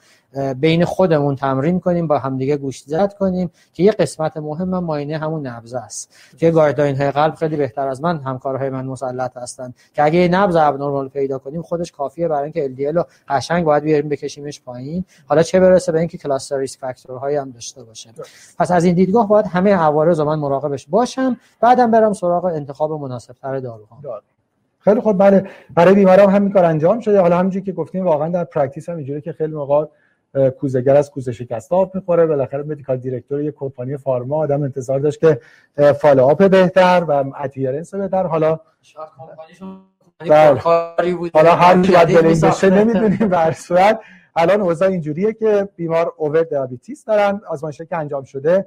بین 0.60 0.86
خودمون 0.86 1.36
تمرین 1.36 1.80
کنیم 1.80 2.08
با 2.08 2.20
همدیگه 2.20 2.58
گوش 2.58 2.80
زد 2.82 3.14
کنیم 3.14 3.52
که 3.74 3.84
یه 3.84 3.92
قسمت 3.92 4.38
مهم 4.38 4.70
معاینه 4.70 5.18
همون 5.18 5.48
نبض 5.48 5.74
است. 5.74 6.16
که 6.38 6.52
guideline 6.52 6.96
های 6.96 7.12
قلب 7.12 7.36
خیلی 7.36 7.56
بهتر 7.56 7.88
از 7.88 8.02
من 8.02 8.18
همکارهای 8.18 8.70
من 8.70 8.86
مسلط 8.86 9.38
هستن. 9.38 9.74
که 9.94 10.04
اگه 10.04 10.28
نبض 10.28 10.56
abnormal 10.56 11.10
پیدا 11.10 11.38
کنیم 11.38 11.62
خودش 11.62 11.92
کافیه 11.92 12.28
برای 12.28 12.44
اینکه 12.44 12.76
LDL 12.76 12.96
رو 12.96 13.06
قشنگ 13.28 13.66
باید 13.66 13.84
بیاریم 13.84 14.10
بکشیمش 14.10 14.62
پایین. 14.62 15.06
حالا 15.28 15.44
چه 15.44 15.60
برسه 15.60 15.92
به 15.92 16.00
اینکه 16.00 16.18
cluster 16.18 16.58
risk 16.58 16.80
factor 16.80 17.19
هایی 17.19 17.38
هم 17.38 17.52
داشته 17.52 17.84
باشه 17.84 18.10
پس 18.60 18.72
از 18.72 18.84
این 18.84 18.96
دیدگاه 18.96 19.28
باید 19.28 19.46
همه 19.46 19.74
عوارض 19.74 20.20
من 20.20 20.40
مراقبش 20.40 20.88
باشم 20.88 21.38
بعدم 21.62 21.92
برم 21.92 22.14
سراغ 22.14 22.46
انتخاب 22.46 22.92
مناسب 22.92 23.34
تر 23.34 23.60
داروها 23.60 24.22
خیلی 24.80 25.02
خب 25.02 25.16
بله. 25.18 25.50
برای 25.74 25.96
بیماران 25.96 26.30
همین 26.30 26.52
کار 26.52 26.66
انجام 26.66 27.00
شده. 27.00 27.22
حالا 27.22 27.38
همینجوری 27.38 27.66
که 27.66 27.72
گفتیم 27.72 28.06
واقعا 28.06 28.30
در 28.30 28.44
practice 28.44 28.90
هم 28.90 28.98
اینجوری 28.98 29.22
که 29.22 29.32
خیلی 29.34 29.54
موقع 29.54 29.86
کوزه‌گر 30.60 30.96
از 30.96 31.12
کوزه 31.12 31.32
شکسته 31.32 31.76
آب 31.76 31.96
می‌خوره. 31.96 32.26
بالاخره 32.26 32.64
medical 32.64 32.98
director 32.98 33.42
یک 33.42 33.56
کمپانی 33.56 33.98
pharma 33.98 34.38
آدم 34.38 34.64
انتظار 34.64 35.00
داشت 35.00 35.20
که 35.20 35.40
follow-up 35.94 36.50
بهتر 36.50 37.06
و 37.08 37.24
adherence 37.44 37.96
بهتر. 37.96 38.24
حالا 38.24 38.60
بله. 40.20 40.60
حالا 41.34 41.56
هر 41.56 41.82
کی 41.82 41.92
باید 41.92 42.26
این 42.26 42.42
بشه 42.42 42.70
نمی‌دونیم 42.70 43.28
در 43.28 43.52
صورت. 43.52 44.00
الان 44.36 44.62
اوضاع 44.62 44.90
اینجوریه 44.90 45.34
که 45.34 45.70
بیمار 45.76 46.14
overt 46.18 46.44
diabetes 46.44 47.06
دارن. 47.06 47.42
آزمایشی 47.48 47.86
که 47.86 47.98
انجام 47.98 48.24
شده 48.24 48.66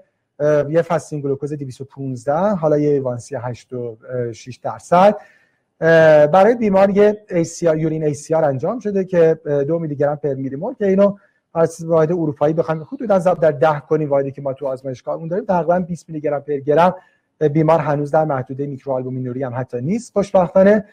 یه 0.69 0.83
fasting 0.83 1.21
glucose 1.21 1.53
215 1.53 2.35
حالا 2.35 2.79
یه 2.79 2.91
A1C 2.91 3.37
8 3.37 3.73
و 3.73 3.97
6 4.33 4.57
درصد. 4.57 5.17
برای 6.33 6.55
بیمار 6.55 6.91
یه 6.91 7.25
ACR, 7.29 7.63
urine 7.63 8.15
ACR 8.15 8.33
انجام 8.33 8.81
شده 8.81 9.05
که 9.05 9.39
دو 9.69 9.79
میلی 9.79 9.97
گرم 9.97 10.17
per 10.17 10.35
میلی 10.35 10.57
مول 10.57 10.75
که 10.75 10.87
اینو 10.87 11.17
از 11.55 11.85
واحد 11.85 12.13
اروپایی 12.13 12.55
بخوایم 12.55 12.83
حدودا 12.83 13.13
ضرب 13.13 13.25
در 13.25 13.51
10 13.51 13.81
کنیم 13.81 14.11
واحدی 14.11 14.33
که 14.33 14.43
ما 14.43 14.53
تو 14.53 14.67
آزمایشگاه 14.67 15.15
اون 15.15 15.29
داریم 15.29 15.45
تقریبا 15.45 15.79
20 15.79 16.09
میلی 16.09 16.21
گرم 16.21 16.41
per 16.41 16.57
گرم 16.57 16.95
بیمار 17.49 17.79
هنوز 17.79 18.11
در 18.11 18.25
محدوده 18.25 18.67
میکروآلبومینوری 18.67 19.43
هم 19.43 19.55
حتی 19.57 19.81
نیست 19.81 20.13
خوشبختانه. 20.13 20.85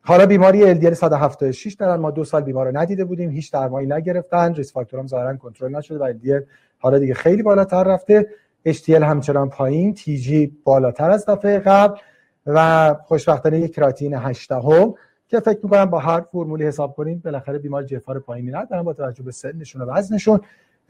حالا 0.00 0.26
بیماری 0.26 0.74
LDL 0.74 0.92
176 0.92 1.74
دارن 1.74 2.00
ما 2.00 2.10
دو 2.10 2.24
سال 2.24 2.42
بیمار 2.42 2.78
ندیده 2.78 3.04
بودیم 3.04 3.30
هیچ 3.30 3.52
درمانی 3.52 3.86
نگرفتن 3.86 4.54
ریس 4.54 4.72
فاکتور 4.72 5.00
هم 5.00 5.06
ظاهرا 5.06 5.36
کنترل 5.36 5.76
نشده 5.76 5.98
و 5.98 6.12
LDL 6.12 6.44
حالا 6.78 6.98
دیگه 6.98 7.14
خیلی 7.14 7.42
بالاتر 7.42 7.84
رفته. 7.84 8.26
HDL 8.68 8.90
همچنان 8.90 9.48
پایین 9.48 9.96
TG 9.96 10.50
بالاتر 10.64 11.10
از 11.10 11.26
دفعه 11.26 11.58
قبل 11.58 11.98
و 12.46 12.94
خوشبختانه 13.04 13.60
یک 13.60 13.74
کراتین 13.74 14.14
8 14.14 14.52
هم 14.52 14.94
که 15.32 15.40
فکر 15.40 15.58
می‌کنم 15.62 15.84
با 15.84 15.98
هر 15.98 16.20
فرمولی 16.20 16.64
حساب 16.64 16.94
کنیم 16.94 17.22
بالاخره 17.24 17.58
بیمار 17.58 17.82
جفار 17.82 18.18
پایینی 18.18 18.50
ندارن 18.50 18.82
با 18.82 18.92
توجه 18.92 19.22
به 19.22 19.32
سنشون 19.32 19.82
و 19.82 19.84
وزنشون. 19.84 20.40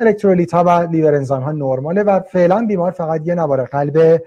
الکترولیت 0.01 0.55
ها 0.55 0.65
و 0.65 0.71
لیور 0.71 1.15
انزایم 1.15 1.43
ها 1.43 1.53
نرماله 1.53 2.03
و 2.03 2.21
فعلا 2.21 2.67
بیمار 2.69 2.91
فقط 2.91 3.27
یه 3.27 3.35
نوار 3.35 3.65
قلب 3.65 4.23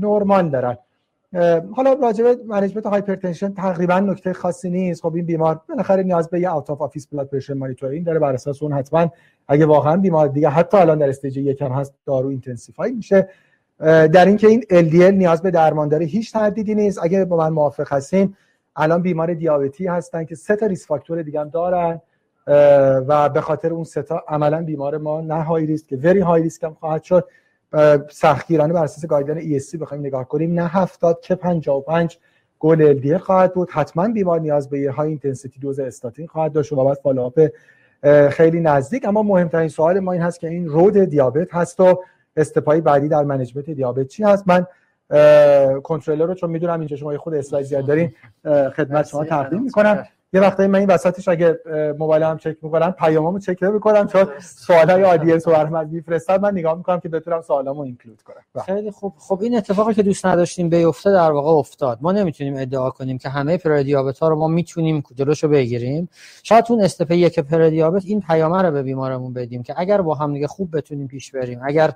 نرمال 0.00 0.48
دارن. 0.48 0.76
حالا 1.72 1.92
راجع 2.02 2.24
به 2.24 2.36
management 2.46 2.86
hypertension 2.86 3.54
تقریبا 3.54 4.00
نکته 4.00 4.32
خاصی 4.32 4.70
نیست. 4.70 5.02
خب 5.02 5.14
این 5.14 5.26
بیمار 5.26 5.60
بالاخره 5.68 6.02
نیاز 6.02 6.30
به 6.30 6.40
یه 6.40 6.54
out 6.54 6.70
of 6.70 6.82
office 6.82 7.06
blood 7.06 7.28
pressure 7.28 7.54
monitoring 7.54 8.06
داره. 8.06 8.18
بر 8.18 8.32
اساس 8.32 8.62
اون 8.62 8.72
حتما 8.72 9.12
اگه 9.48 9.66
واقعا 9.66 9.96
بیمار 9.96 10.28
دیگه 10.28 10.48
حتی 10.48 10.76
الان 10.76 10.98
در 10.98 11.08
stage 11.08 11.36
یکم 11.36 11.72
هست 11.72 11.94
دارو 12.06 12.28
intensify 12.28 12.92
میشه. 12.92 13.28
در 13.78 14.26
اینکه 14.26 14.46
این 14.46 14.62
LDL 14.62 15.14
نیاز 15.14 15.42
به 15.42 15.50
درمان 15.50 15.88
داره 15.88 16.06
هیچ 16.06 16.32
تردیدی 16.32 16.74
نیست. 16.74 16.98
اگه 17.02 17.24
با 17.24 17.36
من 17.36 17.48
موافق 17.48 17.92
هستین 17.92 18.34
الان 18.80 19.02
بیمار 19.02 19.34
دیابتی 19.34 19.86
هستن 19.86 20.24
که 20.24 20.34
سه 20.34 20.56
تا 20.56 20.66
risk 20.66 20.86
factor 20.86 21.22
دیگه 21.22 21.40
هم 21.40 21.48
دارن 21.48 22.00
و 23.08 23.28
به 23.28 23.40
خاطر 23.40 23.72
اون 23.72 23.84
سه 23.84 24.02
تا 24.02 24.24
عملا 24.28 24.62
بیمار 24.62 24.98
ما 24.98 25.20
نه 25.20 25.42
high 25.42 25.66
risk 25.66 25.86
که 25.86 25.96
very 25.96 26.20
high 26.20 26.42
risk 26.42 26.64
هم 26.64 26.74
خواهد 26.74 27.02
شد. 27.02 27.28
سختگیرانه 28.10 28.72
بر 28.72 28.84
اساس 28.84 29.06
guideline 29.06 29.58
ESC 29.58 29.76
بخوایم 29.76 30.06
نگاه 30.06 30.28
کنیم. 30.28 30.60
نه 30.60 30.66
70 30.66 31.20
که 31.20 31.34
55 31.34 32.18
goal 32.58 33.00
LDL 33.00 33.20
خواهد 33.20 33.54
بود. 33.54 33.70
حتما 33.70 34.08
بیمار 34.08 34.40
نیاز 34.40 34.68
به 34.70 34.90
high 34.90 35.08
intensity 35.08 35.60
دوز 35.60 35.80
استاتین 35.80 36.26
خواهد 36.26 36.52
داشت 36.52 36.72
و 36.72 36.84
بعد 36.84 36.98
follow-up 37.02 37.48
خیلی 38.30 38.60
نزدیک. 38.60 39.08
اما 39.08 39.22
مهمترین 39.22 39.68
سوال 39.68 40.00
ما 40.00 40.12
این 40.12 40.22
هست 40.22 40.40
که 40.40 40.48
این 40.48 40.68
ورود 40.68 40.96
دیابت 40.98 41.54
هست 41.54 41.80
و 41.80 42.02
step 42.36 42.71
ای 42.71 42.80
بعدی 42.80 43.08
در 43.08 43.22
management 43.22 43.70
دیابت 43.70 44.06
چی 44.06 44.22
هست؟ 44.22 44.48
من 44.48 44.66
کنترلر 45.82 46.26
رو 46.26 46.34
چون 46.34 46.50
می‌دونم 46.50 46.78
اینجا 46.78 46.96
شما 46.96 47.18
خود 47.18 47.34
اسلاید 47.34 47.66
زیاد 47.66 47.86
دارین 47.86 48.12
خدمت 48.76 49.08
شما 49.08 49.24
تقدیم 49.24 49.62
می‌کنم. 49.62 50.06
یه 50.32 50.40
وقتایی 50.40 50.68
من 50.68 50.78
این 50.78 50.88
وسطش 50.88 51.28
اگه 51.28 51.58
موبایل 51.98 52.22
هم 52.22 52.38
چک 52.38 52.56
می‌کنم 52.62 52.90
پیامامو 52.90 53.38
چک 53.38 53.62
نمی‌کنم 53.62 54.06
چون 54.06 54.26
سوالای 54.40 55.04
audience 55.04 55.48
رو 55.48 55.54
برام 55.54 55.88
میفرستاد 55.88 56.40
من 56.40 56.50
نگاه 56.50 56.74
می‌کنم 56.76 57.00
که 57.00 57.08
بتونم 57.08 57.42
سوالامو 57.42 57.80
include 57.80 58.22
کنم. 58.22 58.42
بله. 58.54 58.64
خیلی 58.64 58.90
خوب. 58.90 59.12
خب 59.18 59.38
این 59.42 59.56
اتفاقی 59.56 59.94
که 59.94 60.02
دوست 60.02 60.26
نداشتیم 60.26 60.68
بیفته 60.68 61.12
در 61.12 61.30
واقع 61.30 61.50
افتاد. 61.50 61.98
ما 62.00 62.12
نمی‌تونیم 62.12 62.56
ادعا 62.56 62.90
کنیم 62.90 63.18
که 63.18 63.28
همه 63.28 63.56
پره‌دیابت 63.56 64.18
ها 64.18 64.28
رو 64.28 64.36
ما 64.36 64.48
می‌تونیم 64.48 65.02
جلوشو 65.14 65.48
بگیریم. 65.48 66.08
شاید 66.42 66.64
اون 66.70 66.80
step 66.80 67.10
یک 67.10 67.40
پره‌دیابت 67.40 68.02
این 68.06 68.20
پیامه 68.20 68.62
رو 68.62 68.70
به 68.70 68.82
بیمارمون 68.82 69.32
بدیم 69.32 69.62
که 69.62 69.74
اگر 69.76 70.02
با 70.02 70.14
هم 70.14 70.32
دیگه 70.32 70.46
خوب 70.46 70.76
بتونیم 70.76 71.06
پیش 71.06 71.30
بریم 71.30 71.60
اگر 71.64 71.92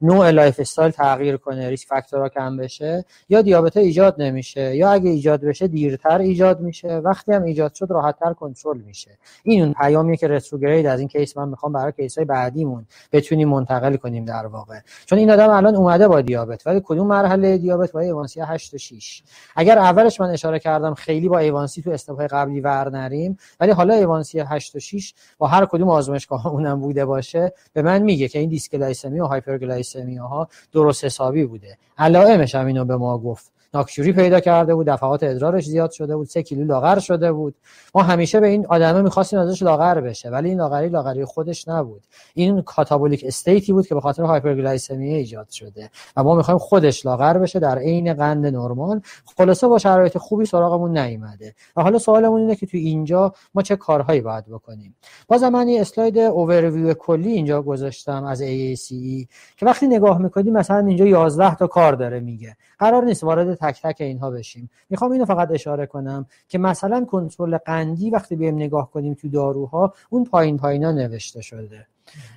نوع 0.00 0.30
lifestyle 0.30 0.90
تغییر 0.90 1.36
کنه 1.36 1.68
risk 1.68 1.88
factor 1.88 2.22
ها 2.22 2.28
کم 2.28 2.56
بشه 2.56 3.04
یا 3.28 3.42
دیابت 3.42 3.76
ایجاد 3.76 4.22
نمیشه 4.22 4.76
یا 4.76 4.90
اگه 4.90 5.10
ایجاد 5.10 5.40
بشه 5.40 5.68
دیرتر 5.68 6.18
ایجاد 6.18 6.60
میشه 6.60 6.88
وقتی 6.88 7.32
هم 7.32 7.42
ایجاد 7.42 7.74
شد 7.74 7.86
راحتتر 7.90 8.32
کنترل 8.32 8.78
میشه. 8.78 9.18
این 9.42 9.62
اون 9.62 9.72
پیامیه 9.72 10.16
که 10.16 10.28
retrograde 10.28 10.86
از 10.86 10.98
این 10.98 11.08
case 11.08 11.36
من 11.36 11.48
می‌خوام 11.48 11.72
برای 11.72 11.92
case 11.92 12.18
های 12.18 12.24
بعدیمون 12.24 12.86
بتونیم 13.12 13.48
منتقل 13.48 13.96
کنیم 13.96 14.24
در 14.24 14.46
واقع. 14.46 14.78
چون 15.06 15.18
این 15.18 15.30
آدم 15.30 15.50
الان 15.50 15.76
اومده 15.76 16.08
با 16.08 16.20
دیابت 16.20 16.66
ولی 16.66 16.80
کدوم 16.84 17.06
مرحله 17.06 17.58
دیابت؟ 17.58 17.92
با 17.92 18.00
A1C 18.00 18.40
8 18.40 18.74
و 18.74 18.78
6 18.78 19.22
اگر 19.56 19.78
اولش 19.78 20.20
من 20.20 20.30
اشاره 20.30 20.58
کردم 20.58 20.94
خیلی 20.94 21.28
با 21.28 21.38
A1C 21.38 21.82
تو 21.82 21.90
step 21.90 22.19
ای 22.19 22.26
قبلی 22.26 22.60
ور 22.60 22.90
نریم 22.90 23.36
ولی 23.60 23.70
حالا 23.70 23.94
A1C 23.94 24.40
8 24.40 24.76
و 24.76 24.78
6 24.78 25.14
با 25.38 25.46
هر 25.46 25.66
کدوم 25.66 25.88
آزمایشگاه 25.88 26.46
اونم 26.46 26.80
بوده 26.80 27.04
باشه 27.04 27.52
به 27.72 27.82
من 27.82 28.02
میگه 28.02 28.28
که 28.28 28.38
این 28.38 28.48
dysglycemia 28.48 29.20
و 29.20 29.26
hyperglycemia 29.26 29.85
ها 30.20 30.48
درست 30.72 31.04
حسابی 31.04 31.44
بوده. 31.44 31.78
علائمش 31.98 32.54
هم 32.54 32.66
اینو 32.66 32.84
به 32.84 32.96
ما 32.96 33.18
گفت. 33.18 33.55
nocturia 33.76 34.12
پیدا 34.12 34.40
کرده 34.40 34.74
بود 34.74 34.86
دفعات 34.86 35.22
ادرارش 35.22 35.64
زیاد 35.66 35.90
شده 35.90 36.16
بود 36.16 36.26
سه 36.26 36.42
کیلو 36.42 36.64
لاغر 36.64 36.98
شده 36.98 37.32
بود. 37.32 37.54
ما 37.94 38.02
همیشه 38.02 38.40
به 38.40 38.46
این 38.46 38.66
آدمه 38.66 39.02
می‌خواستیم 39.02 39.38
ازش 39.38 39.62
لاغر 39.62 40.00
بشه 40.00 40.30
ولی 40.30 40.48
این 40.48 40.58
لاغری 40.58 40.88
لاغری 40.88 41.24
خودش 41.24 41.68
نبود. 41.68 42.02
این 42.34 42.62
catabolic 42.62 43.24
state 43.26 43.64
ی 43.64 43.72
بود 43.72 43.86
که 43.86 43.94
به 43.94 44.00
خاطر 44.00 44.22
hyperglycemia 44.22 45.14
ایجاد 45.14 45.48
شده 45.50 45.90
و 46.16 46.22
ما 46.22 46.34
می‌خوایم 46.34 46.58
خودش 46.58 47.06
لاغر 47.06 47.38
بشه 47.38 47.58
در 47.58 47.78
عین 47.78 48.14
قند 48.14 48.46
نرمال 48.46 49.00
خلاصه 49.36 49.68
با 49.68 49.78
شرایط 49.78 50.18
خوبی 50.18 50.46
سراغمون 50.46 50.98
نیومده. 50.98 51.54
و 51.76 51.82
حالا 51.82 51.98
سوالمون 51.98 52.40
اینه 52.40 52.56
که 52.56 52.66
تو 52.66 52.76
اینجا 52.76 53.34
ما 53.54 53.62
چه 53.62 53.76
کارهایی 53.76 54.20
باید 54.20 54.44
بکنیم؟ 54.46 54.96
باز 55.28 55.42
من 55.42 55.68
یه 55.68 55.80
اسلاید 55.80 56.18
اوورویو 56.18 56.94
کلی 56.94 57.32
اینجا 57.32 57.62
گذاشتم 57.62 58.24
از 58.24 58.42
AACE 58.42 59.26
که 59.56 59.66
وقتی 59.66 59.86
نگاه 59.86 60.18
می‌کنیم 60.18 60.52
مثلا 60.52 60.86
اینجا 60.86 61.06
11 61.06 61.54
تا 61.54 61.66
کار 61.66 61.92
داره 61.92 62.20
میگه. 62.20 62.56
قرار 62.78 63.04
نیست 63.04 63.24
وارد 63.24 63.54
تک 63.72 63.82
تک 63.82 64.00
اینها 64.00 64.30
بشیم. 64.30 64.70
می‌خوام 64.90 65.12
اینو 65.12 65.24
فقط 65.24 65.50
اشاره 65.50 65.86
کنم 65.86 66.26
که 66.48 66.58
مثلا 66.58 67.04
کنترل 67.04 67.56
قندی 67.58 68.10
وقتی 68.10 68.36
بیایم 68.36 68.54
نگاه 68.54 68.90
کنیم 68.90 69.14
تو 69.14 69.28
داروها 69.28 69.94
اون 70.10 70.24
پایین 70.24 70.56
پایینا 70.56 70.92
نوشته 70.92 71.40
شده. 71.40 71.86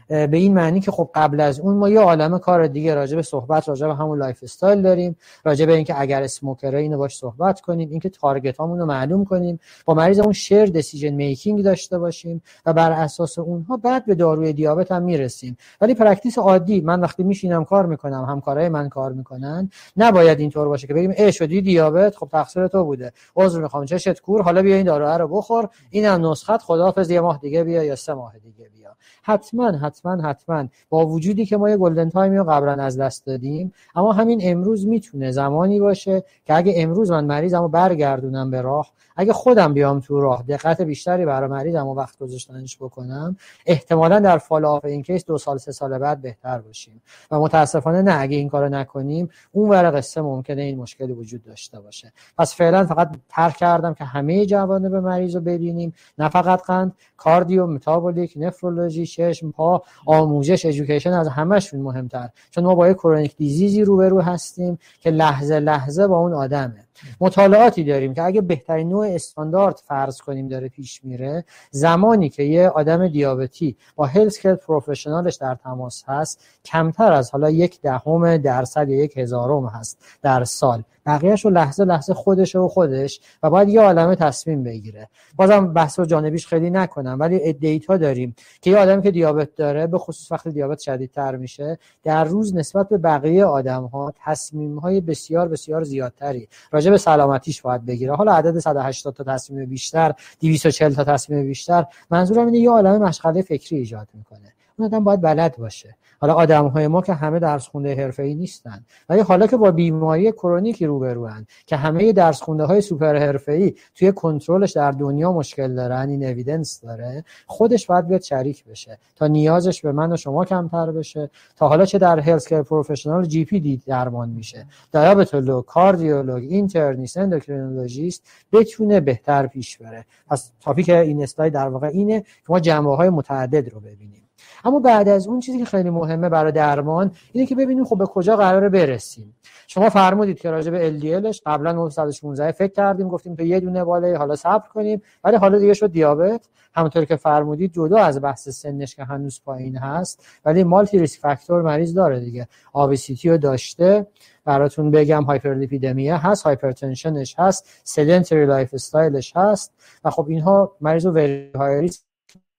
به 0.10 0.30
این 0.38 0.54
معنی 0.54 0.80
که 0.80 0.92
خب 0.92 1.10
قبل 1.16 1.40
از 1.42 1.60
اون 1.60 1.76
ما 1.76 1.90
یه 1.90 2.00
عالمه 2.00 2.40
کار 2.40 2.68
دیگه 2.68 2.96
راجع 2.96 3.16
به 3.16 3.22
صحبت 3.22 3.70
راجع 3.70 3.88
به 3.88 3.96
همون 3.96 4.20
lifestyle 4.20 4.82
داریم 4.82 5.16
راجع 5.46 5.66
به 5.66 5.74
اینکه 5.74 6.02
اگر 6.02 6.24
smoker 6.24 6.76
اینو 6.76 6.98
باش 6.98 7.18
صحبت 7.18 7.62
کنیم 7.62 7.90
اینکه 7.90 8.10
target 8.10 8.58
هامون 8.58 8.80
رو 8.80 8.86
معلوم 8.86 9.26
کنیم 9.26 9.60
با 9.86 9.94
مریض 9.94 10.20
اون 10.20 10.34
shared 10.34 10.66
decision 10.66 11.10
making 11.10 11.64
داشته 11.64 12.00
باشیم 12.00 12.42
و 12.66 12.74
بر 12.74 12.92
اساس 12.92 13.40
اونها 13.40 13.78
بعد 13.78 14.06
به 14.06 14.16
داروی 14.16 14.54
دیابت 14.54 14.92
هم 14.92 15.04
می‌رسیم. 15.04 15.58
ولی 15.82 15.94
practice 15.94 16.38
عادی 16.38 16.82
من 16.82 17.02
وقتی 17.02 17.24
میشینم 17.24 17.66
کار 17.66 17.86
می‌کنم 17.86 18.26
همکارای 18.30 18.70
من 18.70 18.90
کار 18.90 19.14
می‌کنن 19.14 19.70
نباید 19.98 20.40
اینطور 20.40 20.68
باشه 20.68 20.88
که 20.88 20.94
بگیم 20.94 21.14
ای 21.18 21.32
شدی 21.32 21.62
دیابت 21.62 22.16
خب 22.16 22.28
تقصیر 22.32 22.68
تو 22.68 22.84
بوده. 22.84 23.14
عذر 23.36 23.62
می‌خوام 23.62 23.86
چشت 23.86 24.20
کور 24.22 24.42
حالا 24.42 24.62
بیا 24.62 24.76
این 24.76 24.86
دارو 24.86 25.06
رو 25.22 25.28
بخور 25.28 25.70
اینم 25.90 26.32
نسخت 26.32 26.62
خداحافظ 26.62 27.10
یه 27.12 27.22
ماه 27.22 27.40
دیگه 27.42 27.64
بیا 27.64 27.84
یا 27.84 27.96
سه 27.96 28.14
ماه 28.14 28.34
دیگه 28.44 28.70
بیا. 28.70 28.96
حتما 29.24 29.59
حتما 29.62 30.22
حتما 30.22 30.68
با 30.90 31.06
وجودی 31.06 31.46
که 31.46 31.58
ما 31.58 31.70
یه 31.70 31.78
golden 31.78 32.10
time 32.10 32.32
ی 32.32 32.38
رو 32.38 32.44
قبلا 32.44 32.72
از 32.72 32.98
دست 32.98 33.26
دادیم 33.26 33.74
اما 33.96 34.14
همین 34.14 34.40
امروز 34.44 34.88
می‌تونه 34.88 35.32
زمانی 35.32 35.80
باشه 35.80 36.24
که 36.46 36.56
اگه 36.56 36.74
امروز 36.78 37.12
من 37.12 37.26
مریضمو 37.26 37.68
برگردونم 37.68 38.52
به 38.52 38.62
راه 38.62 38.92
اگه 39.16 39.34
خودم 39.34 39.74
بیام 39.74 40.00
تو 40.00 40.22
راه 40.22 40.44
دقت 40.44 40.82
بیشتری 40.82 41.26
برای 41.26 41.50
مریضم 41.50 41.88
و 41.88 41.96
وقت 41.96 42.20
گذاشتنش 42.20 42.78
بکنم 42.78 43.36
احتمالا 43.66 44.20
در 44.20 44.38
follow 44.38 44.66
up 44.66 44.86
این 44.86 45.04
case 45.04 45.26
دو 45.26 45.38
سال 45.38 45.58
سه 45.58 45.72
سال 45.72 45.98
بعد 45.98 46.22
بهتر 46.22 46.60
باشیم. 46.60 47.02
و 47.32 47.40
متاسفانه 47.40 48.02
نه 48.02 48.22
اگه 48.22 48.38
این 48.38 48.50
کارو 48.50 48.70
نکنیم 48.70 49.30
اون 49.52 49.70
ور 49.70 49.98
قصه 49.98 50.22
ممکنه 50.22 50.62
این 50.62 50.78
مشکلی 50.78 51.14
وجود 51.14 51.44
داشته 51.44 51.80
باشه. 51.80 52.14
پس 52.38 52.56
فعلا 52.56 52.86
فقط 52.86 53.16
trick 53.30 53.58
کردم 53.58 53.94
که 53.94 54.04
همه 54.04 54.46
جوانب 54.46 54.96
مریض 54.96 55.36
رو 55.36 55.42
ببینیم. 55.42 55.94
نه 56.18 56.30
فقط 56.30 56.62
قند 56.62 56.96
cardiometabolic 57.18 58.34
نفرولوژی 58.36 59.06
چشم 59.06 59.49
پا 59.52 59.84
آموزش 60.06 60.66
education 60.66 61.14
از 61.14 61.28
همشون 61.28 61.82
مهمتر. 61.82 62.30
چون 62.52 62.64
ما 62.64 62.76
با 62.76 62.90
یک 62.90 62.98
chronic 62.98 63.36
disease 63.36 63.78
ی 63.78 63.84
روبرو 63.84 64.22
هستیم 64.22 64.80
که 65.02 65.10
لحظه 65.10 65.60
لحظه 65.60 66.08
با 66.08 66.18
اون 66.18 66.34
آدمه. 66.34 66.86
مطالعاتی 67.22 67.84
داریم 67.84 68.14
که 68.14 68.24
اگه 68.24 68.42
بهترین 68.42 68.90
نوع 68.90 69.08
استاندارد 69.08 69.82
فرض 69.86 70.22
کنیم 70.22 70.48
داره 70.48 70.70
پیش 70.70 71.04
میره 71.04 71.46
زمانی 71.72 72.30
که 72.30 72.44
یه 72.44 72.70
آدم 72.70 73.08
دیابتی 73.08 73.76
با 73.96 74.06
هلس 74.06 74.40
کر 74.40 74.56
پروفشنالش 74.56 75.36
در 75.36 75.56
تماس 75.56 76.04
هست 76.08 76.44
کمتر 76.66 77.12
از 77.12 77.32
حالا 77.32 77.50
یک 77.50 77.82
دهم 77.82 78.38
درصد 78.38 78.90
یا 78.90 79.04
یک 79.04 79.18
هزارم 79.18 79.66
هست 79.66 79.98
در 80.22 80.44
سال. 80.44 80.84
بقیهش 81.10 81.46
رو 81.46 81.52
لحظه 81.52 81.86
لحظه 81.86 82.14
خودشه 82.14 82.60
و 82.60 82.68
خودش 82.68 83.22
و 83.44 83.50
باید 83.50 83.70
یه 83.70 83.82
عالمه 83.82 84.16
تصمیم 84.16 84.64
بگیره. 84.64 85.10
بازم 85.36 85.74
بحث 85.74 86.00
و 86.00 86.06
جانبیش 86.06 86.48
خیلی 86.48 86.70
نکنم 86.70 87.18
ولی 87.20 87.54
دیتا 87.54 87.98
داریم 87.98 88.36
که 88.62 88.72
یه 88.72 88.78
آدمی 88.78 89.02
که 89.02 89.12
دیابت 89.12 89.56
داره 89.56 89.88
به 89.88 89.98
خصوص 89.98 90.32
وقتی 90.32 90.52
دیابت 90.52 90.80
شدیدتر 90.80 91.36
میشه 91.36 91.80
در 92.04 92.24
روز 92.24 92.56
نسبت 92.56 92.90
به 92.90 92.98
بقیه 92.98 93.46
آدم 93.46 93.84
ها 93.84 94.14
تصمیم 94.26 94.80
های 94.80 95.02
بسیار 95.02 95.48
بسیار 95.48 95.84
زیادتری 95.84 96.48
راجع 96.72 96.92
به 96.92 96.98
سلامتیش 96.98 97.62
باید 97.62 97.86
بگیره. 97.86 98.16
حالا 98.16 98.34
عدد 98.34 98.60
180 98.60 99.14
تا 99.14 99.24
تصمیم 99.24 99.66
بیشتر 99.66 100.14
240 100.40 100.94
تا 100.94 101.04
تصمیم 101.04 101.46
بیشتر 101.46 101.86
منظورم 102.10 102.46
اینه 102.46 102.60
یه 102.60 102.70
عالمه 102.70 102.98
مشغله 102.98 103.42
فکری 103.42 103.78
ایجاد 103.78 104.08
می‌کنه. 104.14 104.54
اون 104.80 104.88
آدم 104.88 105.04
باید 105.04 105.22
بلد 105.22 105.58
باشه. 105.58 105.96
حالا 106.22 106.34
آدم 106.34 106.68
های 106.68 106.88
ما 106.88 107.02
که 107.02 107.14
همه 107.14 107.40
درس 107.40 107.68
خونده 107.68 107.96
حرفه 107.96 108.24
ای 108.24 108.36
نیستن. 108.36 108.86
ولی 109.10 109.20
حالا 109.20 109.48
که 109.48 109.58
با 109.58 109.72
بیماری 109.72 110.32
chronic 110.32 110.79
ی 110.79 110.86
روبروان 110.86 111.48
که 111.66 111.76
همه 111.76 112.14
درس 112.14 112.42
خونده 112.42 112.64
های 112.64 112.82
سوپر 112.82 113.16
حرفه 113.16 113.52
ای 113.52 113.76
توی 113.96 114.12
کنترلش 114.12 114.72
در 114.72 114.92
دنیا 114.92 115.32
مشکل 115.32 115.76
دارن 115.76 116.10
این 116.10 116.26
evidence 116.26 116.82
داره 116.82 117.24
خودش 117.46 117.88
باید 117.88 118.08
بیاد 118.08 118.22
شریک 118.22 118.66
بشه. 118.66 118.98
تا 119.16 119.28
نیازش 119.28 119.82
به 119.82 119.92
من 119.92 120.12
و 120.12 120.18
شما 120.18 120.46
کمتر 120.46 120.92
بشه. 120.92 121.30
تا 121.56 121.68
حالا 121.68 121.86
چه 121.86 121.98
در 121.98 122.20
health 122.20 122.48
care 122.48 122.62
professional 122.62 123.26
GP 123.26 123.60
دی 123.60 123.82
درمان 123.88 124.30
میشه. 124.30 124.66
دیابتولوگ 124.92 125.66
کاردیولوگ 125.66 126.44
internist 126.44 127.18
endocrinologist 127.18 128.24
بتونه 128.52 129.00
بهتر 129.00 129.48
پیش 129.48 129.78
بره. 129.78 130.06
پس 130.28 130.52
تاپیک 130.62 130.90
این 130.90 131.24
اسلاید 131.24 131.54
در 131.54 131.68
واقع 131.68 131.88
اینه 131.88 132.22
که 132.22 132.50
ما 132.50 132.60
جنبه 132.60 132.96
های 132.96 133.10
متعدد 133.10 133.74
رو 133.74 133.80
ببینیم. 133.80 134.29
اما 134.66 134.80
بعد 134.80 135.08
از 135.10 135.28
اون 135.28 135.40
چیزی 135.40 135.60
که 135.60 135.66
خیلی 135.66 135.90
مهمه 135.90 136.30
برای 136.30 136.52
درمان 136.52 137.12
اینه 137.32 137.48
که 137.48 137.56
ببینیم 137.56 137.86
خب 137.86 137.98
به 137.98 138.06
کجا 138.06 138.38
قراره 138.38 138.70
برسیم. 138.70 139.36
شما 139.68 139.90
فرمودید 139.90 140.40
که 140.40 140.52
راجع 140.52 140.72
به 140.72 141.00
LDLش 141.00 141.42
قبلا 141.46 141.72
916 141.72 142.52
فکر 142.52 142.74
کردیم 142.74 143.08
گفتیم 143.08 143.36
تو 143.36 143.44
یه 143.44 143.60
دونه 143.60 143.84
بالا 143.84 144.18
حالا 144.18 144.36
صبر 144.36 144.68
کنیم 144.74 145.02
ولی 145.24 145.38
حالا 145.38 145.60
دیگه 145.60 145.74
شد 145.74 145.92
دیابت. 145.92 146.48
همونطور 146.74 147.06
که 147.06 147.16
فرمودید 147.16 147.74
جدا 147.74 147.98
از 147.98 148.22
بحث 148.22 148.50
سنش 148.50 148.96
که 148.96 149.04
هنوز 149.04 149.42
پایین 149.46 149.78
هست 149.78 150.26
ولی 150.46 150.64
مالتی 150.64 151.00
ریسک 151.00 151.20
فاکتور 151.20 151.62
مریض 151.62 151.94
داره 151.94 152.20
دیگه. 152.20 152.48
آبیسیتی 152.74 153.30
رو 153.30 153.38
داشته. 153.38 154.08
براتون 154.46 154.92
بگم 154.92 155.24
هایپرلیپیدمیه 155.24 156.18
هست 156.18 156.44
هایپرتنشنش 156.44 157.36
هست 157.40 157.70
سدنتری 157.84 158.46
لایف 158.46 158.74
استایلش 158.74 159.36
هست 159.36 159.74
و 160.04 160.10
خب 160.10 160.26
اینها 160.30 160.76
مریض 160.82 161.06
رو 161.06 161.12
وری 161.12 161.52
های 161.56 161.90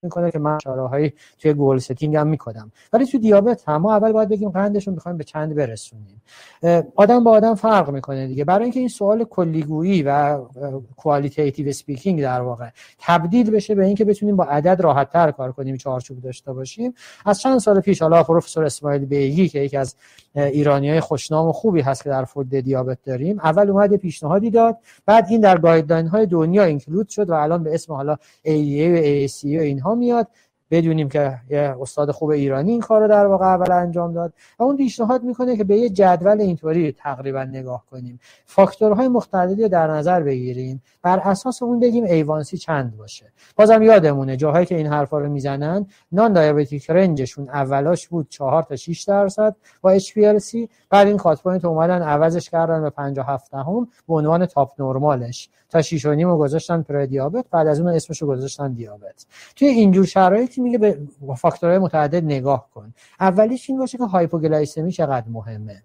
می‌کنه 0.03 0.31
که 0.31 0.39
من 0.39 0.59
هایی 0.67 1.13
توی 1.39 1.53
گول 1.53 1.79
ستینگ 1.79 2.17
هم 2.17 2.27
می‌کنم 2.27 2.73
ولی 2.93 3.07
تو 3.07 3.19
دیابت 3.19 3.69
هم 3.69 3.77
ما 3.77 3.95
اول 3.95 4.13
باید 4.13 4.29
بگیم 4.29 4.51
قندش 4.51 4.87
رو 4.87 4.95
می‌خوایم 4.95 5.19
به 5.19 5.25
چند 5.25 5.55
برسونیم. 5.55 6.23
آدم 6.97 7.25
با 7.25 7.31
آدم 7.31 7.55
فرق 7.55 7.91
می‌کنه 7.91 8.27
دیگه. 8.27 8.45
برای 8.45 8.63
اینکه 8.63 8.81
این 8.81 8.89
سوال 8.89 9.25
کلیگویی 9.25 10.03
و 10.03 10.39
کوالیتیتیو 10.97 11.73
سپیکینگ 11.73 12.23
در 12.23 12.41
واقع 12.41 12.69
تبدیل 12.99 13.51
بشه 13.51 13.75
به 13.75 13.87
اینکه 13.87 14.05
بتونیم 14.05 14.37
با 14.37 14.45
عدد 14.45 14.81
راحت 14.81 15.11
تر 15.11 15.31
کار 15.31 15.53
کنیم 15.53 15.77
چارچوب 15.77 16.21
داشته 16.21 16.53
باشیم 16.53 16.95
از 17.27 17.41
چند 17.41 17.59
سال 17.59 17.81
پیش 17.81 18.03
حالا 18.03 18.23
پروفسور 18.23 18.65
اسماعیل 18.65 19.05
بیگی 19.05 19.49
که 19.49 19.59
یکی 19.59 19.77
از 19.77 19.97
ایرانی 20.35 20.91
های 20.91 21.01
خوشنام 21.01 21.49
و 21.49 21.53
خوبی 21.53 21.81
هست 21.81 22.05
که 22.05 22.11
در 22.11 22.25
فیلد 22.25 22.49
دیابت 22.49 22.99
داریم 23.05 23.41
اول 23.41 23.71
اومد 23.71 23.97
پیشنهادی 23.97 24.51
داد 24.51 24.77
بعد 25.07 25.27
این 25.31 25.41
در 25.41 25.59
guideline 25.59 26.07
های 26.07 26.27
دنیا 26.27 26.65
include 26.65 27.09
شد 27.09 27.31
و 27.31 27.35
الان 27.35 27.63
به 27.63 27.75
اسم 27.75 27.93
حالا 27.93 28.15
ADA 28.45 28.89
و 28.89 28.97
AACE 28.97 29.45
و 29.45 29.61
اینها 29.61 29.90
میاد. 29.95 30.27
بدونیم 30.71 31.09
که 31.09 31.39
یه 31.51 31.77
استاد 31.81 32.11
خوب 32.11 32.31
ایرانی 32.31 32.71
این 32.71 32.81
کار 32.81 33.09
در 33.09 33.27
واقع 33.27 33.47
اول 33.47 33.73
انجام 33.73 34.13
داد. 34.13 34.33
و 34.59 34.63
اون 34.63 34.77
پیشنهاد 34.77 35.23
می‌کنه 35.23 35.57
که 35.57 35.65
به 35.65 35.77
یه 35.77 35.89
جدول 35.89 36.41
اینطوری 36.41 36.93
تقریبا 36.93 37.45
نگاه 37.45 37.85
کنیم. 37.91 38.21
فاکتورهای 38.47 39.09
مختلفی 39.09 39.63
رو 39.63 39.69
در 39.69 39.87
نظر 39.87 40.23
بگیریم. 40.23 40.83
بر 41.03 41.19
اساس 41.19 41.63
اون 41.63 41.81
بگیم 41.81 42.05
A1C 42.05 42.59
چند 42.59 42.97
باشه. 42.97 43.33
بازم 43.57 43.83
یادمونه 43.83 44.37
جاهایی 44.37 44.67
که 44.67 44.77
این 44.77 44.87
حرفا 44.87 45.19
رو 45.19 45.29
می‌زنن 45.29 45.87
non-diabetic 46.13 46.33
range 46.33 46.91
شون 46.91 47.49
اولاش 47.49 48.09
بود 48.09 48.29
4 48.29 48.63
تا 48.63 48.77
6 48.77 49.03
درصد 49.03 49.57
با 49.81 49.99
HPLC 49.99 50.69
بعد 50.91 51.07
این 51.07 51.17
cut 51.17 51.43
point 51.43 51.65
اومدن 51.65 52.03
عوضش 52.03 52.51
کردن 52.51 52.83
به 52.83 52.91
57 52.91 53.55
هم 53.55 53.89
به 54.09 54.15
عنوان 54.15 54.47
top 54.47 54.81
normal 54.81 55.32
ش 55.32 55.49
تا 55.71 55.83
6 55.83 56.07
و 56.07 56.15
نیم 56.15 56.37
گذاشتن 56.37 56.83
pre-diabetes 56.83 57.45
بعد 57.51 57.67
از 57.67 57.81
اون 57.81 57.89
اسمش 57.89 58.23
رو 58.23 58.29
گذاشتن 58.29 58.73
دیابت. 58.73 59.27
توی 59.57 59.69
اینجور 59.69 60.07
شرایطی 60.07 60.61
میگه 60.61 60.79
به 60.79 60.99
فاکتورهای 61.37 61.79
متعدد 61.79 62.25
نگاه 62.25 62.69
کن. 62.75 62.95
اولیش 63.21 63.71
این 63.71 63.79
باشه 63.79 63.99
که 63.99 64.05
hypoglycemia 64.05 64.93
چقدر 64.93 65.29
مهمه. 65.29 65.83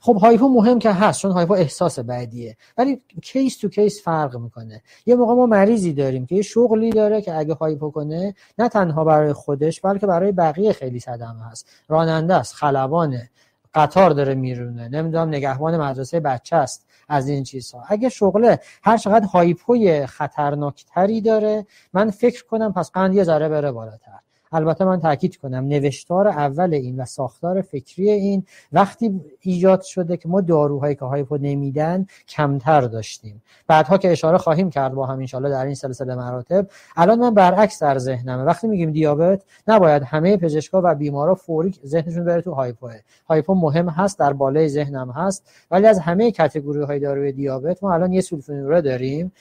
خب 0.00 0.16
hypo 0.16 0.48
مهم 0.48 0.78
که 0.78 0.92
هست 0.92 1.20
چون 1.20 1.30
hypo 1.30 1.54
احساس 1.54 1.98
بعدیه 1.98 2.56
ولی 2.78 3.02
case 3.22 3.58
to 3.58 3.68
case 3.68 4.02
فرق 4.02 4.36
می‌کنه. 4.36 4.82
یه 5.06 5.14
موقع 5.14 5.34
ما 5.34 5.46
مریضی 5.46 5.92
داریم 5.92 6.26
که 6.26 6.34
یه 6.34 6.42
شغلی 6.42 6.90
داره 6.90 7.22
که 7.22 7.38
اگه 7.38 7.54
hypo 7.54 7.90
کنه 7.90 8.34
نه 8.58 8.68
تنها 8.68 9.04
برای 9.04 9.32
خودش 9.32 9.80
بلکه 9.80 10.06
برای 10.06 10.32
بقیه 10.32 10.72
خیلی 10.72 11.00
صدمه 11.00 11.44
هست. 11.50 11.68
راننده 11.88 12.34
است 12.34 12.54
خلبانه 12.54 13.30
قطار 13.74 14.10
داره 14.10 14.34
میرونه. 14.34 14.88
نمی‌دونم 14.88 15.28
نگهبان 15.28 15.80
مدرسه 15.80 16.20
بچه 16.20 16.56
است. 16.56 16.87
از 17.08 17.28
این 17.28 17.44
چیزها. 17.44 17.84
اگه 17.88 18.08
شغله 18.08 18.60
هر 18.82 18.96
چقدر 18.96 19.26
هایپوی 19.26 20.06
خطرناکتری 20.06 21.20
داره 21.20 21.66
من 21.92 22.10
فکر 22.10 22.44
کنم 22.44 22.72
پس 22.72 22.90
قند 22.90 23.14
یه 23.14 23.24
ذره 23.24 23.48
بره 23.48 23.72
بالاتر. 23.72 24.18
البته 24.52 24.84
من 24.84 25.00
تاکید 25.00 25.36
کنم 25.36 25.64
نوشتار 25.64 26.28
اول 26.28 26.74
این 26.74 27.00
و 27.00 27.04
ساختار 27.04 27.62
فکری 27.62 28.10
این 28.10 28.44
وقتی 28.72 29.20
ایجاد 29.40 29.82
شده 29.82 30.16
که 30.16 30.28
ما 30.28 30.40
داروهایی 30.40 30.94
که 30.94 31.04
هایپو 31.04 31.36
نمیدن 31.36 32.06
کمتر 32.28 32.80
داشتیم. 32.80 33.42
بعدها 33.66 33.98
که 33.98 34.12
اشاره 34.12 34.38
خواهیم 34.38 34.70
کرد 34.70 34.94
با 34.94 35.06
هم 35.06 35.18
انشالله 35.18 35.50
در 35.50 35.66
این 35.66 35.74
سلسله 35.74 36.14
مراتب. 36.14 36.66
الان 36.96 37.18
من 37.18 37.34
برعکس 37.34 37.82
در 37.82 37.98
ذهنمه. 37.98 38.42
وقتی 38.42 38.66
میگیم 38.66 38.90
دیابت 38.90 39.42
نباید 39.68 40.02
همه 40.02 40.36
پزشکا 40.36 40.80
و 40.84 40.94
بیمارا 40.94 41.34
فوری 41.34 41.74
ذهنشون 41.86 42.24
بره 42.24 42.40
تو 42.40 42.52
hypo. 42.52 42.90
hypo 43.28 43.54
مهم 43.54 43.88
هست 43.88 44.18
در 44.18 44.32
بالای 44.32 44.68
ذهنم 44.68 45.10
هست. 45.10 45.50
ولی 45.70 45.86
از 45.86 45.98
همه 45.98 46.32
category 46.32 46.82
های 46.82 46.98
داروی 46.98 47.32
دیابت 47.32 47.82
ما 47.82 47.94
الان 47.94 48.12
یه 48.12 48.20
sulfonylurea 48.20 48.80
داریم 48.80 49.32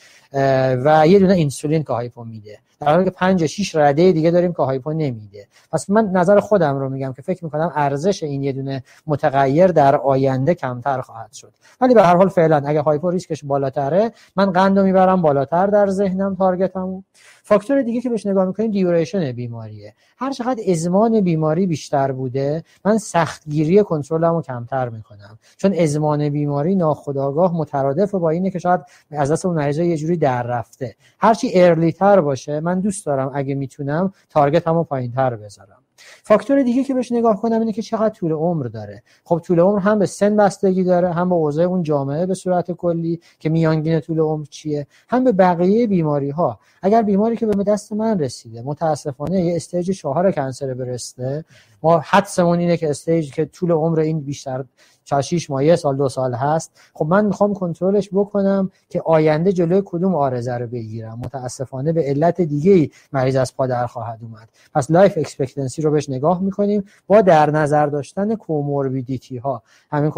و 0.85 1.07
یه 1.07 1.19
دونه 1.19 1.33
اینسولین 1.33 1.83
که 1.83 1.93
hypo 1.93 2.23
میده. 2.23 2.59
در 2.79 2.93
حالی 2.93 3.05
که 3.05 3.11
5 3.11 3.45
6 3.45 3.75
رده 3.75 4.11
دیگه 4.11 4.31
داریم 4.31 4.53
که 4.53 4.63
hypo 4.63 4.93
نمیده. 4.97 5.47
پس 5.71 5.89
من 5.89 6.05
نظر 6.05 6.39
خودم 6.39 6.79
رو 6.79 6.89
میگم 6.89 7.13
که 7.13 7.21
فکر 7.21 7.45
می‌کنم 7.45 7.71
ارزش 7.75 8.23
این 8.23 8.43
یه 8.43 8.51
دونه 8.51 8.83
متغیر 9.07 9.67
در 9.67 9.95
آینده 9.95 10.55
کمتر 10.55 11.01
خواهد 11.01 11.33
شد. 11.33 11.53
ولی 11.81 11.93
به 11.93 12.03
هر 12.03 12.15
حال 12.15 12.29
فعلا 12.29 12.63
اگه 12.65 12.81
hypo 12.81 13.09
ریسکش 13.09 13.43
بالاتره 13.43 14.11
من 14.35 14.51
قندو 14.51 14.83
می‌برم 14.83 15.21
بالاتر 15.21 15.67
در 15.67 15.87
ذهنم 15.87 16.35
target 16.35 16.79
مو. 16.79 17.01
فاکتور 17.47 17.81
دیگه 17.81 18.01
که 18.01 18.09
بهش 18.09 18.25
نگاه 18.25 18.45
می‌کنیم 18.45 18.71
duration 18.71 19.31
بیماریه. 19.31 19.93
هر 20.17 20.31
چقدر 20.31 20.63
ازمان 20.71 21.21
بیماری 21.21 21.67
بیشتر 21.67 22.11
بوده 22.11 22.63
من 22.85 22.97
سختگیری 22.97 23.83
کنترلمو 23.83 24.41
کمتر 24.41 24.89
می‌کنم. 24.89 25.39
چون 25.57 25.73
ازمان 25.73 26.29
بیماری 26.29 26.75
ناخودآگاه 26.75 27.57
مترادف 27.57 28.15
با 28.15 28.29
اینه 28.29 28.51
که 28.51 28.59
شاید 28.59 28.81
از 29.11 29.31
دست 29.31 29.45
اون 29.45 29.55
مریض 29.55 29.77
یه 29.77 29.97
جوری 29.97 30.17
در 30.17 30.43
رفته. 30.43 30.95
هرچی 31.19 31.51
early 31.53 31.91
تر 31.91 32.21
باشه 32.21 32.59
من 32.59 32.79
دوست 32.79 33.05
دارم 33.05 33.31
اگه 33.33 33.55
می‌تونم 33.55 34.13
target 34.29 34.70
مو 34.70 34.83
پایینتر 34.83 35.35
بذارم. 35.35 35.86
فاکتور 36.23 36.63
دیگه 36.63 36.83
که 36.83 36.93
بهش 36.93 37.11
نگاه 37.11 37.41
کنم 37.41 37.59
اینه 37.59 37.73
که 37.73 37.81
چقدر 37.81 38.09
طول 38.09 38.31
عمر 38.31 38.63
داره. 38.63 39.03
خب 39.23 39.41
طول 39.43 39.59
عمر 39.59 39.79
هم 39.79 39.99
به 39.99 40.05
سن 40.05 40.35
بستگی 40.35 40.83
داره 40.83 41.13
هم 41.13 41.29
به 41.29 41.35
اوضاع 41.35 41.65
اون 41.65 41.83
جامعه 41.83 42.25
به 42.25 42.33
صورت 42.33 42.71
کلی 42.71 43.19
که 43.39 43.49
میانگین 43.49 43.99
طول 43.99 44.19
عمر 44.19 44.45
چیه 44.45 44.87
هم 45.09 45.23
به 45.23 45.31
بقیه 45.31 45.87
بیماری 45.87 46.29
ها 46.29 46.59
اگر 46.81 47.01
بیماری 47.01 47.37
که 47.37 47.45
به 47.45 47.63
دست 47.63 47.93
من 47.93 48.19
رسیده 48.19 48.61
متاسفانه 48.61 49.45
یه 49.45 49.55
stage 49.55 49.91
چهار 49.91 50.31
cancer 50.31 50.73
breast 50.73 51.35
ه 51.35 51.45
ما 51.83 51.99
حدسمون 51.99 52.59
اینه 52.59 52.77
که 52.77 52.89
stage 52.89 53.33
که 53.33 53.45
طول 53.45 53.71
عمر 53.71 53.99
این 53.99 54.19
بیشتر 54.19 54.65
چه 55.07 55.21
6 55.21 55.49
ماه 55.49 55.75
سال 55.75 55.97
دو 55.97 56.09
سال 56.09 56.33
هست. 56.33 56.71
خب 56.93 57.05
من 57.05 57.25
می‌خوام 57.25 57.53
کنترلش 57.53 58.09
بکنم 58.13 58.71
که 58.89 59.01
آینده 59.05 59.53
جلوی 59.53 59.81
کدوم 59.85 60.15
عارضه 60.15 60.53
رو 60.57 60.67
بگیرم. 60.67 61.19
متاسفانه 61.25 61.93
به 61.93 62.03
علت 62.03 62.41
دیگه 62.41 62.71
ای 62.71 62.89
مریض 63.13 63.35
از 63.35 63.55
پا 63.55 63.67
در 63.67 63.87
خواهد 63.87 64.19
اومد. 64.21 64.49
پس 64.73 64.91
life 64.91 65.17
expectancy 65.17 65.81
رو 65.81 65.91
بهش 65.91 66.09
نگاه 66.09 66.41
می‌کنیم. 66.41 66.83
با 67.07 67.21
در 67.21 67.51
نظر 67.51 67.87
داشتن 67.87 68.35
comorbidity 68.35 69.37
ها 69.37 69.63
همین 69.91 70.11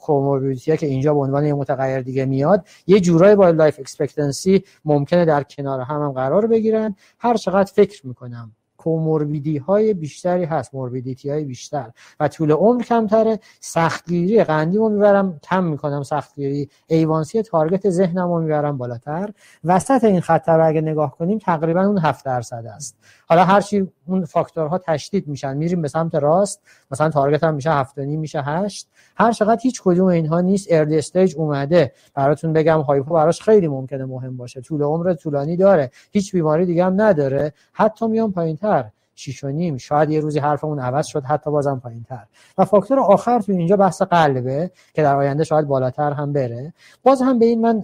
comorbidity 0.00 0.70
ها 0.70 0.76
که 0.76 0.86
اینجا 0.86 1.14
به 1.14 1.20
عنوان 1.20 1.44
یه 1.44 1.54
متغیر 1.54 2.00
دیگه 2.00 2.24
میاد 2.24 2.66
یه 2.86 3.00
جورایی 3.00 3.36
با 3.36 3.50
life 3.50 3.80
expectancy 3.80 4.64
ممکنه 4.84 5.24
در 5.24 5.42
کنار 5.42 5.80
هم, 5.80 6.02
هم 6.02 6.12
قرار 6.12 6.46
بگیرن. 6.46 6.96
هر 7.18 7.36
چقدر 7.36 7.72
فکر 7.72 8.06
می‌کنم 8.06 8.52
comorbidity 8.86 9.58
های 9.58 9.94
بیشتری 9.94 10.44
هست 10.44 10.74
morbidity 10.74 11.30
های 11.30 11.44
بیشتر. 11.44 11.90
و 12.20 12.28
طول 12.28 12.52
عمر 12.52 12.82
کمتره. 12.82 13.38
سختگیری 13.60 14.44
قندی 14.44 14.76
رو 14.76 14.88
می‌برم 14.88 15.40
کم 15.42 15.64
می‌کنم 15.64 16.02
سختگیری. 16.02 16.68
A1C 16.86 17.42
target 17.42 17.90
ذهنم 17.90 18.28
رو 18.28 18.40
می‌برم 18.40 18.78
بالاتر. 18.78 19.30
وسط 19.64 20.04
این 20.04 20.20
خط 20.20 20.48
رو 20.48 20.66
اگه 20.66 20.80
نگاه 20.80 21.16
کنیم 21.18 21.38
تقریبا 21.38 21.82
اون 21.82 21.98
7 21.98 22.24
درصد 22.24 22.66
است. 22.66 22.96
حالا 23.28 23.44
هرچی 23.44 23.88
اون 24.06 24.24
فاکتورها 24.24 24.78
تشدید 24.78 25.28
میشن. 25.28 25.56
میریم 25.56 25.82
به 25.82 25.88
سمت 25.88 26.14
راست 26.14 26.60
مثلا 26.90 27.10
target 27.10 27.44
هم 27.44 27.54
میشه 27.54 27.70
7 27.70 27.98
میشه 27.98 28.42
8 28.42 28.88
هر 29.16 29.32
چقدر 29.32 29.60
هیچ 29.62 29.82
کدوم 29.82 30.06
اینها 30.06 30.40
نیست 30.40 30.66
early 30.70 30.98
stage 30.98 31.34
اومده. 31.36 31.92
براتون 32.14 32.52
بگم 32.52 32.80
hypo 32.80 33.14
براش 33.14 33.42
خیلی 33.42 33.68
ممکنه 33.68 34.04
مهم 34.04 34.36
باشه. 34.36 34.60
طول 34.60 34.82
عمر 34.82 35.14
طولانی 35.14 35.56
داره. 35.56 35.90
هیچ 36.12 36.32
بیماری 36.32 36.66
دیگه 36.66 36.84
هم 36.84 37.00
نداره. 37.00 37.52
حتی 37.72 38.06
میام 38.06 38.32
پایینتر. 38.32 38.84
شیش 39.18 39.44
و 39.44 39.48
نیم. 39.48 39.76
شاید 39.76 40.10
یه 40.10 40.20
روزی 40.20 40.38
حرفمون 40.38 40.78
عوض 40.78 41.06
شد 41.06 41.24
حتی 41.24 41.50
بازم 41.50 41.80
پایین 41.82 42.02
تر 42.08 42.24
و 42.58 42.64
فاکتور 42.64 43.00
آخر 43.00 43.40
تو 43.40 43.52
اینجا 43.52 43.76
بحث 43.76 44.02
قلبه 44.02 44.70
که 44.94 45.02
در 45.02 45.16
آینده 45.16 45.44
شاید 45.44 45.66
بالاتر 45.66 46.12
هم 46.12 46.32
بره. 46.32 46.72
باز 47.02 47.22
هم 47.22 47.38
به 47.38 47.46
این 47.46 47.60
من 47.60 47.82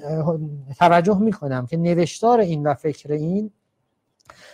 توجه 0.79 1.19
می‌کنم 1.19 1.67
که 1.67 1.77
نوشتار 1.77 2.41
این 2.41 2.67
و 2.67 2.75
فکر 2.75 3.13
این 3.13 3.51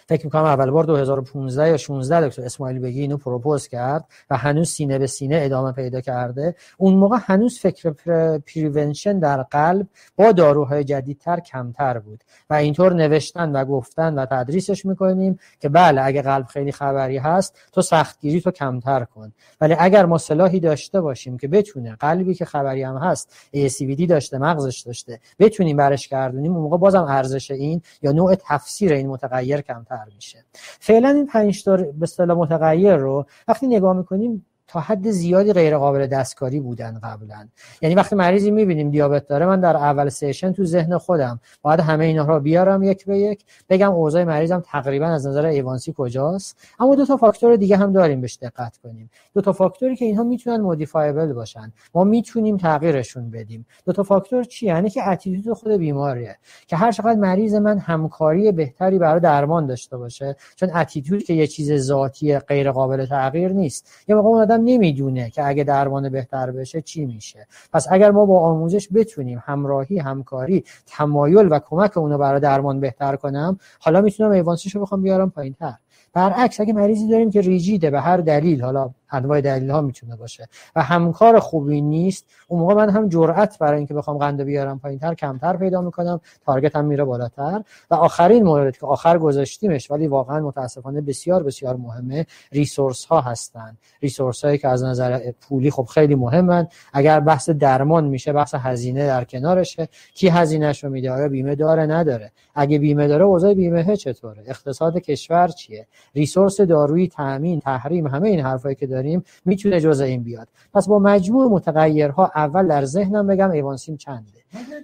فکر 0.08 0.24
می‌کنم 0.24 0.44
اول 0.44 0.70
بار 0.70 0.84
2015 0.84 1.68
یا 1.68 1.76
16 1.76 2.28
دکتر 2.28 2.42
اسماعیل 2.42 2.78
بیگی 2.78 3.00
اینو 3.00 3.16
propose 3.16 3.68
کرد 3.68 4.04
و 4.30 4.36
هنوز 4.36 4.68
سینه 4.68 4.98
به 4.98 5.06
سینه 5.06 5.40
ادامه 5.42 5.72
پیدا 5.72 6.00
کرده. 6.00 6.54
اون 6.76 6.94
موقع 6.94 7.18
هنوز 7.20 7.58
فکر 7.58 7.90
prevention 8.38 9.18
در 9.18 9.42
قلب 9.42 9.86
با 10.16 10.32
داروهای 10.32 10.84
جدیدتر 10.84 11.40
کمتر 11.40 11.98
بود 11.98 12.24
و 12.50 12.54
اینطور 12.54 12.94
نوشتن 12.94 13.52
و 13.52 13.64
گفتن 13.64 14.14
و 14.14 14.26
تدریسش 14.26 14.86
می‌کنیم 14.86 15.38
که 15.60 15.68
بله 15.68 16.02
اگه 16.04 16.22
قلب 16.22 16.46
خیلی 16.46 16.72
خبری 16.72 17.18
هست 17.18 17.58
تو 17.72 17.82
سختگیری 17.82 18.40
تو 18.40 18.50
کمتر 18.50 19.04
کن. 19.04 19.32
ولی 19.60 19.76
اگر 19.78 20.06
ما 20.06 20.18
صلاحی 20.18 20.60
داشته 20.60 21.00
باشیم 21.00 21.38
که 21.38 21.48
بتونه 21.48 21.96
قلبی 22.00 22.34
که 22.34 22.44
خبری 22.44 22.82
هم 22.82 22.96
هست 22.96 23.32
ACVD 23.56 24.06
داشته 24.06 24.38
مغزش 24.38 24.80
داشته 24.80 25.20
بتونیم 25.38 25.76
برش 25.76 26.08
گردونیم 26.08 26.52
اون 26.52 26.62
موقع 26.62 26.76
بازم 26.76 27.04
ارزش 27.04 27.50
این 27.50 27.82
یا 28.02 28.12
نوع 28.12 28.34
تفسیر 28.34 28.92
این 28.92 29.08
متغیر 29.08 29.60
کمتر 29.60 29.97
میشه 30.14 30.44
فعلا 30.80 31.08
این 31.08 31.26
پنج 31.26 31.64
تا 31.64 31.76
به 31.76 32.02
اصطلاح 32.02 32.38
متغیر 32.38 32.96
رو 32.96 33.26
وقتی 33.48 33.66
نگاه 33.66 33.96
می‌کنیم 33.96 34.46
تا 34.68 34.80
حد 34.80 35.10
زیادی 35.10 35.52
غیر 35.52 35.78
قابل 35.78 36.06
دستکاری 36.06 36.60
بودن 36.60 37.00
قبلا. 37.02 37.48
یعنی 37.82 37.94
وقتی 37.94 38.16
مریضی 38.16 38.50
می‌بینیم 38.50 38.90
دیابت 38.90 39.26
داره 39.26 39.46
من 39.46 39.60
در 39.60 39.76
اول 39.76 40.08
session 40.08 40.52
تو 40.52 40.64
ذهن 40.64 40.98
خودم 40.98 41.40
باید 41.62 41.80
همه 41.80 42.04
اینا 42.04 42.24
رو 42.24 42.40
بیارم 42.40 42.82
یک 42.82 43.04
به 43.04 43.18
یک 43.18 43.44
بگم 43.68 43.92
اوضاع 43.92 44.24
مریضم 44.24 44.62
تقریبا 44.66 45.06
از 45.06 45.26
نظر 45.26 45.46
A1C 45.46 45.94
کجاست. 45.96 46.56
اما 46.80 46.94
دو 46.94 47.06
تا 47.06 47.16
فاکتور 47.16 47.56
دیگه 47.56 47.76
هم 47.76 47.92
داریم 47.92 48.20
بهش 48.20 48.38
دقت 48.42 48.76
کنیم. 48.76 49.10
دو 49.34 49.40
تا 49.40 49.52
فاکتوری 49.52 49.96
که 49.96 50.04
اینها 50.04 50.22
می‌تونن 50.22 50.60
modifiable 50.60 51.32
باشن. 51.32 51.72
ما 51.94 52.04
می‌تونیم 52.04 52.56
تغییرشون 52.56 53.30
بدیم. 53.30 53.66
دو 53.86 53.92
تا 53.92 54.02
فاکتور 54.02 54.44
چی؟ 54.44 54.66
یعنی 54.66 54.90
که 54.90 55.08
attitude 55.08 55.52
خود 55.52 55.72
بیماریه. 55.72 56.36
که 56.66 56.76
هر 56.76 56.92
چقدر 56.92 57.18
مریض 57.18 57.54
من 57.54 57.78
همکاری 57.78 58.52
بهتری 58.52 58.98
برای 58.98 59.20
درمان 59.20 59.66
داشته 59.66 59.96
باشه 59.96 60.36
چون 60.56 60.70
attitude 60.74 61.22
که 61.22 61.34
یه 61.34 61.46
چیز 61.46 61.72
ذاتی 61.72 62.38
غیر 62.38 62.70
قابل 62.70 63.06
تغییر 63.06 63.52
نیست. 63.52 63.92
یه 64.08 64.14
موقع 64.14 64.57
نمی‌دونه 64.64 65.30
که 65.30 65.46
اگه 65.46 65.64
درمان 65.64 66.08
بهتر 66.08 66.50
بشه 66.50 66.82
چی 66.82 67.06
میشه. 67.06 67.46
پس 67.72 67.86
اگر 67.90 68.10
ما 68.10 68.26
با 68.26 68.40
آموزش 68.40 68.88
بتونیم 68.94 69.42
همراهی 69.44 69.98
همکاری 69.98 70.64
تمایل 70.86 71.48
و 71.50 71.58
کمک 71.58 71.96
اونو 71.96 72.18
برای 72.18 72.40
درمان 72.40 72.80
بهتر 72.80 73.16
کنم 73.16 73.58
حالا 73.80 74.00
می‌تونم 74.00 74.30
ایوانسیشو 74.30 74.80
بخوام 74.80 75.02
بیارم 75.02 75.30
پایین 75.30 75.54
تر 75.54 75.74
برعکس 76.12 76.60
اگه 76.60 76.72
مریضی 76.72 77.08
داریم 77.08 77.30
که 77.30 77.40
ریجیده 77.40 77.90
به 77.90 78.00
هر 78.00 78.16
دلیل 78.16 78.62
حالا 78.62 78.90
انواع 79.10 79.40
دلیل 79.40 79.70
ها 79.70 79.80
می‌تونه 79.80 80.16
باشه. 80.16 80.48
و 80.76 80.82
همکار 80.82 81.38
خوبی 81.38 81.80
نیست. 81.80 82.26
اون 82.48 82.60
موقع 82.60 82.74
من 82.74 82.90
هم 82.90 83.08
جرأت 83.08 83.58
برای 83.58 83.78
اینکه 83.78 83.94
بخوام 83.94 84.18
قند 84.18 84.42
بیارم 84.42 84.78
پایینتر 84.78 85.14
کمتر 85.14 85.56
پیدا 85.56 85.80
می‌کنم. 85.80 86.20
تارگت 86.46 86.76
هم 86.76 86.84
میره 86.84 87.04
بالاتر. 87.04 87.62
و 87.90 87.94
آخرین 87.94 88.44
مورد 88.44 88.76
که 88.76 88.86
آخر 88.86 89.18
گذاشتیمش 89.18 89.90
ولی 89.90 90.06
واقعا 90.06 90.40
متاسفانه 90.40 91.00
بسیار 91.00 91.42
بسیار 91.42 91.76
مهمه 91.76 92.26
ریسورس 92.52 93.04
ها 93.04 93.20
هستن. 93.20 93.76
ریسورس 94.02 94.44
هایی 94.44 94.58
که 94.58 94.68
از 94.68 94.84
نظر 94.84 95.32
پولی 95.40 95.70
خب 95.70 95.84
خیلی 95.84 96.14
مهمن. 96.14 96.68
اگر 96.92 97.20
بحث 97.20 97.50
درمان 97.50 98.04
میشه 98.04 98.32
بحث 98.32 98.54
هزینه 98.54 99.06
در 99.06 99.24
کنارشه. 99.24 99.88
کی 100.14 100.28
هزینهش 100.28 100.84
رو 100.84 100.90
میده؟ 100.90 101.10
آیا 101.10 101.28
بیمه 101.28 101.54
داره 101.54 101.86
نداره؟ 101.86 102.32
اگه 102.54 102.78
بیمه 102.78 103.08
داره 103.08 103.24
اوضاع 103.24 103.54
بیمه 103.54 103.96
چطوره؟ 103.96 104.42
اقتصاد 104.46 104.98
کشور 104.98 105.48
چیه؟ 105.48 105.86
ریسورس 106.14 106.60
دارویی 106.60 107.08
تامین 107.08 107.60
تحریم 107.60 108.06
همه 108.06 108.28
این 108.28 108.40
حرفایی 108.40 108.74
که 108.74 108.86
داریم 108.98 109.22
می‌تونه 109.44 109.80
جزء 109.80 110.04
این 110.04 110.22
بیاد. 110.22 110.48
پس 110.74 110.88
با 110.88 110.98
مجموع 110.98 111.50
متغیرها 111.50 112.32
اول 112.34 112.68
در 112.68 112.84
ذهنم 112.84 113.26
بگم 113.26 113.50
ایوانسیم 113.50 113.96
چنده. 113.96 114.38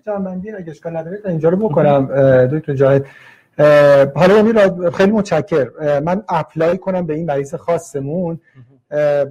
جنبندی 0.06 0.50
اگه 0.50 0.70
اشکال 0.70 0.96
نداره 0.96 1.18
اینجا 1.24 1.48
رو 1.48 1.56
بکنم. 1.56 2.06
دکتر 2.46 2.74
جاهد 2.74 3.06
حالا 4.14 4.34
یعنی 4.36 4.52
خیلی 4.90 5.12
متشکر 5.12 5.68
من 6.00 6.22
apply 6.28 6.78
کنم 6.78 7.06
به 7.06 7.14
این 7.14 7.26
مریض 7.26 7.54
خاصمون. 7.54 8.40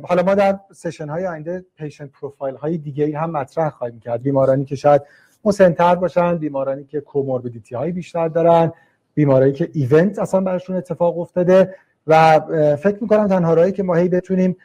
حالا 0.04 0.24
ما 0.24 0.36
در 0.36 0.60
session 0.74 1.10
های 1.10 1.28
آینده 1.28 1.66
patient 1.78 2.10
profile 2.22 2.56
های 2.56 2.78
دیگه 2.78 3.20
هم 3.20 3.32
مطرح 3.32 3.70
خواهیم 3.70 4.00
کرد. 4.00 4.22
بیمارانی 4.22 4.66
که 4.66 4.76
شاید 4.76 5.02
مسنتر 5.46 5.96
باشن 5.96 6.38
بیمارانی 6.38 6.84
که 6.84 7.02
comorbidity 7.02 7.76
های 7.76 7.92
بیشتر 7.92 8.28
دارن 8.28 8.72
بیمارایی 9.14 9.54
که 9.54 9.70
event 9.74 10.20
اصلا 10.20 10.42
براشون 10.42 10.76
اتفاق 10.76 11.20
افتاده 11.20 11.76
و 12.08 12.40
فکر 12.76 12.98
می‌کنم 13.02 13.28
تنها 13.28 13.54
راهی 13.54 13.72
که 13.72 13.84
ما 13.84 13.96
هی 13.96 14.10
بتونیم 14.10 14.56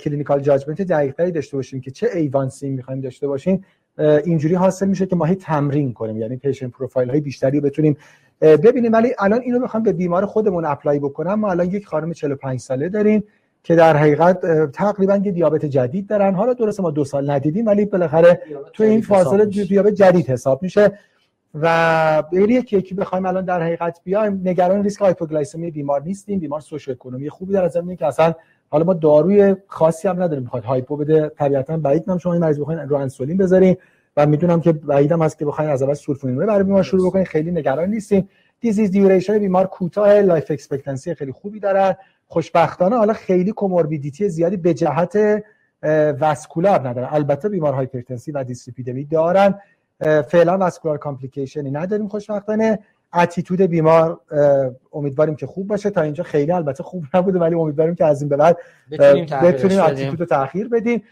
clinical 0.00 0.40
judgment 0.40 0.82
دقیقتری 0.82 1.30
داشته 1.30 1.56
باشیم 1.56 1.80
که 1.80 1.90
چه 1.90 2.08
A1C 2.14 2.70
می‌خوایم 2.70 3.00
داشته 3.00 3.28
باشیم 3.28 3.64
اینجوری 3.98 4.54
حاصل 4.54 4.88
میشه 4.88 5.06
که 5.06 5.16
ما 5.16 5.24
هی 5.24 5.34
تمرین 5.34 5.92
کنیم 5.92 6.16
یعنی 6.16 6.36
patient 6.36 6.70
profile 6.70 7.10
های 7.10 7.20
بیشتری 7.20 7.60
رو 7.60 7.66
بتونیم 7.66 7.96
ببینیم. 8.40 8.92
ولی 8.92 9.14
الان 9.18 9.40
اینو 9.40 9.60
بخوام 9.60 9.82
به 9.82 9.92
بیمار 9.92 10.26
خودمون 10.26 10.64
apply 10.64 10.98
بکنم. 10.98 11.34
ما 11.34 11.50
الان 11.50 11.66
یک 11.66 11.86
خانم 11.86 12.12
45 12.12 12.60
ساله 12.60 12.88
داریم 12.88 13.24
که 13.62 13.74
در 13.74 13.96
حقیقت 13.96 14.70
تقریبا 14.72 15.20
یه 15.24 15.32
دیابت 15.32 15.64
جدید 15.64 16.06
دارن. 16.06 16.34
حالا 16.34 16.52
درسته 16.52 16.82
ما 16.82 16.90
دو 16.90 17.04
سال 17.04 17.30
ندیدیم 17.30 17.66
ولی 17.66 17.84
بالاخره 17.84 18.40
تو 18.72 18.84
این 18.84 19.00
فاصله 19.00 19.44
دیابت 19.44 19.94
جدید 19.94 20.26
حساب 20.26 20.62
میشه. 20.62 20.98
و 21.54 22.22
یعنی 22.32 22.54
یکی 22.54 22.76
یکی 22.76 22.94
بخوایم 22.94 23.26
الان 23.26 23.44
در 23.44 23.62
حقیقت 23.62 24.00
بیایم. 24.04 24.40
نگران 24.44 24.82
ریسک 24.82 25.00
hypoglycemia 25.00 25.70
بیمار 25.70 26.02
نیستیم. 26.02 26.38
بیمار 26.38 26.60
socioeconomy 26.60 27.30
خوبی 27.30 27.52
در 27.52 27.68
زمینه 27.68 27.96
که 27.96 28.06
اصلا 28.06 28.34
حالا 28.70 28.84
ما 28.84 28.94
داروی 28.94 29.56
خاصی 29.66 30.08
هم 30.08 30.22
نداریم. 30.22 30.42
می‌خواد 30.42 30.64
hypo 30.64 30.96
بده. 30.96 31.28
طبیعتا 31.28 31.76
بعید 31.76 32.18
شما 32.18 32.32
این 32.32 32.42
مریض 32.42 32.60
بخواید 32.60 32.80
رو 32.80 32.96
انسولین 32.96 33.36
بذارین. 33.36 33.76
و 34.16 34.26
می‌دونم 34.26 34.60
که 34.60 34.72
بعیدم 34.72 35.22
هست 35.22 35.38
که 35.38 35.44
بخواید 35.44 35.70
از 35.70 35.82
اول 35.82 35.94
سولفونیل 35.94 36.32
اوره 36.32 36.46
برای 36.46 36.64
بیمار 36.64 36.82
شروع 36.82 37.06
بکنید 37.06 37.26
خیلی 37.26 37.50
نگران 37.50 37.90
نیستیم 37.90 38.28
disease 38.60 38.90
duration 38.90 39.38
بیمار 39.38 39.66
کوتاه. 39.66 40.20
life 40.20 40.50
expectancy 40.50 41.14
خیلی 41.14 41.32
خوبی 41.32 41.60
دارن 41.60 41.96
خوشبختانه 42.26 42.96
حالا 42.96 43.12
خیلی 43.12 43.52
comorbidity 43.52 44.28
زیادی 44.28 44.56
به 44.56 44.74
جهت 44.74 45.42
vascular 46.20 46.88
ندارن 46.88 47.08
البته 47.10 47.48
بیمار 47.48 47.72
hypertension 47.72 48.32
و 48.32 48.44
دیسلیپیدمی 48.44 49.04
دارن. 49.04 49.54
فعلا 50.28 50.58
vascular 50.58 50.98
complication 50.98 51.64
ی 51.64 51.70
نداریم 51.70 52.08
خوشبختانه. 52.08 52.78
attitude 53.14 53.60
بیمار 53.60 54.20
امیدواریم 54.92 55.36
که 55.36 55.46
خوب 55.46 55.66
باشه. 55.66 55.90
تا 55.90 56.00
اینجا 56.00 56.24
خیلی 56.24 56.52
البته 56.52 56.82
خوب 56.82 57.04
نبوده 57.14 57.38
ولی 57.38 57.54
امیدواریم 57.54 57.94
که 57.94 58.04
از 58.04 58.22
این 58.22 58.28
به 58.28 58.36
بعد 58.36 58.58
بتونیم 59.42 59.80
اتیتود 59.80 60.28
تاخیر 60.28 60.68
بدیم. 60.68 61.02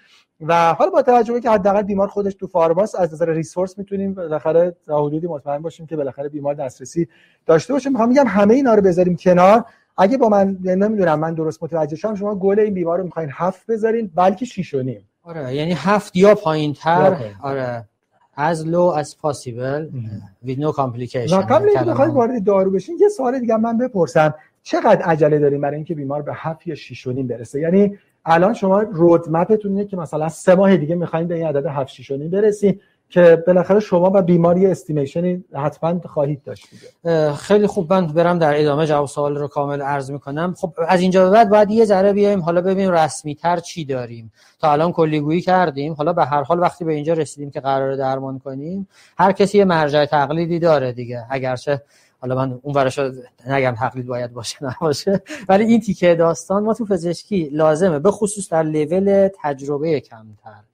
و 0.40 0.74
حالا 0.74 0.90
با 0.90 1.02
توجه 1.02 1.40
که 1.40 1.50
حداقل 1.50 1.82
بیمار 1.82 2.08
خودش 2.08 2.34
تو 2.34 2.46
فارماس 2.46 2.94
از 2.94 3.12
نظر 3.12 3.30
ریسورس 3.30 3.78
می‌تونیم 3.78 4.14
بالاخره 4.14 4.76
تا 4.86 5.06
حدودی 5.06 5.26
مطمئن 5.26 5.58
باشیم 5.58 5.86
که 5.86 5.96
بالاخره 5.96 6.28
بیمار 6.28 6.54
دسترسی 6.54 7.08
داشته 7.46 7.72
باشه 7.72 7.90
می‌خوام 7.90 8.08
میگم 8.08 8.26
همه 8.26 8.54
اینا 8.54 8.74
رو 8.74 8.82
بذاریم 8.82 9.16
کنار. 9.16 9.64
اگه 9.96 10.18
با 10.18 10.28
من 10.28 10.58
نمی‌دونم 10.64 11.18
من 11.18 11.34
درست 11.34 11.62
متوجه 11.62 11.96
شم 11.96 12.14
شما 12.14 12.34
گل 12.34 12.60
این 12.60 12.74
بیمار 12.74 12.98
رو 12.98 13.04
می‌خواین 13.04 13.28
هفت 13.32 13.66
بذارین 13.66 14.10
بلکه 14.14 14.44
6 14.44 14.74
و 14.74 14.82
نیم. 14.82 15.08
آره 15.22 15.54
یعنی 15.54 15.72
هفت 15.72 16.16
یا 16.16 16.34
پایین 16.34 16.72
تر 16.72 17.16
آره. 17.42 17.84
As 18.38 18.64
low 18.64 18.88
as 19.02 19.08
possible. 19.14 19.82
with 20.46 20.58
no 20.58 20.72
complication. 20.72 21.32
و 21.32 21.40
قبل 21.40 21.68
اینکه 21.68 21.84
بخواید 21.84 22.14
وارد 22.14 22.44
دارو 22.44 22.70
بشین. 22.70 22.98
یه 23.00 23.08
سوال 23.08 23.38
دیگه 23.38 23.56
من 23.56 23.78
بپرسم. 23.78 24.34
چقدر 24.62 25.02
عجله 25.02 25.38
داریم 25.38 25.60
برای 25.60 25.76
اینکه 25.76 25.94
بیمار 25.94 26.22
به 26.22 26.32
هفت 26.34 26.66
یا 26.66 26.74
6 26.74 27.06
و 27.06 27.12
نیم 27.12 27.26
برسه؟ 27.26 27.60
یعنی 27.60 27.98
الان 28.24 28.54
شما 28.54 28.80
رودمپتون 28.82 29.72
اینه 29.72 29.84
که 29.84 29.96
مثلا 29.96 30.28
سه 30.28 30.54
ماه 30.54 30.76
دیگه 30.76 30.94
می‌خواین 30.94 31.28
به 31.28 31.34
این 31.34 31.46
عدد 31.46 31.66
7 31.66 31.92
6 31.92 32.10
و 32.10 32.16
نیم 32.16 32.30
برسید 32.30 32.80
که 33.10 33.44
بالاخره 33.46 33.80
شما 33.80 34.10
و 34.14 34.22
بیماری 34.22 34.66
استیمیشنی 34.66 35.44
حتما 35.54 36.00
خواهید 36.06 36.42
داشت 36.42 36.66
خیلی 37.36 37.66
خوب. 37.66 37.92
من 37.92 38.06
برم 38.06 38.38
در 38.38 38.60
ادامه 38.60 38.86
جواب 38.86 39.06
سوال 39.06 39.36
رو 39.36 39.48
کامل 39.48 39.82
عرض 39.82 40.10
می‌کنم. 40.10 40.54
خب 40.58 40.72
از 40.88 41.00
اینجا 41.00 41.24
به 41.24 41.30
بعد 41.30 41.48
باید 41.48 41.70
یه 41.70 41.84
ذره 41.84 42.12
بیایم. 42.12 42.40
حالا 42.40 42.60
ببینیم 42.60 42.90
رسمی 42.90 43.34
تر 43.34 43.56
چی 43.56 43.84
داریم. 43.84 44.32
تا 44.60 44.72
الان 44.72 44.92
کلیگویی 44.92 45.40
کردیم. 45.40 45.92
حالا 45.92 46.12
به 46.12 46.24
هر 46.24 46.42
حال 46.42 46.60
وقتی 46.60 46.84
به 46.84 46.92
اینجا 46.92 47.12
رسیدیم 47.12 47.50
که 47.50 47.60
قرار 47.60 47.96
درمان 47.96 48.38
کنیم 48.38 48.88
هر 49.18 49.32
کسی 49.32 49.58
یه 49.58 49.64
مرجع 49.64 50.04
تقلیدی 50.04 50.58
داره 50.58 50.92
دیگه. 50.92 51.26
اگرچه 51.30 51.82
حالا 52.20 52.34
من 52.34 52.58
اون 52.62 52.74
ورش 52.74 53.00
نگم 53.46 53.74
تقلید 53.78 54.06
باید 54.06 54.32
باشه 54.32 54.56
نباشه. 54.64 55.22
ولی 55.48 55.64
این 55.64 55.80
تیکه 55.80 56.14
داستان 56.14 56.62
ما 56.62 56.74
تو 56.74 56.84
پزشکی 56.84 57.50
لازمه. 57.52 57.98
به 57.98 58.10
خصوص 58.10 58.52
در 58.52 58.62
لول 58.62 59.28
تجربه 59.42 60.00
کمتر. 60.00 60.67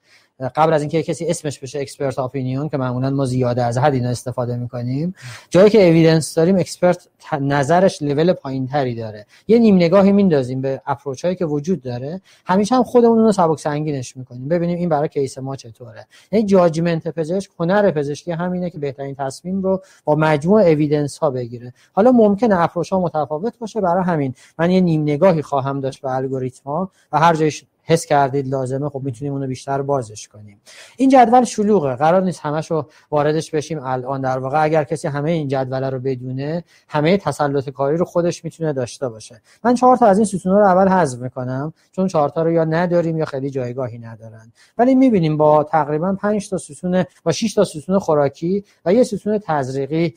قبل 0.56 0.73
از 0.73 0.81
اینکه 0.81 1.02
کسی 1.02 1.27
اسمش 1.27 1.59
بشه 1.59 1.81
expert 1.81 2.19
opinion 2.19 2.69
که 2.69 2.77
معمولا 2.77 3.11
ما 3.11 3.24
زیاده 3.24 3.62
از 3.62 3.78
حد 3.78 3.94
اینا 3.94 4.09
استفاده 4.09 4.56
می‌کنیم 4.56 5.15
جایی 5.51 5.70
که 5.70 5.89
evidence 5.89 6.35
داریم 6.35 6.56
expert 6.57 7.09
نظرش 7.40 8.02
لول 8.02 8.32
پایین 8.32 8.66
تری 8.66 8.94
داره. 8.94 9.27
یه 9.48 9.59
نیم 9.59 9.77
نگاهی 9.77 10.12
میندازیم 10.12 10.61
به 10.61 10.82
approach 10.86 11.24
هایی 11.24 11.36
که 11.36 11.47
وجود 11.47 11.82
داره 11.82 12.20
همیشه 12.47 12.74
هم 12.74 12.82
خودمون 12.82 13.19
رو 13.19 13.32
سبک 13.32 13.59
سنگینش 13.59 14.16
می‌کنیم. 14.16 14.48
ببینیم 14.48 14.78
این 14.78 14.89
برای 14.89 15.09
case 15.09 15.39
ما 15.39 15.56
چطوره. 15.56 16.06
یعنی 16.32 16.47
judgment 16.47 17.09
پزشک 17.09 17.51
هنر 17.61 17.90
پزشکی 17.90 18.32
همینه 18.32 18.70
که 18.70 18.78
بهترین 18.78 19.15
تصمیم 19.15 19.62
رو 19.62 19.82
با 20.05 20.15
مجموع 20.15 20.62
evidence 20.62 21.19
ها 21.19 21.31
بگیره. 21.31 21.73
حالا 21.93 22.12
ممکنه 22.12 22.61
approach 22.61 22.93
ها 22.93 23.01
متفاوت 23.01 23.59
باشه 23.59 23.81
برای 23.81 24.05
همین. 24.05 24.35
من 24.59 24.70
یه 24.70 24.81
نیم 24.81 25.02
نگاهی 25.02 25.43
خواهم 25.43 25.81
داشت 25.81 26.01
به 26.02 26.15
الگوریتم 26.15 26.89
و 27.12 27.19
هر 27.19 27.35
جایش 27.35 27.65
حس 27.85 28.06
کردید 28.06 28.48
لازمه 28.48 28.89
خب 28.89 29.01
می‌تونیم 29.05 29.32
اونو 29.32 29.47
بیشتر 29.47 29.82
بازش 29.82 30.28
کنیم. 30.28 30.61
این 30.97 31.11
جدول 31.11 31.44
شلوغه 31.44 31.97
قرار 31.97 32.23
نیست 32.23 32.40
همشو 32.40 32.89
واردش 33.11 33.51
بشیم 33.51 33.81
الان. 33.82 34.20
در 34.20 34.39
واقع 34.39 34.62
اگر 34.65 34.85
کسی 34.85 35.09
همه 35.09 35.31
این 35.31 35.48
جدول 35.48 35.85
رو 35.85 35.98
بدونه 35.98 36.65
همه 36.89 37.16
تسلط 37.16 37.70
کاری 37.70 37.97
رو 37.97 38.05
خودش 38.05 38.44
می‌تونه 38.44 38.73
داشته 38.73 39.09
باشه. 39.09 39.43
من 39.65 39.74
چهار 39.74 39.97
تا 39.97 40.06
از 40.06 40.19
این 40.19 40.24
ستون 40.24 40.52
رو 40.52 40.66
اول 40.66 40.89
حذف 40.89 41.19
می‌کنم 41.19 41.73
چون 41.93 42.06
چهار 42.06 42.28
تا 42.28 42.43
رو 42.43 42.52
یا 42.52 42.65
نداریم 42.65 43.19
یا 43.19 43.24
خیلی 43.24 43.51
جایگاهی 43.51 43.98
ندارن. 43.98 44.52
ولی 44.78 44.94
می‌بینیم 44.94 45.36
با 45.36 45.65
تقریبا 45.65 46.16
5 46.20 46.51
تا 46.51 46.59
ستون 46.59 47.05
با 47.24 47.32
6 47.32 47.55
تا 47.55 47.65
ستون 47.65 47.98
خوراکی 47.98 48.65
و 48.85 48.94
یه 48.94 49.05
ستون 49.05 49.39
تزریقی 49.39 50.15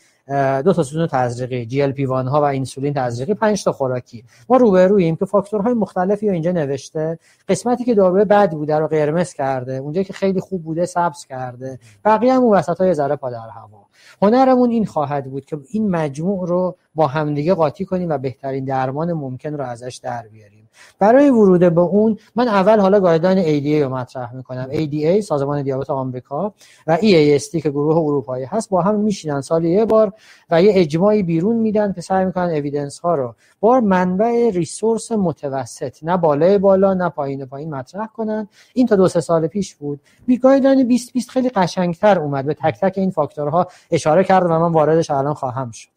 دو 0.63 0.73
تا 0.73 0.83
ستون 0.83 1.07
تزریقی 1.07 1.65
GLP-1 1.65 2.27
ها 2.27 2.41
و 2.41 2.43
اینسولین 2.43 2.93
تزریقی 2.93 3.33
5 3.33 3.63
تا 3.63 3.71
خوراکی. 3.71 4.23
ما 4.49 4.57
روبرویم 4.57 5.15
که 5.15 5.25
فاکتورهای 5.25 5.73
مختلفی 5.73 6.27
رو 6.27 6.33
اینجا 6.33 6.51
نوشته. 6.51 7.19
قسمتی 7.49 7.83
که 7.83 7.95
داروی 7.95 8.25
بد 8.25 8.51
بوده 8.51 8.75
رو 8.75 8.87
قرمز 8.87 9.33
کرده. 9.33 9.73
اونجا 9.73 10.03
که 10.03 10.13
خیلی 10.13 10.39
خوب 10.39 10.63
بوده 10.63 10.85
سبز 10.85 11.25
کرده. 11.25 11.79
بقیه 12.05 12.33
هم 12.33 12.43
وسط 12.43 12.81
های 12.81 12.93
زرده 12.93 13.15
پا 13.15 13.29
در 13.29 13.49
هوا. 13.55 13.85
هنرمون 14.21 14.69
این 14.69 14.85
خواهد 14.85 15.25
بود 15.31 15.45
که 15.45 15.57
این 15.71 15.89
مجموع 15.89 16.47
رو 16.47 16.75
با 16.95 17.07
همدیگه 17.07 17.53
قاطی 17.53 17.85
کنیم 17.85 18.09
و 18.09 18.17
بهترین 18.17 18.65
درمان 18.65 19.13
ممکن 19.13 19.53
رو 19.53 19.63
ازش 19.63 19.99
در 20.03 20.27
بیاریم. 20.27 20.56
برای 20.99 21.29
ورود 21.29 21.59
به 21.75 21.81
اون 21.81 22.17
من 22.35 22.47
اول 22.47 22.79
حالا 22.79 22.99
guideline 22.99 23.43
ADA 23.43 23.83
رو 23.83 23.95
مطرح 23.95 24.35
می‌کنم. 24.35 24.67
ADA 24.71 25.19
سازمان 25.19 25.61
دیابت 25.61 25.89
آمریکا 25.89 26.53
و 26.87 26.97
EASD 26.97 27.61
که 27.61 27.69
گروه 27.69 27.97
اروپایی 27.97 28.45
هست 28.45 28.69
با 28.69 28.81
هم 28.81 28.95
میشینن 28.99 29.41
سال 29.41 29.65
یه 29.65 29.85
بار 29.85 30.13
و 30.49 30.61
یه 30.61 30.71
اجماعی 30.75 31.23
بیرون 31.23 31.55
میدن 31.55 31.93
که 31.93 32.01
سعی 32.01 32.25
می‌کنن 32.25 32.49
evidence 32.49 32.99
ها 32.99 33.15
رو 33.15 33.35
با 33.59 33.79
منبع 33.79 34.49
resource 34.53 35.11
متوسط 35.11 35.97
نه 36.03 36.17
بالای 36.17 36.57
بالا 36.57 36.93
نه 36.93 37.09
پایین 37.09 37.45
پایین 37.45 37.75
مطرح 37.75 38.07
کنن. 38.07 38.47
این 38.73 38.87
تا 38.87 38.95
دو 38.95 39.07
سه 39.07 39.19
سال 39.19 39.47
پیش 39.47 39.75
بود. 39.75 39.99
بی 40.25 40.37
guideline 40.37 40.87
2020 40.87 41.29
خیلی 41.29 41.49
قشنگتر 41.49 42.19
اومد. 42.19 42.45
به 42.45 42.53
تک 42.53 42.79
تک 42.81 42.97
این 42.97 43.11
فاکتورها 43.11 43.67
اشاره 43.91 44.23
کرد 44.23 44.43
و 44.45 44.47
من 44.47 44.71
واردش 44.71 45.11
الان 45.11 45.33
خواهم 45.33 45.71
شد. 45.71 45.89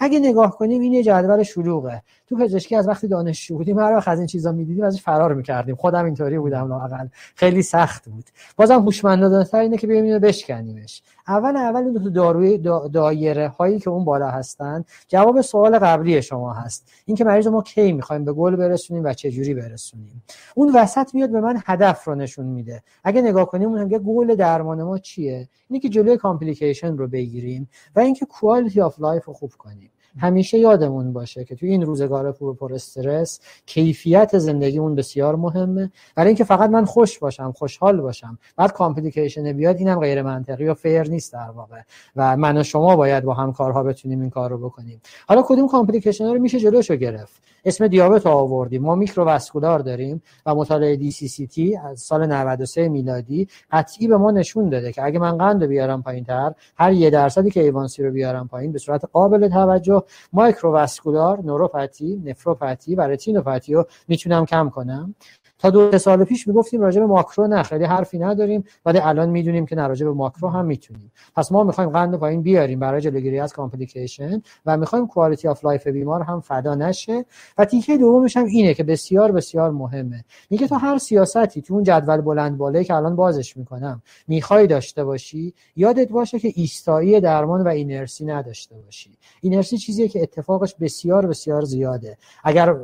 اگه 0.00 0.18
نگاه 0.18 0.58
کنیم 0.58 0.80
این 0.80 0.92
یه 0.92 1.02
جدول 1.02 1.42
شلوغه. 1.42 2.02
تو 2.28 2.36
پزشکی 2.36 2.76
از 2.76 2.88
وقتی 2.88 3.08
دانشجو 3.08 3.56
بودیم 3.56 3.78
هر 3.78 3.92
وقت 3.92 4.08
از 4.08 4.18
این 4.18 4.26
چیزا 4.26 4.52
می‌دیدیم 4.52 4.84
ازش 4.84 5.02
فرار 5.02 5.34
می‌کردیم. 5.34 5.74
خودم 5.74 6.04
اینطوری 6.04 6.38
بودم 6.38 6.68
لاقل 6.68 7.06
خیلی 7.34 7.62
سخت 7.62 8.08
بود. 8.08 8.24
بازم 8.56 8.80
هوشمندانه 8.80 9.54
اینه 9.54 9.76
که 9.76 9.86
بیایم 9.86 10.18
بشکنیمش. 10.18 11.02
اول 11.28 11.56
اول 11.56 11.82
این 11.82 11.92
دو 11.92 12.10
داروی 12.10 12.58
دایره 12.92 13.48
هایی 13.48 13.78
که 13.78 13.90
اون 13.90 14.04
بالا 14.04 14.28
هستن 14.28 14.84
جواب 15.08 15.40
سوال 15.40 15.78
قبلی 15.78 16.22
شما 16.22 16.52
هست. 16.52 16.92
اینکه 17.04 17.24
مریض 17.24 17.46
ما 17.46 17.62
کی 17.62 17.92
می‌خوایم 17.92 18.24
به 18.24 18.32
گل 18.32 18.56
برسونیم 18.56 19.04
و 19.04 19.12
چه 19.12 19.30
جوری 19.30 19.54
برسونیم. 19.54 20.22
اون 20.54 20.72
وسط 20.74 21.14
میاد 21.14 21.30
به 21.30 21.40
من 21.40 21.62
هدف 21.66 22.04
رو 22.04 22.14
نشون 22.14 22.46
میده. 22.46 22.82
اگه 23.04 23.22
نگاه 23.22 23.46
کنیم 23.46 23.68
اون 23.68 23.84
میگه 23.84 23.98
گل 23.98 24.34
درمان 24.34 24.82
ما 24.82 24.98
چیه؟ 24.98 25.48
اینه 25.68 25.80
که 25.80 25.88
جلوی 25.88 26.16
complication 26.16 26.96
رو 26.96 27.08
بگیریم 27.08 27.68
و 27.96 28.00
اینکه 28.00 28.26
quality 28.26 28.80
of 28.80 29.00
life 29.00 29.24
رو 29.24 29.32
خوب 29.32 29.52
کنیم. 29.58 29.90
همیشه 30.18 30.58
یادمون 30.58 31.12
باشه 31.12 31.44
که 31.44 31.54
توی 31.54 31.70
این 31.70 31.82
روزگار 31.82 32.32
پر 32.32 32.54
پر 32.54 32.74
استرس 32.74 33.40
کیفیت 33.66 34.38
زندگیمون 34.38 34.94
بسیار 34.94 35.36
مهمه. 35.36 35.90
برای 36.14 36.28
اینکه 36.28 36.44
فقط 36.44 36.70
من 36.70 36.84
خوش 36.84 37.18
باشم 37.18 37.52
خوشحال 37.52 38.00
باشم 38.00 38.38
بعد 38.56 38.72
complication 38.72 39.52
بیاد 39.52 39.76
اینم 39.76 40.00
غیر 40.00 40.22
منطقی 40.22 40.68
و 40.68 40.74
fair 40.74 41.10
نیست 41.10 41.32
در 41.32 41.50
واقع. 41.50 41.80
و 42.16 42.36
من 42.36 42.56
و 42.56 42.62
شما 42.62 42.96
باید 42.96 43.24
با 43.24 43.34
همکارها 43.34 43.82
بتونیم 43.82 44.20
این 44.20 44.30
کار 44.30 44.50
رو 44.50 44.58
بکنیم. 44.58 45.00
حالا 45.28 45.42
کدوم 45.42 45.68
complication 45.68 46.24
رو 46.24 46.38
میشه 46.38 46.60
جلوشو 46.60 46.96
گرفت؟ 46.96 47.42
اسم 47.64 47.88
دیابت 47.88 48.26
رو 48.26 48.32
آوردیم. 48.32 48.82
ما 48.82 48.94
microvascular 48.94 49.78
داریم 49.78 50.22
و 50.46 50.54
مطالعه 50.54 50.96
DCCT 50.96 51.76
از 51.76 52.00
سال 52.00 52.26
93 52.26 52.88
میلادی 52.88 53.48
قطعی 53.70 54.08
به 54.08 54.16
ما 54.16 54.30
نشون 54.30 54.68
داده 54.68 54.92
که 54.92 55.04
اگه 55.04 55.18
من 55.18 55.38
قند 55.38 55.64
بیارم 55.64 56.02
پایین 56.02 56.24
تر 56.24 56.54
هر 56.76 56.92
یه 56.92 57.10
درصدی 57.10 57.50
که 57.50 57.60
A1C 57.62 58.02
رو 58.02 58.10
بیارم 58.10 58.48
پایین 58.48 58.72
به 58.72 58.78
صورت 58.78 59.04
قابل 59.12 59.48
توجه 59.48 60.02
microvascular 60.32 61.40
نوروپاتی 61.44 62.22
نفروپاتی 62.24 62.94
و 62.94 63.00
رتینوپاتی 63.00 63.74
رو 63.74 63.86
می‌تونم 64.08 64.46
کم 64.46 64.70
کنم. 64.70 65.14
تا 65.58 65.70
دو 65.70 65.98
سال 65.98 66.24
پیش 66.24 66.48
می‌گفتیم 66.48 66.80
راجع 66.80 67.00
به 67.00 67.06
ماکرو 67.06 67.46
نه 67.46 67.62
خیلی 67.62 67.84
حرفی 67.84 68.18
نداریم 68.18 68.64
ولی 68.86 68.98
الان 68.98 69.30
می‌دونیم 69.30 69.66
که 69.66 69.76
راجع 69.76 70.06
به 70.06 70.12
ماکرو 70.12 70.48
هم 70.48 70.64
می‌تونیم. 70.64 71.12
پس 71.36 71.52
ما 71.52 71.64
می‌خوایم 71.64 71.90
قند 71.90 72.14
پایین 72.14 72.42
بیاریم 72.42 72.78
برای 72.78 73.00
جلوگیری 73.00 73.40
از 73.40 73.52
complication 73.52 74.42
و 74.66 74.76
می‌خوایم 74.76 75.06
quality 75.06 75.48
of 75.48 75.64
life 75.64 75.86
بیمار 75.86 76.22
هم 76.22 76.40
فدا 76.40 76.74
نشه. 76.74 77.24
و 77.58 77.64
تیکه 77.64 77.98
دومش 77.98 78.36
هم 78.36 78.44
اینه 78.44 78.74
که 78.74 78.84
بسیار 78.84 79.32
بسیار 79.32 79.70
مهمه. 79.70 80.24
میگه 80.50 80.68
تا 80.68 80.76
هر 80.76 80.98
سیاستی 80.98 81.62
تو 81.62 81.74
اون 81.74 81.82
جدول 81.82 82.20
بلند 82.20 82.58
بالایی 82.58 82.84
که 82.84 82.94
الان 82.94 83.16
بازش 83.16 83.56
می‌کنم 83.56 84.02
می‌خوای 84.28 84.66
داشته 84.66 85.04
باشی 85.04 85.54
یادت 85.76 86.08
باشه 86.08 86.38
که 86.38 86.52
ایستایی 86.54 87.20
درمان 87.20 87.62
و 87.62 87.68
اینرسی 87.68 88.24
نداشته 88.24 88.76
باشی. 88.84 89.18
اینرسی 89.40 89.78
چیزیه 89.78 90.08
که 90.08 90.22
اتفاقش 90.22 90.74
بسیار 90.74 91.26
بسیار 91.26 91.62
زیاده. 91.62 92.18
اگر 92.44 92.76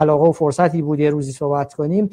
علاقه 0.00 0.28
و 0.28 0.32
فرصتی 0.32 0.82
بود 0.82 1.00
یه 1.00 1.10
روزی 1.10 1.32
صحبت 1.32 1.74
کنیم. 1.74 2.10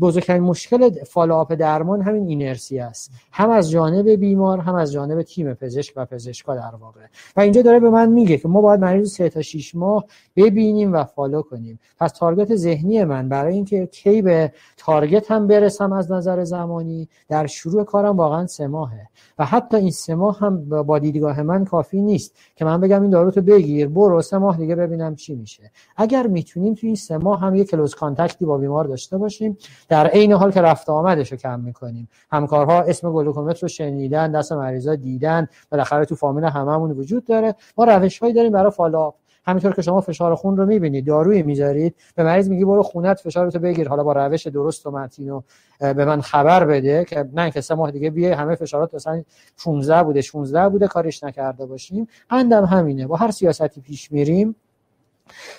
بزرگترین 0.00 0.42
مشکل 0.42 0.90
follow-up 1.04 1.54
درمان 1.54 2.02
همین 2.02 2.28
اینرسی 2.28 2.78
است. 2.78 3.12
هم 3.32 3.50
از 3.50 3.70
جانب 3.70 4.08
بیمار 4.08 4.58
هم 4.58 4.74
از 4.74 4.92
جانب 4.92 5.22
تیم 5.22 5.54
پزشک 5.54 5.92
و 5.96 6.04
پزشکا 6.04 6.54
در 6.54 6.74
واقع. 6.80 7.00
و 7.36 7.40
اینجا 7.40 7.62
داره 7.62 7.80
به 7.80 7.90
من 7.90 8.08
میگه 8.08 8.36
که 8.36 8.48
ما 8.48 8.60
باید 8.60 8.80
مریض 8.80 9.12
سه 9.12 9.28
تا 9.28 9.42
6 9.42 9.74
ماه 9.74 10.04
ببینیم 10.36 10.92
و 10.92 11.04
follow 11.04 11.42
کنیم. 11.42 11.78
پس 11.98 12.12
target 12.12 12.54
ذهنی 12.56 13.04
من 13.04 13.28
برای 13.28 13.54
اینکه 13.54 13.86
کی 13.86 14.22
به 14.22 14.52
target 14.76 15.30
هم 15.30 15.46
برسم 15.46 15.92
از 15.92 16.12
نظر 16.12 16.44
زمانی 16.44 17.08
در 17.28 17.46
شروع 17.46 17.84
کارم 17.84 18.16
واقعا 18.16 18.46
سه 18.46 18.66
ماهه. 18.66 19.08
و 19.38 19.44
حتی 19.44 19.76
این 19.76 19.90
سه 19.90 20.14
ماه 20.14 20.38
هم 20.38 20.68
با 20.68 20.98
دیدگاه 20.98 21.42
من 21.42 21.64
کافی 21.64 22.02
نیست 22.02 22.36
که 22.56 22.64
من 22.64 22.80
بگم 22.80 23.02
این 23.02 23.10
دارو 23.10 23.30
تو 23.30 23.40
بگیر 23.40 23.88
برو 23.88 24.22
سه 24.22 24.38
ماه 24.38 24.56
دیگه 24.56 24.74
ببینم 24.74 25.14
چی 25.14 25.34
میشه. 25.34 25.70
اگر 25.96 26.26
می‌تونیم 26.26 26.74
تو 26.74 26.86
این 26.86 26.96
سه 26.96 27.17
ماه 27.18 27.36
هم 27.36 27.54
یه 27.54 27.64
close 27.64 27.94
contact 27.94 28.38
ی 28.38 28.44
با 28.44 28.58
بیمار 28.58 28.84
داشته 28.84 29.18
باشیم. 29.18 29.58
در 29.88 30.06
عین 30.06 30.32
حال 30.32 30.50
که 30.50 30.60
رفت 30.60 30.90
آمدش 30.90 31.32
رو 31.32 31.38
کم 31.38 31.60
می‌کنیم. 31.60 32.08
همکارها 32.32 32.80
اسم 32.82 33.12
گلوکومتر 33.12 33.60
رو 33.62 33.68
شنیدن 33.68 34.32
دست 34.32 34.52
مریضا 34.52 34.94
دیدن 34.94 35.46
بالاخره 35.70 36.04
تو 36.04 36.14
فامیل 36.14 36.44
هممون 36.44 36.90
وجود 36.90 37.24
داره. 37.24 37.54
ما 37.78 37.84
روش 37.84 38.18
هایی 38.18 38.32
داریم 38.32 38.52
برای 38.52 38.70
follow 38.70 39.12
همینطور 39.44 39.72
که 39.72 39.82
شما 39.82 40.00
فشار 40.00 40.34
خون 40.34 40.56
رو 40.56 40.66
می‌بینید 40.66 41.06
دارویی 41.06 41.42
می‌ذارید 41.42 41.94
به 42.14 42.24
مریض 42.24 42.48
میگی 42.48 42.64
برو 42.64 42.82
خونت 42.82 43.20
فشارتو 43.20 43.58
بگیر. 43.58 43.88
حالا 43.88 44.04
با 44.04 44.12
روش 44.12 44.46
درست 44.46 44.86
و 44.86 44.90
متین 44.90 45.30
و 45.30 45.40
به 45.80 46.04
من 46.04 46.20
خبر 46.20 46.64
بده 46.64 47.04
که 47.04 47.28
نه 47.32 47.50
که 47.50 47.60
سه 47.60 47.74
ماه 47.74 47.90
دیگه 47.90 48.10
بیای 48.10 48.32
همه 48.32 48.54
فشارات 48.54 48.94
مثلا 48.94 49.22
16 49.56 50.02
بوده 50.02 50.20
16 50.20 50.68
بوده 50.68 50.86
کارش 50.86 51.24
نکرده 51.24 51.66
باشیم. 51.66 52.08
قندم 52.30 52.64
همینه. 52.64 53.06
با 53.06 53.16
هر 53.16 53.30
سیاستی 53.30 53.80
پیش 53.80 54.12
میریم 54.12 54.56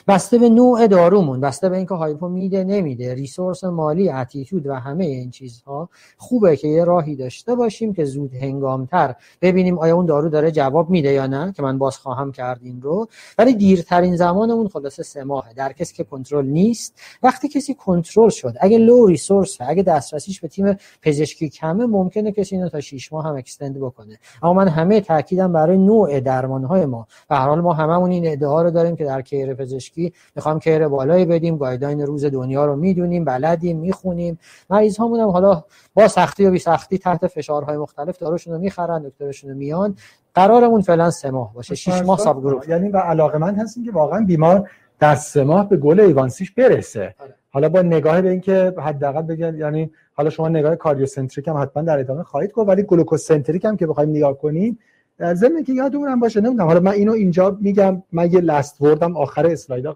بسته 0.08 0.38
به 0.38 0.50
نوع 0.50 0.88
دارومون 0.88 1.42
بسته 1.42 1.70
به 1.70 1.78
اینکه 1.78 1.96
hypo 1.96 2.30
میده 2.30 2.64
نمیده 2.64 3.14
resource 3.14 3.64
مالی 3.64 4.10
attitude 4.10 4.68
و 4.68 4.74
همه 4.74 5.06
این 5.06 5.32
چیزها 5.32 5.90
خوبه 6.18 6.58
که 6.58 6.68
یه 6.68 6.84
راهی 6.84 7.16
داشته 7.16 7.56
باشیم 7.56 7.94
که 7.94 8.06
زود 8.06 8.34
هنگامتر 8.34 9.16
ببینیم 9.42 9.80
آیا 9.80 9.96
اون 9.96 10.06
دارو 10.06 10.30
داره 10.30 10.52
جواب 10.52 10.90
میده 10.90 11.12
یا 11.12 11.28
نه 11.28 11.54
که 11.54 11.64
من 11.64 11.78
باز 11.78 11.98
خواهم 11.98 12.32
کرد 12.32 12.60
این 12.64 12.82
رو. 12.82 13.08
ولی 13.38 13.54
دیرترین 13.54 14.16
زمانمون 14.16 14.68
خلاصه 14.68 15.04
سه 15.04 15.24
ماهه. 15.24 15.54
در 15.54 15.74
کسی 15.74 15.94
که 15.94 16.04
کنترل 16.04 16.46
نیست 16.46 17.02
وقتی 17.24 17.48
کسی 17.48 17.74
کنترل 17.74 18.30
شد 18.30 18.54
اگه 18.62 18.78
low 18.78 19.06
resource 19.06 19.58
اگه 19.60 19.84
دسترسیش 19.84 20.42
به 20.42 20.48
تیم 20.48 20.78
پزشکی 21.02 21.50
کمه 21.50 21.86
ممکنه 21.86 22.32
کسی 22.32 22.56
اینو 22.56 22.70
تا 22.70 22.82
6 22.82 23.14
ماه 23.14 23.26
هم 23.26 23.36
extend 23.36 23.80
بکنه. 23.80 24.20
اما 24.44 24.54
من 24.54 24.68
همه 24.68 25.02
تاکیدم 25.02 25.54
برای 25.54 25.78
نوع 25.78 26.20
درمان 26.20 26.64
های 26.64 26.86
ما. 26.86 27.08
به 27.30 27.36
هر 27.36 27.48
حال 27.48 27.62
ما 27.62 27.74
هممون 27.74 28.12
این 28.12 28.28
ادعا 28.28 28.62
رو 28.62 28.72
داریم 28.72 28.96
که 28.96 29.06
در 29.06 29.22
care 29.22 29.54
پزشکی 29.60 30.14
می‌خوام 30.36 30.60
care 30.60 30.88
بالایی 30.88 31.26
بدیم 31.26 31.58
guideline 31.58 32.02
روز 32.02 32.26
دنیا 32.26 32.66
رو 32.66 32.76
می‌دونیم 32.76 33.26
بلدیم 33.26 33.80
می‌خونیم. 33.80 34.40
مریض 34.70 34.98
هامون 34.98 35.20
هم 35.20 35.30
حالا 35.30 35.64
با 35.94 36.08
سختی 36.08 36.46
و 36.46 36.52
بی 36.52 36.60
سختی 36.60 36.98
تحت 36.98 37.28
فشارهای 37.28 37.78
مختلف 37.78 38.18
داروشون 38.18 38.54
رو 38.54 38.60
می‌خرن 38.60 39.02
دکترشون 39.02 39.50
رو 39.50 39.58
میان. 39.58 39.96
قرارمون 40.34 40.82
فعلا 40.82 41.12
سه 41.12 41.32
ماه 41.32 41.54
باشه 41.54 41.76
6 41.76 42.02
ماه 42.02 42.18
sub 42.18 42.42
group 42.42 42.70
یعنی 42.70 42.90
و 42.90 42.98
علاقه‌مند 42.98 43.56
هستیم 43.56 43.86
که 43.86 43.92
واقعا 43.92 44.26
بیمار 44.26 44.70
در 45.00 45.16
سه 45.16 45.44
ماه 45.44 45.70
به 45.70 45.78
goal 45.78 46.00
A1C 46.00 46.31
ش 46.31 46.52
برسه. 46.52 47.16
آره. 47.20 47.36
حالا 47.52 47.70
با 47.70 47.82
نگاه 47.82 48.22
به 48.22 48.30
اینکه 48.30 48.74
حداقل 48.78 49.22
بگن 49.22 49.58
یعنی 49.58 49.92
حالا 50.14 50.30
شما 50.30 50.50
نگاه 50.50 50.76
cardiocentric 50.76 51.48
هم 51.48 51.58
حتما 51.58 51.84
در 51.84 52.00
ادامه 52.00 52.24
خواهید 52.24 52.52
گفت 52.52 52.70
ولی 52.70 52.84
glucocentric 52.84 53.66
هم 53.66 53.78
که 53.78 53.88
بخوایم 53.88 54.10
نگاه 54.10 54.38
کنیم 54.38 54.80
ضمن 55.22 55.64
که 55.64 55.74
یادمونم 55.74 56.20
باشه 56.20 56.42
نمی‌دونم 56.42 56.68
حالا 56.68 56.80
من 56.80 56.92
اینو 56.92 57.12
اینجا 57.12 57.58
میگم 57.62 58.04
من 58.12 58.32
یه 58.32 58.42
last 58.42 58.82
word 58.82 59.11
م 59.11 59.18
آخر 59.18 59.48
اسلاید 59.48 59.88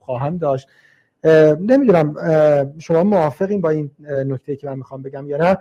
خواهم 0.00 0.38
داشت. 0.38 0.68
نمی‌دونم 1.60 2.14
شما 2.78 3.04
موافقین 3.04 3.60
با 3.60 3.70
این 3.70 3.90
نکته 4.26 4.56
که 4.56 4.66
من 4.66 4.76
می‌خوام 4.76 5.02
بگم 5.02 5.28
یا 5.28 5.36
نه؟ 5.36 5.58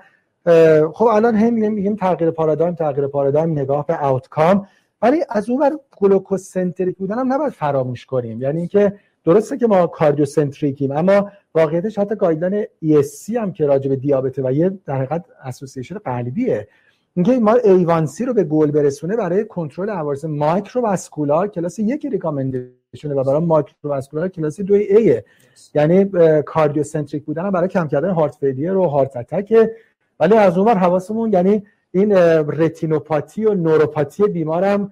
خب 0.93 1.05
الان 1.05 1.35
هم 1.35 1.53
میگیم 1.53 1.73
میگیم 1.73 1.95
تغییر 1.95 2.31
پارادایم 2.31 2.75
تغییر 2.75 3.07
پارادایم 3.07 3.51
نگاه 3.51 3.85
به 3.85 3.97
outcome 3.97 4.67
ولی 5.01 5.23
از 5.29 5.49
اون 5.49 5.61
ور 5.61 5.71
glucocentric 5.97 6.97
بودن 6.97 7.19
هم 7.19 7.33
نباید 7.33 7.53
فراموش 7.53 8.05
کنیم. 8.05 8.41
یعنی 8.41 8.57
اینکه 8.57 8.93
درسته 9.25 9.57
که 9.57 9.67
ما 9.67 9.87
cardiocentric 9.87 10.25
یم 10.25 10.91
اما 10.91 11.31
واقعیتش 11.55 11.99
حتی 11.99 12.15
guideline 12.15 12.65
ESC 12.85 13.35
هم 13.35 13.51
که 13.51 13.65
راجع 13.65 13.89
به 13.89 13.95
دیابت 13.95 14.39
و 14.39 14.51
یه 14.51 14.71
در 14.85 14.95
حقیقت 14.95 15.25
association 15.43 15.97
قلبیه. 15.97 16.67
اینکه 17.15 17.39
ما 17.39 17.53
A1C 17.53 18.25
رو 18.25 18.33
به 18.33 18.43
گل 18.43 18.71
برسونه 18.71 19.15
برای 19.15 19.45
کنترل 19.45 19.89
عوارض 19.89 20.25
microvascular 20.25 21.47
class 21.47 21.79
یک 21.79 22.05
recommendation 22.05 23.11
و 23.11 23.23
برای 23.23 23.41
macrovascular 23.41 24.27
class 24.27 24.61
دو 24.61 24.73
A 24.73 24.99
ه 24.99 25.25
یعنی 25.75 26.05
cardiocentric 26.45 27.25
بودن 27.25 27.51
برای 27.51 27.67
کم 27.67 27.87
کردن 27.87 28.09
heart 28.09 28.35
failure 28.35 28.77
و 28.77 28.87
heart 28.87 29.17
attack 29.17 29.69
ولی 30.19 30.33
از 30.33 30.57
اونور 30.57 30.77
حواسمون 30.77 31.33
یعنی 31.33 31.63
این 31.91 32.13
رتینوپاتی 32.47 33.45
و 33.45 33.53
نوروپاتی 33.53 34.23
بیمارم 34.23 34.91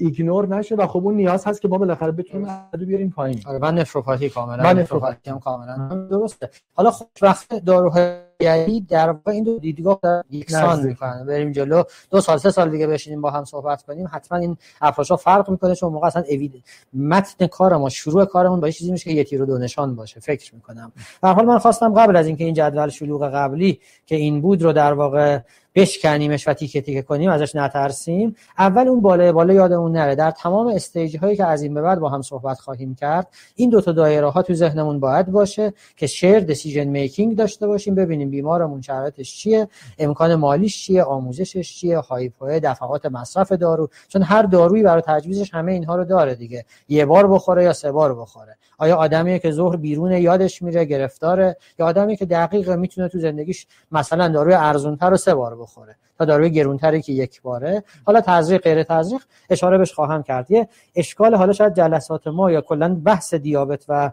ignore 0.00 0.48
نشه 0.48 0.74
و 0.74 0.86
خب 0.86 1.04
اون 1.04 1.14
نیاز 1.14 1.44
هست 1.44 1.60
که 1.60 1.68
ما 1.68 1.78
بالاخره 1.78 2.12
بتونیم 2.12 2.48
عدو 2.74 2.86
بیاریم 2.86 3.10
پایین. 3.10 3.40
آره 3.46 3.58
من 3.58 3.74
نفروپاتی 3.78 4.28
کاملا. 4.28 4.62
من 4.62 4.78
نفروپاتی. 4.78 5.30
هم 5.30 5.40
کاملا. 5.40 6.06
درسته. 6.10 6.50
حالا 6.74 6.90
خب 6.90 7.06
وقت 7.22 7.64
داروهای 7.64 8.25
یعنی 8.40 8.80
در 8.80 9.10
واقع 9.10 9.32
این 9.32 9.44
دو 9.44 9.58
دیدگاه 9.58 10.00
یکسان 10.30 10.86
می‌کنن. 10.86 11.26
بریم 11.26 11.52
جلو. 11.52 11.82
دو 12.10 12.20
سال 12.20 12.38
سه 12.38 12.50
سال 12.50 12.70
دیگه 12.70 12.86
بشینیم 12.86 13.20
با 13.20 13.30
هم 13.30 13.44
صحبت 13.44 13.82
کنیم. 13.82 14.08
حتما 14.12 14.38
این 14.38 14.56
ها 14.80 15.16
فرق 15.16 15.50
می‌کنه 15.50 15.74
چون 15.74 15.92
موقع 15.92 16.06
اصلا 16.06 16.22
اوید 16.28 16.64
متن 16.94 17.46
کار 17.46 17.76
ما 17.76 17.88
شروع 17.88 18.24
کارمون 18.24 18.60
با 18.60 18.70
چیزی 18.70 18.92
میشه 18.92 19.10
که 19.10 19.16
یه 19.16 19.24
تیر 19.24 19.44
دو 19.44 19.58
نشان 19.58 19.94
باشه. 19.94 20.20
فکر 20.20 20.54
می‌کنم. 20.54 20.92
در 21.22 21.32
حال 21.32 21.44
من 21.44 21.58
خواستم 21.58 21.94
قبل 21.94 22.16
از 22.16 22.26
اینکه 22.26 22.44
این 22.44 22.54
جدول 22.54 22.88
شلوغ 22.88 23.30
قبلی 23.34 23.80
که 24.06 24.16
این 24.16 24.40
بود 24.40 24.62
رو 24.62 24.72
در 24.72 24.92
واقع 24.92 25.38
بشکنیمش 25.76 26.48
و 26.48 26.52
تیکه 26.54 26.80
تیکه 26.80 27.02
کنیم 27.02 27.30
ازش 27.30 27.56
نترسیم. 27.56 28.36
اول 28.58 28.88
اون 28.88 29.00
بالا 29.00 29.32
بالا 29.32 29.54
یادمون 29.54 29.92
نره. 29.92 30.14
در 30.14 30.30
تمام 30.30 30.66
stage 30.66 31.16
هایی 31.16 31.36
که 31.36 31.44
از 31.44 31.62
این 31.62 31.74
به 31.74 31.82
بعد 31.82 31.98
با 31.98 32.08
هم 32.08 32.22
صحبت 32.22 32.60
خواهیم 32.60 32.94
کرد 32.94 33.28
این 33.54 33.70
دو 33.70 33.80
تا 33.80 33.92
دایره 33.92 34.30
ها 34.30 34.42
تو 34.42 34.54
ذهنمون 34.54 35.00
باید 35.00 35.26
باشه 35.26 35.72
که 35.96 36.06
shared 36.06 36.40
decision 36.40 36.84
making 36.84 37.36
داشته 37.36 37.66
باشیم. 37.66 37.94
ببینیم 37.94 38.30
بیمارمون 38.30 38.80
شرایطش 38.82 39.36
چیه 39.36 39.68
امکان 39.98 40.34
مالیش 40.34 40.82
چیه 40.82 41.02
آموزشش 41.02 41.74
چیه 41.74 41.98
hypo 41.98 42.48
ه 42.48 42.60
دفعات 42.60 43.06
مصرف 43.06 43.52
دارو. 43.52 43.88
چون 44.08 44.22
هر 44.22 44.42
دارویی 44.42 44.82
برای 44.82 45.02
تجویزش 45.06 45.54
همه 45.54 45.72
اینها 45.72 45.96
رو 45.96 46.04
داره 46.04 46.34
دیگه. 46.34 46.64
یه 46.88 47.06
بار 47.06 47.26
بخوره 47.26 47.64
یا 47.64 47.72
سه 47.72 47.92
بار 47.92 48.14
بخوره. 48.14 48.56
آیا 48.78 48.96
آدمی 48.96 49.38
که 49.38 49.50
ظهر 49.50 49.76
بیرون 49.76 50.12
یادش 50.12 50.62
میره 50.62 50.84
گرفتاره؟ 50.84 51.56
یا 51.78 51.86
آدمی 51.86 52.16
که 52.16 52.26
دقیق 52.26 52.70
می‌تونه 52.70 53.08
تو 53.08 53.18
زندگیش 53.18 53.66
مثلا 53.92 54.28
داروی 54.28 54.54
ارزونتر 54.54 55.10
رو 55.10 55.16
سه 55.16 55.34
بار 55.34 55.56
بخوره؟ 55.56 55.65
بخوره 55.66 55.96
تا 56.18 56.24
داروی 56.24 56.50
گرونتری 56.50 57.02
که 57.02 57.12
یک 57.12 57.42
باره. 57.42 57.82
حالا 58.04 58.20
تزریق 58.20 58.62
غیر 58.62 58.82
تزریق 58.82 59.22
اشاره 59.50 59.78
بهش 59.78 59.92
خواهم 59.92 60.22
کرد. 60.22 60.50
یه 60.50 60.68
اشکال 60.94 61.34
حالا 61.34 61.52
شاید 61.52 61.74
جلسات 61.74 62.26
ما 62.26 62.50
یا 62.50 62.60
کلا 62.60 62.94
بحث 62.94 63.34
دیابت 63.34 63.84
و 63.88 64.10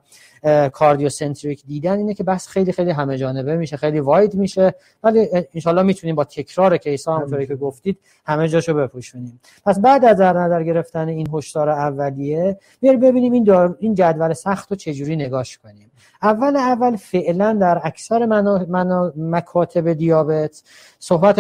کاردیوسنتریک 0.73 1.63
دیدن 1.65 1.97
اینه 1.97 2.13
که 2.13 2.23
بحث 2.23 2.47
خیلی 2.47 2.71
خیلی 2.71 2.91
همه 2.91 3.17
جانبه 3.17 3.57
میشه 3.57 3.77
خیلی 3.77 3.99
واید 3.99 4.35
میشه. 4.35 4.75
ولی 5.03 5.27
انشالله 5.53 5.81
می‌تونیم 5.81 6.15
با 6.15 6.23
تکرار 6.23 6.77
کیس 6.77 7.07
ها 7.07 7.15
همونطوری 7.15 7.47
که 7.47 7.55
گفتید 7.55 7.99
همه 8.25 8.47
جاشو 8.47 8.73
بپوشونیم. 8.73 9.39
پس 9.65 9.79
بعد 9.79 10.05
از 10.05 10.17
در 10.17 10.33
نظر 10.33 10.63
گرفتن 10.63 11.07
این 11.07 11.27
هشدار 11.33 11.69
اولیه 11.69 12.57
بیار 12.79 12.95
ببینیم 12.95 13.33
این 13.33 13.43
دار... 13.43 13.77
این 13.79 13.95
جدول 13.95 14.33
سخت 14.33 14.71
رو 14.71 14.75
چجوری 14.75 15.15
نگاش 15.15 15.57
کنیم. 15.57 15.91
اول 16.21 16.55
اول 16.55 16.95
فعلا 16.95 17.53
در 17.61 17.81
اکثر 17.83 18.25
منا... 18.25 18.65
منا... 18.69 19.13
مکاتب 19.17 19.93
دیابت 19.93 20.63
صحبت 20.99 21.39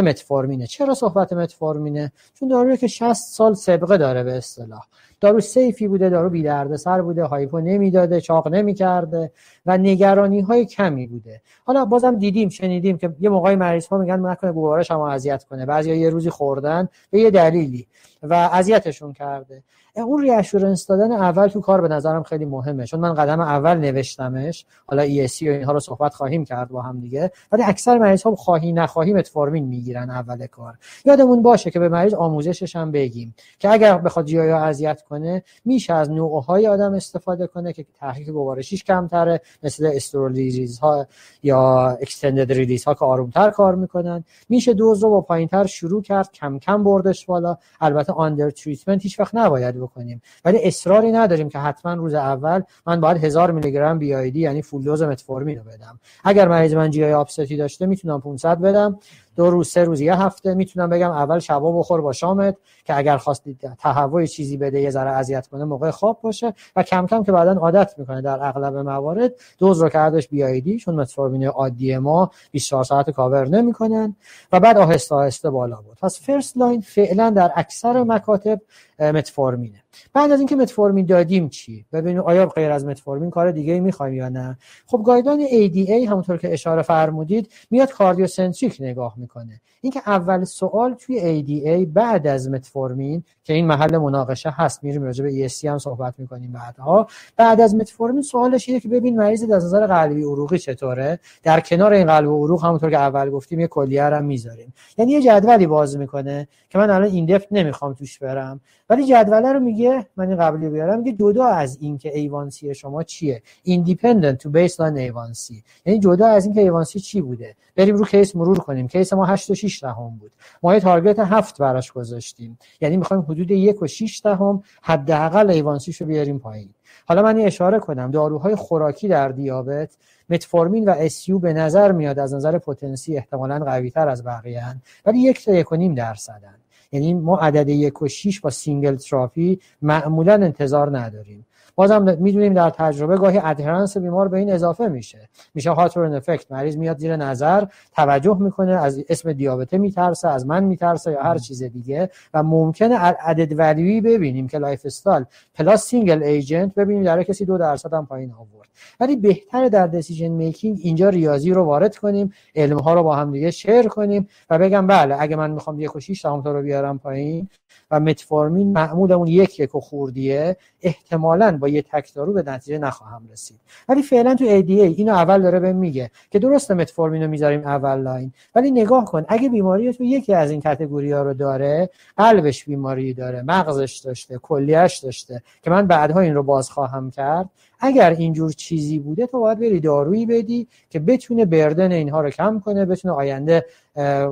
متفورمینه 0.53 0.67
چرا 0.67 0.93
صحبت 0.93 1.33
متفورمینه 1.33 2.11
چون 2.33 2.49
دارویی 2.49 2.77
که 2.77 2.87
60 2.87 3.13
سال 3.13 3.53
سابقه 3.53 3.97
داره 3.97 4.23
به 4.23 4.37
اصطلاح. 4.37 4.83
دارو 5.21 5.39
سیفی 5.39 5.87
بوده 5.87 6.09
دارو 6.09 6.29
بی 6.29 6.77
سر 6.77 7.01
بوده 7.01 7.23
هایپو 7.23 7.59
نمی‌داده 7.59 8.21
چاق 8.21 8.47
نمی‌کرده 8.47 9.31
و 9.65 9.77
نگرانی 9.77 10.41
های 10.41 10.65
کمی 10.65 11.07
بوده. 11.07 11.41
حالا 11.65 11.85
بازم 11.85 12.15
دیدیم 12.15 12.49
شنیدیم 12.49 12.97
که 12.97 13.15
یه 13.19 13.29
موقعی 13.29 13.55
مریض 13.55 13.87
ها 13.87 13.97
میگن 13.97 14.25
نکنه 14.25 14.51
گوارش 14.51 14.87
شما 14.87 15.11
اذیت 15.11 15.43
کنه. 15.43 15.65
بعضیا 15.65 15.95
یه 15.95 16.09
روزی 16.09 16.29
خوردن 16.29 16.87
به 17.09 17.19
یه 17.19 17.31
دلیلی 17.31 17.87
و 18.23 18.33
اذیتشون 18.33 19.13
کرده. 19.13 19.63
اون 19.95 20.21
reassurance 20.21 20.87
دادن 20.87 21.11
اول 21.11 21.47
تو 21.47 21.61
کار 21.61 21.81
به 21.81 21.87
نظرم 21.87 22.23
خیلی 22.23 22.45
مهمه. 22.45 22.85
چون 22.85 22.99
من 22.99 23.13
قدم 23.13 23.39
اول 23.41 23.77
نوشتمش 23.77 24.65
حالا 24.85 25.05
ESC 25.05 25.41
و 25.41 25.49
اینها 25.49 25.71
رو 25.71 25.79
صحبت 25.79 26.13
خواهیم 26.13 26.45
کرد 26.45 26.69
با 26.69 26.81
هم 26.81 26.99
دیگه. 26.99 27.31
ولی 27.51 27.63
اکثر 27.63 27.97
مریض 27.97 28.23
ها 28.23 28.35
خواهی 28.35 28.73
نخواهی 28.73 29.13
متفورمین 29.13 29.65
می‌گیرن 29.65 30.09
اول 30.09 30.47
کار. 30.47 30.77
یادمون 31.05 31.41
باشه 31.41 31.71
که 31.71 31.79
به 31.79 31.89
مریض 31.89 32.13
آموزشش 32.13 32.75
هم 32.75 32.91
بگیم 32.91 33.35
که 33.59 33.71
اگر 33.71 33.97
بخواد 33.97 34.25
GI 34.25 34.57
اذیت 34.57 35.01
کنه 35.01 35.43
میشه 35.65 35.93
از 35.93 36.11
نوعهای 36.11 36.67
آدم 36.67 36.93
استفاده 36.93 37.47
کنه 37.47 37.73
که 37.73 37.85
تحریک 37.99 38.29
گوارشیش 38.29 38.83
کمتره 38.83 39.41
مثل 39.63 39.91
slow 39.93 40.25
release 40.25 40.79
ها 40.79 41.07
یا 41.43 41.89
extended 42.01 42.51
release 42.51 42.83
ها 42.83 42.93
که 42.93 43.05
آرومتر 43.05 43.49
کار 43.49 43.75
می‌کنن. 43.75 44.23
میشه 44.49 44.73
دوز 44.73 45.03
رو 45.03 45.09
با 45.09 45.21
پایینتر 45.21 45.65
شروع 45.65 46.01
کرد 46.01 46.31
کم 46.31 46.59
کم 46.59 46.83
بردش 46.83 47.25
بالا. 47.25 47.57
البته 47.81 48.13
under 48.13 48.49
treatment 48.49 49.01
هیچ 49.01 49.19
وقت 49.19 49.35
نباید 49.35 49.82
بکنیم. 49.83 50.21
ولی 50.45 50.59
اصراری 50.63 51.11
نداریم 51.11 51.49
که 51.49 51.59
حتما 51.59 51.93
روز 51.93 52.13
اول 52.13 52.61
من 52.87 53.01
باید 53.01 53.23
هزار 53.23 53.51
میلی 53.51 53.71
گرم 53.71 53.99
BID 53.99 54.39
یعنی 54.39 54.61
full 54.61 54.83
dose 54.83 55.03
متفورمین 55.03 55.57
رو 55.57 55.63
بدم. 55.63 55.99
اگر 56.23 56.47
مریض 56.47 56.73
من 56.73 56.89
GI 56.91 57.03
upset 57.03 57.13
ی 57.13 57.57
داشته 57.57 57.85
می‌تونم 57.85 58.21
500 58.21 58.59
بدم. 58.61 58.99
دو 59.35 59.49
روز 59.49 59.69
سه 59.69 59.83
روز 59.83 60.01
یه 60.01 60.15
هفته. 60.15 60.53
می‌تونم 60.53 60.89
بگم 60.89 61.11
اول 61.11 61.39
شبا 61.39 61.79
بخور 61.79 62.01
با 62.01 62.11
شامت 62.11 62.57
که 62.85 62.97
اگر 62.97 63.17
خواستید 63.17 63.59
تهوع 63.79 64.25
چیزی 64.25 64.57
بده 64.57 64.81
یه 64.81 64.89
ذره 64.89 65.09
اذیت 65.09 65.47
کنه 65.47 65.63
موقع 65.63 65.91
خواب 65.91 66.21
باشه. 66.21 66.53
و 66.75 66.83
کم 66.83 67.07
کم 67.07 67.23
که 67.23 67.31
بعدا 67.31 67.53
عادت 67.53 67.93
می‌کنه 67.97 68.21
در 68.21 68.45
اغلب 68.47 68.77
موارد. 68.77 69.31
دوز 69.57 69.81
رو 69.81 69.89
کردش 69.89 70.27
BID 70.27 70.77
چون 70.77 70.95
متفورمین 70.95 71.45
عادی 71.47 71.97
ما 71.97 72.31
24 72.51 72.83
ساعت 72.83 73.09
کاور 73.09 73.47
نمی‌کنن. 73.47 74.15
و 74.51 74.59
بعد 74.59 74.77
آهسته 74.77 75.15
آهسته 75.15 75.49
بالا 75.49 75.75
برد. 75.75 75.97
پس 76.01 76.19
first 76.19 76.57
line 76.57 76.81
فعلا 76.81 77.29
در 77.29 77.51
اکثر 77.55 78.03
مکاتب 78.03 78.61
متفورمینه 78.99 79.83
بعد 80.13 80.31
از 80.31 80.39
اینکه 80.39 80.55
متفورمین 80.55 81.05
دادیم 81.05 81.49
چی؟ 81.49 81.85
ببینیم 81.93 82.21
آیا 82.21 82.45
غیر 82.45 82.71
از 82.71 82.85
متفورمین 82.85 83.29
کار 83.29 83.51
دیگه 83.51 83.73
ای 83.73 83.79
می‌خوایم 83.79 84.13
یا 84.13 84.29
نه؟ 84.29 84.57
خب 84.85 85.01
guideline 85.05 85.47
ADA 85.47 86.09
همونطور 86.09 86.37
که 86.37 86.53
اشاره 86.53 86.81
فرمودید 86.81 87.51
میاد 87.71 87.91
cardiocentric 87.91 88.77
نگاه 88.79 89.13
می‌کنه. 89.23 89.61
اینکه 89.81 90.01
اول 90.05 90.43
سوال 90.43 90.93
توی 90.93 91.43
ADA 91.43 91.87
بعد 91.93 92.27
از 92.27 92.49
متفورمین 92.49 93.23
که 93.43 93.53
این 93.53 93.67
محل 93.67 93.97
مناقشه 93.97 94.49
هست 94.49 94.83
میریم 94.83 95.03
راجع 95.03 95.23
به 95.23 95.47
ESC 95.47 95.65
هم 95.65 95.77
صحبت 95.77 96.13
می‌کنیم 96.17 96.51
بعدها. 96.51 97.07
بعد 97.37 97.61
از 97.61 97.75
متفورمین 97.75 98.21
سوالش 98.21 98.69
اینه 98.69 98.79
که 98.79 98.89
ببین 98.89 99.17
مریض 99.17 99.43
از 99.43 99.65
نظر 99.65 99.87
قلبی 99.87 100.23
عروقی 100.23 100.59
چطوره؟ 100.59 101.19
در 101.43 101.59
کنار 101.59 101.93
این 101.93 102.07
قلب 102.07 102.29
و 102.29 102.43
عروق 102.43 102.65
همونطور 102.65 102.89
که 102.89 102.97
اول 102.97 103.29
گفتیم 103.29 103.59
یه 103.59 103.67
کلیه 103.67 104.03
هم 104.03 104.25
می‌ذاریم. 104.25 104.73
یعنی 104.97 105.11
یه 105.11 105.21
جدولی 105.21 105.67
باز 105.67 105.97
می‌کنه 105.97 106.47
که 106.69 106.77
من 106.77 106.89
الان 106.89 107.09
این 107.09 107.25
depth 107.25 107.47
نمی‌خوام 107.51 107.93
توش 107.93 108.19
برم. 108.19 108.59
ولی 108.89 109.05
جدوله 109.05 109.53
رو 109.53 109.59
میگه 109.59 110.05
من 110.15 110.27
این 110.27 110.37
قبلی 110.37 110.69
بیارم 110.69 110.99
میگه 110.99 111.11
جدا 111.11 111.45
از 111.45 111.77
این 111.81 111.97
که 111.97 112.17
A1C 112.17 112.75
شما 112.75 113.03
چیه؟ 113.03 113.41
independent 113.63 114.37
to 114.37 114.49
baseline 114.49 114.97
A1C 114.97 115.63
یعنی 115.85 115.99
جدا 115.99 116.27
از 116.27 116.45
این 116.45 116.53
که 116.53 116.61
A1C 116.61 116.99
چی 116.99 117.21
بوده؟ 117.21 117.55
بریم 117.75 117.95
رو 117.95 118.05
case 118.05 118.35
مرور 118.35 118.59
کنیم. 118.59 118.87
case 118.87 119.12
ما 119.13 119.25
8 119.25 119.51
و 119.51 119.55
6 119.55 119.83
دهم 119.83 120.17
بود. 120.19 120.31
ما 120.63 120.73
یه 120.73 120.79
target 120.79 121.19
7 121.19 121.57
براش 121.57 121.91
گذاشتیم. 121.91 122.57
یعنی 122.81 122.97
می‌خوایم 122.97 123.23
حدود 123.23 123.51
1 123.51 123.81
و 123.81 123.87
6 123.87 124.21
دهم 124.23 124.63
حداقل 124.81 125.49
A1C 125.49 125.77
شو 125.77 126.05
بیاریم 126.05 126.39
پایین. 126.39 126.69
حالا 127.05 127.21
من 127.21 127.37
اشاره 127.37 127.79
کنم. 127.79 128.11
داروهای 128.11 128.55
خوراکی 128.55 129.07
در 129.07 129.29
دیابت 129.29 129.97
متفورمین 130.29 130.89
و 130.89 130.91
SU 130.97 131.39
به 131.39 131.53
نظر 131.53 131.91
میاد 131.91 132.19
از 132.19 132.33
نظر 132.33 132.57
potency 132.57 133.17
احتمالاً 133.17 133.59
قوی 133.59 133.89
تر 133.89 134.09
از 134.09 134.23
بقیه 134.23 134.63
ولی 135.05 135.19
یک 135.19 135.45
تا 135.45 135.53
یک 135.53 135.71
و 135.71 135.75
نیم 135.75 135.95
درصدن. 135.95 136.55
یعنی 136.91 137.13
ما 137.13 137.37
عدد 137.37 137.69
یک 137.69 138.01
و 138.01 138.07
شیش 138.07 138.41
با 138.41 138.49
single 138.49 138.95
therapy 138.95 139.59
معمولا 139.81 140.33
انتظار 140.33 140.99
نداریم. 140.99 141.45
بازم 141.75 142.17
می‌دونیم 142.19 142.53
در 142.53 142.69
تجربه 142.69 143.17
گاهی 143.17 143.39
adherence 143.43 143.97
بیمار 143.97 144.27
به 144.27 144.37
این 144.37 144.53
اضافه 144.53 144.87
میشه. 144.87 145.29
میشه 145.53 145.71
Hawthorne 145.71 146.13
effect 146.13 146.51
مریض 146.51 146.77
میاد 146.77 146.97
زیر 146.97 147.15
نظر 147.15 147.65
توجه 147.95 148.37
می‌کنه 148.39 148.71
از 148.71 149.03
اسم 149.09 149.33
دیابته 149.33 149.77
میترسه 149.77 150.27
از 150.27 150.47
من 150.47 150.63
میترسه 150.63 151.11
یا 151.11 151.23
هر 151.23 151.37
چیز 151.37 151.63
دیگه 151.63 152.09
و 152.33 152.43
ممکنه 152.43 152.97
عدد 152.97 153.59
ولیوی 153.59 154.01
ببینیم 154.01 154.47
که 154.47 154.57
lifestyle 154.57 155.25
plus 155.53 155.85
single 155.85 156.23
agent 156.23 156.75
ببینیم 156.75 157.03
در 157.03 157.23
کسی 157.23 157.45
دو 157.45 157.57
درصد 157.57 157.93
هم 157.93 158.05
پایین 158.05 158.31
آورد. 158.31 158.69
ولی 158.99 159.15
بهتره 159.15 159.69
در 159.69 159.87
decision 159.87 160.27
making 160.27 160.79
اینجا 160.81 161.09
ریاضی 161.09 161.51
رو 161.51 161.63
وارد 161.63 161.97
کنیم 161.97 162.33
علم 162.55 162.79
ها 162.79 162.93
رو 162.93 163.03
با 163.03 163.15
هم 163.15 163.31
دیگه 163.31 163.51
share 163.51 163.87
کنیم 163.87 164.27
و 164.49 164.59
بگم 164.59 164.87
بله 164.87 165.15
اگه 165.19 165.35
من 165.35 165.51
می‌خوام 165.51 165.79
یک 165.79 165.95
و 165.95 165.99
6 165.99 166.21
تا 166.21 166.41
رو 166.45 166.61
بیارم 166.61 166.99
پایین 166.99 167.49
و 167.93 167.99
متفورمین 167.99 168.73
معمول 168.73 169.11
اون 169.11 169.27
یک 169.27 169.59
یک 169.59 169.69
خوردیه 169.71 170.57
احتمالاً 170.81 171.57
با 171.57 171.67
یه 171.67 171.81
تک 171.81 172.13
دارو 172.13 172.33
به 172.33 172.43
نتیجه 172.47 172.77
نخواهم 172.77 173.21
رسید. 173.31 173.59
ولی 173.89 174.01
فعلا 174.01 174.35
تو 174.35 174.45
ADA 174.45 174.69
اینو 174.69 175.13
اول 175.13 175.41
داره 175.41 175.59
بهم 175.59 175.75
میگه 175.75 176.11
که 176.31 176.39
درست 176.39 176.71
متفورمین 176.71 177.23
رو 177.23 177.29
می‌ذاریم 177.29 177.59
اول 177.59 178.01
لاین. 178.01 178.31
ولی 178.55 178.71
نگاه 178.71 179.05
کن 179.05 179.25
اگه 179.27 179.49
بیماری 179.49 179.93
تو 179.93 180.03
یکی 180.03 180.33
از 180.33 180.51
این 180.51 180.61
کاتگوری 180.61 181.11
ها 181.11 181.21
رو 181.21 181.33
داره 181.33 181.89
قلبش 182.17 182.65
بیماری 182.65 183.13
داره 183.13 183.41
مغزش 183.41 183.97
داشته 183.97 184.37
کلیهش 184.37 184.97
داشته 184.97 185.43
که 185.61 185.69
من 185.69 185.87
بعدها 185.87 186.19
این 186.19 186.35
رو 186.35 186.43
باز 186.43 186.69
خواهم 186.69 187.11
کرد 187.11 187.49
اگر 187.79 188.09
اینجور 188.09 188.51
چیزی 188.51 188.99
بوده 188.99 189.27
تو 189.27 189.39
باید 189.39 189.59
بری 189.59 189.79
دارویی 189.79 190.25
بدی 190.25 190.67
که 190.89 190.99
بتونه 190.99 191.45
بردن 191.45 191.91
اینها 191.91 192.21
رو 192.21 192.29
کم 192.29 192.59
کنه 192.59 192.85
بتونه 192.85 193.13
آینده 193.13 193.65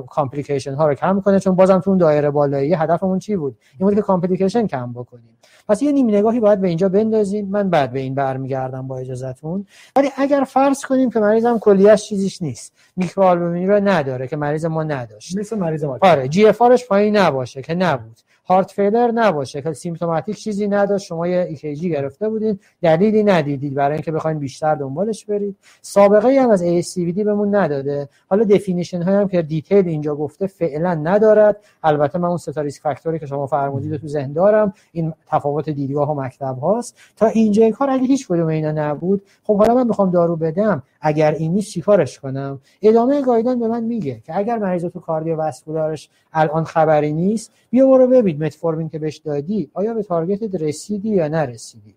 complication 0.08 0.74
ها 0.74 0.86
رو 0.88 0.94
کم 0.94 1.20
کنه 1.20 1.40
چون 1.40 1.54
بازم 1.54 1.78
تو 1.78 1.90
اون 1.90 1.98
دایره 1.98 2.30
بالایی 2.30 2.74
هدفمون 2.74 3.18
چی 3.18 3.36
بود؟ 3.36 3.56
این 3.78 3.88
بود 3.88 3.94
که 3.94 4.02
complication 4.02 4.66
کم 4.66 4.92
بکنیم. 4.92 5.38
پس 5.68 5.82
یه 5.82 5.92
نیم 5.92 6.08
نگاهی 6.08 6.40
باید 6.40 6.60
به 6.60 6.68
اینجا 6.68 6.88
بندازیم. 6.88 7.48
من 7.48 7.70
بعد 7.70 7.92
به 7.92 8.00
این 8.00 8.14
برمیگردم 8.14 8.86
با 8.86 8.98
اجازهتون. 8.98 9.66
ولی 9.96 10.08
اگر 10.16 10.44
فرض 10.44 10.84
کنیم 10.84 11.10
که 11.10 11.20
مریضم 11.20 11.58
کلیه‌ش 11.58 12.02
چیزیش 12.02 12.42
نیست 12.42 12.72
میکروآلبومین 12.96 13.68
اوری 13.68 13.80
نداره 13.88 14.28
که 14.28 14.36
مریض 14.36 14.64
ما 14.64 14.82
نداشت. 14.82 15.38
مثل 15.38 15.58
مریض 15.58 15.84
ما. 15.84 15.98
آره 16.00 16.28
GFR 16.28 16.62
پایین 16.88 17.16
نباشه 17.16 17.62
که 17.62 17.74
نبود. 17.74 18.20
heart 18.44 18.70
failure 18.70 19.10
نباشه. 19.10 19.62
که 19.62 19.72
symptomatic 19.72 20.36
چیزی 20.36 20.68
نداشت. 20.68 21.06
شما 21.06 21.26
یه 21.28 21.46
ECG 21.48 21.90
گرفته 21.90 22.28
بودین. 22.28 22.58
دلیلی 22.82 23.24
ندیدید. 23.24 23.74
برای 23.74 23.92
اینکه 23.92 24.12
بخواید 24.12 24.38
بیشتر 24.38 24.74
دنبالش 24.74 25.24
برید. 25.24 25.56
سابقه 25.82 26.40
هم 26.40 26.50
از 26.50 26.62
ASCVD 26.62 27.24
بهمون 27.24 27.54
نداده. 27.54 28.08
حالا 28.28 28.44
definition 28.44 29.02
های 29.02 29.14
هم 29.14 29.28
که 29.28 29.42
detail 29.42 29.88
اینجا 29.88 30.14
گفته 30.14 30.46
فعلا 30.46 30.94
ندارد. 30.94 31.56
البته 31.82 32.18
من 32.18 32.28
اون 32.28 32.36
ستا 32.36 32.60
risk 32.60 32.82
factor 32.82 33.13
ی 33.13 33.18
که 33.18 33.26
شما 33.26 33.46
فرمودید 33.46 33.96
تو 33.96 34.08
ذهن 34.08 34.32
دارم. 34.32 34.72
این 34.92 35.12
تفاوت 35.26 35.70
دیدگاه 35.70 36.10
و 36.10 36.20
مکتب 36.20 36.58
هاست. 36.58 36.96
تا 37.16 37.26
اینجا 37.26 37.70
کار 37.70 37.90
اگه 37.90 38.06
هیچ 38.06 38.28
کدوم 38.28 38.46
اینا 38.46 38.72
نبود 38.72 39.22
خب 39.44 39.58
حالا 39.58 39.74
من 39.74 39.86
می‌خوام 39.86 40.10
دارو 40.10 40.36
بدم. 40.36 40.82
اگر 41.02 41.32
این 41.32 41.52
نیست 41.52 41.70
چیکارش 41.70 42.18
کنم؟ 42.18 42.60
ادامه 42.82 43.22
guideline 43.22 43.60
به 43.60 43.68
من 43.68 43.84
میگه 43.84 44.20
که 44.26 44.38
اگر 44.38 44.58
مریض 44.58 44.84
تو 44.84 45.00
cardiovascular 45.00 45.94
ش 45.94 46.08
الان 46.32 46.64
خبری 46.64 47.12
نیست 47.12 47.52
بیا 47.70 47.86
برو 47.86 48.06
ببین 48.06 48.44
متفورمین 48.44 48.88
که 48.88 48.98
بهش 48.98 49.16
دادی 49.16 49.70
آیا 49.74 49.94
به 49.94 50.02
target 50.02 50.62
رسیدی 50.62 51.08
یا 51.08 51.28
نرسیدی؟ 51.28 51.94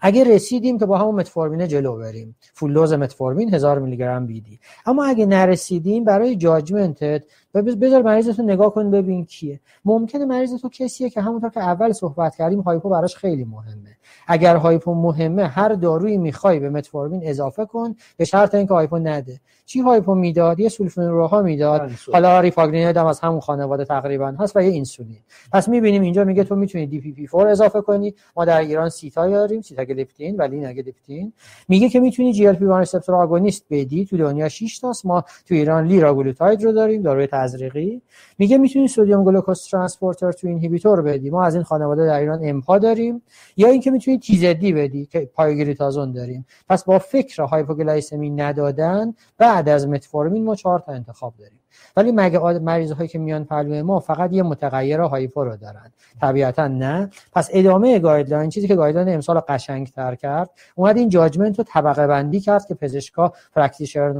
اگه 0.00 0.24
رسیدیم 0.24 0.78
که 0.78 0.86
با 0.86 0.98
همون 0.98 1.14
متفورمین 1.14 1.68
جلو 1.68 1.96
بریم. 1.96 2.36
full 2.54 2.74
dose 2.74 2.92
متفورمین 2.92 3.54
1000 3.54 3.78
میلی 3.78 3.96
گرم 3.96 4.26
BID. 4.26 4.60
اما 4.86 5.04
اگه 5.04 5.26
نرسیدیم 5.26 6.04
برای 6.04 6.36
judgment 6.36 7.14
ت 7.14 7.24
بذار 7.62 8.02
مریض 8.02 8.40
نگاه 8.40 8.74
کن 8.74 8.90
ببین 8.90 9.24
کیه. 9.24 9.60
ممکنه 9.84 10.24
مریض 10.24 10.54
تو 10.54 10.68
کسیه 10.68 11.10
که 11.10 11.20
همونطور 11.20 11.50
که 11.50 11.60
اول 11.60 11.92
صحبت 11.92 12.36
کردیم 12.36 12.60
hypo 12.60 12.88
براش 12.88 13.16
خیلی 13.16 13.44
مهمه. 13.44 13.96
اگر 14.26 14.56
hypo 14.56 14.94
مهمه 14.94 15.46
هر 15.46 15.68
دارویی 15.68 16.18
می‌خوای 16.18 16.58
به 16.58 16.70
متفورمین 16.70 17.20
اضافه 17.24 17.66
کن 17.66 17.94
به 18.16 18.24
شرط 18.24 18.54
اینکه 18.54 18.74
hypo 18.74 18.98
نده. 18.98 19.40
چی 19.66 19.80
hypo 19.80 20.14
می‌داد؟ 20.14 20.60
یه 20.60 20.68
سولفونیل‌اوره‌ها 20.68 21.42
می‌داد. 21.42 21.90
حالا 22.12 22.40
رپاگلینید 22.40 22.96
هم 22.96 23.06
از 23.06 23.20
همون 23.20 23.40
خانواده 23.40 23.84
تقریبا 23.84 24.34
هست 24.40 24.56
و 24.56 24.62
یه 24.62 24.70
اینسولین. 24.70 25.18
پس 25.52 25.68
می‌بینیم 25.68 26.02
اینجا 26.02 26.24
میگه 26.24 26.44
تو 26.44 26.56
می‌تونی 26.56 26.86
DPP4 26.86 27.46
اضافه 27.48 27.80
کنی. 27.80 28.14
ما 28.36 28.44
در 28.44 28.58
ایران 28.58 28.88
سیتا 28.88 29.28
داریم 29.28 29.60
سیتاگلیپتین 29.60 30.36
و 30.36 30.60
لیناگلیپتین 30.60 31.32
میگه 31.68 31.88
که 31.88 32.00
می‌تونی 32.00 32.32
GLP1 32.32 32.64
receptor 32.64 33.14
agonist 33.14 33.64
بدی. 33.70 34.04
تو 34.04 34.16
دنیا 34.16 34.48
6 34.48 34.78
تاست. 34.78 35.06
ما 35.06 35.24
تو 35.48 35.54
ایران 35.54 35.86
لیراگلوتاید 35.86 36.64
رو 36.64 36.72
داریم. 36.72 37.02
داروی 37.02 37.26
تزریقی 37.48 38.02
میگه 38.38 38.58
می‌تونی 38.58 38.88
sodium 38.88 39.24
glucose 39.24 39.68
transporter 39.68 40.32
2 40.32 40.46
inhibitor 40.48 41.02
بدی. 41.02 41.30
ما 41.30 41.44
از 41.44 41.54
این 41.54 41.64
خانواده 41.64 42.06
در 42.06 42.18
ایران 42.18 42.40
امپا 42.42 42.78
داریم. 42.78 43.22
یا 43.56 43.68
اینکه 43.68 43.90
می‌تونی 43.90 44.18
TZD 44.18 44.72
بدی 44.72 45.06
که 45.06 45.30
پایوگلیتازون 45.34 46.12
داریم. 46.12 46.46
پس 46.68 46.84
با 46.84 46.98
فکر 46.98 47.42
hypoglycemia 47.42 48.30
ندادن 48.30 49.14
بعد 49.38 49.68
از 49.68 49.88
متفورمین 49.88 50.44
ما 50.44 50.54
چهار 50.54 50.80
تا 50.80 50.92
انتخاب 50.92 51.34
داریم. 51.38 51.60
ولی 51.96 52.12
مگه 52.12 52.38
مریض 52.38 52.92
هایی 52.92 53.08
که 53.08 53.18
میان 53.18 53.44
پهلو 53.44 53.84
ما 53.84 54.00
فقط 54.00 54.32
یه 54.32 54.42
متغیر 54.42 55.00
hypo 55.00 55.44
رو 55.44 55.56
دارن؟ 55.56 55.92
طبیعتا 56.20 56.68
نه. 56.68 57.10
پس 57.32 57.48
ادامه 57.52 57.98
guideline 57.98 58.50
چیزی 58.50 58.68
که 58.68 58.74
guideline 58.74 59.14
امسال 59.14 59.40
قشنگ 59.48 59.88
تر 59.88 60.14
کرد 60.14 60.50
اومد 60.74 60.96
این 60.96 61.08
judgment 61.08 61.58
رو 61.58 61.64
طبقه 61.68 62.06
بندی 62.06 62.40
کرد 62.40 62.66
که 62.66 62.74
پزشکا 62.74 63.32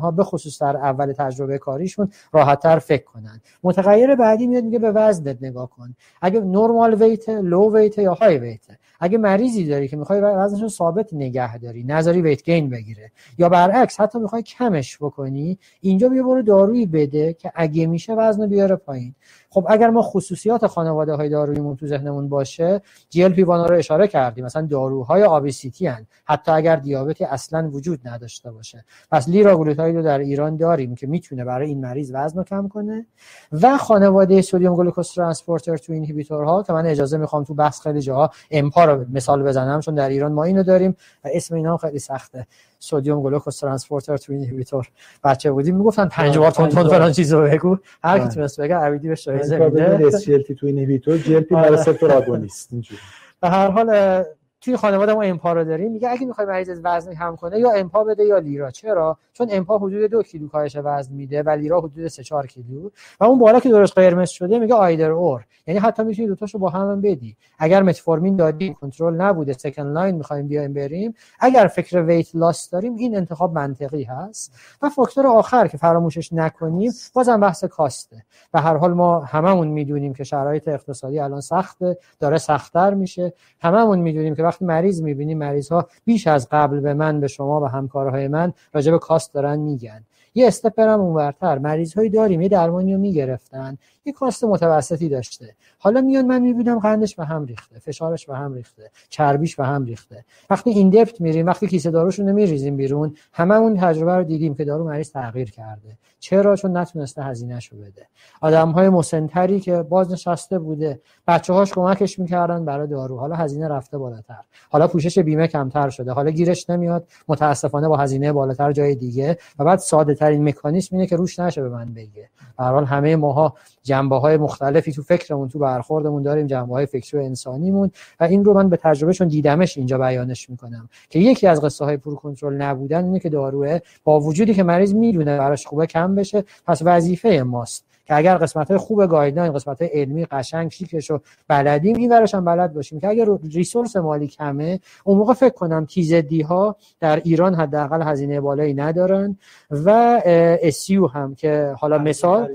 ها 0.03 0.11
به 0.11 0.25
خصوص 0.25 0.63
در 0.63 0.77
اول 0.77 1.13
تجربه 1.13 1.59
کاریشون 1.59 2.11
راحت 2.33 2.61
تر 2.61 2.79
فکر 2.79 3.05
کنن. 3.05 3.41
متغیر 3.63 4.15
بعدی 4.15 4.47
میاد 4.47 4.65
میگه 4.65 4.79
به 4.79 4.91
وزنت 4.91 5.37
نگاه 5.41 5.71
کن. 5.71 5.95
اگه 6.23 6.41
normal 6.41 7.03
weight 7.03 7.29
low 7.29 7.77
weight 7.77 7.99
یا 7.99 8.15
high 8.15 8.39
weight 8.39 8.67
اگه 8.99 9.19
مریضی 9.19 9.67
داری 9.67 9.89
که 9.89 9.97
می‌خوای 9.97 10.21
وزنش 10.21 10.63
رو 10.63 10.69
ثابت 10.69 11.15
نگه 11.15 11.59
داری 11.59 11.85
نذاری 11.85 12.23
weight 12.23 12.43
gain 12.45 12.71
بگیره 12.71 13.13
یا 13.39 13.49
برعکس 13.49 14.01
حتی 14.01 14.19
می‌خوای 14.19 14.43
کمش 14.43 14.97
بکنی 15.01 15.59
اینجا 15.81 16.09
بیا 16.09 16.23
برو 16.23 16.43
دارویی 16.43 16.87
بده 16.87 17.33
که 17.33 17.53
اگه 17.55 17.87
میشه 17.87 18.13
وزن 18.15 18.47
بیاره 18.47 18.77
پایین. 18.77 19.15
خب 19.51 19.67
اگر 19.69 19.91
ما 19.91 20.03
خصوصیات 20.03 20.67
خانواده 20.67 21.15
های 21.15 21.29
داروییمون 21.29 21.77
تو 21.77 21.87
ذهنمون 21.87 22.29
باشه 22.29 22.83
GLP 23.11 23.35
رو 23.35 23.75
اشاره 23.75 24.09
کردیم. 24.09 24.45
مثلا 24.45 24.67
داروهای 24.67 25.23
obesity 25.23 25.87
هن. 25.87 26.07
حتی 26.25 26.53
اگر 26.53 26.77
دیابتی 26.77 27.25
اصلا 27.25 27.71
وجود 27.73 28.09
نداشته 28.09 28.51
باشه. 28.51 28.85
پس 29.11 29.29
لیراگلوتاید 29.29 29.97
رو 29.97 30.03
در 30.03 30.19
ایران 30.19 30.57
داریم 30.57 30.95
که 30.95 31.07
می‌تونه 31.07 31.45
برای 31.45 31.69
این 31.69 31.81
مریض 31.81 32.11
وزن 32.15 32.39
رو 32.39 32.45
کم 32.45 32.69
کنه. 32.69 33.07
و 33.53 33.79
خانواده 33.79 34.43
sodium 34.43 34.75
glucose 34.75 35.13
transporter 35.13 35.77
2 35.77 35.93
inhibitor 35.93 36.56
ها 36.56 36.63
که 36.63 36.73
من 36.73 36.87
اجازه 36.87 37.19
می‌خوام 37.19 37.45
تو 37.45 37.55
بحث 37.55 37.81
خیلی 37.81 38.01
جاها 38.01 38.31
امپا 38.51 38.85
رو 38.85 39.05
مثال 39.13 39.43
بزنم 39.43 39.81
چون 39.81 39.95
در 39.95 40.09
ایران 40.09 40.33
ما 40.33 40.45
اینو 40.45 40.63
داریم 40.63 40.97
و 41.25 41.29
اسم 41.33 41.55
اینا 41.55 41.77
خیلی 41.77 41.99
سخته. 41.99 42.47
sodium 42.79 43.23
glucose 43.23 43.61
transporter 43.61 44.17
2 44.17 44.33
inhibitor 44.33 44.89
بچه 45.25 45.53
بودیم. 45.53 45.77
می‌گفتن 45.77 46.09
5 46.09 46.39
بار 46.39 46.51
تون 46.51 46.69
تون 46.69 46.89
فلان 46.89 47.13
چیزو 47.13 47.43
بگو. 47.43 47.77
هر 48.05 48.19
کی 48.19 48.29
تونست 48.29 48.61
بگه 48.61 48.77
عبیدی 48.77 49.09
بهش 49.09 49.25
جایزه 49.25 49.59
میده. 49.59 50.07
SGLT 50.07 50.25
2 50.59 50.67
inhibitor 50.67 51.17
GLP 51.17 51.55
receptor 51.71 52.13
agonist 52.13 52.69
اینجوری. 52.73 53.01
به 53.41 53.49
هر 53.49 53.71
حال 53.71 54.25
توی 54.61 54.77
خانواده 54.77 55.15
ما 55.15 55.23
امپا 55.23 55.53
رو 55.53 55.65
داریم 55.65 55.93
میگه 55.93 56.11
اگه 56.11 56.27
می‌خوای 56.27 56.47
مریض 56.47 56.81
وزن 56.85 57.15
کم 57.15 57.37
کنه 57.37 57.59
یا 57.59 57.71
امپا 57.71 58.05
بده 58.05 58.25
یا 58.25 58.39
لیرا. 58.39 58.71
چرا؟ 58.71 59.19
چون 59.33 59.49
امپا 59.51 59.79
حدود 59.79 60.11
دو 60.11 60.23
کیلو 60.23 60.49
کاهش 60.49 60.77
وزن 60.85 61.15
میده 61.15 61.43
و 61.43 61.51
لیرا 61.51 61.81
حدود 61.81 62.09
3 62.09 62.23
4 62.23 62.47
کیلو. 62.47 62.91
و 63.21 63.25
اون 63.25 63.39
بالا 63.39 63.61
که 63.61 63.69
درست 63.69 63.99
قرمز 63.99 64.31
شده 64.31 64.59
میگه 64.59 64.75
either 64.75 65.11
or 65.11 65.45
یعنی 65.67 65.81
حتی 65.81 66.03
می‌تونی 66.03 66.29
دو 66.29 66.35
تاشو 66.35 66.59
با 66.59 66.69
هم, 66.69 67.01
بدی. 67.01 67.37
اگر 67.59 67.83
متفورمین 67.83 68.37
دادیم 68.37 68.75
کنترل 68.75 69.15
نبوده 69.15 69.53
second 69.53 69.95
line 69.95 70.15
می‌خوایم 70.15 70.49
بیایم 70.49 70.73
بریم. 70.73 71.15
اگر 71.41 71.67
فکر 71.67 72.03
ویت 72.03 72.35
لاس 72.35 72.71
داریم 72.71 72.95
این 72.97 73.17
انتخاب 73.17 73.53
منطقی 73.53 74.03
هست. 74.03 74.55
و 74.83 74.89
فاکتور 74.89 75.27
آخر 75.27 75.67
که 75.67 75.77
فراموشش 75.77 76.33
نکنیم 76.33 76.93
بازم 77.15 77.41
بحث 77.41 77.65
کاسته. 77.65 78.25
و 78.55 78.61
هر 78.61 78.77
حال 78.77 78.93
ما 78.95 79.21
هممون 79.21 79.69
می‌دونیم 79.69 80.15
که 80.15 80.25
شرایط 80.25 80.69
اقتصادی 80.69 81.19
الان 81.19 81.41
سخته 81.41 81.99
داره 82.21 82.39
سختتر 82.39 82.95
میشه. 82.95 83.33
هممون 83.61 83.99
می‌دونیم 83.99 84.35
که 84.35 84.43
وقتی 84.49 84.65
مریض 84.65 85.03
می‌بینیم 85.03 85.39
مریض 85.39 85.69
ها 85.69 85.89
بیش 86.05 86.27
از 86.27 86.49
قبل 86.51 86.81
به 86.81 86.95
من 86.95 87.21
به 87.21 87.29
شما 87.29 87.61
و 87.61 87.65
همکارهای 87.65 88.29
من 88.29 88.53
راجع 88.73 88.93
به 88.93 88.99
کاست 88.99 89.35
دارن 89.35 89.59
میگن. 89.59 90.05
یه 90.35 90.47
استپرم 90.47 91.01
اونورتر. 91.01 91.59
مریض 91.59 91.95
هایی 91.95 92.11
داریم 92.11 92.41
یه 92.41 92.49
درمانی 92.49 92.95
رو 92.95 93.01
می‌گرفتن. 93.01 93.79
یه 94.05 94.13
کاست 94.13 94.45
متوسطی 94.45 95.09
داشته. 95.09 95.55
حالا 95.79 96.01
میاد 96.01 96.25
من 96.25 96.43
می‌بینم 96.43 96.79
قندش 96.79 97.15
به 97.15 97.25
هم 97.25 97.45
ریخته 97.45 97.79
فشارش 97.79 98.27
به 98.27 98.37
هم 98.37 98.55
ریخته 98.55 98.91
چربیش 99.09 99.57
به 99.57 99.67
هم 99.67 99.85
ریخته. 99.85 100.25
وقتی 100.51 100.71
این 100.71 100.91
دپت 100.91 101.21
میریم 101.21 101.47
وقتی 101.47 101.67
کیسه 101.67 101.91
داروشون 101.91 102.33
میریزیم 102.33 102.77
بیرون 102.77 103.15
هممون 103.33 103.77
تجربه 103.77 104.15
رو 104.17 104.25
دیدیم 104.25 104.55
که 104.55 104.65
دارو 104.65 104.85
مریض 104.85 105.13
تغییر 105.13 105.51
کرده. 105.51 105.99
چرا؟ 106.21 106.57
چون 106.57 106.77
نتونسته 106.77 107.23
هزینهشو 107.23 107.77
بده. 107.77 108.07
آدم 108.41 108.71
های 108.71 108.89
مسنتری 108.89 109.61
که 109.61 109.83
باز 109.83 110.13
نشسته 110.13 110.59
بوده 110.59 111.01
بچه 111.27 111.53
هاش 111.53 111.73
کمکش 111.73 112.19
می‌کردن 112.19 112.65
برای 112.65 112.87
دارو. 112.87 113.19
حالا 113.19 113.37
هزینه 113.37 113.69
رفته 113.69 113.99
بالاتر. 113.99 114.41
حالا 114.71 114.89
پوشش 114.89 115.19
بیمه 115.19 115.47
کمتر 115.47 115.91
شده. 115.91 116.13
حالا 116.13 116.31
گیرش 116.31 116.71
نمیاد. 116.71 117.09
متاسفانه 117.29 117.89
با 117.89 117.97
هزینه 117.97 118.33
بالاتر 118.33 118.73
جای 118.73 118.95
دیگه. 118.95 119.39
و 119.59 119.65
بعد 119.65 119.79
ساده 119.79 120.15
ترین 120.15 120.49
مکانیزم 120.49 120.97
اینه 120.97 121.07
که 121.07 121.17
روش 121.17 121.39
نشه 121.39 121.63
به 121.63 121.69
من 121.69 121.95
بگه. 121.95 122.29
به 122.59 122.65
همه 122.65 123.17
ماها 123.17 123.55
جنبه 123.83 124.17
های 124.17 124.37
مختلفی 124.37 124.93
تو 124.93 125.03
فکرمون 125.03 125.49
تو 125.49 125.59
برخوردمون 125.69 126.23
داریم 126.23 126.47
جنبه 126.47 126.75
های 126.75 126.87
فکری 126.87 127.21
و 127.21 127.25
انسانیمون 127.25 127.91
و 128.21 128.25
این 128.25 128.45
رو 128.45 128.55
من 128.55 128.69
به 128.69 128.77
تجربه 128.77 129.13
چون 129.13 129.29
دیدمش 129.29 129.79
اینجا 129.79 129.99
بیانش 129.99 130.51
می‌کنم 130.51 130.89
که 131.11 131.19
یکی 131.19 131.47
از 131.47 131.61
قصه 131.61 131.85
های 131.85 131.97
poor 131.97 132.15
control 132.15 132.63
نبودن 132.63 133.05
اینه 133.05 133.19
که 133.19 133.29
دارو 133.29 133.59
رو 133.59 133.79
با 134.05 134.21
وجودی 134.21 134.55
که 134.55 134.63
مریض 134.63 134.95
می‌دونه 134.95 135.39
براش 135.39 135.67
خوبه 135.67 135.87
کم 135.87 136.15
بشه 136.15 136.45
پس 136.67 136.83
وظیفه 136.85 137.43
ماست 137.43 137.85
که 138.09 138.15
اگر 138.17 138.37
قسمت 138.37 138.69
های 138.69 138.79
خوب 138.79 139.07
guideline 139.07 139.53
قسمت 139.53 139.83
های 139.83 139.91
علمی 139.91 140.25
قشنگ 140.25 140.71
شیکش 140.71 141.11
رو 141.11 141.21
بلدیم 141.49 141.97
این 141.97 142.13
ورش 142.13 142.35
هم 142.35 142.45
بلد 142.45 142.75
باشیم 142.75 143.01
که 143.01 143.09
اگر 143.09 143.29
resource 143.53 143.97
مالی 143.97 144.27
کمه 144.27 144.81
اون 145.05 145.19
موقع 145.19 145.35
فکر 145.35 145.55
کنم 145.55 145.85
TZD 145.85 146.43
ها 146.43 146.77
در 147.01 147.17
ایران 147.25 147.55
حداقل 147.55 148.03
هزینه 148.03 148.41
بالایی 148.41 148.75
ندارن 148.75 149.37
و 149.71 150.21
SU 150.63 151.07
هم 151.07 151.35
که 151.35 151.75
حالا 151.79 151.99
مثال 151.99 152.49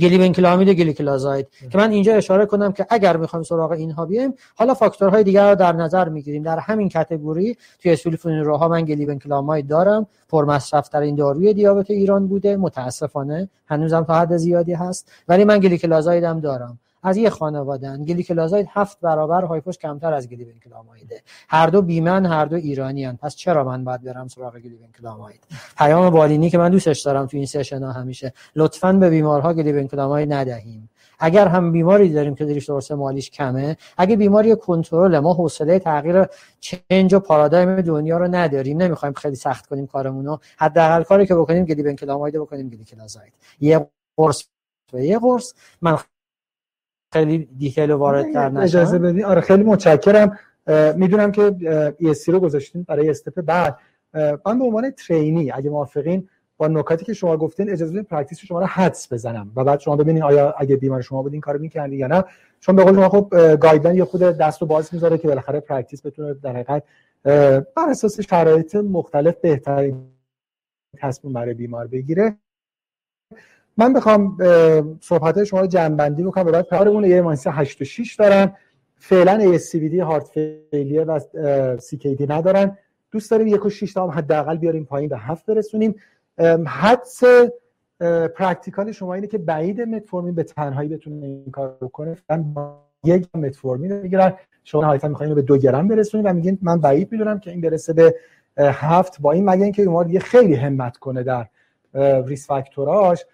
گلیبنکلامید 0.00 0.68
و 0.68 0.74
گلیکلازاید 0.74 1.48
که 1.70 1.78
من 1.78 1.90
اینجا 1.90 2.14
اشاره 2.14 2.46
کنم 2.46 2.72
که 2.72 2.86
اگر 2.90 3.16
می‌خوایم 3.16 3.42
سراغ 3.42 3.70
اینها 3.70 4.06
بیایم 4.06 4.34
حالا 4.54 4.74
فاکتورهای 4.74 5.24
دیگر 5.24 5.48
رو 5.50 5.54
در 5.54 5.72
نظر 5.72 6.08
می‌گیریم. 6.08 6.42
در 6.42 6.58
همین 6.58 6.88
کتگوری 6.88 7.56
توی 7.78 7.96
روها 8.24 8.68
من 8.68 8.84
گلیبنکلاماید 8.84 9.66
دارم. 9.66 10.06
پرمصرف 10.28 10.88
در 10.88 11.00
این 11.00 11.14
داروی 11.14 11.54
دیابت 11.54 11.90
ایران 11.90 12.26
بوده. 12.26 12.56
متاسفانه 12.56 13.48
هنوزم 13.66 14.04
تا 14.04 14.14
حد 14.14 14.36
زیادی 14.36 14.72
هست. 14.72 15.12
ولی 15.28 15.44
من 15.44 15.58
گلیکلازایدم 15.58 16.40
دارم. 16.40 16.78
از 17.04 17.16
یه 17.16 17.30
خانوادن 17.30 18.04
گلیکلازاید 18.04 18.66
هفت 18.70 19.00
برابر 19.00 19.44
هایپوش 19.44 19.78
کمتر 19.78 20.12
از 20.12 20.28
گلیبنکلامایده 20.28 21.22
هر 21.48 21.66
دو 21.66 21.82
بیمن 21.82 22.26
هر 22.26 22.44
دو 22.44 22.56
ایرانی 22.56 23.04
هن. 23.04 23.16
پس 23.16 23.34
چرا 23.36 23.64
من 23.64 23.84
باید 23.84 24.02
برم 24.02 24.28
سراغ 24.28 24.58
گلیبنکلاماید 24.58 25.40
پیام 25.78 26.10
بالینی 26.10 26.50
که 26.50 26.58
من 26.58 26.70
دوستش 26.70 27.00
دارم 27.00 27.26
تو 27.26 27.36
این 27.36 27.46
سشن 27.46 27.82
ها 27.82 27.92
همیشه. 27.92 28.32
لطفا 28.56 28.92
به 28.92 29.10
بیمارها 29.10 29.54
گلیبنکلاماید 29.54 30.32
ندهیم. 30.32 30.90
اگر 31.18 31.48
هم 31.48 31.72
بیماری 31.72 32.12
داریم 32.12 32.34
که 32.34 32.44
ریسورس 32.44 32.90
مالیش 32.90 33.30
کمه 33.30 33.76
اگه 33.96 34.16
بیماری 34.16 34.56
کنترل 34.56 35.18
ما 35.18 35.34
حوصله 35.34 35.78
تغییر 35.78 36.24
چنج 36.60 37.14
و 37.14 37.20
پارادایم 37.20 37.80
دنیا 37.80 38.18
رو 38.18 38.28
نداریم. 38.34 38.82
نمی‌خوایم 38.82 39.14
خیلی 39.14 39.36
سخت 39.36 39.66
کنیم 39.66 39.86
کارمون 39.86 40.26
رو. 40.26 40.38
حداقل 40.58 41.02
کاری 41.02 41.26
که 41.26 41.34
بکنیم 41.34 41.64
گلیبنکلاماید 41.64 42.34
بکنیم 42.34 42.68
گلیکلازاید 42.68 43.32
یه 43.60 43.86
قرص 44.16 44.44
و 44.92 44.98
یه 44.98 45.18
قرص. 45.18 45.52
من 45.82 45.98
خیلی 47.14 47.48
دیتیل 47.58 47.90
وارد 47.90 48.34
در 48.34 48.48
نشم 48.48 48.60
اجازه 48.60 48.98
بدین. 48.98 49.24
آره 49.24 49.40
خیلی 49.40 49.62
متشکرم. 49.62 50.38
می‌دونم 50.96 51.32
که 51.32 51.56
ESC 52.00 52.28
رو 52.28 52.40
گذاشتین 52.40 52.82
برای 52.82 53.10
step 53.10 53.40
بعد. 53.40 53.78
من 54.14 54.58
به 54.58 54.64
عنوان 54.64 54.90
trainee 54.90 55.50
اگه 55.50 55.70
موافقین 55.70 56.28
با 56.56 56.68
نکاتی 56.68 57.04
که 57.04 57.12
شما 57.12 57.36
گفتین 57.36 57.70
اجازه 57.70 57.92
بدین 57.92 58.02
practice 58.02 58.38
شما 58.38 58.60
رو 58.60 58.66
حدس 58.66 59.12
بزنم. 59.12 59.52
و 59.56 59.64
بعد 59.64 59.80
شما 59.80 59.96
ببینید 59.96 60.22
آیا 60.22 60.54
اگه 60.58 60.76
بیمار 60.76 61.00
شما 61.00 61.22
بود 61.22 61.32
این 61.32 61.40
کارو 61.40 61.60
می‌کردین 61.60 61.98
یا 61.98 62.06
نه. 62.06 62.24
چون 62.60 62.76
به 62.76 62.84
قول 62.84 62.94
شما 62.94 63.08
خب 63.08 63.56
guideline 63.56 63.96
یه 63.96 64.04
خود 64.04 64.20
دست 64.20 64.60
رو 64.60 64.66
باز 64.66 64.94
می‌ذاره 64.94 65.18
که 65.18 65.28
بالاخره 65.28 65.60
practice 65.60 66.06
بتونه 66.06 66.34
در 66.34 66.50
حقیقت 66.50 66.82
بر 67.76 67.88
اساس 67.90 68.20
شرایط 68.20 68.74
مختلف 68.74 69.36
بهترین 69.36 69.96
تصمیم 70.98 71.32
برای 71.32 71.54
بیمار 71.54 71.86
بگیره. 71.86 72.36
من 73.76 73.92
بخوام 73.92 74.38
صحبت 75.00 75.44
شما 75.44 75.60
رو 75.60 75.66
جمع‌بندی 75.66 76.22
بکنم. 76.22 76.44
بعد 76.44 76.68
کارمون 76.68 77.04
یه 77.04 77.22
مانسی 77.22 77.50
8 77.52 77.80
و 77.80 77.84
6 77.84 78.14
دارم 78.14 78.56
فعلا 78.96 79.58
ASCVD 79.58 79.94
heart 79.94 80.28
failure 80.70 81.04
و 81.04 81.20
CKD 81.78 82.30
ندارن. 82.30 82.78
دوست 83.10 83.30
داریم 83.30 83.46
یک 83.46 83.66
و 83.66 83.70
شیش 83.70 83.92
تا 83.92 84.02
هم 84.02 84.10
حداقل 84.10 84.56
بیاریم 84.56 84.84
پایین 84.84 85.08
به 85.08 85.18
هفت 85.18 85.46
برسونیم. 85.46 85.94
حدس 86.66 87.22
practical 88.36 88.92
شما 88.92 89.14
اینه 89.14 89.26
که 89.26 89.38
بعید 89.38 89.80
متفورمین 89.80 90.34
به 90.34 90.42
تنهایی 90.42 90.88
بتونه 90.88 91.26
این 91.26 91.50
کار 91.50 91.76
رو 91.80 91.88
کنه 91.88 92.16
یک 93.04 93.28
متفورمین 93.34 93.92
رو 93.92 94.02
می‌گیرن. 94.02 94.32
شما 94.64 94.82
نهایتا 94.82 95.08
می‌خواین 95.08 95.34
به 95.34 95.42
دو 95.42 95.56
گرم 95.56 95.88
برسونید 95.88 96.26
و 96.26 96.32
میگین 96.32 96.58
من 96.62 96.80
بعید 96.80 97.12
می‌دونم 97.12 97.38
که 97.38 97.50
این 97.50 97.60
برسه 97.60 97.92
به 97.92 98.14
هفت. 98.58 99.20
با 99.20 99.32
این 99.32 99.50
مگه 99.50 99.64
اینکه 99.64 99.82
بیمار 99.82 100.04
دیگه 100.04 100.20
خیلی 100.20 100.54
همت 100.54 100.96
کنه 100.96 101.22
در 101.22 101.46
risk 102.26 102.46
factor 102.46 102.98
اش. 102.98 103.24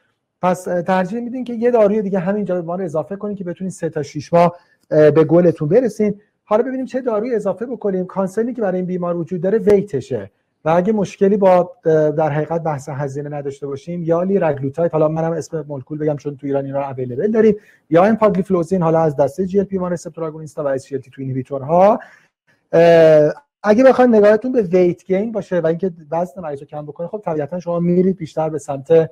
پس 0.43 0.65
ترجیح 0.65 1.21
میدین 1.21 1.45
که 1.45 1.53
یه 1.53 1.71
داروی 1.71 2.03
دیگه 2.03 2.19
همینجا 2.19 2.55
به 2.55 2.62
ما 2.62 2.77
اضافه 2.77 3.17
کنید 3.17 3.39
که 3.39 3.45
بتونید 3.45 3.73
سه 3.73 3.89
تا 3.89 4.03
6 4.03 4.33
ماه 4.33 4.57
به 4.89 5.25
گلتون 5.25 5.69
برسین. 5.69 6.21
حالا 6.45 6.62
ببینیم 6.62 6.87
چه 6.87 7.01
داروی 7.01 7.35
اضافه 7.35 7.67
بکنیم. 7.67 8.07
concern 8.07 8.49
ی 8.49 8.55
که 8.55 8.62
برای 8.62 8.77
این 8.77 8.87
بیمار 8.87 9.17
وجود 9.17 9.41
داره 9.41 9.59
weight 9.59 10.02
شه. 10.02 10.31
و 10.65 10.71
اگه 10.71 10.93
مشکلی 10.93 11.37
با 11.37 11.73
در 11.85 12.31
حقیقت 12.31 12.62
بحث 12.62 12.89
هزینه 12.89 13.29
نداشته 13.29 13.67
باشیم 13.67 14.03
یا 14.03 14.23
لیراگلوتاید 14.23 14.93
حالا 14.93 15.09
منم 15.09 15.33
اسم 15.33 15.65
مولکول 15.69 15.99
بگم 15.99 16.17
چون 16.17 16.37
تو 16.37 16.47
ایران 16.47 16.65
اینا 16.65 16.91
available 16.91 17.31
داریم 17.31 17.57
یا 17.91 18.05
امپاگلیفلوزین 18.05 18.82
حالا 18.83 19.01
از 19.01 19.17
دسته 19.17 19.47
GLP 19.47 19.78
receptor 19.91 20.24
agonist 20.24 20.59
و 20.59 20.67
SGLT2 20.66 20.99
inhibitor 21.19 21.62
ها 21.62 22.01
اگه 23.62 23.85
بخواید 23.85 24.11
نگاهتون 24.11 24.53
به 24.53 24.62
weight 24.62 25.05
gain 25.05 25.32
باشه 25.33 25.61
و 25.61 25.67
اینکه 25.67 25.93
وزن 26.11 26.41
مریض 26.41 26.61
رو 26.61 26.67
کم 26.67 26.87
بکنه 26.87 27.07
خب 27.07 27.23
طبیعتا 27.25 27.61
شما 27.61 27.81
میرید 27.81 28.17
بیشتر 28.17 28.49
به 28.49 28.59
سمت 28.59 29.11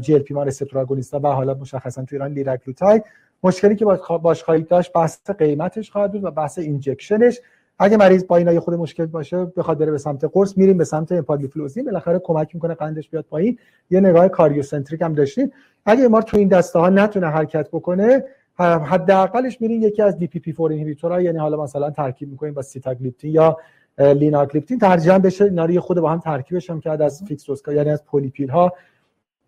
GLP 0.00 0.34
agonist 0.74 1.14
و 1.14 1.18
حالا 1.18 1.54
مشخصا 1.54 2.02
تو 2.02 2.08
ایران 2.12 2.32
لیراگلوتاید 2.32 3.04
مشکلی 3.42 3.76
که 3.76 3.84
باش 4.22 4.42
خواهید 4.42 4.68
داشت 4.68 4.92
بحث 4.92 5.30
قیمتش 5.30 5.90
خواهد 5.90 6.12
بود 6.12 6.24
و 6.24 6.30
بحث 6.30 6.58
injection 6.58 7.19
ش. 7.19 7.40
اگه 7.78 7.96
مریض 7.96 8.26
با 8.26 8.36
اینا 8.36 8.60
خود 8.60 8.74
مشکل 8.74 9.06
باشه 9.06 9.44
بخواد 9.44 9.78
بره 9.78 9.90
به 9.90 9.98
سمت 9.98 10.24
قرص 10.32 10.56
میریم 10.56 10.78
به 10.78 10.84
سمت 10.84 11.12
امپاگلیفلوزین 11.12 11.84
بالاخره 11.84 12.18
کمک 12.24 12.54
می‌کنه 12.54 12.74
قندش 12.74 13.10
بیاد 13.10 13.24
پایین. 13.30 13.58
یه 13.90 14.00
نگاه 14.00 14.28
cardiocentric 14.28 15.02
هم 15.02 15.12
داشتین 15.12 15.52
اگه 15.86 16.08
ما 16.08 16.22
تو 16.22 16.36
این 16.36 16.48
دسته 16.48 16.78
ها 16.78 16.88
نتونه 16.88 17.26
حرکت 17.26 17.68
بکنه 17.68 18.24
حداقلش 18.58 19.60
میریم 19.60 19.82
یکی 19.82 20.02
از 20.02 20.18
DPP4 20.18 20.70
inhibitor 20.70 21.15
ها 21.15 21.20
یعنی 21.20 21.38
حالا 21.38 21.62
مثلا 21.62 21.90
ترکیب 21.90 22.30
می‌کنیم 22.30 22.54
با 22.54 22.62
سیتاگلیپتین 22.62 23.32
یا 23.32 23.56
لیناگلیپتین. 23.98 24.78
ترجیحاً 24.78 25.18
بشه 25.18 25.44
اینا 25.44 25.64
رو 25.64 25.80
خود 25.80 26.00
با 26.00 26.10
هم 26.10 26.20
ترکیبش 26.20 26.70
هم 26.70 26.80
کرد 26.80 27.02
از 27.02 27.22
فیکسوسکا 27.28 27.72
یعنی 27.72 27.90
از 27.90 28.04
polypill 28.04 28.50
ها. 28.50 28.72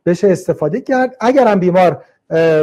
بشه 0.06 0.28
استفاده 0.28 0.80
کرد. 0.80 1.16
اگرم 1.20 1.60
بیمار 1.60 2.04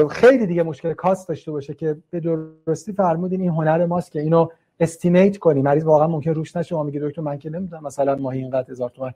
خیلی 0.09 0.45
دیگه 0.45 0.63
مشکل 0.63 0.93
کاست 0.93 1.27
داشته 1.27 1.51
باشه 1.51 1.73
که 1.73 1.97
به 2.09 2.19
درستی 2.19 2.93
فرمودین 2.93 3.41
این 3.41 3.49
هنر 3.49 3.85
ماست 3.85 4.11
که 4.11 4.21
اینو 4.21 4.47
استیمیت 4.79 5.37
کنیم. 5.37 5.63
مریض 5.63 5.83
واقعا 5.83 6.07
ممکن 6.07 6.33
روش 6.33 6.55
نشه. 6.55 6.75
ما 6.75 6.83
میگه 6.83 6.99
دکتر 6.99 7.21
من 7.21 7.37
که 7.37 7.49
نمی‌دونم 7.49 7.83
مثلا 7.83 8.15
ماهی 8.15 8.39
اینقدر 8.39 8.71
هزار 8.71 8.89
تومان 8.89 9.13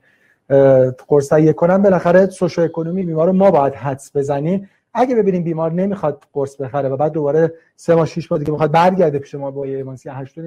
قرص 1.08 1.28
تهیه 1.28 1.52
کنم. 1.52 1.82
بالاخره 1.82 2.26
سوشو 2.26 2.62
اکونومی 2.62 3.02
بیمار 3.02 3.26
رو 3.26 3.32
ما 3.32 3.50
باید 3.50 3.74
حدس 3.74 4.16
بزنیم. 4.16 4.68
اگه 4.94 5.14
ببینیم 5.14 5.42
بیمار 5.44 5.72
نمی‌خواد 5.72 6.24
قرص 6.32 6.56
بخره 6.56 6.88
و 6.88 6.96
بعد 6.96 7.12
دوباره 7.12 7.52
سه 7.76 7.94
ماه 7.94 8.06
شش 8.06 8.32
ماه 8.32 8.38
دیگه 8.38 8.50
می‌خواد 8.50 8.70
برگرده 8.70 9.18
پیش 9.18 9.34
ما 9.34 9.50
با 9.50 9.64
ایوانسی 9.64 10.08
8 10.08 10.38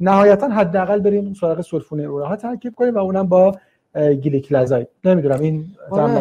نهایتا 0.00 0.48
حداقل 0.48 1.00
بریم 1.00 1.34
سراغ 1.34 1.64
اورها 1.92 2.36
ترکیب 2.36 2.74
کنیم 2.74 2.94
و 2.94 2.98
اونم 2.98 3.28
با 3.28 3.52
گلیکلازاید 3.98 4.88
نمی‌دونم 5.04 5.40
این 5.40 5.66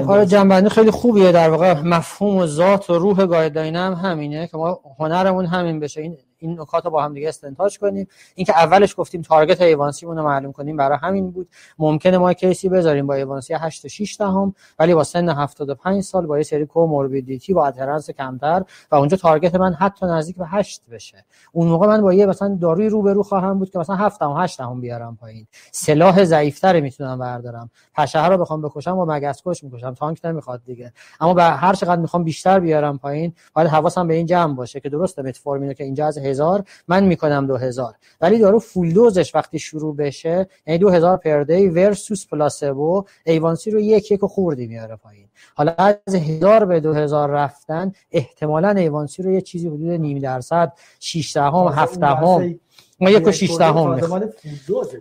آره 0.07 0.25
جمع‌بندی 0.25 0.69
خیلی 0.69 0.91
خوبیه 0.91 1.31
در 1.31 1.49
واقع. 1.49 1.81
مفهوم 1.81 2.35
و 2.37 2.45
ذات 2.45 2.89
و 2.89 2.99
روح 2.99 3.25
guideline 3.25 3.75
هم 3.75 3.93
همینه 3.93 4.47
که 4.47 4.57
ما 4.57 4.79
هنرمون 4.99 5.45
همین 5.45 5.79
بشه. 5.79 6.01
این 6.01 6.17
این 6.39 6.61
نکات 6.61 6.85
رو 6.85 6.91
با 6.91 7.03
هم 7.03 7.13
دیگه 7.13 7.29
استنتاج 7.29 7.77
کنیم. 7.79 8.07
اینکه 8.35 8.57
اولش 8.57 8.95
گفتیم 8.97 9.21
target 9.21 9.61
A1C 9.61 10.05
رو 10.05 10.13
معلوم 10.13 10.51
کنیم 10.51 10.77
برای 10.77 10.97
همین 11.01 11.31
بود. 11.31 11.49
ممکنه 11.79 12.17
ما 12.17 12.33
case 12.33 12.62
ی 12.62 12.69
بذاریم 12.69 13.07
با 13.07 13.13
A1C 13.13 13.53
8 13.53 13.81
تا 13.81 13.87
6 13.87 14.17
دهم 14.19 14.55
ولی 14.79 14.93
با 14.93 15.03
سن 15.03 15.29
75 15.29 16.03
سال 16.03 16.25
با 16.25 16.37
یه 16.37 16.43
سری 16.43 16.65
comorbidity 16.65 17.53
با 17.53 17.67
adherence 17.67 18.09
کمتر 18.09 18.63
و 18.91 18.95
اونجا 18.95 19.17
target 19.17 19.55
من 19.55 19.73
حتی 19.73 20.05
نزدیک 20.05 20.37
به 20.37 20.47
8 20.47 20.81
بشه. 20.91 21.25
اون 21.51 21.67
موقع 21.67 21.87
من 21.87 22.01
با 22.01 22.13
یه 22.13 22.25
مثلا 22.25 22.57
داروی 22.61 22.89
رو 22.89 23.01
به 23.01 23.13
رو 23.13 23.23
خواهم 23.23 23.59
بود 23.59 23.69
که 23.69 23.79
مثلا 23.79 23.95
7 23.95 24.19
تا 24.19 24.35
8 24.35 24.57
دهم 24.57 24.81
بیارم 24.81 25.15
پایین. 25.15 25.47
سلاح 25.71 26.23
ضعیفتر 26.23 26.79
می‌تونم 26.79 27.19
بردارم. 27.19 27.69
پشه 27.95 28.27
رو 28.27 28.37
بخوام 28.37 28.61
بکشم 28.61 28.95
با 28.95 29.05
مگس 29.05 29.41
کش 29.45 29.63
می‌کشم. 29.63 29.93
تانک 29.93 30.19
نمی‌خواد 30.23 30.61
دیگه. 30.65 30.93
اما 31.19 31.33
به 31.33 31.43
هر 31.43 31.73
چقدر 31.73 32.01
می‌خوام 32.01 32.23
بیشتر 32.23 32.59
بیارم 32.59 32.97
پایین 32.97 33.33
باید 33.53 33.67
حواسم 33.67 34.07
به 34.07 34.13
این 34.13 34.25
جمع 34.25 34.55
باشه 34.55 34.79
که 34.79 34.89
درسته 34.89 35.21
متفورمینو 35.21 35.73
که 35.73 35.83
اینجا 35.83 36.07
از 36.07 36.17
هزار 36.27 36.63
من 36.87 37.03
می‌کنم 37.03 37.47
دو 37.47 37.57
هزار. 37.57 37.93
ولی 38.21 38.39
دارو 38.39 38.59
فول 38.59 38.93
دوزش 38.93 39.35
وقتی 39.35 39.59
شروع 39.59 39.95
بشه 39.95 40.47
یعنی 40.67 40.77
دو 40.77 40.89
هزار 40.89 41.17
پر 41.17 41.43
دی 41.43 41.67
ورسوس 41.67 42.27
پلاسبو 42.27 43.03
ایوانسی 43.25 43.71
رو 43.71 43.79
یک 43.79 44.11
یک 44.11 44.19
خوردی 44.21 44.67
میاره 44.67 44.95
پایین. 44.95 45.27
حالا 45.55 45.73
از 45.77 46.15
هزار 46.15 46.65
به 46.65 46.79
دو 46.79 46.93
هزار 46.93 47.29
رفتن 47.29 47.91
احتمالا 48.11 48.69
ایوانسی 48.69 49.23
رو 49.23 49.31
یه 49.31 49.41
چیزی 49.41 49.67
حدود 49.67 49.89
نیم 49.89 50.19
درصد 50.19 50.73
6 50.99 51.33
دهم 51.35 51.67
7 51.67 51.99
دهم. 51.99 52.59
ما 52.99 53.09
یک 53.09 53.27
و 53.27 53.31
شیش 53.31 53.51
دهم 53.57 53.99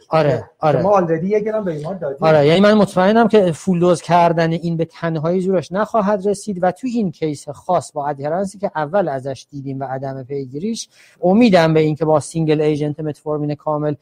آره 0.09 0.51
آره. 0.59 0.83
ما 0.83 0.91
already 0.91 1.27
یک 1.27 1.45
گرم 1.45 1.65
به 1.65 1.73
ایمان 1.73 1.99
دادیم 1.99 2.19
آره 2.21 2.47
یعنی 2.47 2.61
من 2.61 2.75
مطمئنم 2.75 3.29
که 3.29 3.53
full 3.53 3.81
dose 3.81 4.03
کردن 4.03 4.53
این 4.53 4.77
به 4.77 4.85
تنهایی 4.85 5.41
زورش 5.41 5.73
نخواهد 5.73 6.29
رسید 6.29 6.59
و 6.63 6.71
تو 6.71 6.87
این 6.87 7.11
case 7.11 7.49
خاص 7.49 7.93
با 7.93 8.09
adherence 8.09 8.54
ی 8.54 8.59
که 8.59 8.71
اول 8.75 9.09
ازش 9.09 9.47
دیدیم 9.51 9.81
و 9.81 9.85
عدم 9.85 10.23
پیگیریش 10.23 10.89
امیدم 11.23 11.75
به 11.75 11.81
اینکه 11.81 12.05
با 12.05 12.21
single 12.21 12.61
agent 12.61 13.01
متفورمین 13.01 13.55
کامل 13.55 13.95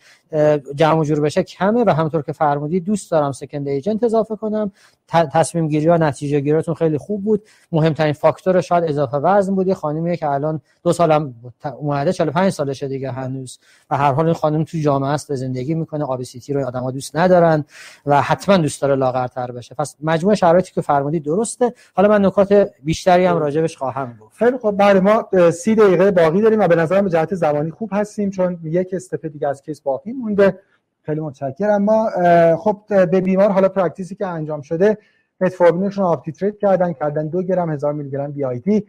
جمع 0.74 1.04
جور 1.04 1.20
بشه 1.20 1.42
کمه 1.42 1.84
و 1.86 1.90
همونطور 1.90 2.22
که 2.22 2.32
فرمودید 2.32 2.84
دوست 2.84 3.10
دارم 3.10 3.32
second 3.32 3.68
agent 3.68 4.04
اضافه 4.04 4.36
کنم. 4.36 4.72
تصمیم 5.08 5.68
گیری 5.68 5.88
ها 5.88 5.96
نتیجه 5.96 6.40
گیریتون 6.40 6.74
خیلی 6.74 6.98
خوب 6.98 7.24
بود. 7.24 7.42
مهمترین 7.72 8.12
فاکتور 8.12 8.60
شاید 8.60 8.84
اضافه 8.84 9.16
وزن 9.16 9.54
بودی 9.54 9.74
خانمیه 9.74 10.16
که 10.16 10.28
الان 10.28 10.60
دو 10.82 10.92
سالم 10.92 11.34
اومده 11.78 12.12
45 12.12 12.52
سالشه 12.52 12.88
دیگه 12.88 13.10
هنوز. 13.10 13.58
و 13.90 13.96
هر 13.96 14.12
حال 14.12 14.24
این 14.24 14.34
خانم 14.34 14.64
تو 14.64 14.78
جامعه 14.78 15.10
است 15.10 15.28
به 15.28 15.36
زندگی 15.36 15.74
می‌کنه. 15.74 16.04
obesity 16.04 16.52
رو 16.52 16.66
آدما 16.66 16.90
دوست 16.90 17.16
ندارن 17.16 17.64
و 18.06 18.22
حتما 18.22 18.56
دوست 18.56 18.82
داره 18.82 18.94
لاغرتر 18.94 19.50
بشه. 19.50 19.74
پس 19.74 19.96
مجموع 20.02 20.34
شرایطی 20.34 20.72
که 20.72 20.80
فرمودی 20.80 21.20
درسته. 21.20 21.74
حالا 21.94 22.08
من 22.08 22.24
نکات 22.24 22.68
بیشتری 22.82 23.24
هم 23.24 23.38
راجبش 23.38 23.76
خواهم 23.76 24.16
گفت. 24.20 24.36
خیلی 24.36 24.58
خب 24.58 24.70
بعد 24.70 24.96
ما 24.96 25.28
سی 25.50 25.74
دقیقه 25.74 26.10
باقی 26.10 26.42
داریم 26.42 26.60
و 26.60 26.68
به 26.68 26.76
نظرم 26.76 27.08
جهت 27.08 27.34
زمانی 27.34 27.70
خوب 27.70 27.90
هستیم 27.92 28.30
چون 28.30 28.58
یک 28.64 28.88
step 28.92 29.26
دیگه 29.26 29.48
از 29.48 29.62
case 29.62 29.80
باقی 29.80 30.12
مونده. 30.12 30.58
خیلی 31.02 31.20
متشکرم. 31.20 31.82
ما 31.82 32.10
خب 32.56 32.82
به 32.88 33.20
بیمار 33.20 33.50
حالا 33.50 33.68
practice 33.68 34.09
ی 34.09 34.14
که 34.14 34.26
انجام 34.26 34.60
شده 34.60 34.98
متفورمینشون 35.40 36.04
up-titrate 36.04 36.58
کردن. 36.58 36.92
کردن 36.92 37.28
دو 37.28 37.42
گرم 37.42 37.70
هزار 37.70 37.92
میلی 37.92 38.10
گرم 38.10 38.32
BID 38.32 38.86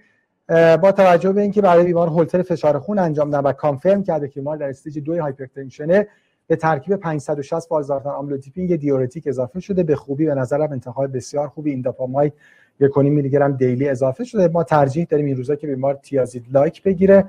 با 0.81 0.91
توجه 0.91 1.31
به 1.31 1.41
اینکه 1.41 1.61
برای 1.61 1.83
بیمار 1.83 2.07
هولتر 2.07 2.41
فشار 2.41 2.79
خون 2.79 2.99
انجام 2.99 3.29
دادن 3.29 3.49
و 3.49 3.53
confirm 3.53 4.03
کرده 4.03 4.27
که 4.27 4.39
بیمار 4.39 4.57
در 4.57 4.69
stage 4.69 4.99
دو 4.99 5.21
hypertension 5.21 6.01
ه 6.01 6.07
به 6.47 6.55
ترکیب 6.55 6.95
5 6.95 7.69
160 7.69 7.83
والزارتان 7.83 8.09
آملودیپین 8.09 8.69
یه 8.69 8.77
دیورتیک 8.77 9.27
اضافه 9.27 9.59
شده. 9.59 9.83
به 9.83 9.95
خوبی 9.95 10.25
به 10.25 10.35
نظرم 10.35 10.71
انتخاب 10.71 11.15
بسیار 11.15 11.47
خوبی. 11.47 11.71
اینداپاماید 11.71 12.33
یک 12.79 12.97
میلی 12.97 13.29
گرم 13.29 13.51
daily 13.51 13.89
اضافه 13.89 14.23
شده. 14.23 14.47
ما 14.47 14.63
ترجیح 14.63 15.07
داریم 15.09 15.25
این 15.25 15.37
روزا 15.37 15.55
که 15.55 15.67
بیمار 15.67 15.93
thiazide-like 15.93 16.83
بگیره. 16.83 17.25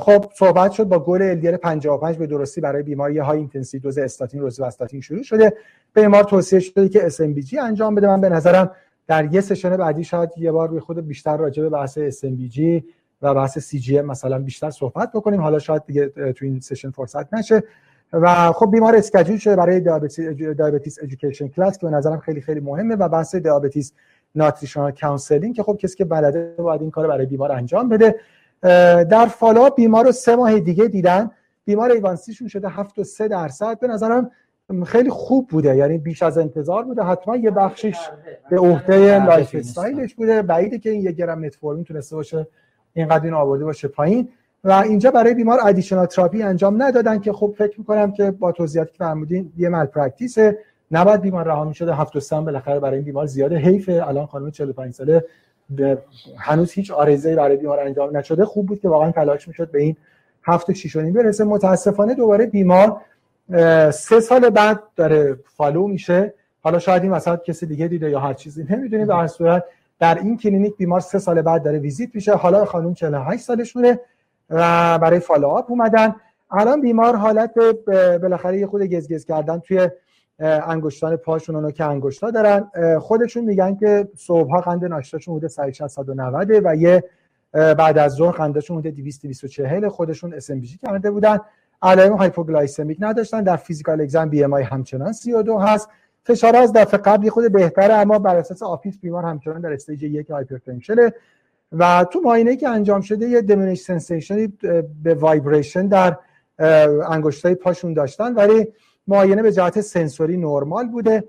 خب 0.00 0.24
صحبت 0.34 0.72
شد 0.72 0.84
با 0.84 0.98
goal 0.98 1.40
LDL 1.40 1.56
55 1.56 2.16
به 2.16 2.26
درستی 2.26 2.60
برای 2.60 2.82
بیمار 2.82 3.18
high 3.18 3.38
intensive 3.38 3.80
dose 3.80 3.98
statin 3.98 4.40
روزواستاتین 4.40 5.00
شروع 5.00 5.22
شده. 5.22 5.52
بیمار 5.94 6.24
توصیه 6.24 6.60
شده 6.60 6.88
که 6.88 7.08
SMBG 7.08 7.58
انجام 7.58 7.94
بده. 7.94 8.06
من 8.06 8.20
به 8.20 8.28
نظرم 8.28 8.70
در 9.12 9.34
یه 9.34 9.40
session 9.40 9.76
بعدی 9.76 10.04
شاید 10.04 10.30
یه 10.36 10.52
بار 10.52 10.68
به 10.68 10.80
خود 10.80 11.06
بیشتر 11.06 11.36
راجع 11.36 11.62
به 11.62 11.68
بحث 11.68 11.98
SMBG 11.98 12.82
و 13.22 13.34
بحث 13.34 13.74
CGM 13.74 13.90
مثلا 13.90 14.38
بیشتر 14.38 14.70
صحبت 14.70 15.12
بکنیم. 15.12 15.40
حالا 15.40 15.58
شاید 15.58 15.84
دیگه 15.86 16.08
تو 16.08 16.44
این 16.44 16.60
session 16.60 16.90
فرصت 16.90 17.34
نشه. 17.34 17.62
و 18.12 18.52
خب 18.52 18.70
بیمار 18.70 18.96
schedule 18.96 19.36
شده 19.36 19.56
برای 19.56 19.80
diabetes 20.54 20.98
education 21.02 21.48
class 21.48 21.78
که 21.78 21.86
به 21.86 21.92
نظرم 21.92 22.18
خیلی 22.18 22.40
خیلی 22.40 22.60
مهمه 22.60 22.94
و 22.94 23.08
بحث 23.08 23.34
diabetes 23.34 23.92
nutritional 24.34 24.90
counseling 24.90 25.54
که 25.54 25.62
خب 25.62 25.76
کسی 25.80 25.96
که 25.96 26.04
بلده 26.04 26.54
باید 26.58 26.80
این 26.80 26.90
کار 26.90 27.06
برای 27.06 27.26
بیمار 27.26 27.52
انجام 27.52 27.88
بده. 27.88 28.14
در 29.04 29.26
follow-up 29.26 29.70
بیمار 29.70 30.04
رو 30.04 30.12
سه 30.12 30.36
ماه 30.36 30.60
دیگه 30.60 30.84
دیدن. 30.84 31.30
بیمار 31.64 31.90
A1C 31.90 32.15
شون 32.15 32.48
شده 32.48 32.68
7 32.68 32.98
و 32.98 33.04
3 33.04 33.28
درصد. 33.28 33.78
به 33.80 33.86
نظرم 33.86 34.30
خیلی 34.86 35.10
خوب 35.10 35.48
بوده. 35.48 35.76
یعنی 35.76 35.98
بیش 35.98 36.22
از 36.22 36.38
انتظار 36.38 36.84
بوده. 36.84 37.02
حتما 37.02 37.36
یه 37.36 37.50
بخشش 37.50 37.96
به 38.50 38.58
عهده 38.58 39.26
lifestyle 39.26 39.54
ش 39.54 40.14
بوده. 40.14 40.42
بعیده 40.42 40.78
که 40.78 40.90
این 40.90 41.02
یه 41.02 41.12
گرم 41.12 41.38
متفورمین 41.38 41.84
تونسته 41.84 42.16
باشه 42.16 42.46
اینقدر 42.94 43.24
این 43.24 43.34
آورده 43.34 43.64
باشه 43.64 43.88
پایین. 43.88 44.28
و 44.64 44.72
اینجا 44.72 45.10
برای 45.10 45.34
بیمار 45.34 45.58
additional 45.64 46.06
therapy 46.06 46.42
انجام 46.42 46.82
ندادن 46.82 47.18
که 47.18 47.32
خب 47.32 47.54
فکر 47.58 47.78
می‌کنم 47.78 48.12
که 48.12 48.30
با 48.30 48.52
توضیحاتی 48.52 48.92
که 48.92 48.98
فرمودین 48.98 49.52
یه 49.56 49.68
malpractice 49.68 49.86
ه 49.86 50.58
نباید 50.90 51.20
بیمار 51.20 51.44
رها 51.44 51.64
می‌شده 51.64 51.94
هفت 51.94 52.16
و 52.16 52.20
سم 52.20 52.44
بالاخره 52.44 52.80
برای 52.80 52.94
این 52.94 53.04
بیمار 53.04 53.26
زیاده. 53.26 53.56
حیفه 53.56 54.02
الان 54.06 54.26
خانم 54.26 54.50
45 54.50 54.94
ساله 54.94 55.24
هنوز 56.36 56.72
هیچ 56.72 56.90
عارضه 56.90 57.36
برای 57.36 57.56
بیمار 57.56 57.80
انجام 57.80 58.16
نشده. 58.16 58.44
خوب 58.44 58.66
بود 58.66 58.80
که 58.80 58.88
واقعا 58.88 59.10
تلاش 59.10 59.48
می‌شد 59.48 59.70
به 59.70 59.82
این 59.82 59.96
هفت 60.44 60.70
و 60.70 60.74
شیش 60.74 60.96
برسه. 60.96 61.44
متاسفانه 61.44 62.14
دوباره 62.14 62.46
بیمار 62.46 63.00
سه 63.90 64.20
سال 64.20 64.50
بعد 64.50 64.82
داره 64.96 65.38
follow 65.56 65.86
میشه. 65.86 66.34
حالا 66.60 66.78
شاید 66.78 67.02
این 67.02 67.12
مثلا 67.12 67.36
کسی 67.36 67.66
دیگه 67.66 67.88
دیده 67.88 68.10
یا 68.10 68.20
هر 68.20 68.34
چیزی 68.34 68.66
نمی‌دونیم 68.70 69.06
به 69.06 69.14
هر 69.14 69.26
صورت. 69.26 69.64
در 69.98 70.18
این 70.18 70.38
کلینیک 70.38 70.76
بیمار 70.76 71.00
سه 71.00 71.18
سال 71.18 71.42
بعد 71.42 71.62
داره 71.62 71.78
ویزیت 71.78 72.14
میشه. 72.14 72.34
حالا 72.34 72.64
خانم 72.64 72.94
48 72.94 73.42
سالشونه 73.42 74.00
و 74.50 74.98
برای 74.98 75.20
follow-up 75.20 75.70
اومدن. 75.70 76.14
الان 76.50 76.80
بیمار 76.80 77.16
حالت 77.16 77.54
بالاخره 78.22 78.58
یه 78.58 78.66
خود 78.66 78.82
گزگز 78.82 79.24
کردن 79.24 79.58
توی 79.58 79.90
انگشتان 80.38 81.16
پاشون 81.16 81.56
اونو 81.56 81.70
که 81.70 81.84
انگشتا 81.84 82.30
دارن. 82.30 82.70
خودشون 82.98 83.44
میگن 83.44 83.76
که 83.76 84.08
صبحها 84.16 84.60
قند 84.60 84.84
ناشتاشون 84.84 85.34
بوده 85.34 85.48
160 85.48 85.86
190 85.86 86.50
و 86.64 86.76
یه 86.76 87.04
بعد 87.52 87.98
از 87.98 88.12
ظهر 88.12 88.32
قندشون 88.32 88.76
بوده 88.76 88.90
200 88.90 89.22
240 89.22 89.88
خودشون 89.88 90.34
SMBG 90.34 90.62
کرده 90.82 91.10
بودن. 91.10 91.38
علائم 91.82 92.12
hypoglycemic 92.12 92.98
نداشتن 93.00 93.42
در 93.42 93.56
physical 93.56 94.00
exam 94.00 94.28
BMI 94.28 94.62
همچنان 94.62 95.12
32 95.12 95.58
هست. 95.58 95.88
فشار 96.24 96.56
از 96.56 96.72
دفعه 96.72 97.00
قبلی 97.00 97.30
خود 97.30 97.52
بهتره 97.52 97.94
اما 97.94 98.18
بر 98.18 98.36
اساس 98.36 98.62
office 98.62 98.98
بیمار 98.98 99.24
همچنان 99.24 99.60
در 99.60 99.72
stage 99.72 100.02
یک 100.02 100.30
hypertension 100.30 101.06
ه 101.06 101.12
و 101.72 102.06
تو 102.12 102.20
معاینه 102.20 102.56
که 102.56 102.68
انجام 102.68 103.00
شده 103.00 103.28
یه 103.28 103.42
diminished 103.42 103.80
sensation 103.80 104.39
ی 104.39 104.46
به 105.02 105.14
vibration 105.14 105.86
در 105.86 106.16
انگشتای 107.08 107.54
پاشون 107.54 107.94
داشتن 107.94 108.34
ولی 108.34 108.72
معاینه 109.06 109.42
به 109.42 109.52
جهت 109.52 109.80
sensory 109.80 110.36
نرمال 110.36 110.88
بوده. 110.88 111.24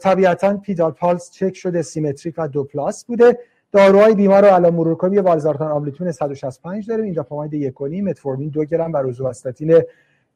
طبیعتا 0.00 0.56
pedal 0.56 0.90
pulse 0.90 1.30
چک 1.30 1.56
شده 1.56 1.82
symmetric 1.82 2.34
و 2.38 2.48
دو 2.48 2.64
plus 2.64 3.04
بوده. 3.04 3.38
داروهای 3.72 4.14
بیمار 4.14 4.42
رو 4.48 4.54
الان 4.54 4.74
مرور 4.74 4.94
کنیم. 4.94 5.14
یه 5.14 5.20
والزارتان 5.20 5.72
آملودیپین 5.72 6.12
165 6.12 6.88
داریم. 6.88 7.04
اینداپاماید 7.04 7.54
1 7.54 7.80
متفورمین 7.82 8.48
2 8.48 8.64
گرم 8.64 8.92
و 8.92 8.96
روزواستاتین 8.96 9.82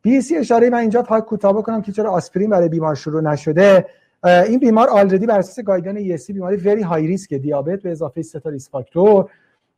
بیست 0.02 0.20
یه 0.20 0.36
اشاره 0.36 0.70
من 0.70 0.78
اینجا 0.78 1.02
فقط 1.02 1.24
کوتاه 1.24 1.52
بکنم 1.52 1.82
که 1.82 1.92
چرا 1.92 2.10
آسپرین 2.10 2.50
برای 2.50 2.68
بیمار 2.68 2.94
شروع 2.94 3.20
نشده. 3.20 3.86
این 4.24 4.58
بیمار 4.58 4.88
already 4.88 5.26
بر 5.26 5.38
اساس 5.38 5.64
guideline 5.64 6.06
ESC 6.06 6.32
بیمار 6.32 6.56
very 6.56 6.82
high 6.82 7.06
risk 7.06 7.34
دیابت 7.34 7.82
به 7.82 7.90
اضافه 7.90 8.22
سه 8.22 8.40
تا 8.40 8.50
risk 8.50 8.70
factor 8.70 9.30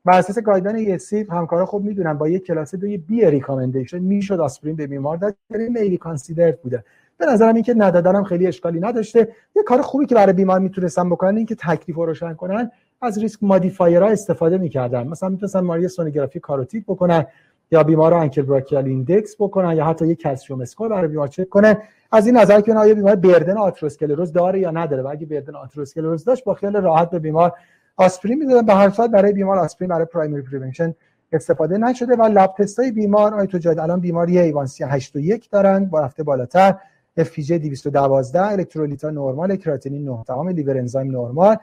بر 0.04 0.18
اساس 0.18 0.38
guideline 0.38 0.88
ESC 0.88 1.26
همکارا 1.30 1.66
خوب 1.66 1.84
می‌دونن 1.84 2.14
با 2.14 2.28
یک 2.28 2.46
کلاس 2.46 2.74
دوی 2.74 2.98
B 2.98 3.30
recommendation 3.30 3.98
می‌شد 3.98 4.40
آسپرین 4.40 4.76
به 4.76 4.86
بیمار 4.86 5.16
داد. 5.16 5.34
ولی 5.50 5.68
may 5.68 5.85
be 5.85 5.96
considered 5.96 6.60
بوده. 6.62 6.84
به 7.18 7.26
نظرم 7.26 7.54
اینکه 7.54 7.74
ندادنم 7.74 8.24
خیلی 8.24 8.46
اشکالی 8.46 8.80
نداشته. 8.80 9.28
یه 9.56 9.62
کار 9.62 9.82
خوبی 9.82 10.06
که 10.06 10.14
برای 10.14 10.32
بیمار 10.32 10.58
می‌تونستن 10.60 11.10
بکنن 11.10 11.36
این 11.36 11.46
که 11.46 11.54
تکلیف 11.54 11.96
روشن 11.96 12.34
کنن 12.34 12.70
از 13.02 13.18
risk 13.18 13.42
modifier 13.42 14.01
ها 14.01 14.08
استفاده 14.08 14.58
می‌کردن. 14.58 15.08
مثلا 15.08 15.28
می‌تونستن 15.28 15.60
ماری 15.60 15.88
سونوگرافی 15.88 16.40
کاروتید 16.40 16.84
بکنن 16.86 17.26
یا 17.70 17.82
بیمار 17.82 18.12
رو 18.12 18.18
ankle 18.18 18.42
brachial 18.42 18.84
index 18.84 19.36
بکنن 19.38 19.76
یا 19.76 19.84
حتی 19.84 20.06
یک 20.06 20.18
calcium 20.18 20.60
score 20.60 20.88
برای 20.88 21.08
بیمار 21.08 21.28
چک 21.28 21.48
کنن 21.48 21.76
از 22.12 22.26
این 22.26 22.36
نظر 22.36 22.60
که 22.60 22.74
آیا 22.74 22.94
بیمار 22.94 23.16
burden 23.16 23.56
آتروسکلروز 23.56 24.32
داره 24.32 24.60
یا 24.60 24.70
نداره 24.70 25.02
و 25.02 25.06
اگه 25.06 25.26
burden 25.26 25.54
آتروسکلروز 25.54 26.24
داشت 26.24 26.44
با 26.44 26.54
خیال 26.54 26.76
راحت 26.76 27.10
به 27.10 27.18
بیمار 27.18 27.52
آسپرین 27.96 28.38
می‌دادن. 28.38 28.66
به 28.66 28.74
هر 28.74 28.90
صورت 28.90 29.10
برای 29.10 29.32
بیمار 29.32 29.58
آسپرین 29.58 29.88
برای 29.88 30.04
primary 30.04 30.42
prevention 30.42 30.94
استفاده 31.32 31.78
نشده 31.78 32.16
و 32.16 32.22
lab 32.22 32.54
test 32.58 32.86
ای 32.86 32.92
بیمار 32.92 33.34
آی 33.34 33.46
تو 33.46 33.58
جاد 33.58 33.78
الان 33.78 34.00
بیماری 34.00 34.38
A1C 34.38 34.84
8 34.84 35.16
و 35.16 35.18
1 35.18 35.50
دارن؟ 35.50 35.84
با 35.84 36.00
رفته 36.00 36.22
بالاتر 36.22 36.74
FPG 37.16 37.58
212 37.58 38.46
الکترولیتا 38.46 39.10
نرمال 39.10 39.56
کراتینین 39.56 40.04
9 40.04 40.24
تمام 40.26 40.48
liver 40.48 40.78
enzyme 40.78 41.10
نرمال. 41.10 41.56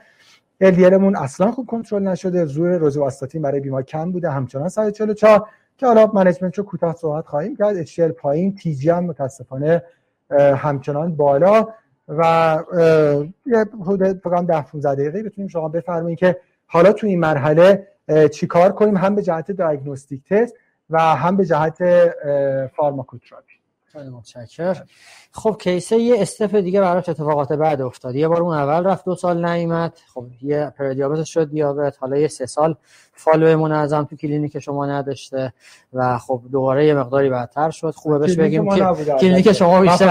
LDL 0.62 0.98
مون 0.98 1.16
اصلا 1.16 1.52
خوب 1.52 1.68
کنترل 1.68 2.08
نشده. 2.08 2.46
زور 2.46 2.78
روزواستاتین 2.78 3.42
برای 3.42 3.60
بیمار 3.60 3.84
کم 3.84 4.12
بوده. 4.12 4.30
همچنان 4.30 4.70
144 4.70 5.50
که 5.78 5.88
حالا 5.88 6.08
management 6.08 6.58
رو 6.58 6.64
کوتاه 6.64 6.96
صحبت 6.96 7.28
خواهیم 7.28 7.56
کرد. 7.56 7.86
HDL 7.86 8.12
پایین 8.12 8.56
TG 8.56 8.90
هم 8.90 9.04
متاسفانه 9.04 9.84
همچنان 10.40 11.16
بالا. 11.16 11.68
و 12.08 12.64
یه 13.46 13.66
حدود 13.82 14.22
فقط 14.22 14.46
10 14.46 14.62
15 14.62 14.96
دقیقه 14.96 15.24
بتونیم 15.24 15.48
شما 15.48 15.70
بفرمایید 15.70 16.20
که 16.20 16.40
حالا 16.66 16.94
تو 16.94 17.08
این 17.08 17.20
مرحله 17.20 17.88
چیکار 18.34 18.72
کنیم؟ 18.72 18.98
هم 18.98 19.16
به 19.16 19.22
جهت 19.22 19.52
diagnostic 19.52 20.24
test 20.24 20.54
و 20.90 21.00
هم 21.02 21.38
به 21.38 21.46
جهت 21.46 21.78
pharmacotherapy 22.76 23.54
خیلی 23.86 24.10
متشکر 24.10 24.82
خب 25.36 25.58
case 25.60 25.98
یه 25.98 26.22
step 26.22 26.56
دیگه 26.56 26.82
براش 26.82 27.10
اتفاقات 27.10 27.54
بعد 27.54 27.82
افتاد. 27.82 28.16
یه 28.16 28.28
بار 28.28 28.42
اون 28.42 28.54
اول 28.58 28.84
رفت 28.84 29.06
دو 29.06 29.16
سال 29.16 29.46
نیومد. 29.46 29.94
خب 30.14 30.26
یه 30.42 30.74
پردیابت 30.78 31.24
شد 31.24 31.50
دیابت 31.50 31.98
حالا 32.00 32.18
یه 32.18 32.28
سه 32.28 32.46
سال 32.46 32.76
follow 33.14 33.60
منظم 33.60 34.04
تو 34.04 34.16
کلینیک 34.16 34.60
شما 34.60 34.86
نداشته 34.86 35.54
و 35.94 36.18
خب 36.18 36.42
دوباره 36.52 36.86
یه 36.86 36.94
مقداری 36.94 37.30
بدتر 37.30 37.70
شد. 37.70 37.92
خوبه 37.92 38.20
بهش 38.20 38.36
بگیم 38.36 38.76
که 38.76 38.86
کلینیک 39.20 39.52
شما 39.52 39.82
بیشتر 39.82 40.10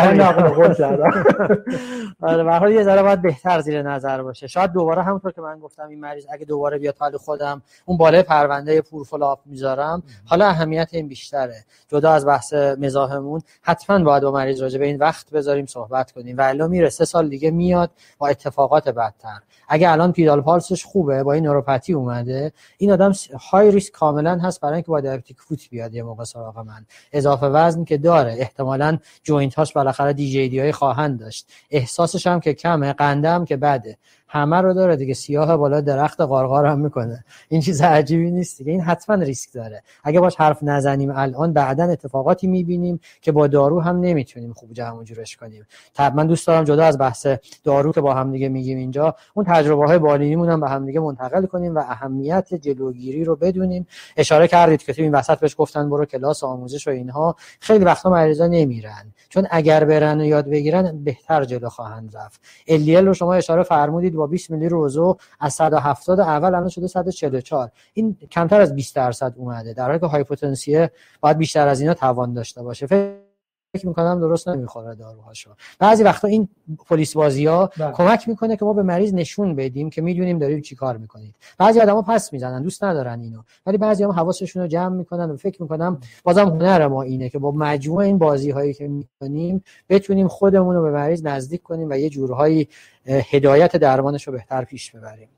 آره 2.22 2.74
یه 2.74 2.82
ذره 2.82 3.02
باید 3.02 3.22
بهتر 3.22 3.60
زیر 3.60 3.82
نظر 3.82 4.22
باشه. 4.22 4.46
شاید 4.46 4.72
دوباره 4.72 5.02
همونطور 5.02 5.32
که 5.32 5.40
من 5.40 5.58
گفتم 5.58 5.88
این 5.88 6.00
مریض 6.00 6.26
اگه 6.32 6.44
دوباره 6.44 6.78
بیاد 6.78 6.96
حال 6.98 7.16
خودم 7.16 7.62
اون 7.86 7.96
بالای 7.96 8.22
پرونده 8.22 8.80
poor 8.80 8.98
follow-up 8.98 9.38
می‌ذارم 9.46 10.02
حالا 10.24 10.46
اهمیت 10.46 10.88
این 10.92 11.08
بیشتره. 11.08 11.64
جدا 11.88 12.10
از 12.10 12.26
بحث 12.26 12.54
مزاحمون 12.54 13.42
حتما 13.62 14.04
باید 14.04 14.22
با 14.22 14.30
مریض 14.30 14.62
راجع 14.62 14.78
به 14.78 14.86
این 14.86 14.98
وقت 14.98 15.13
بذاریم 15.32 15.66
صحبت 15.66 16.12
کنیم. 16.12 16.36
و 16.36 16.40
الا 16.40 16.68
میره 16.68 16.88
سه 16.88 17.04
سال 17.04 17.28
دیگه 17.28 17.50
میاد 17.50 17.90
با 18.18 18.28
اتفاقات 18.28 18.88
بدتر. 18.88 19.38
اگه 19.68 19.90
الان 19.90 20.12
pedal 20.12 20.40
pulse 20.40 20.72
ش 20.72 20.84
خوبه 20.84 21.22
با 21.22 21.32
این 21.32 21.44
نوروپاتی 21.44 21.92
اومده 21.92 22.52
این 22.78 22.92
آدم 22.92 23.12
high 23.50 23.70
risk 23.70 23.92
کاملا 23.92 24.38
هست 24.38 24.60
برای 24.60 24.74
اینکه 24.74 24.88
با 24.88 25.00
diabetic 25.00 25.36
foot 25.40 25.70
بیاد 25.70 25.94
یه 25.94 26.02
موقع 26.02 26.24
سراغ 26.24 26.58
من. 26.58 26.86
اضافه 27.12 27.46
وزن 27.46 27.84
که 27.84 27.98
داره. 27.98 28.36
احتمالا 28.38 28.98
joint 29.22 29.54
هاش 29.54 29.72
بالاخره 29.72 30.12
DJD 30.12 30.60
های 30.60 30.72
خواهند 30.72 31.20
داشت. 31.20 31.46
احساسش 31.70 32.26
هم 32.26 32.40
که 32.40 32.54
کمه 32.54 32.92
قنده 32.92 33.44
که 33.44 33.56
بده. 33.56 33.98
همه 34.34 34.56
رو 34.56 34.74
داره 34.74 34.96
دیگه. 34.96 35.14
سیاه 35.14 35.56
بالا 35.56 35.80
درخت 35.80 36.20
قارقار 36.20 36.66
هم 36.66 36.80
می‌کنه. 36.80 37.24
این 37.48 37.60
چیز 37.60 37.82
عجیبی 37.82 38.30
نیست 38.30 38.58
دیگه. 38.58 38.72
این 38.72 38.80
حتما 38.80 39.16
ریسک 39.16 39.52
داره. 39.52 39.82
اگه 40.04 40.20
باش 40.20 40.36
حرف 40.36 40.58
نزنیم 40.62 41.12
الان 41.14 41.52
بعدا 41.52 41.84
اتفاقاتی 41.84 42.46
می‌بینیم 42.46 43.00
که 43.22 43.32
با 43.32 43.46
دارو 43.46 43.80
هم 43.80 44.00
نمی‌تونیم 44.00 44.52
خوب 44.52 44.72
جمع 44.72 45.04
کنیم. 45.40 45.66
طب 45.94 46.14
من 46.14 46.26
دوست 46.26 46.46
دارم 46.46 46.64
جدا 46.64 46.84
از 46.84 46.98
بحث 46.98 47.26
دارو 47.64 47.92
که 47.92 48.00
با 48.00 48.14
هم 48.14 48.32
دیگه 48.32 48.48
میگیم 48.48 48.78
اینجا 48.78 49.14
اون 49.34 49.44
تجربه 49.48 49.86
های 49.86 49.98
بالینیمون 49.98 50.48
هم 50.48 50.60
به 50.60 50.68
هم 50.68 50.86
دیگه 50.86 51.00
منتقل 51.00 51.46
کنیم 51.46 51.74
و 51.74 51.78
اهمیت 51.78 52.54
جلوگیری 52.54 53.24
رو 53.24 53.36
بدونیم. 53.36 53.86
اشاره 54.16 54.48
کردید 54.48 54.82
که 54.82 54.92
تو 54.92 55.02
این 55.02 55.14
وسط 55.14 55.38
بهش 55.38 55.54
گفتن 55.58 55.90
برو 55.90 56.04
کلاس 56.04 56.44
آموزش 56.44 56.88
و 56.88 56.90
اینها. 56.90 57.36
خیلی 57.60 57.84
وقتا 57.84 58.10
مریضا 58.10 58.46
نمیرن. 58.46 59.12
چون 59.28 59.46
اگر 59.50 59.84
برن 59.84 60.20
و 60.20 60.24
یاد 60.24 60.50
بگیرن 60.50 61.04
بهتر 61.04 61.44
جلو 61.44 61.68
خواهند 61.68 62.16
رفت. 62.16 62.40
الیل 62.68 63.06
رو 63.06 63.14
شما 63.14 63.34
اشاره 63.34 63.62
فرمودید 63.62 64.16
20 64.26 64.50
میلی 64.50 64.68
روزو 64.68 65.16
از 65.40 65.54
170 65.54 66.20
اول 66.20 66.54
الان 66.54 66.68
شده 66.68 66.86
144 66.86 67.70
این 67.94 68.16
کمتر 68.30 68.60
از 68.60 68.74
20 68.74 68.96
درصد 68.96 69.34
اومده. 69.36 69.72
در 69.72 69.86
حالی 69.86 69.98
که 69.98 70.06
هایپوتنسیه 70.06 70.90
باید 71.20 71.38
بیشتر 71.38 71.68
از 71.68 71.80
اینا 71.80 71.94
توان 71.94 72.32
داشته 72.32 72.62
باشه. 72.62 72.86
فکر 72.86 73.86
می‌کنم 73.88 74.20
درست 74.20 74.48
نمی‌خوره 74.48 74.94
داروهاشو. 74.94 75.50
بعضی 75.78 76.02
وقتا 76.02 76.28
این 76.28 76.48
پلیس 76.86 77.14
بازی 77.16 77.46
ها 77.46 77.70
بله. 77.78 77.92
کمک 77.92 78.28
می‌کنه 78.28 78.56
که 78.56 78.64
ما 78.64 78.72
به 78.72 78.82
مریض 78.82 79.14
نشون 79.14 79.54
بدیم 79.54 79.90
که 79.90 80.02
می‌دونیم 80.02 80.38
داریم 80.38 80.60
چی 80.60 80.74
کار 80.74 80.96
می‌کنید. 80.96 81.34
بعضی 81.58 81.80
آدما 81.80 82.02
پس 82.02 82.32
می‌زنن 82.32 82.62
دوست 82.62 82.84
ندارن 82.84 83.20
اینو. 83.20 83.42
ولی 83.66 83.78
بعضی 83.78 84.04
هم 84.04 84.10
حواسشون 84.10 84.62
رو 84.62 84.68
جمع 84.68 84.96
می‌کنن 84.96 85.30
و 85.30 85.36
فکر 85.36 85.62
می‌کنم 85.62 85.98
بازم 86.24 86.48
هنر 86.48 86.86
ما 86.86 87.02
اینه 87.02 87.28
که 87.28 87.38
با 87.38 87.50
مجموع 87.50 87.98
این 87.98 88.18
بازی 88.18 88.50
هایی 88.50 88.74
که 88.74 88.88
می‌کنیم 88.88 89.64
بتونیم 89.88 90.28
خودمون 90.28 90.74
رو 90.74 90.82
به 90.82 90.90
مریض 90.90 91.26
نزدیک 91.26 91.62
کنیم 91.62 91.90
و 91.90 91.98
یه 91.98 92.10
جورهایی 92.10 92.68
هدایت 93.06 93.76
درمانش 93.76 94.26
رو 94.26 94.32
بهتر 94.32 94.64
پیش 94.64 94.90
ببریم. 94.90 95.28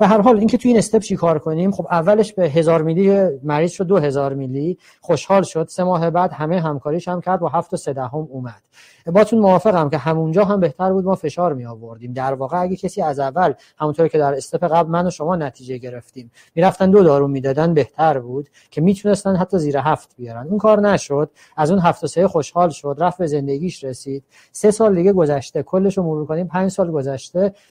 و 0.00 0.08
هر 0.08 0.20
حال 0.20 0.38
اینکه 0.38 0.58
تو 0.58 0.68
این 0.68 0.78
استپ 0.78 0.98
چی 0.98 1.16
کار 1.16 1.38
کنیم 1.38 1.70
خب 1.72 1.86
اولش 1.90 2.32
به 2.32 2.50
هزار 2.50 2.82
میلی 2.82 3.38
مریض 3.42 3.70
شد 3.70 3.86
دو 3.86 3.98
هزار 3.98 4.34
میلی 4.34 4.78
خوشحال 5.00 5.42
شد. 5.42 5.66
سه 5.68 5.84
ماه 5.84 6.10
بعد 6.10 6.32
همه 6.32 6.60
همکاریش 6.60 7.08
هم 7.08 7.20
کرد 7.20 7.40
با 7.40 7.48
هفت 7.48 7.74
و 7.74 7.76
سه 7.76 7.92
دهم 7.92 8.28
اومد. 8.30 8.62
باتون 9.06 9.38
موافقم 9.38 9.90
که 9.90 9.98
همونجا 9.98 10.44
هم 10.44 10.60
بهتر 10.60 10.92
بود 10.92 11.04
ما 11.04 11.14
فشار 11.14 11.54
می 11.54 11.66
آوردیم 11.66 12.12
در 12.12 12.34
واقع 12.34 12.60
اگه 12.60 12.76
کسی 12.76 13.02
از 13.02 13.18
اول 13.18 13.52
همونطور 13.78 14.08
که 14.08 14.18
در 14.18 14.34
استپ 14.34 14.64
قبل 14.64 14.90
من 14.90 15.06
و 15.06 15.10
شما 15.10 15.36
نتیجه 15.36 15.78
گرفتیم 15.78 16.30
می‌رفتن 16.54 16.90
دو 16.90 17.02
دارو 17.02 17.28
می‌دادن 17.28 17.74
بهتر 17.74 18.18
بود 18.18 18.48
که 18.70 18.80
می‌تونستن 18.80 19.36
حتی 19.36 19.58
زیر 19.58 19.76
هفت 19.76 20.16
بیارن. 20.16 20.46
اون 20.48 20.58
کار 20.58 20.80
نشد. 20.80 21.30
از 21.56 21.70
اون 21.70 21.80
هفت 21.80 22.04
و 22.04 22.06
سه 22.06 22.28
خوشحال 22.28 22.70
شد 22.70 22.96
رفت 22.98 23.18
به 23.18 23.26
زندگیش 23.26 23.84
رسید. 23.84 24.24
سه 24.52 24.70
سال 24.70 24.94
دیگه 24.94 25.12
گذشته 25.12 25.62
کلش 25.62 25.98
رو 25.98 26.04
مرور 26.04 26.26
کنیم 26.26 26.46
پنج 26.46 26.70
سال 26.70 26.90
گذشته. 26.90 27.09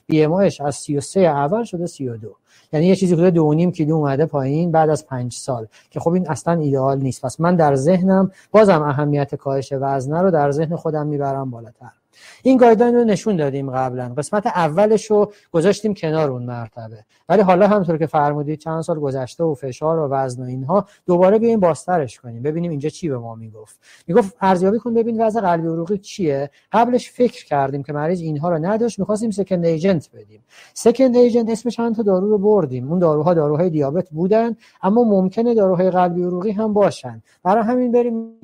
بی 0.06 0.24
ام 0.24 0.32
از 0.32 0.74
33 0.74 1.20
اول 1.20 1.64
شده 1.64 1.86
32 1.86 2.36
یعنی 2.72 2.86
یه 2.86 2.96
چیزی 2.96 3.14
حدود 3.14 3.34
دو 3.34 3.54
نیم 3.54 3.72
کیلو 3.72 3.94
اومده 3.94 4.26
پایین 4.26 4.72
بعد 4.72 4.90
از 4.90 5.06
پنج 5.06 5.32
سال. 5.32 5.66
که 5.90 6.00
خب 6.00 6.12
این 6.12 6.30
اصلا 6.30 6.60
ایدئال 6.60 6.98
نیست. 6.98 7.22
پس 7.22 7.40
من 7.40 7.56
در 7.56 7.74
ذهنم 7.74 8.30
بازم 8.50 8.82
اهمیت 8.82 9.34
کاهش 9.34 9.72
وزنه 9.72 10.22
رو 10.22 10.30
در 10.30 10.50
ذهن 10.50 10.76
خودم 10.76 11.06
می‌برم 11.06 11.50
بالاتر. 11.50 11.99
این 12.42 12.56
guideline 12.56 12.94
رو 12.94 13.04
نشون 13.04 13.36
دادیم 13.36 13.70
قبلا. 13.70 14.14
قسمت 14.18 14.46
اولش 14.46 15.10
رو 15.10 15.32
گذاشتیم 15.52 15.94
کنار 15.94 16.30
اون 16.30 16.42
مرتبه. 16.42 17.04
ولی 17.28 17.42
حالا 17.42 17.68
همونطور 17.68 17.98
که 17.98 18.06
فرمودید 18.06 18.58
چند 18.58 18.82
سال 18.82 19.00
گذشته 19.00 19.44
و 19.44 19.54
فشار 19.54 19.98
و 19.98 20.08
وزن 20.08 20.42
و 20.42 20.46
اینها 20.46 20.86
دوباره 21.06 21.38
بیایم 21.38 21.60
بازترش 21.60 22.20
کنیم. 22.20 22.42
ببینیم 22.42 22.70
اینجا 22.70 22.88
چی 22.88 23.08
به 23.08 23.18
ما 23.18 23.34
می‌گفت. 23.34 23.78
می‌گفت 24.06 24.36
ارزیابی 24.40 24.78
کن 24.78 24.94
ببین 24.94 25.22
وضع 25.22 25.40
قلبی 25.40 25.68
عروقی 25.68 25.98
چیه. 25.98 26.50
قبلش 26.72 27.10
فکر 27.10 27.44
کردیم 27.46 27.82
که 27.82 27.92
مریض 27.92 28.20
اینها 28.20 28.50
رو 28.50 28.58
نداشت 28.58 28.98
می‌خواستیم 28.98 29.30
second 29.30 29.64
agent 29.64 30.10
بدیم. 30.14 30.44
second 30.74 31.16
agent 31.16 31.50
اسم 31.50 31.70
چند 31.70 31.96
تا 31.96 32.02
دارو 32.02 32.30
رو 32.30 32.38
بردیم. 32.38 32.90
اون 32.90 32.98
داروها 32.98 33.34
داروهای 33.34 33.70
دیابت 33.70 34.10
بودن 34.10 34.56
اما 34.82 35.04
ممکنه 35.04 35.54
داروهای 35.54 35.90
قلبی 35.90 36.22
عروقی 36.22 36.50
هم 36.50 36.72
باشن. 36.72 37.22
برای 37.42 37.64
همین 37.64 37.92
بریم 37.92 38.40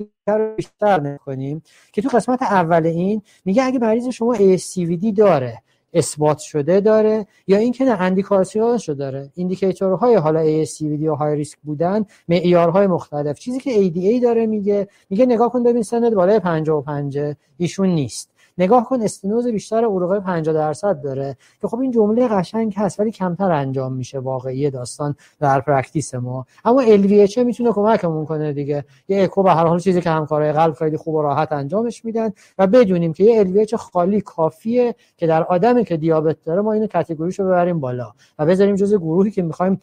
بیشتر 0.55 1.01
نکنیم 1.01 1.61
که 1.91 2.01
تو 2.01 2.09
قسمت 2.09 2.41
اول 2.41 2.85
این 2.85 3.21
میگه 3.45 3.63
اگه 3.63 3.79
مریض 3.79 4.07
شما 4.07 4.35
ASCVD 4.35 5.13
داره 5.15 5.61
اثبات 5.93 6.39
شده 6.39 6.79
داره 6.79 7.27
یا 7.47 7.57
اینکه 7.57 7.85
نه 7.85 8.01
اندیکاسیونش 8.01 8.89
داره. 8.89 9.29
indicator 9.35 10.01
های 10.01 10.15
حالا 10.15 10.65
ASCVD 10.65 10.99
یا 10.99 11.15
high 11.15 11.35
risk 11.35 11.57
بودن 11.63 12.05
معیارهای 12.27 12.87
مختلف. 12.87 13.39
چیزی 13.39 13.59
که 13.59 13.71
ADA 13.71 14.23
داره 14.23 14.45
میگه 14.45 14.87
میگه 15.09 15.25
نگاه 15.25 15.51
کن 15.51 15.63
ببین 15.63 15.83
سنش 15.83 16.13
بالای 16.13 16.39
55 16.39 17.19
ایشون 17.57 17.89
نیست. 17.89 18.29
نگاه 18.57 18.85
کن 18.85 19.01
استنوز 19.01 19.47
بیشتر 19.47 19.77
عروقه 19.77 20.19
50 20.19 20.53
درصد 20.53 21.01
داره 21.01 21.37
که 21.61 21.67
خب 21.67 21.79
این 21.79 21.91
جمله 21.91 22.27
قشنگ 22.27 22.73
هست 22.77 22.99
ولی 22.99 23.11
کمتر 23.11 23.51
انجام 23.51 23.93
میشه 23.93 24.19
واقعی 24.19 24.69
داستان 24.69 25.15
در 25.39 25.59
practice 25.59 26.15
ما. 26.15 26.45
اما 26.65 26.83
LVH 26.83 27.37
می‌تونه 27.37 27.71
کمکمون 27.71 28.25
کنه 28.25 28.53
دیگه. 28.53 28.85
یه 29.07 29.23
اکو 29.23 29.43
به 29.43 29.51
هر 29.51 29.65
حال 29.65 29.79
چیزی 29.79 30.01
که 30.01 30.09
همکارای 30.09 30.51
قلب 30.51 30.73
خیلی 30.73 30.97
خوب 30.97 31.15
و 31.15 31.21
راحت 31.21 31.51
انجامش 31.51 32.05
میدن 32.05 32.31
و 32.57 32.67
بدونیم 32.67 33.13
که 33.13 33.23
یه 33.23 33.43
LVH 33.43 33.73
خالی 33.73 34.21
کافیه 34.21 34.95
که 35.17 35.27
در 35.27 35.43
آدمی 35.43 35.85
که 35.85 35.97
دیابت 35.97 36.37
داره 36.45 36.61
ما 36.61 36.73
اینو 36.73 36.87
category 36.87 37.28
شو 37.28 37.43
ببریم 37.45 37.79
بالا 37.79 38.13
و 38.39 38.45
بذاریم 38.45 38.75
جزء 38.75 38.97
گروهی 38.97 39.31
که 39.31 39.41
می‌خوایم 39.41 39.81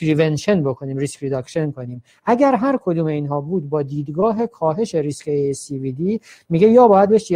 prevention 0.00 0.62
بکنیم 0.62 0.96
risk 0.96 1.22
reduction 1.22 1.70
کنیم. 1.70 2.02
اگر 2.24 2.54
هر 2.54 2.78
کدوم 2.84 3.06
اینها 3.06 3.40
بود 3.40 3.68
با 3.68 3.82
دیدگاه 3.82 4.46
کاهش 4.46 4.94
ریسک 4.94 5.52
CVD 5.52 6.20
میگه 6.48 6.68
یا 6.68 6.88
باید 6.88 7.08
بهش 7.08 7.32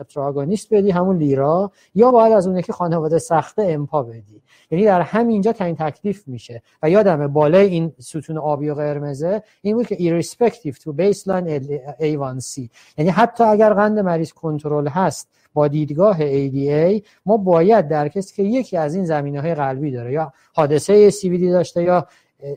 GLP-1 0.00 0.02
receptor 0.02 0.24
agonist 0.24 0.74
بدی 0.74 0.90
همون 0.90 1.18
لیرا 1.18 1.72
یا 1.94 2.10
باید 2.10 2.32
از 2.32 2.46
اون 2.46 2.60
که 2.60 2.72
خانواده 2.72 3.18
سخته 3.18 3.62
امپا 3.62 4.02
بدی. 4.02 4.42
یعنی 4.70 4.84
در 4.84 5.00
همینجا 5.00 5.52
تعیین 5.52 5.76
تکلیف 5.76 6.28
میشه. 6.28 6.62
و 6.82 6.90
یادمه 6.90 7.28
بالای 7.28 7.66
این 7.66 7.92
ستون 7.98 8.38
آبی 8.38 8.68
و 8.68 8.74
قرمزه 8.74 9.42
این 9.62 9.76
بود 9.76 9.86
که 9.86 9.96
irrespective 9.96 10.74
to 10.74 10.92
baseline 10.98 11.62
A1C 12.00 12.68
یعنی 12.98 13.10
حتی 13.10 13.44
اگر 13.44 13.74
قند 13.74 13.98
مریض 13.98 14.32
کنترل 14.32 14.88
هست 14.88 15.28
با 15.54 15.68
دیدگاه 15.68 16.18
ADA 16.18 17.02
ما 17.26 17.36
باید 17.36 17.88
در 17.88 18.08
کسی 18.08 18.34
که 18.34 18.42
یکی 18.42 18.76
از 18.76 18.94
این 18.94 19.04
زمینه 19.04 19.40
های 19.40 19.54
قلبی 19.54 19.90
داره. 19.90 20.12
یا 20.12 20.32
حادثه 20.54 21.10
CVD 21.10 21.42
داشته 21.42 21.82
یا 21.82 22.06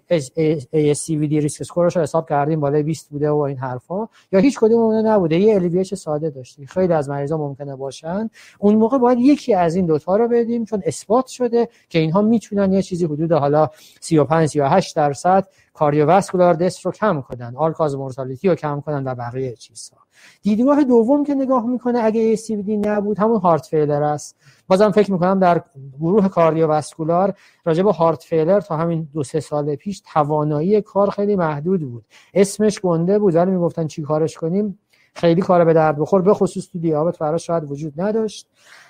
ASCVD 0.10 1.34
ریسک 1.34 1.62
اسکورش 1.62 1.96
رو 1.96 2.02
حساب 2.02 2.30
کردیم 2.30 2.60
بالای 2.60 2.84
20 2.84 3.10
بوده 3.10 3.30
و 3.30 3.38
این 3.38 3.58
حرفا. 3.58 4.08
یا 4.32 4.40
هیچ 4.40 4.60
کدوم 4.60 4.80
اون 4.80 5.08
نبوده. 5.08 5.40
یه 5.40 5.60
LVH 5.60 5.94
ساده 5.94 6.30
داشتیم 6.30 6.66
خیلی 6.66 6.94
از 6.94 7.10
مریضا 7.10 7.38
ممکنه 7.38 7.76
باشن. 7.76 8.30
اون 8.60 8.76
موقع 8.76 8.98
باید 8.98 9.20
یکی 9.20 9.54
از 9.54 9.76
این 9.76 9.86
دوتا 9.86 10.16
رو 10.16 10.28
بدیم 10.28 10.66
چون 10.66 10.84
اثبات 10.86 11.28
شده 11.28 11.70
که 11.90 12.00
اینها 12.00 12.22
می‌تونن 12.22 12.74
یه 12.74 12.82
چیزی 12.82 13.06
حدود 13.06 13.32
حالا 13.32 13.70
35 14.00 14.50
38 14.50 14.96
درصد 14.96 15.48
کاردیوواسکولار 15.74 16.54
دست 16.54 16.86
رو 16.86 16.92
کم 16.92 17.22
کنن 17.22 17.54
آل 17.56 17.72
کاز 17.72 17.96
مورتالیتی 17.96 18.50
رو 18.50 18.56
کم 18.56 18.82
کنن 18.82 19.04
و 19.04 19.16
بقیه 19.16 19.56
چیزها. 19.56 19.98
دیدگاه 20.42 20.84
دوم 20.84 21.24
که 21.24 21.36
نگاه 21.36 21.66
می‌کنه 21.66 22.00
اگه 22.00 22.36
ACVD 22.36 22.70
نبود 22.70 23.20
همون 23.20 23.40
هارت 23.40 23.66
فیلر 23.66 24.04
است. 24.04 24.36
بازم 24.68 24.92
فکر 24.92 25.12
می‌کنم 25.12 25.40
در 25.40 25.64
گروه 26.00 26.28
کاردیوواسکولار 26.28 27.34
راجع 27.66 27.84
به 27.84 27.92
هارت 27.92 28.24
فیلر 28.24 28.60
تا 28.60 28.78
همین 28.78 29.08
دو 29.14 29.24
سه 29.24 29.40
سال 29.40 29.76
پیش 29.76 30.02
توانایی 30.14 30.82
کار 30.82 31.10
خیلی 31.10 31.36
محدود 31.36 31.82
بود. 31.82 32.06
اسمش 32.34 32.80
گنده 32.80 33.20
بود 33.20 33.36
ولی 33.36 33.52
می‌گفتن 33.52 33.88
چی 33.88 34.02
کارش 34.02 34.38
کنیم؟ 34.38 34.80
خیلی 35.16 35.42
کار 35.42 35.66
به 35.66 35.74
درد 35.74 35.98
بخور. 36.00 36.22
به 36.22 36.34
خصوص 36.34 36.70
تو 36.72 36.80
دیابت 36.80 37.20
براش 37.20 37.48
شاید 37.48 37.72
وجود 37.72 38.02
نداشت. 38.02 38.48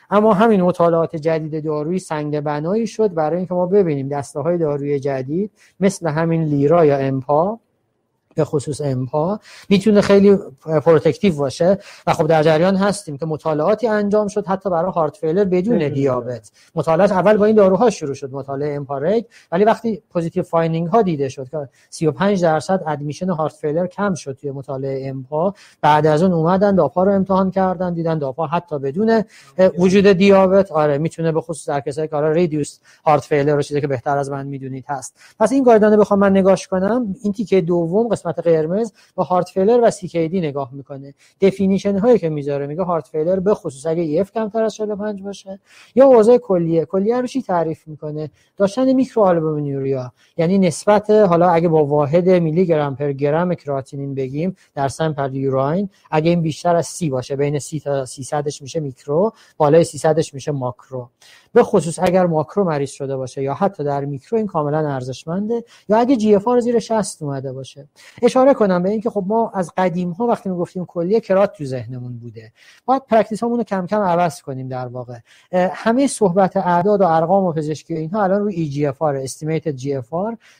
اما 0.10 0.34
همین 0.34 0.62
مطالعات 0.62 1.16
جدید 1.16 1.66
دارویی 1.66 2.00
سنگ 2.00 2.40
بنایی 2.40 2.88
شد 2.88 3.14
برای 3.14 3.38
اینکه 3.38 3.54
ما 3.54 3.66
ببینیم 3.66 4.10
دسته 4.10 4.40
های 4.40 4.58
داروی 4.58 5.00
جدید 5.00 5.52
مثل 5.80 6.08
همین 6.08 6.44
لیرا 6.44 6.86
یا 6.86 6.98
امپا 6.98 7.60
به 8.36 8.46
خصوص 8.46 8.82
امپا 8.82 9.40
می‌تونه 9.70 10.02
خیلی 10.02 10.38
protective 10.66 11.36
باشه 11.36 11.78
و 12.08 12.14
خب 12.14 12.28
در 12.28 12.44
جریان 12.44 12.76
هستیم 12.76 13.18
که 13.18 13.26
مطالعاتی 13.26 13.88
انجام 13.88 14.28
شد 14.28 14.46
حتی 14.48 14.70
برای 14.70 14.92
heart 14.92 15.18
failure 15.18 15.44
بدون 15.44 15.90
دیابت. 15.90 16.52
مطالعات 16.76 17.12
اول 17.12 17.38
با 17.38 17.46
این 17.46 17.56
داروها 17.56 17.90
شروع 17.90 18.14
شد 18.14 18.32
مطالعه 18.32 18.76
EMPA-REG 18.76 19.26
ولی 19.52 19.64
وقتی 19.64 20.02
positive 20.10 20.44
finding 20.44 20.88
ها 20.88 21.02
دیده 21.02 21.30
شد 21.30 21.50
که 21.50 21.70
35 21.90 22.42
درصد 22.42 22.84
admission 22.88 23.30
heart 23.30 23.54
failure 23.54 23.88
کم 23.88 24.14
شد 24.14 24.38
توی 24.42 24.52
مطالعه 24.52 25.10
امپا 25.10 25.54
بعد 25.82 26.08
از 26.08 26.24
اون 26.24 26.32
اومدن 26.32 26.76
داپا 26.76 27.04
رو 27.04 27.12
امتحان 27.12 27.52
کردن 27.52 27.94
دیدن 27.94 28.18
داپا 28.18 28.48
حتی 28.48 28.80
بدون 28.80 29.24
وجود 29.78 30.08
دیابت. 30.08 30.72
آره 30.72 30.98
می‌تونه 30.98 31.32
به 31.32 31.42
خصوص 31.42 31.70
در 31.70 31.80
کسایی 31.80 32.08
که 32.08 32.16
آره 32.16 32.34
reduced 32.34 32.80
heart 33.06 33.22
failure 33.22 33.56
رو 33.56 33.62
چیزی 33.62 33.82
که 33.82 33.88
بهتر 33.88 34.18
از 34.18 34.30
من 34.30 34.48
می‌دونید 34.48 34.86
هست. 34.88 35.16
پس 35.40 35.52
این 35.52 35.64
guideline 35.64 36.00
بخوام 36.00 36.20
من 36.20 36.32
نگاش 36.32 36.68
کنم 36.68 37.16
این 37.24 37.34
تیکه 37.34 37.62
دوم 37.62 38.08
قسمت 38.24 38.40
قرمز 38.40 38.92
با 39.16 39.24
heart 39.24 39.50
failure 39.50 39.80
و 39.84 39.92
CKD 40.14 40.42
نگاه 40.42 40.70
می‌کنه. 40.74 41.14
definition 41.42 41.98
هایی 41.98 42.20
که 42.20 42.30
می‌ذاره 42.30 42.68
میگه 42.68 42.84
heart 42.84 43.08
failure 43.08 43.40
به 43.40 43.54
خصوص 43.54 43.86
اگه 43.86 44.22
EF 44.22 44.32
کمتر 44.32 44.64
از 44.64 44.76
45 44.76 45.24
باشه. 45.24 45.60
یا 45.96 46.06
اوضاع 46.06 46.38
کلیه 46.38 46.86
کلیه 46.86 47.22
رو 47.22 47.28
چی 47.28 47.42
تعریف 47.42 47.88
می‌کنه؟ 47.88 48.32
داشتن 48.58 48.94
microalbuminuria 48.94 50.14
یعنی 50.38 50.58
نسبت 50.58 51.10
حالا 51.10 51.50
اگه 51.50 51.68
با 51.68 51.86
واحد 51.86 52.30
میلی 52.30 52.66
گرم 52.66 52.96
per 52.96 53.12
گرم 53.12 53.56
کراتینین 53.56 54.16
بگیم 54.16 54.56
در 54.76 54.88
sample 54.88 55.36
urine 55.36 55.90
اگه 56.12 56.30
این 56.30 56.42
بیشتر 56.42 56.76
از 56.76 56.88
سی 56.88 57.10
باشه 57.10 57.36
بین 57.36 57.60
سی 57.60 57.80
تا 57.80 58.06
300 58.06 58.46
میشه 58.62 58.80
میکرو 58.80 59.34
بالای 59.58 59.84
300 59.84 60.18
میشه 60.34 60.52
ماکرو. 60.52 61.10
به 61.54 61.64
خصوص 61.64 62.00
اگر 62.02 62.26
ماکرو 62.26 62.64
مریض 62.64 62.92
شده 62.92 63.18
باشه 63.18 63.44
یا 63.44 63.54
حتی 63.54 63.84
در 63.84 64.06
میکرو 64.06 64.38
این 64.38 64.48
کاملا 64.48 64.94
ارزشمنده 64.94 65.64
یا 65.90 65.98
اگه 65.98 66.16
GFR 66.16 66.60
زیر 66.60 66.80
60 66.80 67.22
اومده 67.22 67.54
باشه. 67.54 67.88
اشاره 68.22 68.54
کنم 68.54 68.84
به 68.84 68.90
اینکه 68.90 69.10
خب 69.10 69.24
ما 69.28 69.52
از 69.56 69.72
قدیم 69.78 70.12
ها 70.12 70.28
وقتی 70.28 70.50
می 70.50 70.58
گفتیم 70.58 70.86
کلیه 70.86 71.20
کراتینین 71.20 71.54
تو 71.54 71.66
ذهنمون 71.66 72.18
بوده. 72.18 72.52
باید 72.86 73.06
practice 73.06 73.44
رو 73.44 73.64
کم 73.64 73.86
کم 73.86 74.02
عوض 74.02 74.42
کنیم 74.42 74.68
در 74.68 74.88
واقع. 74.88 75.18
همه 75.54 76.08
صحبت 76.08 76.58
اعداد 76.58 77.02
و 77.02 77.08
ارقام 77.08 77.44
و 77.44 77.52
پزشکی 77.52 77.94
اینها 77.94 78.24
الان 78.24 78.42
روی 78.42 78.92
GFR 79.00 79.16
estimated 79.16 79.72
GFR 79.72 80.14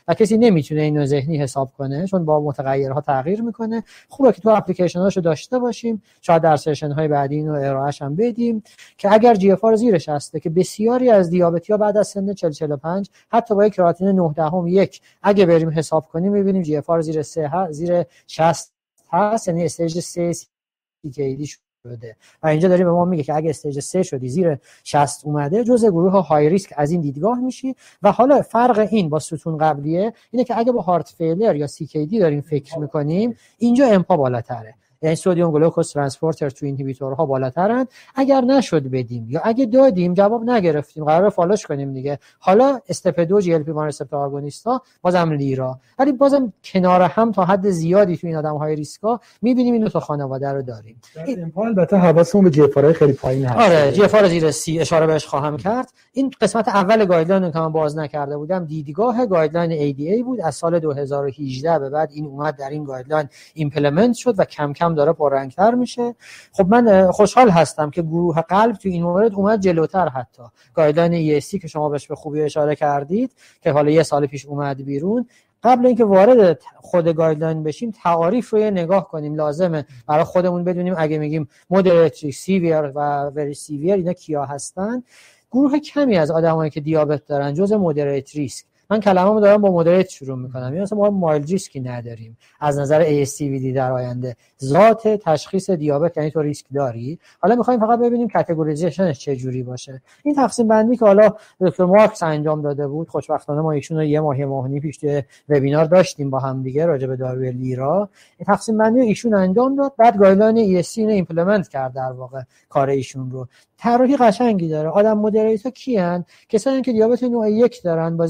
و 0.08 0.14
کسی 0.14 0.38
نمی‌تونه 0.38 0.82
اینو 0.82 1.06
ذهنی 1.06 1.38
حساب 1.38 1.72
کنه 1.78 2.08
چون 2.08 2.26
با 2.26 2.42
متغیرها 2.42 3.02
تغییر 3.02 3.42
می‌کنه. 3.42 3.84
خوبه 4.10 4.32
که 4.32 4.42
تو 4.42 4.50
اپلیکیشن 4.50 5.00
هاشو 5.00 5.22
داشته 5.22 5.60
باشیم. 5.60 6.02
شاید 6.22 6.42
در 6.42 6.56
session 6.56 6.92
های 6.92 7.08
بعدی 7.08 7.36
اینو 7.36 7.54
ارائهش 7.54 8.02
هم 8.02 8.16
بدیم. 8.16 8.64
که 8.98 9.14
اگر 9.14 9.36
GFR 9.36 9.76
زیر 9.76 10.10
شصته 10.10 10.40
که 10.40 10.50
بسیاری 10.84 11.10
از 11.10 11.30
دیابتی 11.30 11.74
ها 11.74 11.78
بعد 11.78 11.98
از 11.98 12.08
سن 12.08 12.34
40 12.34 12.52
45 12.52 13.10
حتی 13.32 13.56
با 13.56 13.66
یک 13.66 13.74
کراتین 13.74 14.08
9 14.08 14.34
دهم 14.34 14.68
یک. 14.68 15.02
اگه 15.22 15.46
بریم 15.46 15.70
حساب 15.70 16.06
کنیم 16.06 16.32
می‌بینیم 16.32 16.62
GFR 16.62 17.02
زیر 17.02 17.22
3 17.22 17.68
زیر 17.72 18.04
60 18.28 18.72
هست 19.12 19.48
یعنی 19.48 19.66
stage 19.66 20.00
3 20.00 20.34
CKD 20.34 21.48
شده. 21.84 22.16
و 22.44 22.48
اینجا 22.48 22.68
داره 22.68 22.84
به 22.84 22.92
ما 22.92 23.06
میگه 23.06 23.24
که 23.24 23.36
اگه 23.36 23.50
stage 23.50 23.80
3 23.80 24.04
شدی 24.04 24.30
زیر 24.30 24.58
60 24.84 25.26
اومده 25.26 25.64
جزء 25.64 25.90
گروه 25.90 26.28
high 26.28 26.50
risk 26.50 26.74
از 26.78 26.92
این 26.92 27.02
دیدگاه 27.02 27.40
میشی. 27.40 27.76
و 28.02 28.12
حالا 28.12 28.42
فرق 28.42 28.88
این 28.92 29.10
با 29.10 29.20
ستون 29.20 29.58
قبلیه 29.58 30.14
اینه 30.32 30.44
که 30.44 30.58
اگه 30.58 30.72
با 30.72 30.82
heart 30.82 31.10
failure 31.10 31.56
یا 31.56 31.68
CKD 31.68 32.20
داریم 32.20 32.42
فکر 32.42 32.80
می‌کنیم 32.80 33.36
اینجا 33.58 33.88
امپا 33.88 34.18
بالاتره. 34.18 34.76
یعنی 35.04 35.16
sodium 35.16 35.52
glucose 35.52 35.94
transporter 35.94 36.50
two 36.50 36.66
inhibitor 36.66 37.20
ها 37.20 37.26
بالاترن. 37.26 37.88
اگر 38.16 38.42
نشد 38.42 38.84
بدیم 38.84 39.28
یا 39.30 39.42
اگه 39.44 39.66
دادیم 39.66 40.14
جواب 40.14 40.50
نگرفتیم. 40.50 41.06
قرار 41.06 41.30
follow 41.30 41.57
ش 41.57 41.66
کنیم 41.66 41.94
دیگه. 41.94 42.20
حالا 42.40 42.80
step 42.90 43.20
دو 43.20 43.42
GLP-1 43.42 43.72
receptor 43.72 44.20
agonist 44.20 44.74
ا 44.74 44.82
بازم 45.02 45.32
لیرا. 45.32 45.80
ولی 46.00 46.12
بازم 46.12 46.54
کنار 46.64 47.02
هم 47.02 47.32
تا 47.32 47.46
حد 47.46 47.70
زیادی 47.70 48.18
تو 48.18 48.28
این 48.28 48.36
آدم 48.36 48.58
high 48.58 48.76
risk 48.76 49.11
ا 49.11 49.20
می‌بینیم 49.42 49.74
این 49.74 49.84
دو 49.84 49.90
تا 49.90 50.00
خانواده 50.00 50.52
رو 50.52 50.62
داریم. 50.62 51.02
این 51.28 51.54
البته 51.58 51.98
حواسمون 51.98 52.44
به 52.44 52.50
GFR 52.50 52.62
خیلی 52.94 53.14
پایین 53.14 53.46
هست. 53.46 53.72
آره 53.72 53.92
GFR 53.92 54.26
زیر 54.26 54.52
سی 54.52 54.80
اشاره 54.80 55.08
بهش 55.08 55.26
خواهم 55.26 55.58
کرد. 55.58 55.94
این 56.14 56.32
قسمت 56.42 56.68
اول 56.68 57.06
guideline 57.06 57.52
که 57.52 57.60
من 57.60 57.72
باز 57.72 57.98
نکرده 57.98 58.38
بودم 58.38 58.66
دیدگاه 58.66 59.26
guideline 59.26 59.94
ADA 59.94 60.24
بود. 60.24 60.42
از 60.42 60.56
سال 60.56 60.80
2018 60.80 61.80
به 61.80 61.90
بعد 61.90 62.10
این 62.14 62.26
اومد 62.26 62.56
در 62.56 62.70
این 62.70 62.84
guideline 62.84 63.28
implement 63.54 64.16
شد 64.16 64.36
و 64.38 64.46
کم 64.46 64.74
کم 64.74 64.93
داره 64.96 65.14
پررنگتر 65.14 65.76
میشه. 65.76 66.16
خب 66.52 66.68
من 66.68 67.12
خوشحال 67.12 67.50
هستم 67.50 67.90
که 67.90 68.02
گروه 68.02 68.42
قلب 68.42 68.76
تو 68.76 68.90
این 68.90 69.04
مورد 69.04 69.34
اومد 69.34 69.60
جلوتر 69.60 70.10
حتی. 70.10 70.44
guideline 70.74 71.40
ESC 71.40 71.60
که 71.60 71.68
شما 71.68 71.90
بهش 71.90 72.08
به 72.08 72.16
خوبی 72.16 72.42
اشاره 72.42 72.76
کردید 72.76 73.32
که 73.62 73.72
حالا 73.72 73.92
یه 73.92 74.04
سال 74.04 74.26
پیش 74.26 74.46
اومد 74.46 74.86
بیرون. 74.86 75.28
قبل 75.64 75.86
اینکه 75.86 76.06
وارد 76.06 76.62
خود 76.76 77.08
guideline 77.08 77.64
بشیم 77.64 77.92
تعاریف 78.04 78.50
رو 78.50 78.60
نگاه 78.60 79.08
کنیم. 79.08 79.36
لازمه. 79.36 79.86
برای 80.08 80.24
خودمون 80.24 80.64
بدونیم 80.64 80.96
اگه 80.98 81.18
میگیم 81.18 81.48
moderate 81.70 82.32
severe 82.32 82.92
و 82.96 83.24
very 83.24 83.54
severe 83.54 83.94
اینا 83.94 84.14
کیا 84.14 84.46
هستن. 84.46 85.04
گروه 85.52 85.80
کمی 85.80 86.18
از 86.18 86.32
آدمایی 86.32 86.72
که 86.72 86.82
دیابت 86.82 87.26
دارن 87.26 87.54
جز 87.54 87.72
moderate 87.72 88.36
risk 88.36 88.66
من 88.90 89.00
کلمه‌مو 89.00 89.40
دارم 89.40 89.62
با 89.62 89.72
moderate 89.72 90.10
شروع 90.10 90.38
می‌کنم. 90.38 90.64
یعنی 90.64 90.82
مثلا 90.82 90.98
ما 91.00 91.10
mild 91.10 91.44
risk 91.44 91.73
ی 91.73 91.80
نداریم. 91.80 92.38
از 92.60 92.80
نظر 92.80 93.26
ASCVD 93.26 93.76
در 93.76 93.92
آینده. 93.92 94.36
ذات 94.64 95.08
تشخیص 95.08 95.70
دیابت 95.70 96.18
یعنی 96.18 96.32
تو 96.32 96.42
ریسک 96.42 96.66
داری. 96.74 97.20
حالا 97.42 97.56
می‌خوایم 97.56 97.80
فقط 97.80 98.00
ببینیم 98.00 98.28
categorization 98.28 99.08
ش 99.08 99.20
چه 99.20 99.36
جوری 99.36 99.64
باشه. 99.64 100.02
این 100.24 100.36
تقسیم 100.36 100.68
بندی 100.68 100.98
که 100.98 101.06
حالا 101.06 101.34
دکتر 101.60 101.86
مارکس 101.86 102.24
انجام 102.24 102.62
داده 102.62 102.88
بود 102.88 103.10
خوشبختانه 103.10 103.62
ما 103.62 103.72
ایشون 103.72 103.98
رو 103.98 104.04
یه 104.04 104.20
ماه 104.20 104.46
ماه 104.46 104.57
و 104.57 104.63
نیم 104.63 104.80
پیش 104.80 104.98
توی 104.98 105.24
وبینار 105.50 105.86
داشتیم 105.86 106.30
با 106.30 106.40
هم 106.40 106.64
دیگه 106.64 106.86
راجع 106.86 107.08
به 107.08 107.16
داروی 107.16 107.52
لیرا. 107.52 108.10
این 108.38 108.46
تقسیم 108.46 108.78
بندی 108.78 109.02
ایشون 109.02 109.34
انجام 109.34 109.76
داد. 109.76 109.94
بعد 109.98 110.18
guideline 110.18 110.82
ESC 110.82 110.98
رو 110.98 111.10
implement 111.10 111.68
کرد 111.68 111.94
در 111.94 112.12
واقع 112.12 112.42
کار 112.70 112.90
ایشون 112.90 113.32
رو. 113.32 113.48
طراحی 113.78 114.18
قشنگی 114.18 114.70
داره. 114.70 114.90
آدم 114.90 115.18
moderate 115.18 115.64
ا 115.64 115.70
کیان؟ 115.70 116.26
کسانی 116.50 116.82
که 116.82 116.92
دیابت 116.92 117.24
نوع 117.24 117.52
یک 117.52 117.84
دارن 117.84 118.18
با 118.18 118.28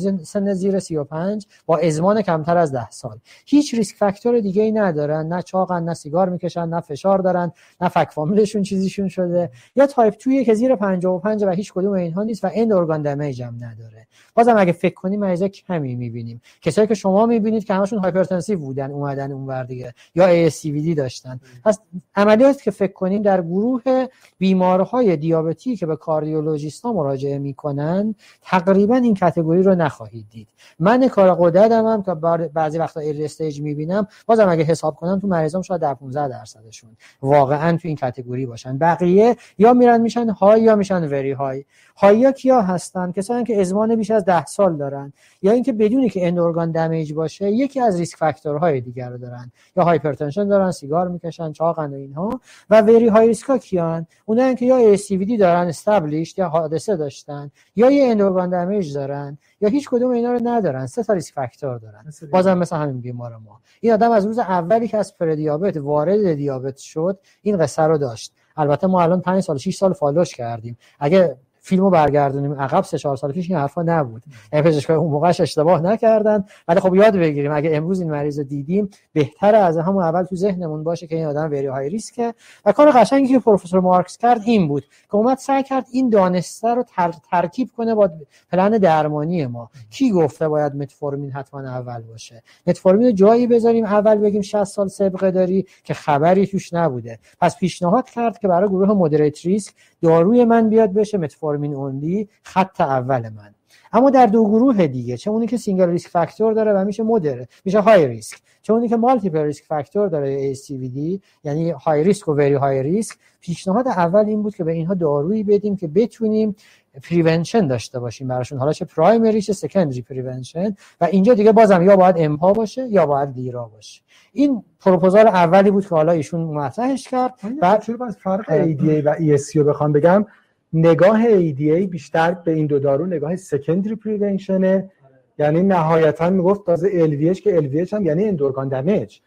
زیر 0.53 0.79
35 0.79 1.47
با 1.65 1.77
ازمان 1.77 2.21
کمتر 2.21 2.57
از 2.57 2.71
10 2.71 2.89
سال. 2.89 3.17
هیچ 3.45 3.73
risk 3.73 3.95
factor 3.95 4.39
دیگه 4.39 4.63
ای 4.63 4.71
ندارن. 4.71 5.27
نه 5.27 5.41
چاقن 5.41 5.83
نه 5.83 5.93
سیگار 5.93 6.29
می‌کشن 6.29 6.69
نه 6.69 6.81
فشار 6.81 7.19
دارن 7.19 7.51
نه 7.81 7.89
فک 7.89 8.09
فامیلشون 8.11 8.63
چیزیشون 8.63 9.07
شده. 9.07 9.51
یا 9.75 9.87
تایپ 9.87 10.15
2 10.25 10.43
که 10.43 10.53
زیر 10.53 10.75
55 10.75 11.43
و 11.43 11.49
هیچ 11.49 11.73
کدوم 11.73 11.93
اینها 11.93 12.23
نیست 12.23 12.43
و 12.43 12.49
end 12.53 12.73
organ 12.73 13.01
damage 13.01 13.41
هم 13.41 13.55
نداره. 13.55 14.07
بازم 14.35 14.55
اگه 14.57 14.71
فکر 14.71 14.93
کنیم 14.93 15.19
مریضا 15.19 15.47
کمی 15.47 15.95
می‌بینیم. 15.95 16.41
کسایی 16.61 16.87
که 16.87 16.93
شما 16.93 17.25
می‌بینید 17.25 17.65
که 17.65 17.73
همشون 17.73 17.99
hypertensive 17.99 18.59
بودن 18.59 18.91
اومدن 18.91 19.31
اونور 19.31 19.63
دیگه 19.63 19.93
یا 20.15 20.49
ASCVD 20.49 20.95
داشتن. 20.97 21.39
پس 21.65 21.79
عملا 22.15 22.61
که 22.61 22.71
فکر 22.71 22.93
کنیم 22.93 23.21
در 23.21 23.41
گروه 23.41 24.05
بیمارهای 24.37 25.17
دیابتی 25.17 25.75
که 25.75 25.85
به 25.85 25.95
کاردیولوژیست 25.95 26.83
ها 26.85 26.93
مراجعه 26.93 27.39
می‌کنن 27.39 28.15
تقریبا 28.41 28.95
این 28.95 29.15
category 29.15 29.63
رو 29.63 29.75
نخواهید 29.75 30.25
دید. 30.33 30.47
من 30.79 31.07
کار 31.07 31.35
غددم 31.39 31.85
هم 31.85 32.03
که 32.03 32.13
بعضی 32.53 32.77
وقتا 32.77 32.99
early 32.99 33.23
stage 33.23 33.61
می‌بینم 33.61 34.07
بازم 34.25 34.49
اگه 34.49 34.63
حساب 34.63 34.95
کنم 34.95 35.19
تو 35.19 35.27
مریضام 35.27 35.61
شاید 35.61 35.81
در 35.81 35.93
15 35.93 36.27
درصدشون 36.27 36.89
واقعا 37.21 37.77
تو 37.77 37.87
این 37.87 37.97
category 37.97 38.45
باشن. 38.45 38.77
بقیه 38.77 39.35
یا 39.57 39.73
میرن 39.73 40.01
میشن 40.01 40.29
high 40.29 40.61
یا 40.61 40.75
میشن 40.75 41.03
very 41.03 41.31
high. 41.31 41.65
high 41.95 42.33
کیا 42.33 42.61
هستن؟ 42.61 43.11
کسانی 43.11 43.43
که 43.43 43.61
ازمان 43.61 43.95
بیش 43.95 44.11
از 44.11 44.25
10 44.25 44.45
سال 44.45 44.77
دارن 44.77 45.13
یا 45.41 45.51
اینکه 45.51 45.73
بدون 45.73 46.09
اینکه 46.09 46.27
end 46.27 46.44
organ 46.44 46.71
damage 46.71 47.13
باشه 47.13 47.51
یکی 47.51 47.79
از 47.79 47.99
risk 47.99 48.17
factor 48.17 48.65
های 48.65 48.81
دیگر 48.81 49.09
رو 49.09 49.17
دارن. 49.17 49.51
یا 49.77 49.83
hypertension 49.83 50.47
دارن 50.47 50.71
سیگار 50.71 51.07
می‌کشن 51.07 51.51
چاقن 51.51 51.91
و 51.91 51.95
اینها. 51.95 52.41
و 52.69 52.81
very 52.81 53.07
high 53.07 53.27
risk 53.27 53.51
ا 53.51 53.57
کیان؟ 53.57 54.07
اونایی 54.25 54.55
که 54.55 54.65
یا 54.65 54.95
CVD 54.95 55.37
دارن 55.37 55.67
established 55.67 56.39
یا 56.39 56.49
حادثه 56.49 56.95
داشتن 56.95 57.51
یا 57.75 57.91
یه 57.91 58.11
end 58.11 58.26
organ 58.26 58.49
damage 58.49 58.93
دارن. 58.93 59.37
یا 59.63 59.69
هیچ 59.69 59.89
کدوم 59.89 60.11
اینا 60.11 60.31
رو 60.31 60.39
ندارن. 60.43 60.85
سه 60.85 61.03
تا 61.03 61.13
ریسک 61.13 61.33
فاکتور 61.33 61.77
دارن. 61.77 62.05
بازم 62.31 62.57
مثل 62.57 62.75
همین 62.75 63.01
بیمار 63.01 63.37
ما. 63.37 63.61
این 63.81 63.93
آدم 63.93 64.11
از 64.11 64.25
روز 64.25 64.39
اولی 64.39 64.87
که 64.87 64.97
از 64.97 65.17
پردیابت 65.17 65.77
وارد 65.77 66.33
دیابت 66.33 66.77
شد 66.77 67.19
این 67.41 67.57
قصه 67.57 67.81
رو 67.81 67.97
داشت. 67.97 68.33
البته 68.57 68.87
ما 68.87 69.01
الان 69.01 69.21
5 69.21 69.43
سال 69.43 69.57
6 69.57 69.75
سال 69.75 69.93
فالوش 69.93 70.35
کردیم. 70.35 70.77
اگه 70.99 71.37
فیلمو 71.65 71.89
برگردونیم. 71.89 72.53
عقب 72.53 72.83
سه 72.83 72.97
چهار 72.97 73.15
سال 73.15 73.31
پیش 73.31 73.49
این 73.49 73.59
حرفا 73.59 73.81
نبود. 73.81 74.23
یعنی 74.53 74.65
پزشکای 74.65 74.95
اون 74.95 75.11
موقعش 75.11 75.41
اشتباه 75.41 75.81
نکردن. 75.81 76.45
ولی 76.67 76.79
خب 76.79 76.95
یاد 76.95 77.15
بگیریم 77.15 77.51
اگه 77.51 77.69
امروز 77.73 78.01
این 78.01 78.11
مریض 78.11 78.37
رو 78.37 78.43
دیدیم 78.43 78.89
بهتره 79.13 79.57
از 79.57 79.77
همون 79.77 80.03
اول 80.03 80.23
تو 80.23 80.35
ذهنمون 80.35 80.83
باشه 80.83 81.07
که 81.07 81.15
این 81.15 81.25
آدم 81.25 81.51
وری 81.51 81.65
های 81.65 81.89
ریسکه 81.89 82.33
و 82.65 82.71
کار 82.71 82.91
قشنگی 82.91 83.27
که 83.27 83.39
پروفسور 83.39 83.79
مارکس 83.79 84.17
کرد 84.17 84.41
این 84.45 84.67
بود 84.67 84.83
که 84.83 85.15
اومد 85.15 85.37
سعی 85.37 85.63
کرد 85.63 85.85
این 85.91 86.09
دانسته 86.09 86.67
رو 86.67 86.83
تر... 86.83 87.13
ترکیب 87.31 87.69
کنه 87.77 87.95
با 87.95 88.09
پلن 88.51 88.69
درمانی 88.69 89.45
ما. 89.45 89.69
کی 89.89 90.11
گفته 90.11 90.47
باید 90.47 90.75
متفورمین 90.75 91.31
حتما 91.31 91.59
اول 91.59 92.01
باشه؟ 92.01 92.43
متفورمین 92.67 93.15
جایی 93.15 93.47
بذاریم 93.47 93.85
اول 93.85 94.15
بگیم 94.15 94.41
60 94.41 94.63
سال 94.63 94.87
سابقه 94.87 95.31
داری 95.31 95.65
که 95.83 95.93
خبری 95.93 96.47
توش 96.47 96.73
نبوده. 96.73 97.19
پس 97.41 97.57
پیشنهاد 97.57 98.09
کرد 98.09 98.39
که 98.39 98.47
برای 98.47 98.69
گروه 98.69 98.93
moderate 98.93 99.45
risk 99.45 99.73
داروی 100.03 100.45
من 100.45 100.69
بیاد 100.69 100.93
بشه 100.93 101.17
متفورمین 101.17 101.73
اوندی 101.73 102.29
خط 102.43 102.81
اول 102.81 103.29
من. 103.29 103.55
اما 103.93 104.09
در 104.09 104.25
دو 104.25 104.43
گروه 104.43 104.87
دیگه 104.87 105.17
چه 105.17 105.31
اونی 105.31 105.47
که 105.47 105.57
single 105.57 105.89
risk 105.89 106.09
factor 106.09 106.53
داره 106.53 106.73
و 106.73 106.85
میشه 106.85 107.03
moderate 107.03 107.45
میشه 107.65 107.79
high 107.79 108.07
risk 108.07 108.37
چه 108.61 108.73
اونی 108.73 108.87
که 108.89 108.97
multiple 108.97 109.39
risk 109.39 109.63
factor 109.63 110.07
داره 110.07 110.53
ASCVD 110.53 111.19
یعنی 111.43 111.69
high 111.71 112.03
risk 112.03 112.27
و 112.27 112.31
very 112.33 112.53
high 112.53 112.83
risk 112.83 113.17
پیشنهاد 113.41 113.87
اول 113.87 114.25
این 114.25 114.43
بود 114.43 114.55
که 114.55 114.63
به 114.63 114.71
اینها 114.71 114.93
دارویی 114.93 115.43
بدیم 115.43 115.75
که 115.75 115.87
بتونیم 115.87 116.55
prevention 117.01 117.67
داشته 117.67 117.99
باشیم 117.99 118.27
براشون. 118.27 118.59
حالا 118.59 118.73
چه 118.73 118.85
primary 118.85 119.41
چه 119.41 119.53
secondary 119.53 120.01
prevention 120.01 120.75
و 121.01 121.05
اینجا 121.05 121.33
دیگه 121.33 121.51
بازم 121.51 121.83
یا 121.83 121.95
باید 121.95 122.15
امپا 122.19 122.53
باشه 122.53 122.87
یا 122.89 123.05
باید 123.05 123.33
لیرا 123.33 123.65
باشه. 123.65 124.01
این 124.33 124.63
پروپوزال 124.79 125.27
اولی 125.27 125.71
بود 125.71 125.83
که 125.83 125.95
حالا 125.95 126.11
ایشون 126.11 126.41
مطرحش 126.41 127.07
کرد. 127.07 127.33
بعد 127.61 127.83
چرا 127.83 127.97
باز 127.97 128.17
فرق 128.17 128.45
ADA 128.45 129.05
و 129.05 129.15
ESC 129.15 129.55
رو 129.55 129.63
بخوام 129.63 129.91
بگم. 129.91 130.25
نگاه 130.73 131.23
ADA 131.23 131.87
بیشتر 131.89 132.31
به 132.31 132.51
این 132.51 132.67
دو 132.67 132.79
دارو 132.79 133.05
نگاه 133.05 133.35
secondary 133.35 133.95
prevention 133.95 134.83
ه 134.83 134.91
یعنی 135.39 135.63
نهایتا 135.63 136.29
می‌گفت 136.29 136.65
تازه 136.65 137.07
LVH 137.07 137.39
که 137.39 137.61
LVH 137.61 137.93
هم 137.93 138.05
یعنی 138.05 138.25
end 138.25 138.41
organ 138.41 138.67
damage 138.67 139.19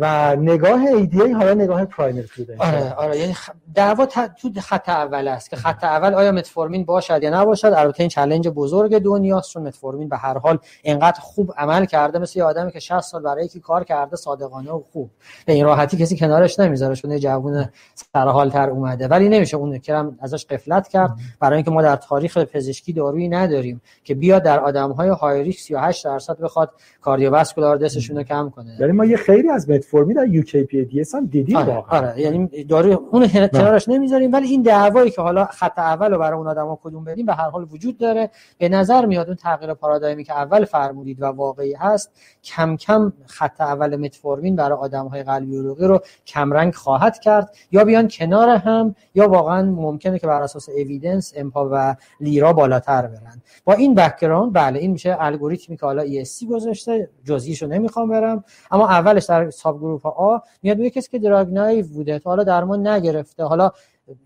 و 0.00 0.36
نگاه 0.36 0.80
ADA 0.80 1.32
حالا 1.32 1.54
نگاه 1.54 1.84
primary 1.84 2.26
آره 2.58 2.94
آره 2.94 3.18
یعنی 3.18 3.36
دعوا 3.74 4.06
تو 4.06 4.50
خط 4.60 4.88
اول 4.88 5.28
است 5.28 5.50
که 5.50 5.56
خط 5.56 5.84
اول 5.84 6.14
آیا 6.14 6.32
متفورمین 6.32 6.84
باشد 6.84 7.22
یا 7.22 7.40
نباشد؟ 7.40 7.66
البته 7.66 8.00
این 8.00 8.08
چالش 8.08 8.46
بزرگ 8.46 8.98
دنیاست 8.98 9.50
چون 9.50 9.62
متفورمین 9.62 10.08
به 10.08 10.16
هر 10.16 10.38
حال 10.38 10.58
اینقدر 10.82 11.20
خوب 11.20 11.52
عمل 11.56 11.84
کرده 11.84 12.18
مثل 12.18 12.38
یه 12.38 12.44
آدمی 12.44 12.72
که 12.72 12.80
60 12.80 13.00
سال 13.00 13.22
برای 13.22 13.44
یکی 13.44 13.60
کار 13.60 13.84
کرده 13.84 14.16
صادقانه 14.16 14.70
و 14.70 14.82
خوب. 14.92 15.10
به 15.46 15.52
این 15.52 15.64
راحتی 15.64 15.96
کسی 15.96 16.16
کنارش 16.16 16.60
نمی‌ذاره 16.60 16.94
چون 16.94 17.18
جوون 17.18 17.68
سر 18.12 18.28
حال 18.28 18.50
تر 18.50 18.70
اومده. 18.70 19.08
ولی 19.08 19.28
نمیشه 19.28 19.56
اون 19.56 19.78
کرم 19.78 20.18
ازش 20.20 20.46
قفلت 20.46 20.88
کرد. 20.88 21.10
برای 21.40 21.56
اینکه 21.56 21.70
ما 21.70 21.82
در 21.82 21.96
تاریخ 21.96 22.38
پزشکی 22.38 22.92
دارویی 22.92 23.28
نداریم 23.28 23.80
که 24.04 24.14
بیاد 24.14 24.42
در 24.42 24.60
آدم‌های 24.60 25.08
های 25.08 25.42
ریسک 25.42 25.60
38 25.60 26.04
درصد 26.04 26.38
بخواد 26.40 26.70
کاردیوواسکولار 27.00 27.76
دستشون 27.76 28.16
رو 28.16 28.22
کم 28.22 28.50
کنه. 28.50 28.76
یعنی 28.80 28.92
ما 28.92 29.04
یه 29.04 29.16
خیلی 29.16 29.50
از 29.50 29.66
متفورمین 29.90 30.16
در 30.16 30.26
یو 30.26 30.42
کی 30.42 30.62
پی 30.62 30.84
دی 30.84 31.00
اس 31.00 31.14
هم 31.14 31.26
دیدیم 31.26 31.56
آره، 31.56 31.74
واقعا. 31.74 32.00
آره 32.00 32.20
یعنی 32.20 32.64
دارو 32.64 33.08
اون 33.10 33.28
کنارش 33.28 33.88
نمی‌ذاریم 33.88 34.32
ولی 34.32 34.48
این 34.48 34.62
دعوایی 34.62 35.10
که 35.10 35.22
حالا 35.22 35.44
خط 35.44 35.78
اول 35.78 36.10
رو 36.10 36.18
برای 36.18 36.38
اون 36.38 36.46
آدما 36.46 36.78
کدوم 36.82 37.04
بدیم 37.04 37.26
به 37.26 37.34
هر 37.34 37.50
حال 37.50 37.66
وجود 37.70 37.98
داره. 37.98 38.30
به 38.58 38.68
نظر 38.68 39.06
میاد 39.06 39.26
اون 39.26 39.36
تغییر 39.36 39.74
پارادایمی 39.74 40.24
که 40.24 40.32
اول 40.32 40.64
فرمودید 40.64 41.22
و 41.22 41.24
واقعی 41.26 41.74
هست 41.74 42.10
کم 42.44 42.76
کم 42.76 43.12
خط 43.26 43.60
اول 43.60 43.96
متفورمین 43.96 44.56
برای 44.56 44.78
آدم 44.78 45.06
های 45.06 45.22
قلبی 45.22 45.58
عروقی 45.58 45.86
رو 45.86 46.00
کمرنگ 46.26 46.74
خواهد 46.74 47.18
کرد. 47.18 47.54
یا 47.72 47.84
بیان 47.84 48.08
کنار 48.08 48.48
هم 48.48 48.94
یا 49.14 49.28
واقعا 49.28 49.62
ممکنه 49.62 50.18
که 50.18 50.26
بر 50.26 50.42
اساس 50.42 50.68
evidence 50.68 51.32
امپا 51.36 51.68
و 51.72 51.96
لیرا 52.20 52.52
بالاتر 52.52 53.02
برن. 53.02 53.42
با 53.64 53.72
این 53.72 53.94
background 53.94 54.52
بله 54.52 54.78
این 54.78 54.90
میشه 54.90 55.16
الگوریتمی 55.20 55.76
که 55.76 55.86
حالا 55.86 56.04
ESC 56.04 56.44
گذاشته 56.50 57.08
جزئیشو 57.24 57.66
نمی‌خوام 57.66 58.08
برم. 58.08 58.44
اما 58.70 58.88
اولش 58.88 59.24
در 59.24 59.50
subgroup 59.70 60.06
A 60.06 60.38
میاد 60.62 60.78
میگه 60.78 60.90
کسی 60.90 61.10
که 61.10 61.18
drug 61.18 61.48
naive 61.52 61.86
بوده 61.86 62.18
تا 62.18 62.30
حالا 62.30 62.44
درمان 62.44 62.88
نگرفته. 62.88 63.44
حالا 63.44 63.70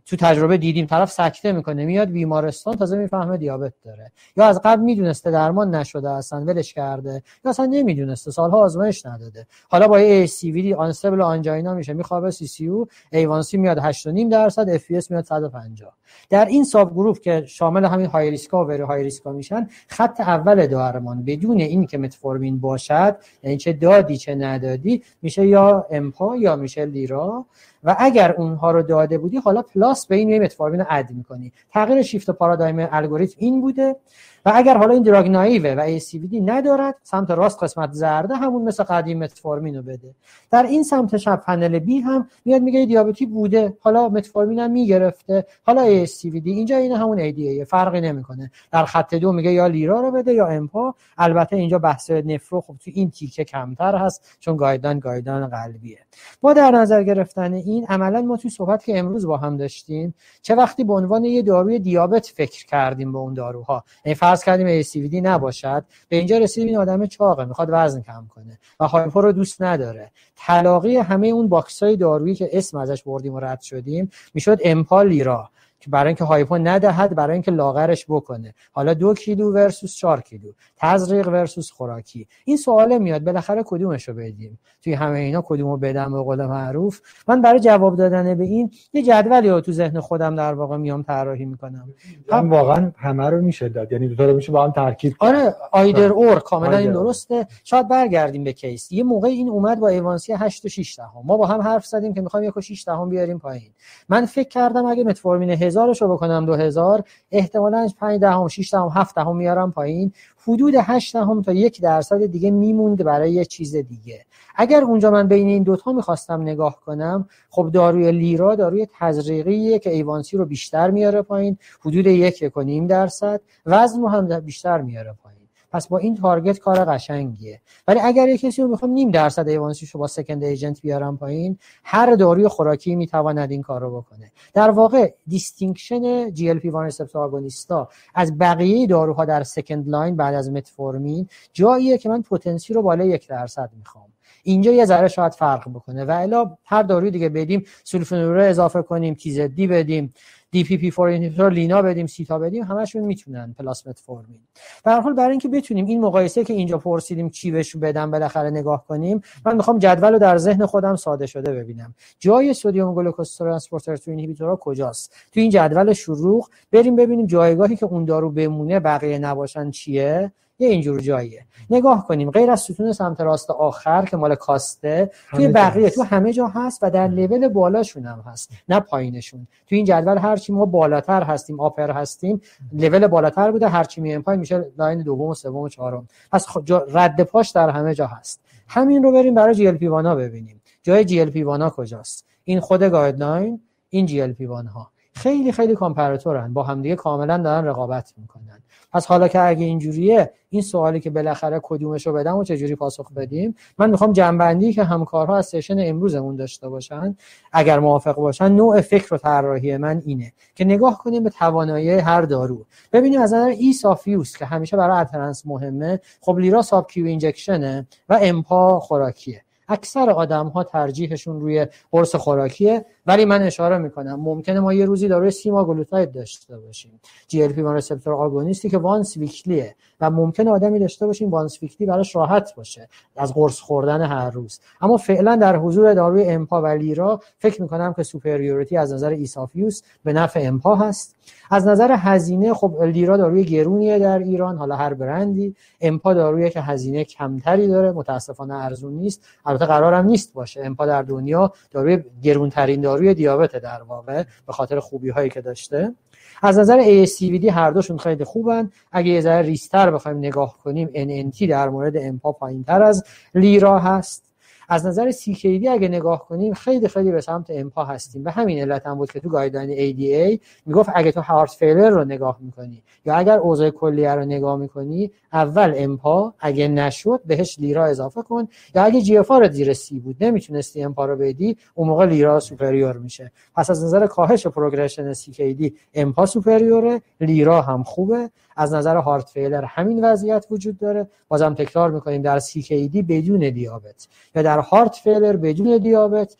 تو 0.06 0.16
تجربه 0.16 0.56
دیدیم 0.56 0.86
طرف 0.86 1.10
سکته 1.10 1.52
می‌کنه 1.52 1.84
میاد 1.84 2.08
بیمارستان 2.08 2.76
تازه 2.76 2.96
می‌فهمه 2.96 3.36
دیابت 3.36 3.72
داره. 3.84 4.12
یا 4.36 4.44
از 4.44 4.60
قبل 4.64 4.82
می‌دونسته 4.82 5.30
درمان 5.30 5.74
نشده 5.74 6.10
اصلا 6.10 6.40
ولش 6.40 6.74
کرده 6.74 7.22
یا 7.44 7.50
اصلا 7.50 7.66
نمی‌دونسته 7.66 8.30
سالها 8.30 8.58
آزمایش 8.58 9.06
نداده. 9.06 9.46
حالا 9.68 9.88
با 9.88 9.96
ASCVD 9.96 10.74
unstable 10.74 11.20
angina 11.22 11.74
میشه 11.74 11.92
میخوابه 11.92 12.30
سی 12.30 12.46
سی 12.46 12.66
او 12.66 12.86
ایوانسی 13.12 13.56
میاد 13.56 13.92
8.5 13.92 14.30
درصد 14.30 14.68
FBS 14.68 15.10
میاد 15.10 15.24
150 15.24 15.92
در 16.30 16.44
این 16.44 16.64
subgroup 16.64 17.20
که 17.20 17.44
شامل 17.46 17.84
همین 17.84 18.06
high 18.06 18.30
risk 18.30 18.59
ا 18.59 18.66
و 18.66 18.72
high 18.72 19.02
risk 19.02 19.26
ا 19.26 19.32
میشن 19.32 19.68
خط 19.88 20.20
اول 20.20 20.66
درمان 20.66 21.24
بدون 21.24 21.60
این 21.60 21.86
که 21.86 21.98
متفورمین 21.98 22.60
باشد 22.60 23.16
یعنی 23.42 23.56
چه 23.56 23.72
دادی 23.72 24.16
چه 24.16 24.34
ندادی 24.34 25.02
میشه 25.22 25.46
یا 25.46 25.86
امپا 25.90 26.36
یا 26.36 26.56
میشه 26.56 26.84
لیرا 26.84 27.46
و 27.84 27.96
اگر 27.98 28.32
اونها 28.32 28.70
رو 28.70 28.82
داده 28.82 29.18
بودی 29.18 29.36
حالا 29.36 29.62
پلاس 29.62 30.06
به 30.06 30.16
این 30.16 30.42
متفورمین 30.42 30.80
رو 30.80 30.86
اد 30.88 31.10
می‌کنی. 31.10 31.52
تغییر 31.72 32.02
شیفت 32.02 32.30
پارادایم 32.30 32.88
الگوریتم 32.90 33.34
این 33.38 33.60
بوده 33.60 33.96
و 34.44 34.52
اگر 34.54 34.76
حالا 34.76 34.94
این 34.94 35.02
دراگ 35.02 35.28
نایوه 35.28 35.74
و 35.74 35.98
ACVD 35.98 36.34
ندارد 36.44 36.94
سمت 37.02 37.30
راست 37.30 37.62
قسمت 37.62 37.92
زرده 37.92 38.34
همون 38.34 38.62
مثل 38.62 38.84
قدیم 38.84 39.18
متفورمین 39.18 39.82
بده. 39.82 40.14
در 40.50 40.62
این 40.62 40.82
سمت 40.82 41.16
شب 41.16 41.42
پنل 41.46 41.78
بی 41.78 41.98
هم 41.98 42.28
میاد 42.44 42.62
میگه 42.62 42.86
دیابتی 42.86 43.26
بوده. 43.26 43.76
حالا 43.80 44.08
متفورمین 44.08 44.58
هم 44.58 44.70
می‌گرفته. 44.70 45.46
حالا 45.66 46.04
ACVD 46.06 46.46
اینجا 46.46 46.76
این 46.76 46.92
همون 46.92 47.30
ADA 47.30 47.64
فرقی 47.64 48.00
نمی‌کنه. 48.00 48.50
در 48.72 48.84
خط 48.84 49.14
دو 49.14 49.32
میگه 49.32 49.52
یا 49.52 49.66
لیرا 49.66 50.00
رو 50.00 50.10
بده 50.10 50.32
یا 50.32 50.46
امپا 50.46 50.94
البته 51.18 51.56
اینجا 51.56 51.78
بحث 51.78 52.10
نفرو 52.10 52.60
خب 52.60 52.74
تو 52.84 52.90
این 52.94 53.10
تیکه 53.10 53.44
کمتر 53.44 53.96
هست 53.96 54.36
چون 54.40 54.56
گایدان 54.56 54.98
گایدان 54.98 55.46
قلبیه. 55.46 55.98
با 56.40 56.52
در 56.52 56.70
نظر 56.70 57.02
گرفتن 57.02 57.52
این 57.52 57.86
عملا 57.86 58.22
ما 58.22 58.36
توی 58.36 58.50
صحبت 58.50 58.84
که 58.84 58.98
امروز 58.98 59.26
با 59.26 59.36
هم 59.36 59.56
داشتیم 59.56 60.14
چه 60.42 60.54
وقتی 60.54 60.84
به 60.84 60.92
عنوان 60.92 61.24
یه 61.24 61.42
داروی 61.42 61.78
دیابت 61.78 62.26
فکر 62.26 62.66
کردیم 62.66 63.12
به 63.12 63.18
اون 63.18 63.34
داروها. 63.34 63.84
یعنی 64.04 64.14
فرض 64.34 64.44
کردیم 64.44 64.82
ASCVD 64.82 65.14
نباشد. 65.14 65.84
به 66.08 66.16
اینجا 66.16 66.38
رسیدیم 66.38 66.68
این 66.68 66.78
آدم 66.78 67.06
چاقه 67.06 67.44
می‌خواد 67.44 67.68
وزن 67.72 68.02
کم 68.02 68.26
کنه 68.34 68.58
و 68.80 68.86
hypo 68.86 69.20
رو 69.20 69.32
دوست 69.32 69.62
نداره. 69.62 70.10
تلاقی 70.36 70.96
همه 70.96 71.28
اون 71.28 71.48
box 71.48 71.82
های 71.82 71.96
دارویی 71.96 72.34
که 72.34 72.48
اسم 72.52 72.78
ازش 72.78 73.02
بردیم 73.02 73.34
و 73.34 73.40
رد 73.40 73.60
شدیم 73.60 74.10
می‌شد 74.34 74.58
امپا 74.64 75.08
لیرا. 75.08 75.50
که 75.84 75.90
برای 75.90 76.08
اینکه 76.08 76.24
hypo 76.24 76.58
ندهد 76.58 77.14
برای 77.14 77.32
اینکه 77.32 77.50
لاغرش 77.50 78.06
بکنه. 78.08 78.54
حالا 78.72 78.94
دو 78.94 79.14
کیلو 79.14 79.52
versus 79.52 79.96
4 79.96 80.20
کیلو 80.20 80.52
تزریق 80.76 81.28
versus 81.28 81.70
خوراکی. 81.70 82.26
این 82.44 82.56
سواله 82.56 82.98
میاد 82.98 83.24
بالاخره 83.24 83.62
کدومش 83.66 84.08
رو 84.08 84.14
بدیم؟ 84.14 84.58
توی 84.82 84.92
همه 84.92 85.18
اینا 85.18 85.42
کدومو 85.46 85.76
بدم 85.76 86.12
به 86.12 86.22
قول 86.22 86.46
معروف؟ 86.46 87.00
من 87.28 87.42
برای 87.42 87.60
جواب 87.60 87.96
دادن 87.96 88.34
به 88.34 88.44
این 88.44 88.70
یه 88.92 89.02
جدولی 89.02 89.48
رو 89.48 89.60
تو 89.60 89.72
ذهن 89.72 90.00
خودم 90.00 90.36
در 90.36 90.54
واقع 90.54 90.76
میام 90.76 91.02
طراحی 91.02 91.44
می‌کنم. 91.44 91.94
هم 92.30 92.50
واقعا 92.50 92.92
همه 92.96 93.30
رو 93.30 93.42
میشه 93.42 93.68
داد. 93.68 93.92
یعنی 93.92 94.08
دو 94.08 94.14
تا 94.14 94.26
رو 94.26 94.36
میشه 94.36 94.52
با 94.52 94.64
هم 94.64 94.70
ترکیب 94.70 95.14
آره 95.18 95.54
آیدر 95.72 96.12
اور 96.12 96.40
کاملا 96.40 96.76
این 96.76 96.92
درسته. 96.92 97.46
شاید 97.64 97.88
برگردیم 97.88 98.44
به 98.44 98.52
کیس. 98.52 98.92
یه 98.92 99.02
موقع 99.02 99.28
این 99.28 99.48
اومد 99.48 99.80
با 99.80 99.88
ایوانسی 99.88 100.32
8 100.32 100.64
و 100.64 100.68
6 100.68 100.98
دهم. 100.98 101.22
ما 101.24 101.36
با 101.36 101.46
هم 101.46 101.60
حرف 101.60 101.86
زدیم 101.86 102.14
که 102.14 102.20
می‌خوایم 102.20 102.46
1 102.46 102.56
و 102.56 102.60
6 102.60 102.84
دهم 102.86 103.08
بیاریم 103.08 103.38
پایین. 103.38 103.70
من 104.08 104.26
فکر 104.26 104.48
کردم 104.48 104.86
اگه 104.86 105.04
متفورمین 105.04 105.50
هزارش 105.74 106.02
رو 106.02 106.08
بکنم 106.08 106.46
2000 106.46 107.04
احتمالاً 107.30 107.88
5 108.00 108.20
دهم 108.20 108.48
6 108.48 108.74
دهم 108.74 108.88
7 108.88 109.14
دهم 109.14 109.36
میارم 109.36 109.72
پایین. 109.72 110.12
حدود 110.46 110.74
8 110.78 111.16
دهم 111.16 111.42
تا 111.42 111.52
یک 111.52 111.80
درصد 111.80 112.26
دیگه 112.26 112.50
میموند 112.50 113.04
برای 113.04 113.32
یه 113.32 113.44
چیز 113.44 113.76
دیگه. 113.76 114.24
اگر 114.56 114.82
اونجا 114.82 115.10
من 115.10 115.28
بین 115.28 115.48
این 115.48 115.62
دوتا 115.62 115.92
می‌خواستم 115.92 116.42
نگاه 116.42 116.80
کنم 116.80 117.28
خب 117.50 117.70
داروی 117.72 118.12
لیرا 118.12 118.54
داروی 118.54 118.88
تزریقیه 118.98 119.78
که 119.78 119.90
A1C 119.90 120.36
رو 120.36 120.44
بیشتر 120.44 120.90
میاره 120.90 121.22
پایین. 121.22 121.58
حدود 121.80 122.06
یک 122.06 122.42
یک 122.42 122.86
درصد. 122.86 123.40
وزن 123.66 124.00
رو 124.00 124.08
هم 124.08 124.40
بیشتر 124.40 124.80
میاره 124.80 125.14
پایین. 125.22 125.33
پس 125.74 125.88
با 125.88 125.98
این 125.98 126.14
target 126.14 126.58
کار 126.58 126.84
قشنگیه. 126.84 127.60
ولی 127.88 128.00
اگر 128.00 128.28
یه 128.28 128.38
کسی 128.38 128.62
رو 128.62 128.68
می‌خوام 128.68 128.90
نیم 128.90 129.10
درصد 129.10 129.48
A1C 129.48 129.73
ش 129.73 129.90
رو 129.90 130.00
با 130.00 130.06
second 130.06 130.44
agent 130.44 130.80
بیارم 130.80 131.16
پایین 131.16 131.58
هر 131.84 132.14
داروی 132.14 132.48
خوراکی 132.48 132.96
می‌تواند 132.96 133.50
این 133.50 133.62
کار 133.62 133.80
رو 133.80 134.00
بکنه. 134.00 134.32
در 134.54 134.70
واقع 134.70 135.14
distinction 135.26 136.32
GLP 136.32 136.68
1 136.68 137.16
agonist 137.16 137.79
ا 137.79 137.88
از 138.14 138.38
بقیه 138.38 138.86
داروها 138.86 139.24
در 139.24 139.42
second 139.42 139.88
line 139.88 140.16
بعد 140.16 140.34
از 140.34 140.50
متفورمین 140.50 141.28
جاییه 141.52 141.98
که 141.98 142.08
من 142.08 142.22
potency 142.22 142.74
رو 142.74 142.82
بالای 142.82 143.08
یک 143.08 143.28
درصد 143.28 143.70
می‌خوام. 143.78 144.04
اینجا 144.42 144.72
یه 144.72 144.84
ذره 144.84 145.08
شاید 145.08 145.32
فرق 145.32 145.68
بکنه. 145.68 146.04
و 146.04 146.10
الا 146.10 146.56
هر 146.64 146.82
داروی 146.82 147.10
دیگه 147.10 147.28
بدیم 147.28 147.64
سولفونیل‌اوره 147.84 148.38
اضافه 148.38 148.82
کنیم 148.82 149.14
TZD 149.14 149.66
بدیم. 149.66 150.14
DPP 150.54 150.90
4 150.90 151.50
لینا 151.50 151.82
بدیم 151.82 152.06
سیتا 152.06 152.38
بدیم 152.38 152.62
همشون 152.62 153.02
می‌تونن 153.02 153.54
پلاسمت 153.58 153.98
فورمین. 153.98 154.40
به 154.84 154.90
هر 154.90 155.00
حال 155.00 155.12
برای 155.12 155.30
اینکه 155.30 155.48
بتونیم 155.48 155.86
این 155.86 156.00
مقایسه 156.00 156.44
که 156.44 156.52
اینجا 156.52 156.78
پرسیدیم 156.78 157.30
چی 157.30 157.50
بهش 157.50 157.76
بدم 157.76 158.10
بالاخره 158.10 158.50
نگاه 158.50 158.84
کنیم 158.86 159.20
من 159.46 159.56
می‌خوام 159.56 159.78
جدول 159.78 160.12
رو 160.12 160.18
در 160.18 160.38
ذهن 160.38 160.66
خودم 160.66 160.96
ساده 160.96 161.26
شده 161.26 161.52
ببینم. 161.52 161.94
جای 162.18 162.54
sodium 162.54 162.94
glucose 162.94 163.36
transporter 163.36 163.96
two 163.96 164.10
inhibitor 164.10 164.52
ها 164.52 164.56
کجاست؟ 164.56 165.12
تو 165.32 165.40
این 165.40 165.50
جدول 165.50 165.92
شروع 165.92 166.48
بریم 166.72 166.96
ببینیم 166.96 167.26
جایگاهی 167.26 167.76
که 167.76 167.86
اون 167.86 168.04
دارو 168.04 168.30
بمونه 168.30 168.80
بقیه 168.80 169.18
نباشن 169.18 169.70
چیه؟ 169.70 170.32
یه 170.58 170.68
اینجور 170.68 171.00
جاییه. 171.00 171.46
نگاه 171.70 172.06
کنیم 172.06 172.30
غیر 172.30 172.50
از 172.50 172.60
ستون 172.60 172.92
سمت 172.92 173.20
راست 173.20 173.50
آخر 173.50 174.04
که 174.04 174.16
مال 174.16 174.34
cost 174.34 174.95
ه 174.95 175.10
توی 175.30 175.48
بقیه 175.48 175.90
تو 175.90 176.02
همه 176.02 176.32
جا 176.32 176.46
هست 176.46 176.78
و 176.82 176.90
در 176.90 177.08
لول 177.08 177.48
بالاشون 177.48 178.06
هم 178.06 178.24
هست 178.26 178.50
نه 178.68 178.80
پایینشون. 178.80 179.46
تو 179.66 179.74
این 179.74 179.84
جدول 179.84 180.18
هرچی 180.18 180.52
ما 180.52 180.64
بالاتر 180.66 181.22
هستیم 181.22 181.60
upper 181.60 181.90
هستیم 181.90 182.40
لول 182.72 183.06
بالاتر 183.06 183.50
بوده 183.50 183.68
هرچی 183.68 184.00
میایم 184.00 184.22
پایین 184.22 184.40
میشه 184.40 184.72
line 184.78 185.02
دوم 185.02 185.28
و 185.28 185.34
سوم 185.34 185.56
و 185.56 185.68
چهارم. 185.68 186.08
پس 186.32 186.46
رد 186.88 187.22
پاش 187.22 187.50
در 187.50 187.70
همه 187.70 187.94
جا 187.94 188.06
هست. 188.06 188.40
همین 188.68 189.02
رو 189.02 189.12
بریم 189.12 189.34
برای 189.34 189.54
GLP-1 189.54 189.86
ا 189.86 190.14
ببینیم. 190.14 190.62
جای 190.82 191.04
GLP-1 191.04 191.42
ا 191.42 191.70
کجاست؟ 191.70 192.26
این 192.44 192.60
خود 192.60 192.82
guideline 192.82 193.60
این 193.88 194.06
GLP 194.06 194.44
ها 194.44 194.90
خیلی 195.14 195.52
خیلی 195.52 195.74
comparator 195.74 196.39
ن. 196.39 196.52
با 196.52 196.62
همدیگه 196.62 196.96
کاملا 196.96 197.38
دارن 197.38 197.64
رقابت 197.64 198.14
می‌کنن. 198.16 198.62
پس 198.92 199.06
حالا 199.06 199.28
که 199.28 199.40
اگه 199.40 199.64
اینجوریه 199.64 200.32
این 200.50 200.62
سوالی 200.62 201.00
که 201.00 201.10
بالاخره 201.10 201.60
کدومش 201.62 202.06
رو 202.06 202.12
بدم 202.12 202.36
و 202.36 202.44
چجوری 202.44 202.74
پاسخ 202.74 203.12
بدیم؟ 203.12 203.54
من 203.78 203.90
می‌خوام 203.90 204.12
جمع‌بندی 204.12 204.72
که 204.72 204.84
همکارها 204.84 205.36
از 205.36 205.46
session 205.46 205.76
امروزمون 205.78 206.36
داشته 206.36 206.68
باشن 206.68 207.16
اگر 207.52 207.78
موافق 207.78 208.14
باشن 208.14 208.52
نوع 208.52 208.80
فکر 208.80 209.14
و 209.14 209.18
طراحی 209.18 209.76
من 209.76 210.02
اینه 210.06 210.32
که 210.54 210.64
نگاه 210.64 210.98
کنیم 210.98 211.24
به 211.24 211.30
توانایی 211.30 211.90
هر 211.90 212.22
دارو. 212.22 212.66
ببینیم 212.92 213.20
از 213.20 213.34
نظر 213.34 213.46
ease 213.46 213.72
of 213.72 213.98
use 213.98 214.36
که 214.36 214.44
همیشه 214.44 214.76
برای 214.76 214.98
adherence 214.98 215.46
مهمه 215.46 216.00
خب 216.20 216.38
لیرا 216.38 216.62
sub-Q 216.62 216.90
injection 216.90 217.06
ه 217.06 217.86
و 218.08 218.18
امپا 218.22 218.80
خوراکیه. 218.80 219.42
اکثر 219.68 220.10
آدم 220.10 220.48
ها 220.48 220.64
ترجیحشون 220.64 221.40
روی 221.40 221.66
قرص 221.90 222.14
خوراکیه. 222.14 222.86
ولی 223.06 223.24
من 223.24 223.42
اشاره 223.42 223.78
می‌کنم 223.78 224.20
ممکنه 224.20 224.60
ما 224.60 224.72
یه 224.72 224.84
روزی 224.84 225.08
داروی 225.08 225.30
سماگلوتاید 225.30 226.12
داشته 226.12 226.58
باشیم. 226.58 227.00
GLP 227.28 227.62
receptor 227.62 228.14
agonist 228.14 228.63
ی 228.63 228.70
که 228.70 228.78
once 228.78 229.16
weekly 229.16 229.66
ه 229.66 229.74
و 230.00 230.10
ممکنه 230.10 230.50
آدمی 230.50 230.78
داشته 230.78 231.06
باشیم 231.06 231.30
once 231.30 231.62
weekly 231.62 231.86
براش 231.86 232.16
راحت 232.16 232.54
باشه 232.56 232.88
از 233.16 233.34
قرص 233.34 233.60
خوردن 233.60 234.02
هر 234.02 234.30
روز. 234.30 234.60
اما 234.80 234.96
فعلا 234.96 235.36
در 235.36 235.56
حضور 235.56 235.94
داروی 235.94 236.24
امپا 236.24 236.62
و 236.62 236.66
لیرا 236.66 237.20
فکر 237.38 237.62
می‌کنم 237.62 237.92
که 237.92 238.02
superiority 238.02 238.76
از 238.76 238.92
نظر 238.92 239.10
ease 239.10 239.42
of 239.42 239.58
use 239.58 239.82
به 240.04 240.12
نفع 240.12 240.40
امپا 240.42 240.74
هست. 240.74 241.16
از 241.50 241.66
نظر 241.66 241.94
هزینه 241.98 242.54
خب 242.54 242.82
لیرا 242.82 243.16
داروی 243.16 243.44
گرونیه 243.44 243.98
در 243.98 244.18
ایران 244.18 244.56
حالا 244.56 244.76
هر 244.76 244.94
برندی. 244.94 245.54
امپا 245.80 246.14
دارویی 246.14 246.50
که 246.50 246.60
هزینه 246.60 247.04
کمتری 247.04 247.68
داره 247.68 247.92
متاسفانه 247.92 248.54
ارزون 248.54 248.92
نیست. 248.92 249.26
البته 249.46 249.66
قرارم 249.66 250.04
نیست 250.04 250.34
باشه. 250.34 250.60
امپا 250.64 250.86
در 250.86 251.02
دنیا 251.02 251.52
داروی 251.70 252.04
گرونترین 252.22 252.80
داروی 252.94 253.14
دیابت 253.14 253.56
در 253.56 253.82
واقع 253.82 254.24
به 254.46 254.52
خاطر 254.52 254.80
خوبی 254.80 255.10
هایی 255.10 255.30
که 255.30 255.40
داشته. 255.40 255.94
از 256.42 256.58
نظر 256.58 257.06
ASCVD 257.06 257.44
هر 257.44 257.70
دوشون 257.70 257.98
خیلی 257.98 258.24
خوبن. 258.24 258.70
اگه 258.92 259.10
یه 259.10 259.20
ذره 259.20 259.42
ریزتر 259.42 259.90
بخوایم 259.90 260.18
نگاه 260.18 260.58
کنیم 260.64 260.88
NNT 260.88 261.42
در 261.42 261.68
مورد 261.68 261.96
امپا 261.96 262.32
پایینتر 262.32 262.82
از 262.82 263.04
لیرا 263.34 263.78
هست. 263.78 264.33
از 264.68 264.86
نظر 264.86 265.10
CKD 265.10 265.66
اگه 265.66 265.88
نگاه 265.88 266.28
کنیم 266.28 266.54
خیلی 266.54 266.88
خیلی 266.88 267.12
به 267.12 267.20
سمت 267.20 267.46
امپا 267.48 267.84
هستیم 267.84 268.24
به 268.24 268.30
همین 268.30 268.58
علت 268.58 268.86
هم 268.86 268.94
بود 268.94 269.12
که 269.12 269.20
تو 269.20 269.28
guideline 269.28 269.70
ADA 269.74 270.40
می‌گفت 270.66 270.90
اگه 270.94 271.12
تو 271.12 271.20
heart 271.20 271.50
failure 271.50 271.90
رو 271.90 272.04
نگاه 272.04 272.38
می‌کنی 272.40 272.82
یا 273.06 273.14
اگر 273.14 273.38
اوضاع 273.38 273.70
کلیه 273.70 274.14
رو 274.14 274.24
نگاه 274.24 274.56
می‌کنی 274.56 275.10
اول 275.32 275.74
امپا 275.76 276.34
اگه 276.40 276.68
نشد 276.68 277.20
بهش 277.26 277.58
لیرا 277.58 277.86
اضافه 277.86 278.22
کن 278.22 278.48
یا 278.74 278.82
اگه 278.82 279.02
GFR 279.02 279.32
زیر 279.50 279.72
سی 279.72 280.00
بود 280.00 280.16
نمی‌تونستی 280.20 280.82
امپا 280.82 281.04
رو 281.04 281.16
بدی 281.16 281.56
اون 281.74 281.88
موقع 281.88 282.06
لیرا 282.06 282.40
superior 282.40 282.96
میشه. 282.96 283.32
پس 283.56 283.70
از 283.70 283.84
نظر 283.84 284.06
کاهش 284.06 284.46
progression 284.46 285.14
CKD 285.14 285.72
امپا 285.94 286.26
superior 286.26 286.92
ه 286.92 287.00
لیرا 287.20 287.62
هم 287.62 287.82
خوبه. 287.82 288.30
از 288.56 288.74
نظر 288.74 288.96
heart 288.96 289.28
failure 289.28 289.64
همین 289.64 290.04
وضعیت 290.04 290.46
وجود 290.50 290.78
داره. 290.78 291.08
بازم 291.28 291.54
تکرار 291.54 291.90
می‌کنیم 291.90 292.22
در 292.22 292.40
CKD 292.40 292.96
بدون 293.08 293.50
دیابت. 293.50 294.08
یا 294.34 294.42
در 294.42 294.58
heart 294.58 294.94
failure 294.94 295.36
بدون 295.36 295.78
دیابت 295.78 296.36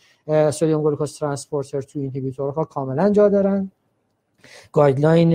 sodium 0.51 0.83
glucose 0.83 1.19
transporter 1.19 1.81
2 1.81 1.99
inhibitor 1.99 2.58
ها 2.58 2.65
کاملا 2.65 3.11
جا 3.11 3.29
دارن. 3.29 3.71
guideline 4.73 5.35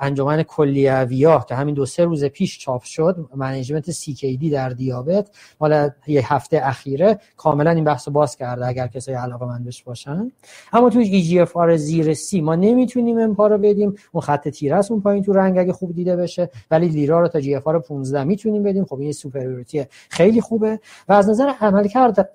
انجمن 0.00 0.42
کلیویا 0.42 1.44
که 1.48 1.54
همین 1.54 1.74
دو 1.74 1.86
سه 1.86 2.04
روز 2.04 2.24
پیش 2.24 2.58
چاپ 2.58 2.82
شد 2.82 3.16
management 3.34 3.90
CKD 4.20 4.50
در 4.50 4.68
دیابت 4.68 5.30
مال 5.60 5.90
یه 6.06 6.34
هفته 6.34 6.60
اخیره 6.64 7.20
کاملا 7.36 7.70
این 7.70 7.84
بحث 7.84 8.08
باز 8.08 8.36
کرده 8.36 8.66
اگر 8.66 8.86
کسایی 8.86 9.16
علاقه‌مند 9.18 9.64
بهش 9.64 9.82
باشن. 9.82 10.32
اما 10.72 10.90
تو 10.90 11.46
GFR 11.54 11.76
زیر 11.76 12.14
سی 12.14 12.40
ما 12.40 12.54
نمی‌تونیم 12.54 13.18
امپا 13.18 13.46
رو 13.46 13.58
بدیم 13.58 13.94
اون 14.12 14.20
خط 14.20 14.48
تیره 14.48 14.76
است 14.76 14.90
اون 14.90 15.00
پایین 15.00 15.24
تو 15.24 15.32
رنگ 15.32 15.58
اگه 15.58 15.72
خوب 15.72 15.94
دیده 15.94 16.16
بشه 16.16 16.50
ولی 16.70 16.88
لیرا 16.88 17.20
رو 17.20 17.28
تا 17.28 17.40
GFR 17.64 17.78
15 17.78 18.24
می‌تونیم 18.24 18.62
بدیم. 18.62 18.84
خب 18.84 19.00
این 19.00 19.12
superiority 19.12 19.86
خیلی 20.08 20.40
خوبه. 20.40 20.80
و 21.08 21.12
از 21.12 21.28
نظر 21.28 21.52
عملکرد 21.60 22.30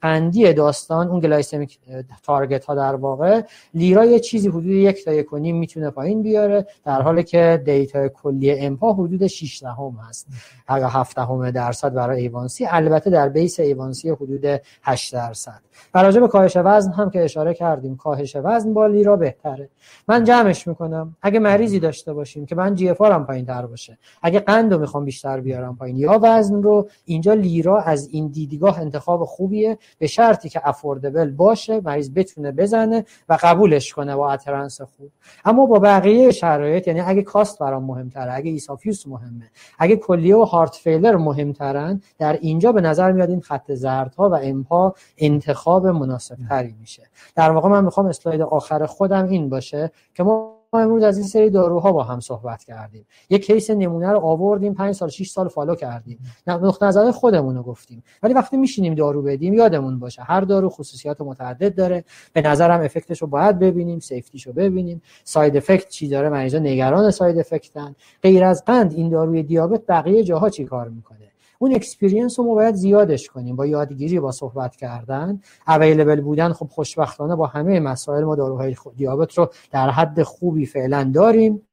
قندی 0.00 0.52
داستان 0.52 1.08
اون 1.08 1.20
glycemic 1.20 1.78
target 2.22 2.64
ها 2.64 2.74
در 2.74 2.94
واقع 2.94 3.42
لیرا 3.74 4.04
یه 4.04 4.20
چیزی 4.38 4.48
حدود 4.48 4.66
یک 4.66 5.04
تا 5.04 5.12
یک 5.12 5.32
می‌تونه 5.32 5.90
پایین 5.90 6.22
بیاره 6.22 6.66
در 6.84 7.02
حالی 7.02 7.24
که 7.24 7.62
دیتا 7.64 8.08
کلی 8.08 8.52
امپا 8.52 8.92
حدود 8.92 9.26
6 9.26 9.62
دهم 9.62 9.98
هست. 10.08 10.26
اگر 10.68 10.86
7 10.86 11.16
دهم 11.16 11.50
درصد 11.50 11.94
برای 11.94 12.20
A1C 12.20 12.66
البته 12.66 13.10
در 13.10 13.28
base 13.28 13.60
A1C 13.60 14.10
حدود 14.10 14.60
8 14.82 15.14
درصد. 15.14 15.60
و 15.94 16.02
راجع 16.02 16.20
به 16.20 16.28
کاهش 16.28 16.56
وزن 16.56 16.92
هم 16.92 17.10
که 17.10 17.24
اشاره 17.24 17.54
کردیم 17.54 17.96
کاهش 17.96 18.36
وزن 18.36 18.74
با 18.74 18.86
لیرا 18.86 19.16
بهتره. 19.16 19.68
من 20.08 20.24
جمعش 20.24 20.68
می‌کنم. 20.68 21.16
اگه 21.22 21.38
مریضی 21.38 21.80
داشته 21.80 22.12
باشیم 22.12 22.46
که 22.46 22.54
من 22.54 22.74
GFR 22.74 23.00
م 23.00 23.26
پایین 23.26 23.46
تر 23.46 23.66
باشه 23.66 23.98
اگه 24.22 24.40
قند 24.40 24.72
رو 24.72 24.80
می‌خوام 24.80 25.04
بیشتر 25.04 25.40
بیارم 25.40 25.76
پایین 25.76 25.96
یا 25.96 26.20
وزن 26.22 26.62
رو 26.62 26.88
اینجا 27.04 27.34
لیرا 27.34 27.80
از 27.80 28.08
این 28.08 28.28
دیدگاه 28.28 28.80
انتخاب 28.80 29.24
خوبیه. 29.24 29.78
به 29.98 30.06
شرطی 30.06 30.48
که 30.48 30.60
affordable 30.68 31.30
باشه 31.30 31.80
مریض 31.80 32.10
بتونه 32.14 32.52
بزنه 32.52 33.04
و 33.28 33.38
قبولش 33.42 33.92
کنه 33.92 34.16
با 34.16 34.27
adherence 34.28 34.80
خوب. 34.80 35.10
اما 35.44 35.66
با 35.66 35.78
بقیه 35.78 36.30
شرایط 36.30 36.88
یعنی 36.88 37.00
اگه 37.00 37.22
cost 37.22 37.58
برام 37.58 37.84
مهمتره 37.84 38.34
اگه 38.34 38.50
ease 38.50 38.75
of 38.75 38.87
use 38.87 39.06
مهمه 39.06 39.50
اگه 39.78 39.96
کلیه 39.96 40.36
و 40.36 40.44
heart 40.44 40.74
failure 40.74 41.16
مهمترن 41.16 42.02
در 42.18 42.32
اینجا 42.32 42.72
به 42.72 42.80
نظر 42.80 43.12
میاد 43.12 43.30
این 43.30 43.40
خط 43.40 43.72
زردها 43.72 44.30
و 44.30 44.34
امپا 44.42 44.94
انتخاب 45.18 45.86
مناسب 45.86 46.36
تری 46.48 46.74
میشه. 46.80 47.02
در 47.34 47.50
واقع 47.50 47.68
من 47.68 47.84
می‌خوام 47.84 48.06
اسلاید 48.06 48.40
آخر 48.40 48.86
خودم 48.86 49.28
این 49.28 49.48
باشه 49.48 49.90
که 50.14 50.22
ما 50.22 50.57
ما 50.72 50.80
امروز 50.80 51.02
از 51.02 51.18
این 51.18 51.26
سری 51.26 51.50
داروها 51.50 51.92
با 51.92 52.02
هم 52.02 52.20
صحبت 52.20 52.64
کردیم. 52.64 53.06
یک 53.30 53.46
case 53.46 53.70
نمونه 53.70 54.12
رو 54.12 54.18
آوردیم 54.18 54.74
5 54.74 54.94
سال 54.94 55.08
6 55.08 55.30
سال 55.30 55.48
follow 55.48 55.74
کردیم. 55.74 56.18
نقطه 56.46 56.86
نظر 56.86 57.10
خودمون 57.10 57.56
رو 57.56 57.62
گفتیم. 57.62 58.02
ولی 58.22 58.34
وقتی 58.34 58.56
میشینیم 58.56 58.94
دارو 58.94 59.22
بدیم 59.22 59.54
یادمون 59.54 59.98
باشه 59.98 60.22
هر 60.22 60.40
دارو 60.40 60.68
خصوصیات 60.68 61.20
متعدد 61.20 61.74
داره. 61.74 62.04
به 62.32 62.42
نظرم 62.42 62.80
effect 62.80 63.11
ش 63.11 63.22
رو 63.22 63.28
باید 63.28 63.58
ببینیم 63.58 63.98
safety 63.98 64.34
ش 64.34 64.46
رو 64.46 64.52
ببینیم. 64.52 65.02
side 65.24 65.56
effect 65.56 65.88
چی 65.88 66.08
داره؟ 66.08 66.28
مریضا 66.28 66.58
نگران 66.58 67.10
side 67.10 67.38
effect 67.38 67.86
ن 67.86 67.94
غیر 68.22 68.44
از 68.44 68.64
قند 68.64 68.92
این 68.92 69.08
داروی 69.08 69.42
دیابت 69.42 69.86
بقیه 69.86 70.24
جاها 70.24 70.50
چی 70.50 70.64
کار 70.64 70.88
می‌کنه؟ 70.88 71.27
اون 71.58 71.74
experience 71.74 72.38
رو 72.38 72.44
ما 72.44 72.54
باید 72.54 72.74
زیادش 72.74 73.28
کنیم. 73.28 73.56
با 73.56 73.66
یادگیری 73.66 74.20
با 74.20 74.32
صحبت 74.32 74.76
کردن 74.76 75.40
available 75.68 76.20
بودن. 76.20 76.52
خب 76.52 76.66
خوشبختانه 76.66 77.36
با 77.36 77.46
همه 77.46 77.80
مسائل 77.80 78.24
ما 78.24 78.36
داروهای 78.36 78.76
دیابت 78.96 79.38
رو 79.38 79.50
در 79.70 79.90
حد 79.90 80.22
خوبی 80.22 80.66
فعلا 80.66 81.10
داریم. 81.14 81.67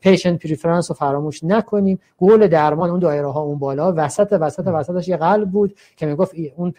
patient 0.00 0.42
preference 0.42 0.90
رو 0.90 0.94
فراموش 0.94 1.44
نکنیم. 1.44 1.98
گل 2.18 2.46
درمان 2.46 2.90
اون 2.90 3.00
دایره 3.00 3.32
ها 3.32 3.40
اون 3.40 3.58
بالا. 3.58 3.94
وسط 3.96 4.38
وسط 4.40 4.66
وسطش 4.66 5.08
یه 5.08 5.16
قلب 5.16 5.50
بود 5.50 5.76
که 5.96 6.06
می‌گفت 6.06 6.34
اون 6.56 6.74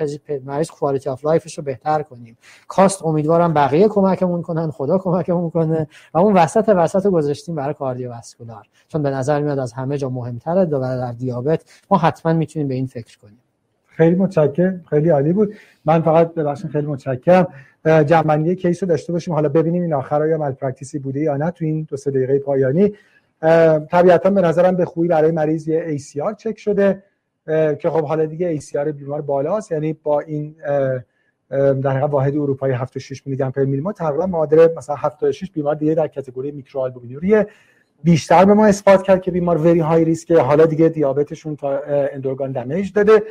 مریض 0.45 0.69
quality 0.69 1.09
of 1.09 1.25
life 1.25 1.47
ش 1.47 1.57
رو 1.57 1.63
بهتر 1.63 2.01
کنیم. 2.01 2.37
cost 2.67 3.05
امیدوارم 3.05 3.53
بقیه 3.53 3.87
کمکمون 3.87 4.41
کنن 4.41 4.71
خدا 4.71 4.97
کمکمون 4.97 5.49
کنه. 5.49 5.87
و 6.13 6.17
اون 6.17 6.33
وسط 6.33 6.73
وسط 6.75 7.05
رو 7.05 7.11
گذاشتیم 7.11 7.55
برای 7.55 7.73
cardiovascular. 7.73 8.65
چون 8.87 9.03
به 9.03 9.09
نظر 9.09 9.41
میاد 9.41 9.59
از 9.59 9.73
همه 9.73 9.97
جا 9.97 10.09
مهمتره 10.09 10.65
و 10.65 10.79
در 10.79 11.11
دیابت. 11.11 11.63
ما 11.91 11.97
حتما 11.97 12.33
می‌تونیم 12.33 12.67
به 12.67 12.73
این 12.73 12.85
فکر 12.85 13.17
کنیم. 13.17 13.39
خیلی 13.87 14.15
متشکرم. 14.15 14.81
خیلی 14.89 15.09
عالی 15.09 15.33
بود. 15.33 15.53
من 15.85 16.01
فقط 16.01 16.33
ببخشید 16.33 16.71
خیلی 16.71 16.87
متشکرم. 16.87 17.47
جمع‌بندی 17.87 18.55
case 18.55 18.83
رو 18.83 18.89
داشته 18.89 19.13
باشیم. 19.13 19.33
حالا 19.33 19.49
ببینیم 19.49 19.81
این 19.81 19.93
آخر 19.93 20.21
آیا 20.21 20.37
malpractice 20.37 20.51
ی 20.51 20.99
بوده 20.99 21.19
یا 21.19 21.37
نه 21.37 21.51
تو 21.51 21.65
این 21.65 21.87
دو 21.89 21.97
سه 21.97 22.11
دقیقه 22.11 22.39
پایانی. 22.39 22.93
طبیعتا 23.91 24.29
به 24.29 24.41
نظرم 24.41 24.75
به 24.75 24.85
خوبی 24.85 25.07
برای 25.07 25.31
مریض 25.31 25.67
یه 25.67 25.97
ACR 25.97 26.35
چک 26.37 26.59
شده 26.59 27.03
که 27.79 27.89
خب 27.89 28.03
حالا 28.03 28.25
دیگه 28.25 28.59
ACR 28.59 28.77
بیمار 28.77 29.21
بالاست. 29.21 29.71
یعنی 29.71 29.93
با 29.93 30.19
این 30.19 30.55
در 31.49 31.89
حقیقت 31.89 32.09
واحد 32.09 32.35
اروپایی 32.35 32.73
76 32.73 33.27
میلی 33.27 33.37
گرم 33.37 33.51
per 33.51 33.65
میلی 33.65 33.83
تقریبا 33.95 34.25
معادل 34.25 34.67
مثلا 34.77 34.95
76 34.95 35.51
بیمار 35.51 35.75
دیگه 35.75 35.95
در 35.95 36.07
category 36.07 36.51
micro 36.51 36.91
بیشتر 38.03 38.45
به 38.45 38.53
ما 38.53 38.65
اثبات 38.65 39.03
کرد 39.03 39.21
که 39.21 39.31
بیمار 39.31 39.57
very 39.57 39.79
high 39.79 40.05
risk 40.05 40.31
حالا 40.31 40.65
دیگه 40.65 40.89
دیابتشون 40.89 41.55
تا 41.55 41.81
end-organ 42.13 42.51
damage 42.51 42.93
داده. 42.93 43.23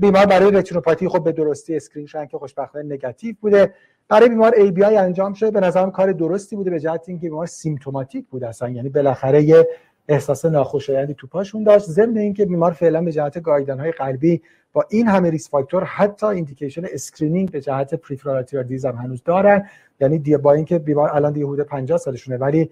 بیمار 0.00 0.26
برای 0.26 0.50
رتینوپاتی 0.50 1.08
خب 1.08 1.24
به 1.24 1.32
درستی 1.32 1.76
screen 1.76 2.06
شدن 2.06 2.26
که 2.26 2.38
خوشبختانه 2.38 2.94
نگاتیو 2.94 3.34
بوده. 3.40 3.74
برای 4.08 4.28
بیمار 4.28 4.54
ABI 4.56 4.96
انجام 4.96 5.32
شده. 5.32 5.50
به 5.50 5.60
نظرم 5.60 5.90
کار 5.90 6.12
درستی 6.12 6.56
بوده 6.56 6.70
به 6.70 6.80
جهت 6.80 7.04
اینکه 7.06 7.28
بیمار 7.28 7.46
symptomatic 7.46 8.26
بود 8.30 8.44
اصلا. 8.44 8.68
یعنی 8.68 8.88
بالاخره 8.88 9.42
یه 9.42 9.68
احساس 10.08 10.44
ناخوشایندی 10.44 11.14
تو 11.14 11.26
پاشون 11.26 11.64
داشت. 11.64 11.84
ضمن 11.84 12.16
اینکه 12.16 12.44
بیمار 12.46 12.72
فعلا 12.72 13.02
به 13.02 13.12
جهت 13.12 13.42
گایدلاین 13.42 13.80
های 13.80 13.92
قلبی 13.92 14.42
با 14.72 14.84
این 14.90 15.08
همه 15.08 15.30
risk 15.30 15.50
factor 15.50 15.84
حتی 15.84 16.26
indication 16.26 16.82
screening 16.92 17.50
به 17.50 17.60
جهت 17.60 17.94
peripheral 17.94 18.36
artery 18.36 18.62
disease 18.62 18.84
هم 18.84 18.96
هنوز 18.96 19.22
دارن. 19.24 19.68
یعنی 20.00 20.18
دی 20.18 20.36
با 20.36 20.52
اینکه 20.52 20.78
بیمار 20.78 21.10
الان 21.16 21.32
دیگه 21.32 21.46
حدود 21.46 21.60
50 21.60 21.98
سالشونه 21.98 22.36
ولی 22.36 22.70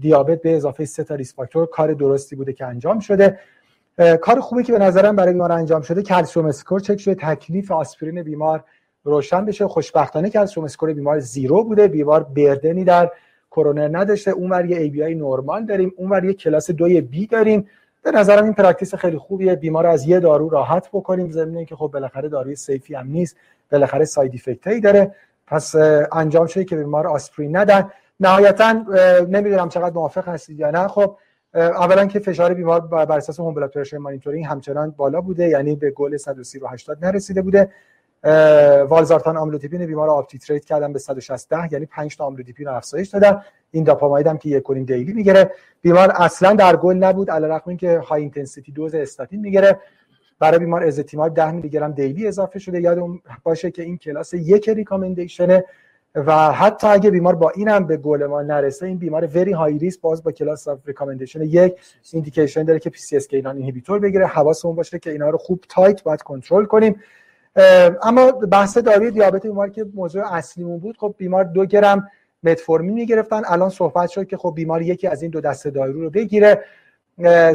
دیابت 0.00 0.42
به 0.42 0.56
اضافه 0.56 0.84
سه 0.84 1.04
تا 1.04 1.14
risk 1.14 1.34
factor 1.34 1.66
کار 1.66 1.92
درستی 1.92 2.36
بوده 2.36 2.52
که 2.52 2.66
انجام 2.66 2.98
شده. 2.98 3.38
کار 4.20 4.40
خوبی 4.40 4.62
که 4.62 4.72
به 4.72 4.78
نظرم 4.78 5.16
برای 5.16 5.32
بیمار 5.32 5.52
انجام 5.52 5.82
شده 5.82 6.02
calcium 6.02 6.46
score 6.46 6.80
چک 6.80 6.96
شده 6.96 7.14
تکلیف 7.14 7.72
آسپرین 7.72 8.22
بیمار 8.22 8.64
روشن 9.04 9.44
بشه. 9.44 9.68
خوشبختانه 9.68 10.30
calcium 10.30 10.64
score 10.64 10.92
بیمار 10.92 11.18
zero 11.18 11.64
بوده. 11.64 11.88
بیمار 11.88 12.22
burden 12.22 12.75
ی 12.75 12.84
در 12.84 13.10
کرونر 13.50 13.98
نداشته. 13.98 14.30
اونور 14.30 14.64
یه 14.66 14.78
ABI 14.78 15.14
normal 15.14 15.64
داریم. 15.64 15.92
اونور 15.96 16.24
یه 16.24 16.32
کلاس 16.32 16.70
دوی 16.70 17.00
بی 17.00 17.26
داریم. 17.26 17.68
به 18.02 18.10
نظرم 18.10 18.44
این 18.44 18.52
practice 18.52 18.94
خیلی 18.94 19.18
خوبیه. 19.18 19.54
بیمار 19.54 19.86
از 19.86 20.06
یه 20.06 20.20
دارو 20.20 20.48
راحت 20.48 20.88
بکنیم. 20.92 21.30
ضمن 21.30 21.64
که 21.64 21.76
خب 21.76 21.90
بالاخره 21.92 22.28
داروی 22.28 22.56
safe 22.56 22.86
ی 22.86 22.94
هم 22.94 23.06
نیست. 23.06 23.36
بالاخره 23.72 24.04
side 24.04 24.34
effect 24.34 24.82
داره. 24.82 25.14
پس 25.46 25.74
انجام 26.12 26.46
شده 26.46 26.64
که 26.64 26.76
بیمار 26.76 27.06
آسپرین 27.06 27.56
ندن. 27.56 27.90
نهایتا 28.20 28.72
نمی‌دونم 29.28 29.68
چقدر 29.68 29.94
موافق 29.94 30.28
هستید 30.28 30.60
یا 30.60 30.70
نه. 30.70 30.88
خب 30.88 31.16
اولا 31.54 32.06
که 32.06 32.18
فشار 32.18 32.54
بیمار 32.54 32.80
بر 32.80 33.16
اساس 33.16 33.40
home 33.40 33.54
blood 33.54 33.70
pressure 33.70 33.98
monitoring 33.98 34.44
همچنان 34.44 34.90
بالا 34.90 35.20
بوده 35.20 35.48
یعنی 35.48 35.76
به 35.76 35.90
گل 35.90 36.16
130 36.16 36.58
رو 36.58 36.66
80 36.66 37.04
نرسیده 37.04 37.42
بوده. 37.42 37.70
والزارتان 38.88 39.36
آملودیپین 39.36 39.86
بیمار 39.86 40.08
up-titrate 40.08 40.64
کردن 40.64 40.92
به 40.92 40.98
160 40.98 41.52
یعنی 41.72 41.86
5 41.86 42.16
تا 42.16 42.24
آملودیپین 42.24 42.66
رو 42.66 42.74
افزایش 42.74 43.08
دادن. 43.08 43.42
اینداپاماید 43.70 44.26
هم 44.26 44.38
که 44.38 44.48
یک 44.48 44.62
و 44.62 44.68
نیم 44.68 44.84
daily 44.84 45.12
می‌گیره. 45.12 45.50
بیمار 45.82 46.12
اصلا 46.14 46.52
در 46.52 46.76
گل 46.76 46.96
نبود 46.96 47.30
علیرغم 47.30 47.62
اینکه 47.66 47.98
high 47.98 48.22
intensity 48.22 48.72
dose 48.72 48.94
استاتین 48.94 49.40
می‌گیره. 49.40 49.80
برای 50.38 50.58
بیمار 50.58 50.84
ازتیمایب 50.84 51.34
10 51.34 51.50
میلی 51.50 51.68
گرم 51.68 51.92
daily 51.92 52.26
اضافه 52.26 52.58
شده. 52.58 52.80
یادم 52.80 53.20
باشه 53.42 53.70
که 53.70 53.82
این 53.82 53.98
کلاس 53.98 54.34
یک 54.34 54.68
recommendation 54.68 55.52
ه. 55.52 55.64
و 56.14 56.52
حتی 56.52 56.86
اگه 56.86 57.10
بیمار 57.10 57.34
با 57.34 57.50
اینم 57.50 57.86
به 57.86 57.96
گل 57.96 58.26
ما 58.26 58.42
نرسه 58.42 58.86
این 58.86 58.98
بیمار 58.98 59.26
very 59.26 59.52
high 59.52 59.78
risk 59.78 59.94
ه 59.94 59.98
باز 59.98 60.22
با 60.22 60.32
class 60.32 60.68
of 60.68 60.78
recommendation 60.86 61.42
یک 61.42 61.74
indication 62.12 62.62
داره 62.62 62.78
که 62.78 62.90
PCSK9 62.90 63.56
inhibitor 63.56 63.98
بگیره 63.98 64.26
حواسمون 64.26 64.76
باشه 64.76 64.98
که 64.98 65.10
اینا 65.10 65.30
رو 65.30 65.38
خوب 65.38 65.64
tight 65.68 66.02
باید 66.02 66.22
کنترل 66.22 66.64
کنیم. 66.64 67.00
اما 68.02 68.32
بحث 68.32 68.78
داروی 68.78 69.10
دیابت 69.10 69.42
بیمار 69.42 69.68
که 69.68 69.86
موضوع 69.94 70.34
اصلیمون 70.34 70.78
بود 70.78 70.96
خب 70.96 71.14
بیمار 71.18 71.44
دو 71.44 71.64
گرم 71.66 72.10
متفورمین 72.42 72.94
می‌گرفتن. 72.94 73.42
الان 73.46 73.70
صحبت 73.70 74.10
شد 74.10 74.26
که 74.26 74.36
خب 74.36 74.52
بیمار 74.56 74.82
یکی 74.82 75.06
از 75.06 75.22
این 75.22 75.30
دو 75.30 75.40
دسته 75.40 75.70
دارو 75.70 76.00
رو 76.00 76.10
بگیره. 76.10 76.64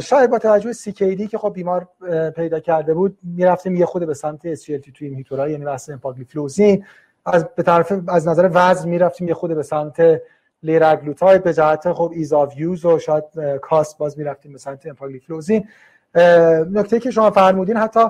شاید 0.02 0.30
با 0.30 0.38
توجه 0.38 0.72
CKD 0.72 1.28
که 1.28 1.38
خب 1.38 1.52
بیمار 1.54 1.88
پیدا 2.36 2.60
کرده 2.60 2.94
بود 2.94 3.18
می‌رفتیم 3.22 3.76
یه 3.76 3.86
خورده 3.86 4.06
به 4.06 4.14
سمت 4.14 4.54
SGLT2 4.54 5.00
inhibitor 5.00 5.43
ها 5.43 5.48
یعنی 5.48 5.64
بحث 5.64 5.90
امپاگلیفلوزین. 5.90 6.84
از 7.26 7.44
یه 7.56 7.62
طرف 7.62 7.92
از 8.08 8.28
نظر 8.28 8.50
وزن 8.52 8.88
می‌رفتیم 8.88 9.28
یه 9.28 9.34
خورده 9.34 9.54
به 9.54 9.62
سمت 9.62 10.20
لیراگلوتاید 10.62 11.38
به 11.38 11.54
جهت 11.54 11.92
خب 11.92 12.10
ایزاویوز 12.14 12.84
و 12.84 12.98
شاید 12.98 13.24
cost 13.62 13.98
باز 13.98 14.18
می‌رفتیم 14.18 14.52
به 14.52 14.58
سمت 14.58 14.86
امپاگلیفلوزین 14.86 15.68
نکته 16.72 17.00
که 17.00 17.10
شما 17.10 17.30
فرمودین 17.30 17.76
حتی 17.76 18.00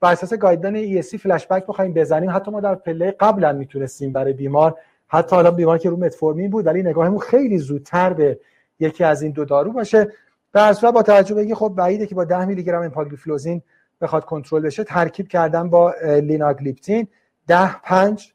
بر 0.00 0.12
اساس 0.12 0.34
guideline 0.34 1.02
ESC 1.02 1.16
فلش 1.16 1.46
بک 1.46 1.66
بخوایم 1.66 1.92
بزنیم 1.92 2.30
حتی 2.30 2.50
ما 2.50 2.60
در 2.60 2.74
پله 2.74 3.16
قبلا 3.20 3.52
می‌تونستیم 3.52 4.12
برای 4.12 4.32
بیمار 4.32 4.74
حتی 5.08 5.36
حالا 5.36 5.50
بیمار 5.50 5.78
که 5.78 5.90
رو 5.90 5.96
متفورمین 5.96 6.50
بود 6.50 6.66
ولی 6.66 6.82
نگاهمون 6.82 7.18
خیلی 7.18 7.58
زودتر 7.58 8.12
به 8.12 8.38
یکی 8.80 9.04
از 9.04 9.22
این 9.22 9.32
دو 9.32 9.44
دارو 9.44 9.72
باشه. 9.72 10.08
در 10.52 10.72
صورت 10.72 10.94
با 10.94 11.02
توجه 11.02 11.34
به 11.34 11.54
خب 11.54 11.72
بعیده 11.76 12.06
که 12.06 12.14
با 12.14 12.24
10 12.24 12.44
میلی 12.44 12.64
گرم 12.64 12.82
امپاگلیفلوزین 12.82 13.62
بخواد 14.00 14.24
کنترل 14.24 14.62
بشه 14.62 14.84
ترکیب 14.84 15.28
کردن 15.28 15.70
با 15.70 15.94
لیناگلیپتین. 16.02 17.08
10 17.46 17.80
5 17.84 18.32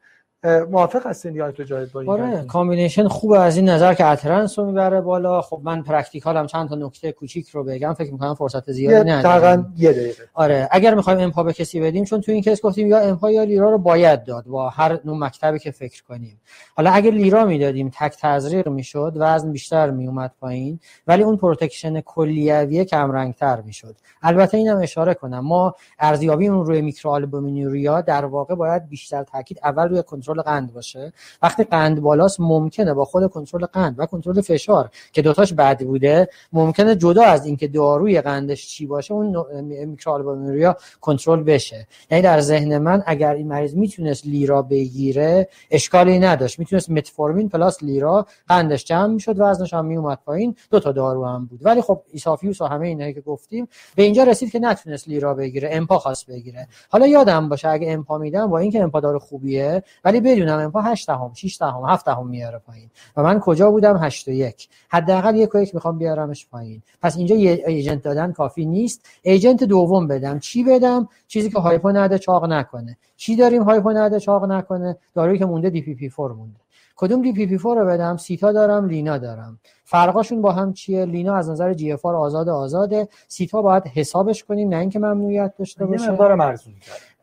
موافق 0.72 1.08
هستین 1.08 1.36
یا 1.36 1.52
تو 1.52 1.64
جای 1.64 1.86
با 1.86 2.14
آره 2.14 2.46
combination 2.48 3.08
خوبه 3.08 3.40
از 3.40 3.58
این 3.58 3.70
نظر 3.70 3.94
که 3.94 4.06
adherence 4.06 4.60
رو 4.60 4.66
می‌بره 4.66 5.02
بالا. 5.02 5.42
خب 5.42 5.62
من 5.64 5.82
practical 5.82 6.41
م 6.41 6.48
چند 6.48 6.70
تا 6.70 6.76
نکته 6.76 7.12
کوچیک 7.12 7.50
رو 7.50 7.64
بگم. 7.64 7.94
فکر 7.94 8.12
می‌کنم 8.12 8.34
فرصت 8.34 8.72
زیادی 8.72 9.10
ندارم. 9.10 9.74
یه 9.78 9.92
دقیقه. 9.92 10.24
آره 10.34 10.68
اگر 10.72 10.96
می‌خوایم 10.96 11.20
امپا 11.20 11.44
به 11.44 11.54
کسی 11.54 11.80
بدیم 11.80 12.06
چون 12.06 12.22
تو 12.22 12.32
این 12.32 12.42
case 12.42 12.62
گفتیم 12.62 12.88
یا 12.88 13.00
امپا 13.00 13.32
یا 13.32 13.44
لیرا 13.44 13.72
رو 13.72 13.78
باید 13.78 14.24
داد 14.24 14.46
با 14.46 14.70
هر 14.70 15.00
نوع 15.06 15.18
مکتبی 15.18 15.60
که 15.60 15.72
فکر 15.72 16.04
کنیم. 16.04 16.42
حالا 16.76 16.92
اگر 16.92 17.12
لیرا 17.12 17.46
می‌دادیم 17.46 17.92
تک 18.00 18.18
تزریق 18.22 18.68
می‌شد 18.68 19.14
وزن 19.16 19.52
بیشتر 19.52 19.90
میومد 19.90 20.32
پایین 20.42 20.80
ولی 21.08 21.24
اون 21.24 21.38
protection 21.38 22.02
کلیویه 22.02 22.86
کم 22.86 23.12
رنگتر 23.12 23.62
می‌شد. 23.62 23.96
البته 24.22 24.58
اینم 24.58 24.78
اشاره 24.82 25.14
کنم 25.14 25.40
ما 25.40 25.76
ارزیابی 26.00 26.48
اون 26.48 26.66
روی 26.66 26.82
microalbuminuria 26.82 28.02
در 28.02 28.26
واقع 28.26 28.56
باید 28.56 28.90
بیشتر 28.90 29.24
تاکید 29.24 29.60
اول 29.64 29.90
روی 29.90 30.04
کنترل 30.04 30.35
قند 30.42 30.74
باشه. 30.74 31.14
وقتی 31.42 31.64
قند 31.64 32.02
بالاست 32.02 32.40
ممکنه 32.40 32.94
با 32.94 33.06
خود 33.06 33.28
کنترل 33.28 33.66
قند 33.66 33.96
و 33.98 34.06
کنترل 34.06 34.42
فشار 34.42 34.90
که 35.14 35.22
دوتاش 35.22 35.54
بد 35.54 35.84
بوده 35.84 36.30
ممکنه 36.54 36.96
جدا 36.96 37.24
از 37.24 37.46
اینکه 37.46 37.68
داروی 37.68 38.22
قندش 38.22 38.68
چی 38.68 38.86
باشه 38.86 39.14
اون 39.14 39.46
microalbuminuria 39.86 40.78
کنترل 41.02 41.44
بشه. 41.44 41.88
یعنی 42.12 42.22
در 42.22 42.40
ذهن 42.40 42.78
من 42.78 43.04
اگر 43.06 43.34
این 43.34 43.48
مریض 43.48 43.76
می‌تونست 43.76 44.26
لیرا 44.28 44.62
بگیره 44.62 45.50
اشکالی 45.72 46.20
نداشت. 46.20 46.60
می‌تونست 46.60 46.90
متفورمین 46.90 47.50
plus 47.50 47.84
لیرا 47.84 48.26
قندش 48.48 48.86
جمع 48.86 49.08
می‌شد 49.08 49.36
وزنش 49.38 49.74
هم 49.74 49.86
میومد 49.86 50.20
پایین. 50.26 50.56
دو 50.72 50.80
تا 50.80 50.92
دارو 50.92 51.26
هم 51.26 51.46
بود. 51.46 51.60
ولی 51.66 51.82
خب 51.82 52.02
ease 52.12 52.34
of 52.34 52.45
use 52.45 52.62
و 52.62 52.66
همه 52.66 52.88
اینایی 52.88 53.14
که 53.14 53.22
گفتیم 53.22 53.68
به 53.96 54.04
اینجا 54.04 54.24
رسید 54.24 54.52
که 54.52 54.60
نتونست 54.60 55.08
لیرا 55.08 55.34
بگیره 55.34 55.70
امپا 55.72 56.00
خواست 56.00 56.28
بگیره. 56.28 56.68
حالا 56.90 57.08
یادم 57.08 57.50
باشه 57.50 57.68
اگه 57.68 57.92
امپا 57.92 58.18
میدم 58.18 58.48
با 58.48 58.60
اینکه 58.60 58.84
امپا 58.84 59.00
دارو 59.00 59.20
خوبیه 59.20 59.84
ولی 60.06 60.20
بدونم 60.26 60.60
امپا 60.60 60.82
8 60.82 61.08
دهم 61.08 61.32
6 61.34 61.58
دهم 61.62 61.86
7 61.86 62.06
دهم 62.06 62.28
میاره 62.28 62.58
پایین. 62.58 62.90
و 63.18 63.24
من 63.24 63.40
کجا 63.40 63.72
بودم؟ 63.72 63.98
8 63.98 64.28
و 64.28 64.32
1 64.32 64.70
حداقل 64.90 65.36
یک 65.36 65.56
و 65.56 65.58
یک 65.58 65.76
می‌خوام 65.76 65.98
بیارمش 65.98 66.48
پایین. 66.48 66.82
پس 67.02 67.18
اینجا 67.18 67.36
یه 67.36 67.64
agent 67.68 68.02
دادن 68.02 68.32
کافی 68.32 68.66
نیست. 68.66 69.06
agent 69.22 69.64
دوم 69.64 70.08
بدم. 70.08 70.40
چی 70.40 70.64
بدم؟ 70.64 71.08
چیزی 71.28 71.50
که 71.50 71.60
hypo 71.60 71.92
نده 71.92 72.18
چاق 72.18 72.46
نکنه. 72.46 72.98
چی 73.16 73.36
داریم 73.36 73.64
hypo 73.64 73.92
نده 73.92 74.20
چاق 74.20 74.46
نکنه؟ 74.46 74.98
دارویی 75.14 75.40
که 75.40 75.46
مونده 75.46 75.70
DPP-4 75.70 76.32
مونده. 76.32 76.60
کدوم 76.96 77.22
DPP-4 77.22 77.78
رو 77.78 77.86
بدم؟ 77.86 78.18
سیتا 78.18 78.52
دارم 78.52 78.88
لینا 78.88 79.18
دارم. 79.18 79.60
فرقاشون 79.84 80.42
با 80.42 80.52
هم 80.52 80.74
چیه؟ 80.74 81.06
لینا 81.06 81.36
از 81.36 81.50
نظر 81.50 81.74
GFR 81.74 82.06
آزاد 82.06 82.50
آزاده. 82.50 83.08
سیتا 83.28 83.62
باید 83.62 83.84
حسابش 83.88 84.44
کنیم 84.44 84.70
نه 84.70 84.78
اینکه 84.78 85.00
ممنوعیت 85.00 85.54
داشته 85.60 85.86
باشه. 85.86 86.12
مقدار 86.12 86.36
مرزون 86.36 86.74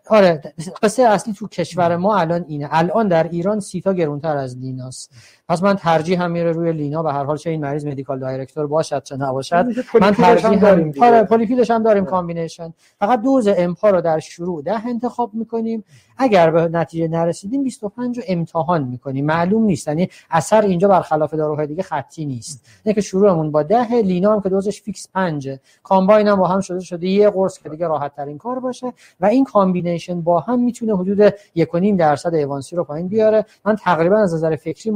آره 0.09 0.55
قصه 0.83 1.03
اصلی 1.03 1.35
تو 1.35 1.49
کشور 1.49 1.97
ما 1.97 2.19
الان 2.19 2.45
اینه. 2.49 2.69
الان 2.71 3.09
در 3.09 3.29
ایران 3.29 3.61
سیتا 3.61 3.93
گرونتر 3.93 4.37
از 4.37 4.59
لیناست 4.59 5.11
پس 5.53 5.63
من 5.63 5.75
ترجیح 5.75 6.23
هم 6.23 6.31
میره 6.31 6.53
روی 6.53 6.73
لینا 6.73 7.03
به 7.03 7.13
هر 7.13 7.25
حال 7.25 7.37
چه 7.37 7.51
این 7.51 7.61
مریض 7.61 7.87
medical 7.87 8.19
director 8.19 8.67
باشد 8.67 9.03
چه 9.03 9.17
نباشد 9.17 9.67
من 10.01 10.15
ترجیح 10.15 10.61
داریم 10.61 10.95
آره 11.01 11.25
polypill 11.25 11.62
ش 11.62 11.71
هم 11.71 11.83
داریم 11.83 12.05
combination 12.05 12.73
فقط 12.99 13.23
دوز 13.23 13.49
امپا 13.57 13.91
رو 13.91 14.01
در 14.01 14.19
شروع 14.19 14.63
ده 14.63 14.87
انتخاب 14.87 15.31
می‌کنیم. 15.35 15.85
اگر 16.19 16.51
به 16.51 16.69
نتیجه 16.69 17.09
نرسیدیم 17.09 17.65
25 17.65 18.19
رو 18.19 18.25
امتحان 18.29 18.85
می‌کنیم. 18.85 19.27
معلوم 19.27 19.65
نیست. 19.65 19.89
یعنی 19.89 20.09
اثر 20.31 20.63
اینجا 20.63 20.89
برخلاف 20.89 21.35
داروهای 21.35 21.67
دیگه 21.67 21.83
خطی 21.83 22.27
نیست. 22.27 22.67
نه 22.87 22.93
که 22.93 23.01
شروعمون 23.01 23.51
با 23.51 23.63
ده 23.63 23.93
لینا 23.93 24.33
هم 24.33 24.41
که 24.41 24.49
دوزش 24.49 24.83
fix 24.83 25.09
5 25.15 25.51
combine 25.83 26.29
هم 26.29 26.37
با 26.37 26.47
هم 26.47 26.61
شده 26.61 26.81
شده 26.81 27.07
یه 27.07 27.31
قرص 27.31 27.59
که 27.59 27.69
دیگه 27.69 27.89
راحت 27.89 28.17
ترین 28.17 28.39
کار 28.39 28.61
باشه. 28.61 28.93
و 29.21 29.27
این 29.27 29.45
combination 29.45 30.21
با 30.21 30.41
هم 30.41 30.61
می‌تونه 30.61 30.97
حدود 30.97 31.35
1.5 31.55 31.97
درصد 31.99 32.35
A1C 32.35 32.77
رو 32.77 32.85
پایین 32.85 33.09
بیاره. 33.09 33.45
من 33.65 33.77
تقریبا 33.77 34.19
از 34.19 34.35
نظر 34.35 34.57
فکری 34.57 34.91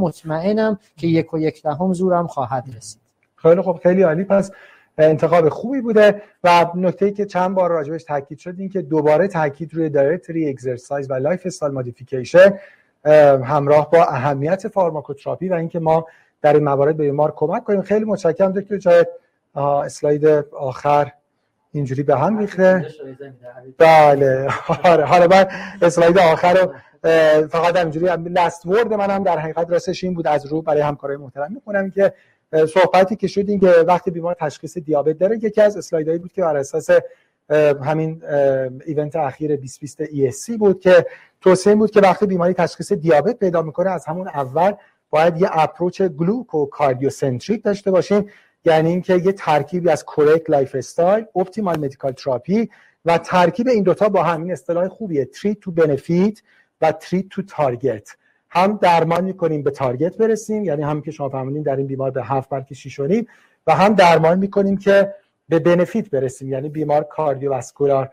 مطمئنم 0.47 0.79
که 0.97 1.07
یک 1.07 1.35
و 1.35 1.39
یک 1.39 1.63
دهم 1.63 1.93
زورم 1.93 2.27
خواهد 2.27 2.65
رسید. 2.77 3.01
خیلی 3.37 3.61
خوب 3.61 3.79
خیلی 3.79 4.03
عالی. 4.03 4.25
پس 4.25 4.51
انتخاب 4.99 5.49
خوبی 5.49 5.81
بوده 5.81 6.23
و 6.45 6.67
نکته 6.75 7.07
ای 7.07 7.13
که 7.13 7.25
چند 7.25 7.55
بار 7.55 7.71
راجبش 7.71 8.05
تاکید 8.05 8.39
شد 8.39 8.55
این 8.59 8.69
که 8.69 8.83
دوباره 8.83 9.29
تاکید 9.29 9.75
روی 9.75 9.89
dietary 9.89 10.49
exercise 10.49 11.11
و 11.11 11.15
lifestyle 11.15 11.75
modification 11.75 12.59
همراه 13.45 13.91
با 13.91 14.05
اهمیت 14.05 14.69
pharmacotherapy 14.69 15.49
و 15.49 15.55
اینکه 15.55 15.79
ما 15.79 16.07
در 16.43 16.55
این 16.55 16.65
موارد 16.65 16.97
به 16.97 17.05
بیمار 17.05 17.33
کمک 17.37 17.65
کنیم. 17.65 17.83
خیلی 17.83 18.05
متشکرم 18.05 18.53
دکتر 18.53 18.77
جاید 18.77 19.09
اسلاید 19.57 20.27
آخر. 20.53 21.13
اینجوری 21.77 22.03
به 22.03 22.19
هم 22.19 22.39
ریخته 22.39 22.87
بله 23.79 24.49
آره. 24.85 25.05
حالا 25.05 25.27
من 25.27 25.47
اسلاید 25.83 26.19
آخر 26.19 26.55
رو 26.55 26.73
فقط 27.47 27.77
اینجوری 27.77 28.07
لست 28.07 28.67
ورد 28.67 28.95
منم 28.95 29.23
در 29.23 29.39
حقیقت 29.39 29.71
راستش 29.71 30.05
این 30.05 30.15
بود 30.15 30.27
از 30.27 30.47
رو 30.47 30.63
برای 30.63 30.81
همکارای 30.81 31.17
محترم 31.17 31.53
می‌خونم 31.53 31.91
که 31.91 32.13
صحبتی 32.53 33.17
که 33.17 33.27
شد 33.27 33.49
این 33.49 33.61
که 33.61 33.67
وقتی 33.67 34.11
بیمار 34.11 34.37
تشخیص 34.41 34.79
دیابت 34.79 35.19
داره 35.19 35.37
یکی 35.37 35.61
از 35.61 35.77
اسلایدهایی 35.77 36.19
بود 36.19 36.33
که 36.33 36.43
بر 36.43 36.57
اساس 36.57 36.91
همین 37.85 38.23
ایونت 38.87 39.17
اخیر 39.17 39.57
2020 39.57 40.05
ESC 40.05 40.59
بود 40.59 40.81
که 40.81 41.07
توصیه 41.41 41.75
بود 41.75 41.91
که 41.91 42.01
وقتی 42.01 42.27
بیماری 42.27 42.55
تشخیص 42.55 42.93
دیابت 42.93 43.39
پیدا 43.39 43.63
می‌کنه 43.63 43.91
از 43.91 44.05
همون 44.07 44.29
اول 44.29 44.73
باید 45.11 45.41
یه 45.41 45.49
approach 45.53 46.03
gluco-cardiocentric 46.03 47.65
داشته 47.65 47.91
باشیم 47.91 48.31
یعنی 48.67 48.89
اینکه 48.89 49.15
یه 49.15 49.33
ترکیبی 49.33 49.91
از 49.91 50.05
correct 50.05 50.51
lifestyle 50.51 51.25
optimal 51.37 51.81
medical 51.81 52.13
therapy 52.13 52.71
و 53.05 53.19
ترکیب 53.19 53.69
این 53.69 53.83
دوتا 53.83 54.09
با 54.09 54.23
همین 54.23 54.53
اصطلاح 54.53 54.89
خوبیه. 54.89 55.25
treat 55.25 55.61
to 55.61 55.71
benefit 55.71 56.43
و 56.81 56.93
treat 56.93 57.29
to 57.29 57.43
target 57.43 58.17
هم 58.51 58.79
درمان 58.83 59.25
می‌کنیم 59.25 59.63
به 59.63 59.71
target 59.71 60.17
برسیم 60.17 60.65
یعنی 60.65 60.83
هم 60.83 61.03
که 61.03 61.11
شما 61.11 61.29
فرمودین 61.29 61.63
در 61.63 61.77
این 61.77 61.87
بیمار 61.87 62.11
به 62.11 62.25
هفت 62.25 62.49
بلکه 62.51 62.75
شیش 62.75 63.01
و 63.67 63.73
هم 63.75 63.95
درمان 63.95 64.39
می‌کنیم 64.39 64.77
که 64.77 65.15
به 65.49 65.59
benefit 65.59 66.11
برسیم. 66.11 66.49
یعنی 66.49 66.69
بیمار 66.69 67.05
cardiovascular 67.05 68.11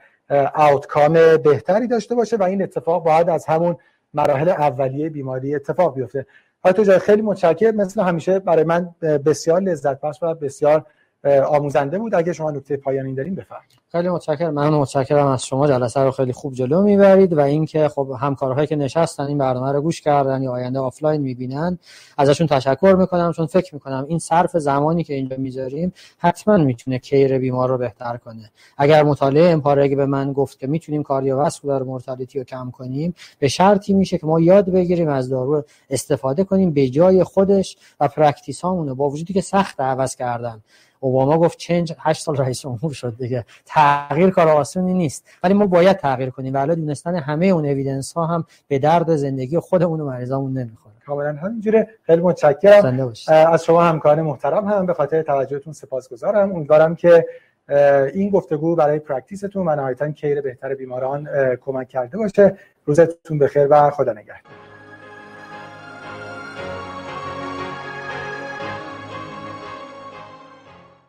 outcome 0.55 1.13
بهتری 1.37 1.87
داشته 1.87 2.15
باشه 2.15 2.37
و 2.37 2.43
این 2.43 2.63
اتفاق 2.63 3.03
باید 3.03 3.29
از 3.29 3.45
همون 3.45 3.77
مراحل 4.13 4.49
اولیه 4.49 5.09
بیماری 5.09 5.55
اتفاق 5.55 5.95
بیفته. 5.95 6.25
جای 6.71 6.99
خیلی 6.99 7.21
متشکرم. 7.21 7.75
مثل 7.75 8.01
همیشه 8.01 8.39
برای 8.39 8.63
من 8.63 8.95
بسیار 9.25 9.61
لذت 9.61 10.01
بخش 10.01 10.19
و 10.21 10.33
بسیار 10.33 10.85
آموزنده 11.25 11.99
بود. 11.99 12.15
اگه 12.15 12.33
شما 12.33 12.51
نکته 12.51 12.77
پایانی 12.77 13.15
دارین 13.15 13.35
بفرمایید. 13.35 13.71
خیلی 13.91 14.09
متشکرم. 14.09 14.53
من 14.53 14.69
متشکرم 14.69 15.27
از 15.27 15.45
شما. 15.45 15.67
جلسه 15.67 15.99
رو 15.99 16.11
خیلی 16.11 16.33
خوب 16.33 16.53
جلو 16.53 16.81
می‌برید 16.81 17.33
و 17.33 17.39
اینکه 17.39 17.87
خب 17.87 18.15
همکارهایی 18.19 18.67
که 18.67 18.75
نشستن 18.75 19.23
این 19.23 19.37
برنامه 19.37 19.71
رو 19.71 19.81
گوش 19.81 20.01
کردن 20.01 20.43
یا 20.43 20.51
آینده 20.51 20.79
آفلاین 20.79 21.21
می‌بینن 21.21 21.79
ازشون 22.17 22.47
تشکر 22.47 22.95
می‌کنم 22.99 23.31
چون 23.31 23.45
فکر 23.45 23.73
می‌کنم 23.73 24.05
این 24.07 24.19
صرف 24.19 24.57
زمانی 24.57 25.03
که 25.03 25.13
اینجا 25.13 25.35
می‌ذاریم 25.37 25.93
حتما 26.17 26.57
می‌تونه 26.57 26.99
care 26.99 27.37
بیمار 27.37 27.69
رو 27.69 27.77
بهتر 27.77 28.17
کنه. 28.17 28.51
اگر 28.77 29.03
مطالعه 29.03 29.51
EMPA-REG 29.51 29.95
به 29.95 30.05
من 30.05 30.33
گفت 30.33 30.59
که 30.59 30.67
می‌تونیم 30.67 31.03
cardiovascular 31.03 31.83
mortality 31.83 32.39
رو 32.39 32.45
کم 32.45 32.71
کنیم 32.71 33.15
به 33.39 33.47
شرطی 33.47 33.93
میشه 33.93 34.17
که 34.17 34.25
ما 34.25 34.39
یاد 34.39 34.69
بگیریم 34.69 35.09
از 35.09 35.29
دارو 35.29 35.63
استفاده 35.89 36.43
کنیم 36.43 36.71
به 36.71 36.89
جای 36.89 37.23
خودش 37.23 37.77
و 37.99 38.07
practice 38.07 38.61
هامونه 38.61 38.93
با 38.93 39.09
وجودی 39.09 39.33
که 39.33 39.41
سخت 39.41 39.81
عوض 39.81 40.15
کردن 40.15 40.61
اوباما 41.03 41.37
گفت 41.37 41.57
change 41.57 41.93
8 41.99 42.23
سال 42.23 42.37
رئیس 42.37 42.61
جمهور 42.61 42.93
شد 42.93 43.15
دیگه. 43.17 43.45
تغییر 43.65 44.29
کار 44.29 44.47
آسونی 44.47 44.93
نیست. 44.93 45.25
ولی 45.43 45.53
ما 45.53 45.67
باید 45.67 45.97
تغییر 45.97 46.29
کنیم. 46.29 46.53
ولی 46.53 46.75
دونستن 46.75 47.15
همه 47.15 47.45
اون 47.45 47.65
evidence 47.65 48.13
ها 48.13 48.25
هم 48.25 48.45
به 48.67 48.79
درد 48.79 49.15
زندگی 49.15 49.59
خودمون 49.59 50.01
و 50.01 50.05
مریضامون 50.05 50.57
نمی‌خوره. 50.57 50.93
کاملا 51.05 51.33
همینجوره. 51.33 51.87
خیلی 52.03 52.21
متشکرم. 52.21 53.13
از 53.27 53.63
شما 53.63 53.83
همکاران 53.83 54.21
محترم 54.21 54.67
هم 54.67 54.85
به 54.85 54.93
خاطر 54.93 55.21
توجهتون 55.21 55.73
سپاسگزارم. 55.73 56.55
امیدوارم 56.55 56.95
که 56.95 57.25
این 58.13 58.29
گفتگو 58.29 58.75
برای 58.75 58.99
practice 58.99 59.49
تون 59.49 59.67
و 59.67 59.75
نهایتا 59.75 60.11
care 60.11 60.41
بهتر 60.41 60.75
بیماران 60.75 61.27
کمک 61.55 61.89
کرده 61.89 62.17
باشه. 62.17 62.57
روزتون 62.85 63.39
بخیر 63.39 63.67
و 63.69 63.89
خدا 63.89 64.11
نگهدار. 64.11 64.62